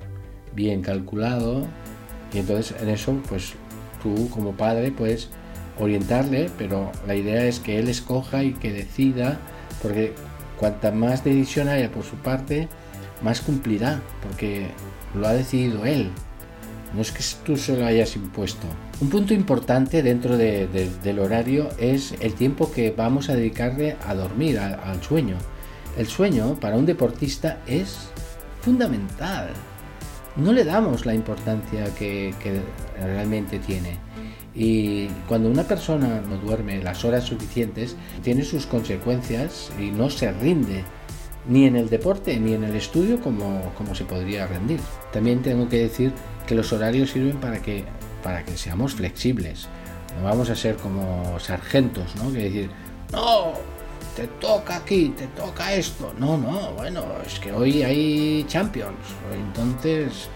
bien 0.55 0.82
calculado, 0.82 1.66
y 2.32 2.39
entonces 2.39 2.74
en 2.81 2.89
eso, 2.89 3.20
pues 3.28 3.55
tú 4.02 4.28
como 4.31 4.52
padre 4.52 4.93
puedes 4.93 5.28
orientarle, 5.78 6.51
pero 6.59 6.93
la 7.06 7.14
idea 7.14 7.44
es 7.44 7.60
que 7.60 7.78
él 7.78 7.89
escoja 7.89 8.44
y 8.44 8.52
que 8.52 8.72
decida 8.72 9.39
porque 9.82 10.12
cuanta 10.59 10.90
más 10.90 11.24
decisión 11.24 11.68
haya 11.68 11.90
por 11.90 12.05
su 12.05 12.16
parte, 12.16 12.68
más 13.22 13.40
cumplirá, 13.40 14.01
porque 14.22 14.66
lo 15.14 15.27
ha 15.27 15.32
decidido 15.32 15.85
él. 15.86 16.10
No 16.94 17.02
es 17.02 17.12
que 17.12 17.22
tú 17.44 17.56
se 17.56 17.77
lo 17.77 17.86
hayas 17.86 18.16
impuesto. 18.16 18.66
Un 19.01 19.10
punto 19.10 19.32
importante 19.32 20.02
dentro 20.02 20.36
del 20.36 21.18
horario 21.18 21.68
es 21.78 22.14
el 22.20 22.35
tiempo 22.35 22.72
que 22.72 22.90
vamos 22.90 23.31
a 23.31 23.36
dedicarle 23.36 23.97
a 24.06 24.14
dormir, 24.14 24.59
al 24.59 25.02
sueño. 25.02 25.36
El 25.97 26.06
sueño 26.06 26.59
para 26.60 26.77
un 26.77 26.86
deportista 26.86 27.59
es 27.66 28.10
fundamental. 28.60 29.51
No 30.36 30.52
le 30.52 30.65
damos 30.65 31.07
la 31.07 31.15
importancia 31.15 31.94
que 31.94 32.32
realmente 32.98 33.59
tiene. 33.59 33.98
Y 34.55 35.07
cuando 35.28 35.48
una 35.48 35.65
persona 35.65 36.20
no 36.20 36.36
duerme 36.39 36.82
las 36.82 37.05
horas 37.05 37.24
suficientes, 37.24 37.97
tiene 38.23 38.43
sus 38.43 38.66
consecuencias 38.66 39.70
y 39.78 39.90
no 39.90 40.11
se 40.11 40.32
rinde 40.32 40.85
ni 41.48 41.66
en 41.66 41.77
el 41.77 41.89
deporte 41.89 42.39
ni 42.39 42.52
en 42.55 42.65
el 42.65 42.77
estudio 42.77 43.20
como, 43.20 43.73
como 43.77 43.94
se 43.94 44.05
podría 44.05 44.47
rendir. 44.47 44.81
También 45.12 45.43
tengo 45.43 45.69
que 45.69 45.78
decir 45.78 46.12
que 46.47 46.55
los 46.55 46.73
horarios 46.73 47.11
sirven 47.11 47.39
para 47.39 47.62
que, 47.62 47.85
para 48.23 48.44
que 48.44 48.57
seamos 48.57 48.94
flexibles. 48.94 49.69
No 50.19 50.24
vamos 50.24 50.51
a 50.51 50.57
ser 50.57 50.77
como 50.77 51.39
sargentos, 51.39 52.16
¿no? 52.16 52.32
Que 52.32 52.39
decir, 52.39 52.70
no, 53.12 53.52
te 54.21 54.27
toca 54.27 54.77
aquí, 54.77 55.15
te 55.17 55.29
toca 55.29 55.73
esto. 55.73 56.13
No, 56.19 56.37
no, 56.37 56.73
bueno, 56.73 57.03
es 57.27 57.41
que 57.41 57.53
hoy 57.53 57.83
hay 57.83 58.45
Champions. 58.47 58.99
Entonces, 59.33 60.29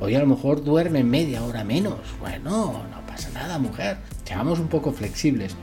hoy 0.00 0.14
a 0.14 0.20
lo 0.20 0.26
mejor 0.26 0.64
duerme 0.64 1.04
media 1.04 1.42
hora 1.44 1.62
menos. 1.62 1.98
Bueno, 2.20 2.84
no 2.90 3.06
pasa 3.06 3.28
nada, 3.34 3.58
mujer. 3.58 3.98
Seamos 4.24 4.58
un 4.58 4.68
poco 4.68 4.92
flexibles. 4.92 5.54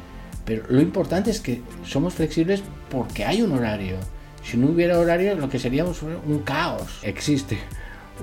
Pero 0.46 0.66
lo 0.70 0.80
importante 0.80 1.32
es 1.32 1.40
que 1.40 1.64
somos 1.84 2.14
flexibles 2.14 2.62
porque 2.92 3.26
hay 3.26 3.42
un 3.42 3.52
horario. 3.54 3.98
Si 4.44 4.58
no 4.58 4.68
hubiera 4.68 5.00
horario, 5.00 5.34
lo 5.34 5.50
que 5.50 5.58
seríamos 5.58 6.04
un 6.04 6.44
caos. 6.46 7.00
Existe 7.02 7.58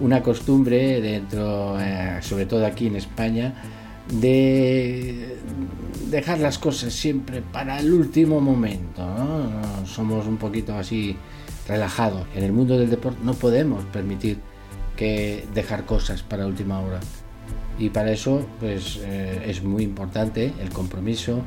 una 0.00 0.22
costumbre 0.22 1.00
dentro, 1.00 1.80
eh, 1.80 2.18
sobre 2.22 2.46
todo 2.46 2.64
aquí 2.64 2.86
en 2.86 2.94
España, 2.94 3.54
de 4.08 5.36
dejar 6.10 6.38
las 6.40 6.58
cosas 6.58 6.92
siempre 6.92 7.42
para 7.42 7.80
el 7.80 7.92
último 7.92 8.40
momento. 8.40 9.06
Somos 9.86 10.26
un 10.26 10.36
poquito 10.36 10.74
así 10.74 11.16
relajados. 11.66 12.26
En 12.34 12.44
el 12.44 12.52
mundo 12.52 12.78
del 12.78 12.90
deporte 12.90 13.18
no 13.22 13.34
podemos 13.34 13.84
permitir 13.86 14.38
que 14.96 15.46
dejar 15.54 15.86
cosas 15.86 16.22
para 16.22 16.46
última 16.46 16.80
hora 16.80 17.00
y 17.78 17.90
para 17.90 18.12
eso 18.12 18.46
pues 18.60 19.00
eh, 19.02 19.42
es 19.46 19.62
muy 19.62 19.82
importante 19.82 20.52
el 20.60 20.70
compromiso 20.70 21.42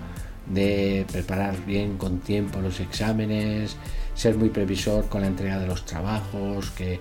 de 0.48 1.06
preparar 1.12 1.66
bien 1.66 1.98
con 1.98 2.20
tiempo 2.20 2.60
los 2.60 2.80
exámenes, 2.80 3.78
ser 4.14 4.36
muy 4.36 4.50
previsor 4.50 5.08
con 5.08 5.22
la 5.22 5.28
entrega 5.28 5.60
de 5.60 5.68
los 5.68 5.86
trabajos, 5.86 6.72
que 6.72 7.00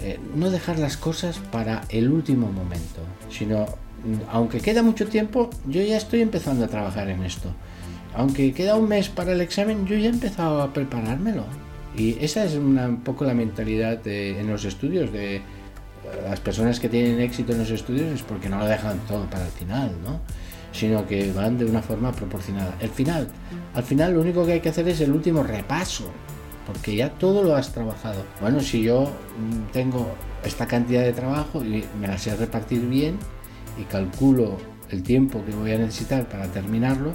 eh, 0.00 0.18
no 0.34 0.50
dejar 0.50 0.78
las 0.78 0.96
cosas 0.96 1.38
para 1.38 1.82
el 1.90 2.10
último 2.10 2.50
momento, 2.50 3.02
sino 3.30 3.66
aunque 4.30 4.60
queda 4.60 4.82
mucho 4.82 5.06
tiempo, 5.06 5.50
yo 5.66 5.82
ya 5.82 5.96
estoy 5.96 6.20
empezando 6.20 6.64
a 6.64 6.68
trabajar 6.68 7.08
en 7.08 7.22
esto. 7.22 7.48
Aunque 8.14 8.52
queda 8.52 8.76
un 8.76 8.88
mes 8.88 9.08
para 9.08 9.32
el 9.32 9.40
examen, 9.40 9.86
yo 9.86 9.96
ya 9.96 10.06
he 10.06 10.12
empezado 10.12 10.62
a 10.62 10.72
preparármelo. 10.72 11.44
Y 11.96 12.16
esa 12.20 12.44
es 12.44 12.54
un 12.54 13.00
poco 13.04 13.24
la 13.24 13.34
mentalidad 13.34 14.06
en 14.06 14.48
los 14.48 14.64
estudios 14.64 15.12
de 15.12 15.42
las 16.28 16.40
personas 16.40 16.80
que 16.80 16.88
tienen 16.88 17.20
éxito 17.20 17.52
en 17.52 17.58
los 17.58 17.70
estudios 17.70 18.12
es 18.12 18.22
porque 18.22 18.48
no 18.48 18.58
lo 18.58 18.66
dejan 18.66 18.98
todo 19.06 19.28
para 19.28 19.44
el 19.44 19.52
final, 19.52 19.92
¿no? 20.02 20.20
sino 20.72 21.06
que 21.06 21.32
van 21.32 21.58
de 21.58 21.64
una 21.64 21.82
forma 21.82 22.12
proporcionada. 22.12 22.74
El 22.80 22.90
final, 22.90 23.28
al 23.74 23.82
final 23.82 24.14
lo 24.14 24.20
único 24.20 24.44
que 24.46 24.52
hay 24.52 24.60
que 24.60 24.68
hacer 24.68 24.86
es 24.88 25.00
el 25.00 25.12
último 25.12 25.42
repaso, 25.42 26.10
porque 26.66 26.94
ya 26.94 27.10
todo 27.10 27.42
lo 27.42 27.56
has 27.56 27.72
trabajado. 27.72 28.22
Bueno, 28.40 28.60
si 28.60 28.82
yo 28.82 29.04
mm, 29.04 29.72
tengo 29.72 30.06
esta 30.44 30.66
cantidad 30.66 31.02
de 31.02 31.12
trabajo 31.12 31.64
y 31.64 31.84
me 32.00 32.06
la 32.06 32.18
sé 32.18 32.36
repartir 32.36 32.80
bien 32.82 33.18
y 33.78 33.84
calculo 33.84 34.56
el 34.90 35.02
tiempo 35.02 35.44
que 35.44 35.54
voy 35.54 35.72
a 35.72 35.78
necesitar 35.78 36.28
para 36.28 36.46
terminarlo, 36.46 37.12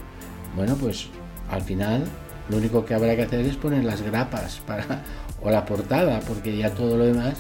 bueno, 0.56 0.76
pues 0.76 1.08
al 1.50 1.62
final 1.62 2.06
lo 2.50 2.58
único 2.58 2.86
que 2.86 2.94
habrá 2.94 3.16
que 3.16 3.24
hacer 3.24 3.46
es 3.46 3.56
poner 3.56 3.84
las 3.84 4.02
grapas 4.02 4.62
para, 4.66 5.04
o 5.42 5.50
la 5.50 5.66
portada, 5.66 6.20
porque 6.22 6.56
ya 6.58 6.70
todo 6.72 6.98
lo 6.98 7.06
demás 7.06 7.36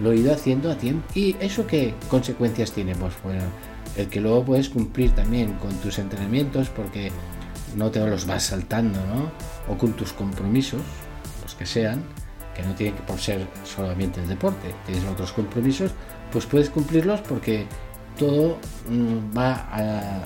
lo 0.00 0.12
he 0.12 0.16
ido 0.16 0.32
haciendo 0.32 0.70
a 0.70 0.76
tiempo. 0.76 1.06
¿Y 1.14 1.36
eso 1.40 1.66
qué 1.66 1.94
consecuencias 2.08 2.72
tiene? 2.72 2.94
Pues 2.94 3.14
bueno, 3.22 3.42
el 3.96 4.08
que 4.08 4.20
luego 4.20 4.44
puedes 4.44 4.68
cumplir 4.68 5.12
también 5.12 5.54
con 5.54 5.72
tus 5.76 5.98
entrenamientos 5.98 6.68
porque 6.68 7.12
no 7.76 7.90
te 7.90 8.00
los 8.00 8.26
vas 8.26 8.44
saltando, 8.44 8.98
¿no? 9.06 9.30
O 9.72 9.76
con 9.76 9.92
tus 9.92 10.12
compromisos, 10.12 10.82
los 11.42 11.54
que 11.54 11.66
sean, 11.66 12.02
que 12.54 12.62
no 12.62 12.74
tienen 12.74 12.94
que 12.94 13.02
por 13.02 13.18
ser 13.18 13.46
solamente 13.64 14.20
el 14.20 14.28
deporte, 14.28 14.74
tienes 14.86 15.04
otros 15.04 15.32
compromisos, 15.32 15.90
pues 16.32 16.46
puedes 16.46 16.70
cumplirlos 16.70 17.20
porque 17.20 17.66
todo 18.18 18.58
mm, 18.88 19.36
va 19.36 19.68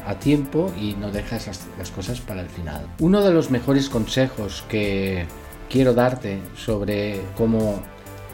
a, 0.06 0.18
tiempo 0.18 0.72
y 0.80 0.94
no 0.94 1.10
dejas 1.10 1.48
las 1.78 1.90
cosas 1.90 2.20
para 2.20 2.40
el 2.40 2.48
final. 2.48 2.86
Uno 2.98 3.22
de 3.22 3.32
los 3.32 3.50
mejores 3.50 3.88
consejos 3.88 4.64
que 4.68 5.26
quiero 5.70 5.94
darte 5.94 6.40
sobre 6.56 7.20
cómo 7.36 7.80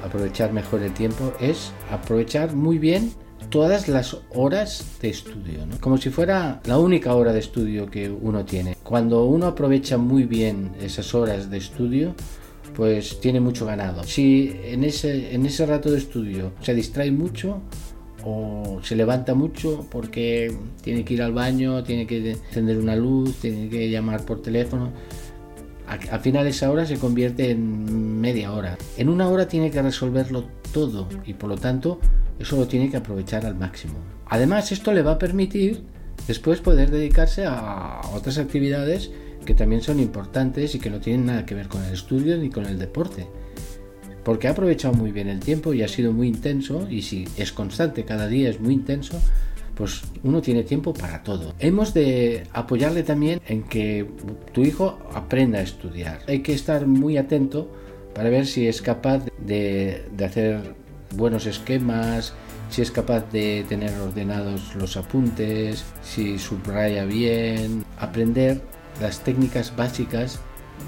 aprovechar 0.05 0.53
mejor 0.53 0.83
el 0.83 0.93
tiempo 0.93 1.33
es 1.41 1.73
aprovechar 1.91 2.55
muy 2.55 2.79
bien 2.79 3.13
todas 3.51 3.89
las 3.89 4.17
horas 4.35 4.85
de 5.01 5.11
estudio, 5.11 5.61
como 5.81 5.99
si 5.99 6.11
fuera 6.11 6.61
la 6.65 6.79
única 6.79 7.15
hora 7.15 7.33
de 7.33 7.41
estudio 7.41 7.91
que 7.91 8.11
uno 8.11 8.45
tiene. 8.45 8.77
Cuando 8.83 9.27
uno 9.27 9.47
aprovecha 9.47 9.97
muy 9.99 10.25
bien 10.25 10.73
esas 10.81 11.15
horas 11.15 11.51
de 11.51 11.59
estudio, 11.59 12.15
pues 12.75 13.21
tiene 13.21 13.41
mucho 13.41 13.67
ganado. 13.67 14.03
Si 14.05 14.59
en 14.65 14.85
ese, 14.85 15.35
en 15.35 15.47
ese 15.47 15.67
rato 15.67 15.91
de 15.91 15.99
estudio 15.99 16.53
se 16.61 16.75
distrae 16.75 17.11
mucho 17.11 17.61
o 18.25 18.81
se 18.83 18.97
levanta 18.97 19.35
mucho 19.35 19.87
porque 19.91 20.57
tiene 20.83 21.05
que 21.05 21.15
ir 21.15 21.23
al 21.23 21.33
baño, 21.33 21.85
tiene 21.85 22.07
que 22.07 22.33
encender 22.33 22.79
una 22.79 22.97
luz, 22.97 23.37
tiene 23.41 23.69
que 23.69 23.91
llamar 23.91 24.25
por 24.25 24.41
teléfono, 24.43 24.91
al 25.87 26.21
final 26.21 26.47
esa 26.47 26.71
hora 26.71 26.87
se 26.87 26.99
convierte 26.99 27.51
en 27.51 28.21
media 28.21 28.53
hora. 28.53 28.79
En 28.97 29.09
una 29.09 29.29
hora 29.29 29.49
tiene 29.49 29.71
que 29.71 29.83
resolverlo 29.83 30.45
todo 30.73 31.09
y 31.27 31.35
por 31.35 31.51
lo 31.51 31.57
tanto 31.57 32.01
eso 32.39 32.57
lo 32.57 32.67
tiene 32.67 32.91
que 32.91 32.97
aprovechar 32.97 33.45
al 33.45 33.55
máximo. 33.55 33.95
Además 34.27 34.73
esto 34.73 34.93
le 34.93 35.03
va 35.03 35.13
a 35.13 35.19
permitir 35.19 35.83
después 36.27 36.61
poder 36.61 36.91
dedicarse 36.91 37.45
a 37.47 38.01
otras 38.15 38.39
actividades 38.39 39.11
que 39.45 39.55
también 39.55 39.83
son 39.83 40.01
importantes 40.01 40.75
y 40.75 40.79
que 40.79 40.89
no 40.89 41.01
tienen 41.01 41.27
nada 41.27 41.45
que 41.45 41.55
ver 41.55 41.69
con 41.69 41.85
el 41.85 41.93
estudio 41.93 42.39
ni 42.39 42.49
con 42.49 42.65
el 42.65 42.79
deporte. 42.79 43.27
Porque 44.25 44.49
ha 44.49 44.53
aprovechado 44.53 44.95
muy 44.95 45.13
bien 45.13 45.29
el 45.29 45.41
tiempo 45.41 45.75
y 45.75 45.83
ha 45.83 45.89
sido 45.89 46.13
muy 46.13 46.29
intenso 46.29 46.89
y 46.91 47.03
si 47.03 47.29
es 47.37 47.53
constante, 47.53 48.05
cada 48.05 48.27
día 48.27 48.49
es 48.49 48.61
muy 48.61 48.73
intenso, 48.73 49.21
pues 49.75 50.03
uno 50.23 50.41
tiene 50.41 50.63
tiempo 50.63 50.95
para 50.95 51.23
todo. 51.23 51.55
Hemos 51.59 51.95
de 51.95 52.45
apoyarle 52.53 53.03
también 53.03 53.41
en 53.47 53.65
que 53.65 54.07
tu 54.53 54.63
hijo 54.63 54.99
aprenda 55.13 55.59
a 55.59 55.63
estudiar. 55.63 56.21
Hay 56.29 56.41
que 56.41 56.55
estar 56.55 56.87
muy 56.87 57.17
atento 57.17 57.71
para 58.15 58.31
ver 58.31 58.47
si 58.47 58.67
es 58.67 58.81
capaz 58.81 59.25
de, 59.39 60.05
hacer 60.25 60.75
buenos 61.17 61.47
esquemas, 61.47 62.33
si 62.71 62.83
es 62.83 62.91
capaz 62.91 63.31
de 63.33 63.65
tener 63.69 63.93
ordenados 64.01 64.75
los 64.77 64.97
apuntes, 64.97 65.85
si 66.03 66.39
subraya 66.39 67.05
bien, 67.05 67.85
aprender 67.99 68.63
las 69.01 69.21
técnicas 69.21 69.75
básicas 69.77 70.41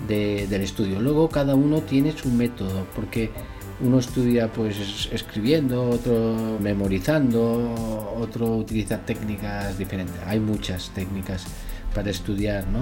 del 0.08 0.62
estudio. 0.62 1.00
Luego 1.00 1.28
cada 1.28 1.54
uno 1.54 1.82
tiene 1.82 2.12
su 2.12 2.28
método, 2.30 2.86
porque 2.94 3.30
Uno 3.78 3.98
estudia 3.98 4.50
pues 4.50 5.10
escribiendo, 5.12 5.90
otro 5.90 6.58
memorizando, 6.60 8.14
otro 8.18 8.56
utiliza 8.56 9.04
técnicas 9.04 9.76
diferentes. 9.76 10.16
Hay 10.26 10.40
muchas 10.40 10.90
técnicas 10.94 11.44
para 11.94 12.10
estudiar, 12.10 12.66
¿no? 12.68 12.80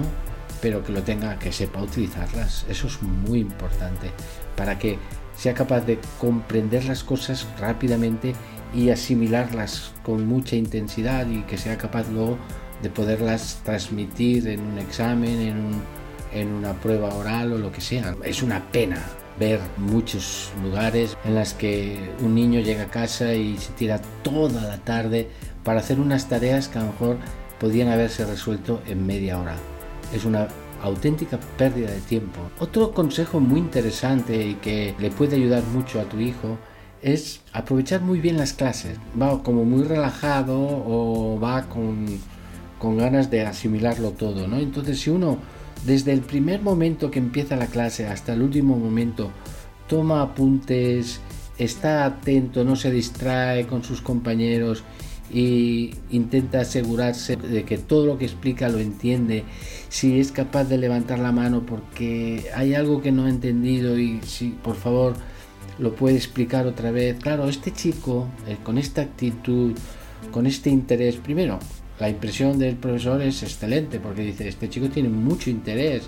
Pero 0.61 0.85
que 0.85 0.93
lo 0.93 1.03
tenga, 1.03 1.37
que 1.37 1.51
sepa 1.51 1.81
utilizarlas. 1.81 2.65
Eso 2.69 2.87
es 2.87 3.01
muy 3.01 3.39
importante 3.39 4.09
para 4.55 4.79
que 4.79 4.97
sea 5.35 5.53
capaz 5.53 5.81
de 5.81 5.99
comprender 6.17 6.85
las 6.85 7.03
cosas 7.03 7.45
rápidamente 7.59 8.33
y 8.73 8.89
asimilarlas 8.89 9.91
con 10.01 10.25
mucha 10.25 10.55
intensidad 10.55 11.27
y 11.27 11.41
que 11.43 11.57
sea 11.57 11.77
capaz 11.77 12.09
luego 12.09 12.37
de 12.81 12.89
poderlas 12.89 13.59
transmitir 13.65 14.47
en 14.47 14.61
un 14.61 14.79
examen, 14.79 15.41
en, 15.41 15.81
en 16.35 16.51
una 16.51 16.73
prueba 16.73 17.13
oral 17.15 17.53
o 17.53 17.57
lo 17.57 17.71
que 17.71 17.81
sea. 17.81 18.15
Es 18.23 18.43
una 18.43 18.63
pena 18.71 19.01
ver 19.39 19.59
muchos 19.77 20.51
lugares 20.63 21.17
en 21.25 21.35
las 21.35 21.53
que 21.53 22.11
un 22.21 22.35
niño 22.35 22.59
llega 22.59 22.83
a 22.83 22.91
casa 22.91 23.33
y 23.33 23.57
se 23.57 23.73
tira 23.73 24.01
toda 24.23 24.61
la 24.61 24.77
tarde 24.77 25.29
para 25.63 25.79
hacer 25.79 25.99
unas 25.99 26.29
tareas 26.29 26.67
que 26.67 26.77
a 26.77 26.81
lo 26.81 26.91
mejor 26.91 27.17
podían 27.59 27.89
haberse 27.89 28.25
resuelto 28.25 28.81
en 28.85 29.05
media 29.05 29.39
hora. 29.39 29.55
Es 30.13 30.25
una 30.25 30.47
auténtica 30.81 31.39
pérdida 31.57 31.89
de 31.91 32.01
tiempo. 32.01 32.39
Otro 32.59 32.91
consejo 32.91 33.39
muy 33.39 33.59
interesante 33.59 34.45
y 34.45 34.55
que 34.55 34.93
le 34.99 35.09
puede 35.09 35.35
ayudar 35.35 35.63
mucho 35.63 35.99
a 35.99 36.03
tu 36.03 36.19
hijo 36.19 36.57
es 37.01 37.41
aprovechar 37.53 38.01
muy 38.01 38.19
bien 38.19 38.37
las 38.37 38.53
clases. 38.53 38.97
Va 39.19 39.41
como 39.43 39.63
muy 39.65 39.83
relajado 39.83 40.57
o 40.57 41.39
va 41.39 41.63
con, 41.63 42.05
con 42.79 42.97
ganas 42.97 43.29
de 43.29 43.45
asimilarlo 43.45 44.11
todo, 44.11 44.47
¿no? 44.47 44.57
Entonces 44.57 44.99
si 44.99 45.09
uno 45.09 45.37
desde 45.85 46.13
el 46.13 46.21
primer 46.21 46.61
momento 46.61 47.11
que 47.11 47.19
empieza 47.19 47.55
la 47.55 47.67
clase 47.67 48.07
hasta 48.07 48.33
el 48.33 48.41
último 48.41 48.77
momento 48.77 49.31
toma 49.87 50.21
apuntes, 50.23 51.19
está 51.57 52.05
atento, 52.05 52.63
no 52.63 52.75
se 52.75 52.91
distrae 52.91 53.67
con 53.67 53.83
sus 53.83 54.01
compañeros 54.01 54.83
y 55.31 55.91
intenta 56.11 56.61
asegurarse 56.61 57.35
de 57.35 57.63
que 57.65 57.77
todo 57.77 58.05
lo 58.05 58.17
que 58.17 58.25
explica 58.25 58.69
lo 58.69 58.79
entiende, 58.79 59.43
si 59.89 60.19
es 60.19 60.31
capaz 60.31 60.65
de 60.65 60.77
levantar 60.77 61.19
la 61.19 61.31
mano 61.31 61.65
porque 61.65 62.45
hay 62.55 62.73
algo 62.73 63.01
que 63.01 63.11
no 63.11 63.25
ha 63.25 63.29
entendido 63.29 63.99
y 63.99 64.21
si 64.23 64.49
por 64.49 64.75
favor 64.75 65.13
lo 65.77 65.95
puede 65.95 66.15
explicar 66.15 66.67
otra 66.67 66.91
vez. 66.91 67.17
Claro, 67.19 67.47
este 67.47 67.71
chico 67.71 68.27
eh, 68.47 68.57
con 68.63 68.77
esta 68.77 69.01
actitud, 69.01 69.73
con 70.31 70.47
este 70.47 70.69
interés, 70.69 71.17
primero 71.17 71.59
la 71.99 72.09
impresión 72.09 72.59
del 72.59 72.75
profesor 72.75 73.21
es 73.21 73.43
excelente 73.43 73.99
porque 73.99 74.23
dice, 74.23 74.47
este 74.47 74.69
chico 74.69 74.89
tiene 74.89 75.09
mucho 75.09 75.49
interés 75.49 76.03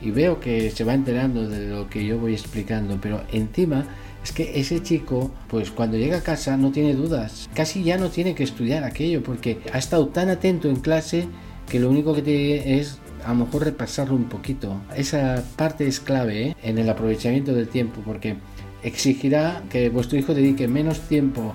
y 0.00 0.10
veo 0.10 0.40
que 0.40 0.70
se 0.70 0.84
va 0.84 0.94
enterando 0.94 1.48
de 1.48 1.68
lo 1.68 1.88
que 1.88 2.04
yo 2.04 2.18
voy 2.18 2.32
explicando, 2.32 2.98
pero 3.00 3.22
encima 3.32 3.86
es 4.22 4.32
que 4.32 4.60
ese 4.60 4.82
chico, 4.82 5.30
pues 5.48 5.70
cuando 5.70 5.96
llega 5.96 6.18
a 6.18 6.22
casa 6.22 6.56
no 6.56 6.72
tiene 6.72 6.94
dudas, 6.94 7.48
casi 7.54 7.82
ya 7.82 7.96
no 7.96 8.10
tiene 8.10 8.34
que 8.34 8.44
estudiar 8.44 8.84
aquello 8.84 9.22
porque 9.22 9.58
ha 9.72 9.78
estado 9.78 10.08
tan 10.08 10.28
atento 10.28 10.68
en 10.68 10.76
clase 10.76 11.26
que 11.68 11.80
lo 11.80 11.88
único 11.88 12.14
que 12.14 12.22
tiene 12.22 12.78
es 12.78 12.98
a 13.24 13.32
lo 13.32 13.46
mejor 13.46 13.64
repasarlo 13.64 14.14
un 14.14 14.28
poquito. 14.28 14.80
Esa 14.94 15.42
parte 15.56 15.86
es 15.86 16.00
clave 16.00 16.48
¿eh? 16.48 16.56
en 16.62 16.78
el 16.78 16.88
aprovechamiento 16.88 17.54
del 17.54 17.68
tiempo 17.68 18.02
porque 18.04 18.36
exigirá 18.82 19.62
que 19.70 19.88
vuestro 19.88 20.18
hijo 20.18 20.34
dedique 20.34 20.68
menos 20.68 21.00
tiempo 21.00 21.54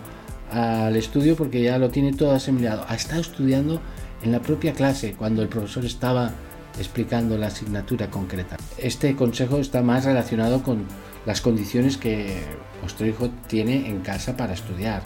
al 0.55 0.95
estudio 0.95 1.35
porque 1.35 1.61
ya 1.61 1.77
lo 1.77 1.89
tiene 1.89 2.13
todo 2.13 2.31
asembleado. 2.31 2.85
Ha 2.87 2.95
estado 2.95 3.19
estudiando 3.19 3.81
en 4.23 4.31
la 4.31 4.41
propia 4.41 4.73
clase 4.73 5.13
cuando 5.13 5.41
el 5.41 5.49
profesor 5.49 5.83
estaba 5.83 6.31
explicando 6.79 7.37
la 7.37 7.47
asignatura 7.47 8.09
concreta. 8.09 8.55
Este 8.77 9.15
consejo 9.15 9.57
está 9.57 9.81
más 9.81 10.05
relacionado 10.05 10.63
con 10.63 10.85
las 11.25 11.41
condiciones 11.41 11.97
que 11.97 12.39
vuestro 12.81 13.05
hijo 13.05 13.29
tiene 13.47 13.89
en 13.89 13.99
casa 13.99 14.37
para 14.37 14.53
estudiar. 14.53 15.01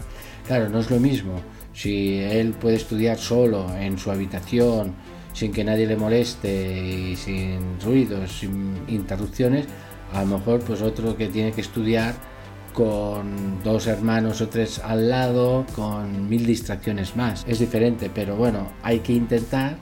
Claro, 0.46 0.70
no 0.70 0.80
es 0.80 0.92
lo 0.92 1.00
mismo 1.00 1.42
si 1.74 2.20
él 2.20 2.52
puede 2.52 2.76
estudiar 2.76 3.18
solo 3.18 3.76
en 3.76 3.98
su 3.98 4.12
habitación, 4.12 4.94
sin 5.34 5.52
que 5.52 5.64
nadie 5.64 5.88
le 5.88 5.96
moleste 5.96 7.10
y 7.12 7.16
sin 7.16 7.80
ruidos, 7.84 8.40
sin 8.40 8.74
interrupciones, 8.88 9.66
a 10.14 10.22
lo 10.22 10.38
mejor 10.38 10.60
pues 10.60 10.82
otro 10.82 11.18
que 11.18 11.28
tiene 11.28 11.54
que 11.54 11.62
estudiar 11.62 12.14
con 12.80 13.62
dos 13.62 13.88
hermanos 13.88 14.40
o 14.40 14.48
tres 14.48 14.80
al 14.80 15.10
lado, 15.10 15.66
con 15.76 16.30
mil 16.30 16.46
distracciones 16.46 17.14
más. 17.18 17.44
Es 17.46 17.60
diferente, 17.60 18.10
pero 18.10 18.38
bueno, 18.38 18.70
hay 18.84 19.00
que 19.00 19.12
intentar 19.12 19.76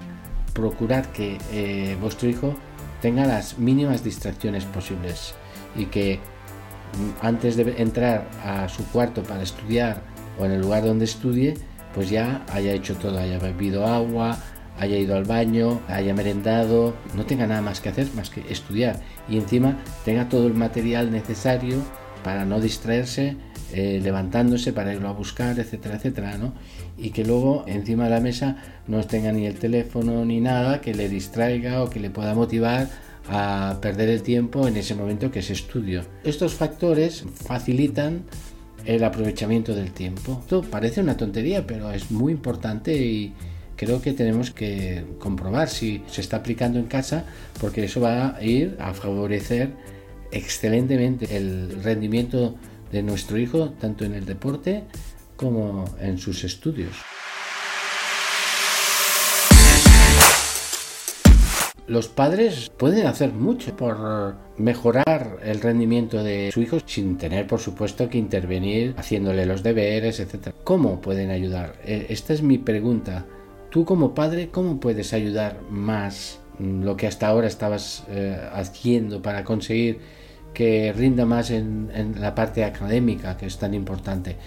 procurar 0.51 1.07
que 1.09 1.37
eh, 1.51 1.95
vuestro 2.01 2.27
hijo 2.27 2.55
tenga 2.99 3.27
las 3.27 3.59
mínimas 3.59 4.03
distracciones 4.03 4.65
posibles 4.65 5.35
y 5.75 5.85
que 5.85 6.15
mm, 6.17 7.23
antes 7.23 7.55
de 7.55 7.75
entrar 7.79 8.27
a 8.43 8.67
su 8.67 8.83
cuarto 8.85 9.21
para 9.21 9.43
estudiar 9.43 10.01
o 10.39 10.45
en 10.45 10.53
el 10.53 10.61
lugar 10.61 10.83
donde 10.83 11.05
estudie, 11.05 11.53
pues 11.93 12.09
ya 12.09 12.43
haya 12.51 12.71
hecho 12.73 12.95
todo, 12.95 13.19
haya 13.19 13.37
bebido 13.37 13.85
agua, 13.85 14.39
haya 14.79 14.97
ido 14.97 15.15
al 15.15 15.25
baño, 15.25 15.81
haya 15.87 16.15
merendado, 16.15 16.95
no 17.13 17.27
tenga 17.27 17.45
nada 17.45 17.61
más 17.61 17.79
que 17.79 17.89
hacer 17.89 18.07
más 18.15 18.31
que 18.31 18.43
estudiar 18.51 18.99
y 19.29 19.37
encima 19.37 19.77
tenga 20.03 20.29
todo 20.29 20.47
el 20.47 20.55
material 20.55 21.11
necesario 21.11 21.83
para 22.27 22.43
no 22.43 22.59
distraerse, 22.59 23.37
eh, 23.71 24.01
levantándose 24.03 24.73
para 24.73 24.93
irlo 24.93 25.07
a 25.07 25.13
buscar, 25.13 25.57
etcétera, 25.57 25.95
etcétera, 25.95 26.37
¿no? 26.37 26.51
Y 26.97 27.11
que 27.11 27.23
luego 27.23 27.63
encima 27.67 28.03
de 28.03 28.09
la 28.09 28.19
mesa 28.19 28.57
no 28.85 29.01
tenga 29.05 29.31
ni 29.31 29.45
el 29.45 29.55
teléfono 29.55 30.25
ni 30.25 30.41
nada 30.41 30.81
que 30.81 30.93
le 30.93 31.07
distraiga 31.07 31.81
o 31.81 31.89
que 31.89 32.01
le 32.01 32.09
pueda 32.09 32.35
motivar 32.35 32.89
a 33.29 33.77
perder 33.81 34.09
el 34.09 34.23
tiempo 34.23 34.67
en 34.67 34.75
ese 34.75 34.93
momento 34.93 35.31
que 35.31 35.39
es 35.39 35.49
estudio. 35.49 36.03
Estos 36.25 36.53
factores 36.53 37.23
facilitan 37.33 38.23
el 38.83 39.05
aprovechamiento 39.05 39.73
del 39.73 39.93
tiempo. 39.93 40.39
Esto 40.41 40.63
parece 40.63 40.99
una 40.99 41.15
tontería, 41.15 41.65
pero 41.65 41.93
es 41.93 42.11
muy 42.11 42.33
importante 42.33 42.93
y 42.93 43.33
creo 43.77 44.01
que 44.01 44.11
tenemos 44.11 44.51
que 44.51 45.05
comprobar 45.17 45.69
si 45.69 46.03
se 46.07 46.19
está 46.19 46.35
aplicando 46.35 46.77
en 46.77 46.87
casa 46.87 47.23
porque 47.61 47.85
eso 47.85 48.01
va 48.01 48.35
a 48.35 48.43
ir 48.43 48.75
a 48.81 48.93
favorecer 48.93 49.96
excelentemente 50.31 51.37
el 51.37 51.83
rendimiento 51.83 52.55
de 52.91 53.03
nuestro 53.03 53.37
hijo, 53.37 53.69
tanto 53.79 54.05
en 54.05 54.13
el 54.13 54.25
deporte 54.25 54.83
como 55.35 55.85
en 55.99 56.17
sus 56.17 56.43
estudios. 56.43 56.95
Los 61.87 62.09
padres 62.09 62.69
pueden 62.75 63.07
hacer 63.07 63.31
mucho 63.31 63.73
por 63.77 64.35
mejorar 64.57 65.37
el 65.41 65.61
rendimiento 65.61 66.21
de 66.21 66.51
su 66.51 66.61
hijo 66.61 66.79
sin 66.85 67.17
tener, 67.17 67.47
por 67.47 67.61
supuesto, 67.61 68.09
que 68.09 68.17
intervenir 68.17 68.93
haciéndole 68.97 69.45
los 69.45 69.63
deberes, 69.63 70.19
etc. 70.19 70.49
¿Cómo 70.65 70.99
pueden 70.99 71.31
ayudar? 71.31 71.75
E, 71.85 72.07
esta 72.09 72.33
es 72.33 72.41
mi 72.41 72.57
pregunta. 72.57 73.25
Tú 73.69 73.85
como 73.85 74.13
padre, 74.13 74.49
¿cómo 74.49 74.81
puedes 74.81 75.13
ayudar 75.13 75.61
más 75.69 76.41
lo 76.59 76.97
que 76.97 77.07
hasta 77.07 77.27
ahora 77.27 77.47
estabas 77.47 78.03
eh, 78.09 78.37
haciendo 78.51 79.21
para 79.21 79.45
conseguir 79.45 79.99
que 80.57 80.91
rinda 80.91 81.23
más 81.23 81.51
en, 81.51 82.15
la 82.19 82.33
parte 82.33 82.63
académica, 82.63 83.37
que 83.37 83.45
es 83.45 83.59
tan 83.59 83.75
importante. 83.75 84.37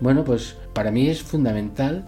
Bueno, 0.00 0.24
pues 0.24 0.56
para 0.72 0.90
mí 0.90 1.06
es 1.06 1.22
fundamental 1.22 2.06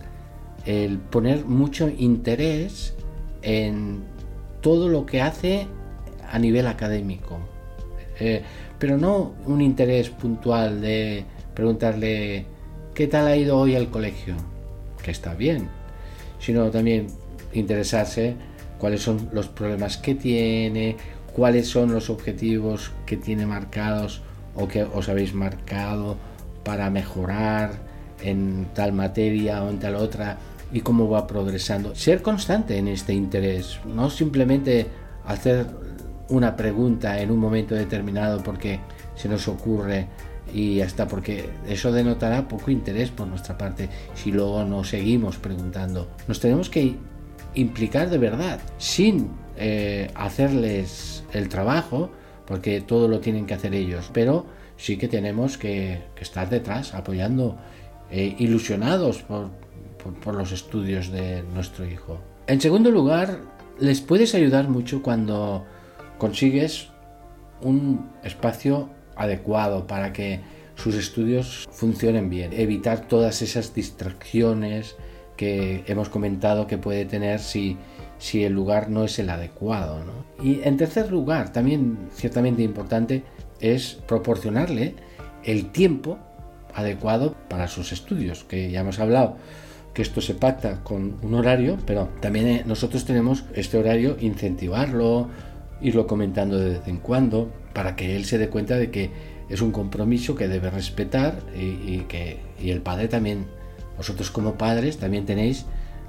el 0.67 0.99
poner 0.99 1.45
mucho 1.45 1.89
interés 1.89 2.93
en 3.41 4.01
todo 4.63 4.89
lo 4.89 5.07
que 5.07 5.23
hace 5.23 5.69
a 6.29 6.41
nivel 6.41 6.67
académico. 6.67 7.39
Eh, 8.19 8.43
pero 8.81 8.99
no 8.99 9.33
un 9.47 9.61
interés 9.61 10.11
puntual 10.11 10.81
de 10.81 11.25
preguntarle 11.55 12.47
qué 12.95 13.07
tal 13.07 13.29
ha 13.29 13.37
ido 13.37 13.57
hoy 13.57 13.77
al 13.77 13.91
colegio, 13.91 14.35
que 15.05 15.13
está 15.13 15.35
bien, 15.35 15.69
sino 16.41 16.69
también 16.73 17.07
interesarse 17.53 18.35
cuáles 18.79 19.03
son 19.03 19.29
los 19.33 19.47
problemas 19.47 19.99
que 19.99 20.17
tiene, 20.17 20.97
cuáles 21.35 21.69
son 21.69 21.93
los 21.93 22.11
objetivos 22.11 22.93
que 23.07 23.17
tiene 23.17 23.47
marcados 23.47 24.23
o 24.55 24.69
que 24.69 24.83
os 24.83 25.09
habéis 25.09 25.35
marcado 25.35 26.17
para 26.65 26.91
mejorar 26.91 27.73
en 28.23 28.67
tal 28.75 28.93
materia 28.93 29.63
o 29.63 29.71
en 29.71 29.79
tal 29.79 29.97
otra 29.97 30.39
y 30.73 30.81
cómo 30.81 31.09
va 31.09 31.27
progresando. 31.27 31.95
Ser 31.95 32.23
constante 32.23 32.79
en 32.79 32.89
este 32.89 33.13
interés, 33.13 33.81
no 33.87 34.11
simplemente 34.11 34.87
hacer 35.27 35.67
una 36.29 36.57
pregunta 36.57 37.21
en 37.21 37.31
un 37.31 37.39
momento 37.39 37.75
determinado 37.75 38.43
porque 38.43 38.81
se 39.15 39.29
nos 39.29 39.49
ocurre 39.49 40.07
y 40.53 40.81
hasta 40.81 41.07
porque 41.07 41.51
eso 41.69 41.93
denotará 41.93 42.49
poco 42.49 42.71
interés 42.71 43.11
por 43.11 43.27
nuestra 43.27 43.57
parte 43.57 43.89
si 44.15 44.33
luego 44.33 44.65
no 44.65 44.85
seguimos 44.85 45.37
preguntando. 45.37 46.09
Nos 46.27 46.41
tenemos 46.41 46.71
que 46.71 46.97
implicar 47.55 48.09
de 48.09 48.19
verdad, 48.19 48.61
sin 48.79 49.29
eh, 49.57 50.11
hacerles 50.15 51.24
el 51.33 51.49
trabajo, 51.49 52.11
porque 52.47 52.81
todo 52.81 53.09
lo 53.09 53.20
tienen 53.20 53.47
que 53.47 53.55
hacer 53.55 53.74
ellos, 53.74 54.11
pero 54.12 54.47
sí 54.77 54.97
que 54.97 55.09
tenemos 55.09 55.59
que, 55.59 56.03
estar 56.20 56.49
detrás, 56.51 56.95
apoyando, 56.95 57.57
eh, 58.11 58.35
ilusionados 58.39 59.23
por, 59.23 59.51
por 60.23 60.35
los 60.35 60.53
estudios 60.53 61.11
de 61.11 61.43
nuestro 61.55 61.87
hijo. 61.87 62.19
En 62.47 62.61
segundo 62.61 62.91
lugar, 62.91 63.41
les 63.79 64.01
puedes 64.01 64.35
ayudar 64.35 64.69
mucho 64.69 65.03
cuando 65.03 65.65
consigues 66.19 66.89
un 67.62 68.11
espacio 68.23 68.89
adecuado 69.16 69.87
para 69.87 70.12
que 70.12 70.41
sus 70.74 70.95
estudios 70.95 71.69
funcionen 71.70 72.31
bien, 72.31 72.53
evitar 72.53 73.07
todas 73.07 73.43
esas 73.43 73.74
distracciones 73.74 74.97
que 75.37 75.85
hemos 75.87 76.09
comentado 76.09 76.66
que 76.66 76.79
puede 76.79 77.05
tener 77.05 77.41
si, 77.41 77.77
si 78.23 78.44
el 78.44 78.53
lugar 78.53 78.89
no 78.89 79.03
es 79.03 79.19
el 79.19 79.31
adecuado. 79.31 79.99
Y 80.40 80.61
en 80.62 80.77
tercer 80.77 81.11
lugar, 81.11 81.53
también 81.53 81.99
ciertamente 82.15 82.62
importante, 82.62 83.24
es 83.59 83.99
proporcionarle 84.07 84.94
el 85.43 85.73
tiempo 85.73 86.19
adecuado 86.73 87.35
para 87.49 87.66
sus 87.66 87.90
estudios, 87.90 88.44
que 88.44 88.70
ya 88.70 88.82
hemos 88.82 89.01
hablado 89.01 89.39
que 89.93 90.03
esto 90.03 90.20
se 90.20 90.35
pacta 90.35 90.85
con 90.85 91.16
un 91.20 91.35
horario, 91.35 91.78
pero 91.85 92.11
también 92.20 92.47
eh, 92.47 92.62
nosotros 92.65 93.05
tenemos 93.05 93.44
este 93.55 93.77
horario 93.77 94.16
incentivarlo, 94.20 95.28
irlo 95.81 96.07
comentando 96.07 96.59
de 96.59 96.78
vez 96.78 96.86
en 96.86 96.99
cuando, 96.99 97.51
para 97.74 97.97
que 97.97 98.15
él 98.15 98.24
se 98.24 98.39
dé 98.39 98.49
cuenta 98.49 98.77
de 98.77 98.93
que 98.93 99.11
es 99.49 99.61
un 99.61 99.73
compromiso 99.73 100.36
que 100.36 100.47
debe 100.47 100.70
respetar 100.70 101.40
y, 101.59 101.99
que 102.03 102.39
y 102.62 102.70
el 102.70 102.82
padre 102.82 103.09
también, 103.09 103.47
vosotros 103.97 104.31
como 104.31 104.55
padres 104.55 104.99
también 104.99 105.27
tenéis 105.27 105.66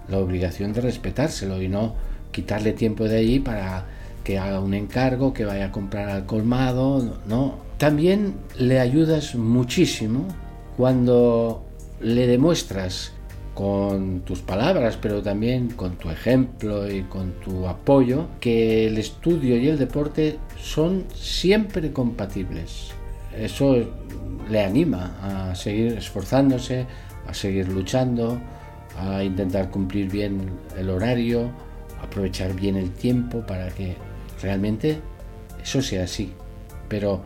la 0.08 0.18
obligación 0.18 0.74
de 0.74 0.82
respetárselo 0.82 1.62
y 1.62 1.68
no 1.68 1.96
quitarle 2.32 2.74
tiempo 2.74 3.06
de 3.06 3.18
allí 3.18 3.40
para 3.40 3.86
que 4.24 4.40
haga 4.40 4.60
un 4.60 4.74
encargo, 4.74 5.34
que 5.34 5.46
vaya 5.46 5.66
a 5.66 5.72
comprar 5.72 6.10
al 6.10 6.26
colmado, 6.26 7.20
no. 7.28 7.56
También 7.78 8.36
le 8.58 8.80
ayudas 8.80 9.36
muchísimo 9.36 10.28
cuando 10.78 11.66
le 12.00 12.28
demuestras 12.28 13.12
con 13.54 14.22
tus 14.22 14.40
palabras, 14.40 14.98
pero 15.00 15.22
también 15.22 15.70
con 15.70 15.98
tu 15.98 16.10
ejemplo 16.10 16.90
y 16.92 17.04
con 17.04 17.34
tu 17.34 17.68
apoyo, 17.68 18.28
que 18.40 18.88
el 18.88 18.98
estudio 18.98 19.58
y 19.58 19.68
el 19.68 19.78
deporte 19.78 20.40
son 20.58 21.06
siempre 21.14 21.92
compatibles. 21.92 22.92
Eso 23.38 23.76
le 24.50 24.64
anima 24.64 25.50
a 25.52 25.56
seguir 25.56 25.94
esforzándose, 25.94 26.86
a 27.28 27.34
seguir 27.34 27.68
luchando, 27.68 28.40
a 28.98 29.24
intentar 29.24 29.70
cumplir 29.70 30.10
bien 30.10 30.50
el 30.78 30.90
horario, 30.90 31.50
aprovechar 32.02 32.54
bien 32.54 32.76
el 32.76 32.92
tiempo 32.92 33.42
para 33.46 33.70
que 33.70 33.96
realmente 34.42 35.00
eso 35.62 35.82
sea 35.82 36.04
así. 36.04 36.32
Pero 36.90 37.22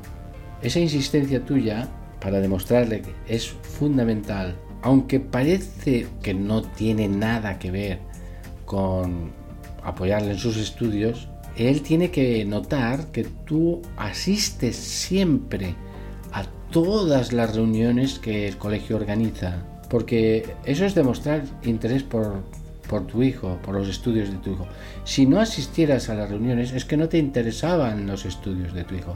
esa 0.62 0.80
insistencia 0.80 1.44
tuya 1.44 1.88
para 2.20 2.40
demostrarle 2.40 3.02
que 3.02 3.14
es 3.28 3.48
fundamental 3.48 4.56
aunque 4.82 5.20
parece 5.20 6.08
que 6.22 6.34
no 6.34 6.62
tiene 6.62 7.08
nada 7.08 7.60
que 7.60 7.72
ver 7.72 8.00
con 8.66 9.32
apoyarle 9.84 10.32
en 10.32 10.38
sus 10.38 10.58
estudios, 10.58 11.30
él 11.56 11.82
tiene 11.82 12.12
que 12.12 12.46
notar 12.46 13.08
que 13.08 13.24
tú 13.24 13.82
asistes 13.98 14.76
siempre 14.76 15.76
a 16.32 16.44
todas 16.72 17.34
las 17.34 17.56
reuniones 17.56 18.20
que 18.20 18.48
el 18.48 18.58
colegio 18.58 18.98
organiza, 18.98 19.64
porque 19.90 20.56
eso 20.66 20.86
es 20.86 20.96
demostrar 20.96 21.44
interés 21.64 22.04
por, 22.04 22.44
por 22.90 23.08
tu 23.08 23.24
hijo, 23.24 23.58
por 23.64 23.76
los 23.76 23.88
estudios 23.88 24.32
de 24.32 24.38
tu 24.38 24.52
hijo. 24.52 24.68
Si 25.04 25.26
no 25.26 25.40
asistieras 25.40 26.10
a 26.10 26.16
las 26.16 26.30
reuniones 26.30 26.74
es 26.74 26.86
que 26.86 26.98
no 26.98 27.10
te 27.10 27.18
interesaban 27.18 28.08
los 28.08 28.26
estudios 28.26 28.74
de 28.74 28.84
tu 28.84 28.96
hijo, 28.96 29.16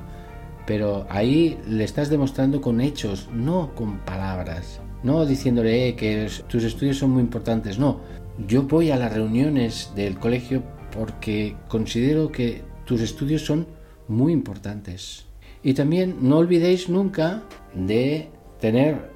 pero 0.65 1.05
ahí 1.09 1.57
le 1.67 1.83
estás 1.83 2.09
demostrando 2.09 2.61
con 2.61 2.81
hechos, 2.81 3.29
no 3.33 3.73
con 3.75 3.99
palabras 3.99 4.81
no 5.03 5.25
diciéndole 5.25 5.89
eh, 5.89 5.95
que 5.95 6.29
tus 6.47 6.63
estudios 6.63 6.97
son 6.97 7.11
muy 7.11 7.21
importantes, 7.21 7.79
no. 7.79 7.99
Yo 8.47 8.63
voy 8.63 8.91
a 8.91 8.97
las 8.97 9.13
reuniones 9.13 9.91
del 9.95 10.17
colegio 10.17 10.63
porque 10.95 11.55
considero 11.67 12.31
que 12.31 12.61
tus 12.85 13.01
estudios 13.01 13.43
son 13.43 13.67
muy 14.07 14.33
importantes. 14.33 15.25
Y 15.63 15.73
también 15.73 16.17
no 16.21 16.37
olvidéis 16.37 16.89
nunca 16.89 17.43
de 17.73 18.29
tener 18.59 19.10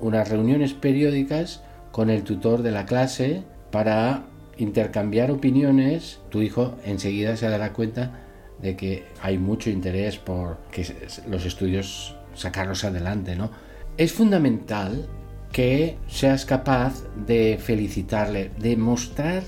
unas 0.00 0.28
reuniones 0.28 0.74
periódicas 0.74 1.62
con 1.92 2.10
el 2.10 2.22
tutor 2.22 2.62
de 2.62 2.70
la 2.70 2.86
clase 2.86 3.42
para 3.70 4.24
intercambiar 4.56 5.30
opiniones. 5.30 6.20
Tu 6.30 6.42
hijo 6.42 6.76
enseguida 6.84 7.36
se 7.36 7.48
dará 7.48 7.72
cuenta 7.72 8.20
de 8.60 8.76
que 8.76 9.04
hay 9.22 9.38
mucho 9.38 9.70
interés 9.70 10.18
por 10.18 10.58
que 10.70 10.86
los 11.28 11.46
estudios 11.46 12.16
sacarlos 12.34 12.84
adelante, 12.84 13.36
¿no? 13.36 13.50
Es 13.96 14.12
fundamental 14.12 15.08
que 15.52 15.96
seas 16.08 16.44
capaz 16.44 17.02
de 17.26 17.58
felicitarle, 17.60 18.50
de 18.58 18.76
mostrar 18.76 19.42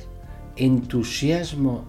entusiasmo 0.57 1.85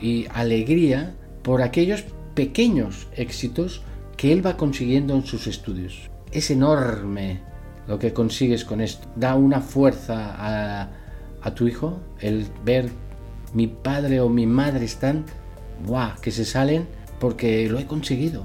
y 0.00 0.26
alegría 0.32 1.14
por 1.42 1.62
aquellos 1.62 2.04
pequeños 2.34 3.08
éxitos 3.16 3.82
que 4.16 4.32
él 4.32 4.44
va 4.44 4.56
consiguiendo 4.56 5.14
en 5.14 5.24
sus 5.24 5.46
estudios. 5.46 6.10
Es 6.32 6.50
enorme 6.50 7.40
lo 7.88 7.98
que 7.98 8.12
consigues 8.12 8.64
con 8.64 8.80
esto. 8.80 9.06
Da 9.16 9.34
una 9.34 9.60
fuerza 9.60 10.34
a, 10.38 10.88
tu 11.54 11.68
hijo 11.68 12.00
el 12.18 12.44
ver 12.64 12.90
mi 13.54 13.68
padre 13.68 14.20
o 14.20 14.28
mi 14.28 14.46
madre 14.46 14.84
están, 14.84 15.24
¡buah!, 15.86 16.16
que 16.20 16.32
se 16.32 16.44
salen 16.44 16.88
porque 17.20 17.68
lo 17.68 17.78
he 17.78 17.86
conseguido. 17.86 18.44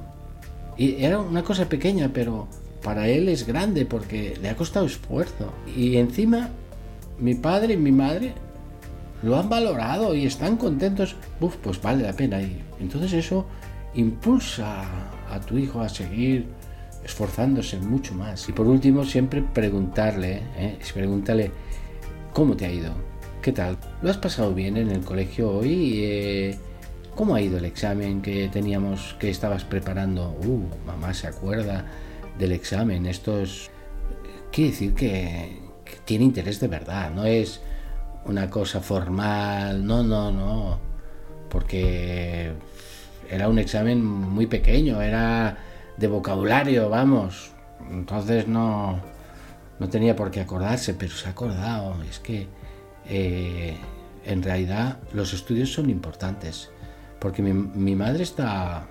Y 0.78 1.04
era 1.04 1.20
una 1.20 1.44
cosa 1.44 1.68
pequeña, 1.68 2.12
pero 2.14 2.48
para 2.84 3.08
él 3.08 3.28
es 3.28 3.48
grande 3.48 3.86
porque 3.86 4.38
le 4.40 4.50
ha 4.50 4.56
costado 4.56 4.86
esfuerzo. 4.86 5.52
Y 5.76 5.98
encima 5.98 6.50
mi 7.20 7.34
padre 7.36 7.74
y 7.74 7.78
mi 7.78 7.92
madre 7.92 8.34
lo 9.24 9.38
han 9.38 9.50
valorado 9.50 10.14
y 10.16 10.26
están 10.26 10.58
contentos. 10.58 11.16
Uf, 11.40 11.56
pues 11.58 11.82
vale 11.82 12.04
la 12.04 12.14
pena. 12.14 12.42
Y 12.42 12.62
entonces 12.80 13.14
eso 13.14 13.46
impulsa 13.94 14.84
a 15.30 15.40
tu 15.40 15.58
hijo 15.58 15.82
a 15.82 15.90
seguir 15.90 16.48
esforzándose 17.04 17.78
mucho 17.78 18.14
más. 18.14 18.48
Y 18.50 18.52
por 18.52 18.68
último, 18.68 19.04
siempre 19.04 19.42
preguntarle, 19.42 20.42
¿eh? 20.58 20.78
pregúntale, 20.94 21.52
¿cómo 22.34 22.56
te 22.56 22.66
ha 22.66 22.72
ido? 22.72 22.94
¿Qué 23.42 23.52
tal? 23.52 23.78
¿Lo 24.02 24.10
has 24.10 24.18
pasado 24.18 24.54
bien 24.54 24.78
en 24.78 24.92
el 24.92 25.02
colegio 25.02 25.50
hoy? 25.50 26.02
Eh, 26.04 26.60
¿Cómo 27.16 27.36
ha 27.36 27.42
ido 27.42 27.58
el 27.58 27.66
examen 27.66 28.22
que 28.22 28.48
teníamos, 28.50 29.16
que 29.20 29.30
estabas 29.30 29.64
preparando? 29.64 30.38
Uh, 30.46 30.64
mamá 30.86 31.14
se 31.14 31.28
acuerda 31.28 31.86
del 32.38 32.52
examen. 32.54 33.06
Esto 33.06 33.40
es, 33.40 33.70
quiere 34.52 34.72
decir 34.72 34.94
que, 34.94 35.60
tiene 36.06 36.26
interés 36.26 36.60
de 36.60 36.68
verdad, 36.68 37.12
no 37.12 37.26
es 37.26 37.62
una 38.26 38.50
cosa 38.50 38.80
formal, 38.80 39.86
no, 39.86 40.04
no, 40.04 40.32
no, 40.32 40.80
porque 41.50 42.52
era 43.30 43.48
un 43.50 43.60
examen 43.60 44.04
muy 44.04 44.48
pequeño, 44.48 45.02
era 45.02 45.58
de 46.02 46.08
vocabulario, 46.08 46.90
vamos, 46.90 47.52
entonces 47.92 48.48
no, 48.48 49.00
no 49.80 49.90
tenía 49.90 50.16
por 50.16 50.32
qué 50.32 50.42
acordarse, 50.42 50.96
pero 50.96 51.12
se 51.12 51.28
ha 51.28 51.32
acordado, 51.32 51.96
es 52.10 52.20
que 52.20 52.48
eh, 53.08 53.78
en 54.26 54.42
realidad 54.42 54.98
los 55.14 55.34
estudios 55.34 55.72
son 55.72 55.92
importantes, 55.92 56.72
porque 57.20 57.44
mi, 57.44 57.96
madre 57.96 58.24
está, 58.24 58.88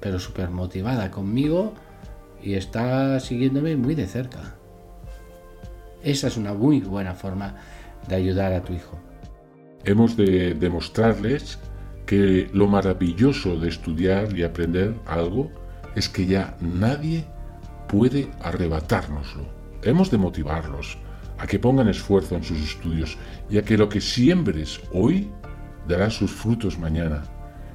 pero 0.00 0.18
súper 0.18 0.50
motivada 0.50 1.12
conmigo, 1.12 1.74
y 2.42 2.54
está 2.54 3.20
siguiéndome 3.20 3.76
muy 3.76 3.94
de 3.94 4.08
cerca. 4.08 4.56
Esa 6.02 6.26
es 6.26 6.36
una 6.36 6.54
muy 6.54 6.80
buena 6.80 7.14
forma 7.14 7.54
de 8.08 8.16
ayudar 8.16 8.52
a 8.52 8.62
tu 8.62 8.72
hijo. 8.72 8.98
Hemos 9.84 10.16
de 10.16 10.54
demostrarles 10.54 11.60
que 12.04 12.50
lo 12.52 12.66
maravilloso 12.66 13.60
de 13.60 13.68
estudiar 13.68 14.36
y 14.36 14.42
aprender 14.42 14.94
algo 15.06 15.61
es 15.94 16.08
que 16.08 16.26
ya 16.26 16.56
nadie 16.60 17.24
puede 17.88 18.30
arrebatárnoslo. 18.40 19.44
Hemos 19.82 20.10
de 20.10 20.18
motivarlos 20.18 20.98
a 21.38 21.46
que 21.46 21.58
pongan 21.58 21.88
esfuerzo 21.88 22.36
en 22.36 22.44
sus 22.44 22.60
estudios 22.60 23.18
y 23.50 23.58
a 23.58 23.64
que 23.64 23.76
lo 23.76 23.88
que 23.88 24.00
siembres 24.00 24.80
hoy 24.92 25.28
dará 25.88 26.10
sus 26.10 26.30
frutos 26.30 26.78
mañana. 26.78 27.24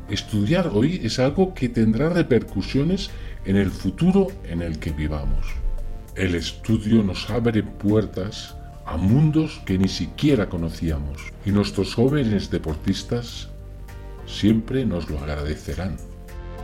Estudiar 0.09 0.69
hoy 0.73 1.01
es 1.03 1.19
algo 1.19 1.53
que 1.53 1.67
tendrá 1.67 2.09
repercusiones 2.09 3.09
en 3.45 3.57
el 3.57 3.71
futuro 3.71 4.27
en 4.45 4.61
el 4.61 4.79
que 4.79 4.91
vivamos. 4.91 5.45
El 6.15 6.33
estudio 6.35 7.03
nos 7.03 7.29
abre 7.29 7.61
puertas 7.61 8.55
a 8.85 8.95
mundos 8.95 9.61
que 9.65 9.77
ni 9.77 9.89
siquiera 9.89 10.47
conocíamos 10.47 11.33
y 11.45 11.51
nuestros 11.51 11.93
jóvenes 11.93 12.49
deportistas 12.49 13.49
siempre 14.25 14.85
nos 14.85 15.09
lo 15.09 15.19
agradecerán. 15.19 15.97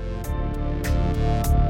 Thank 0.04 1.58
you. 1.58 1.63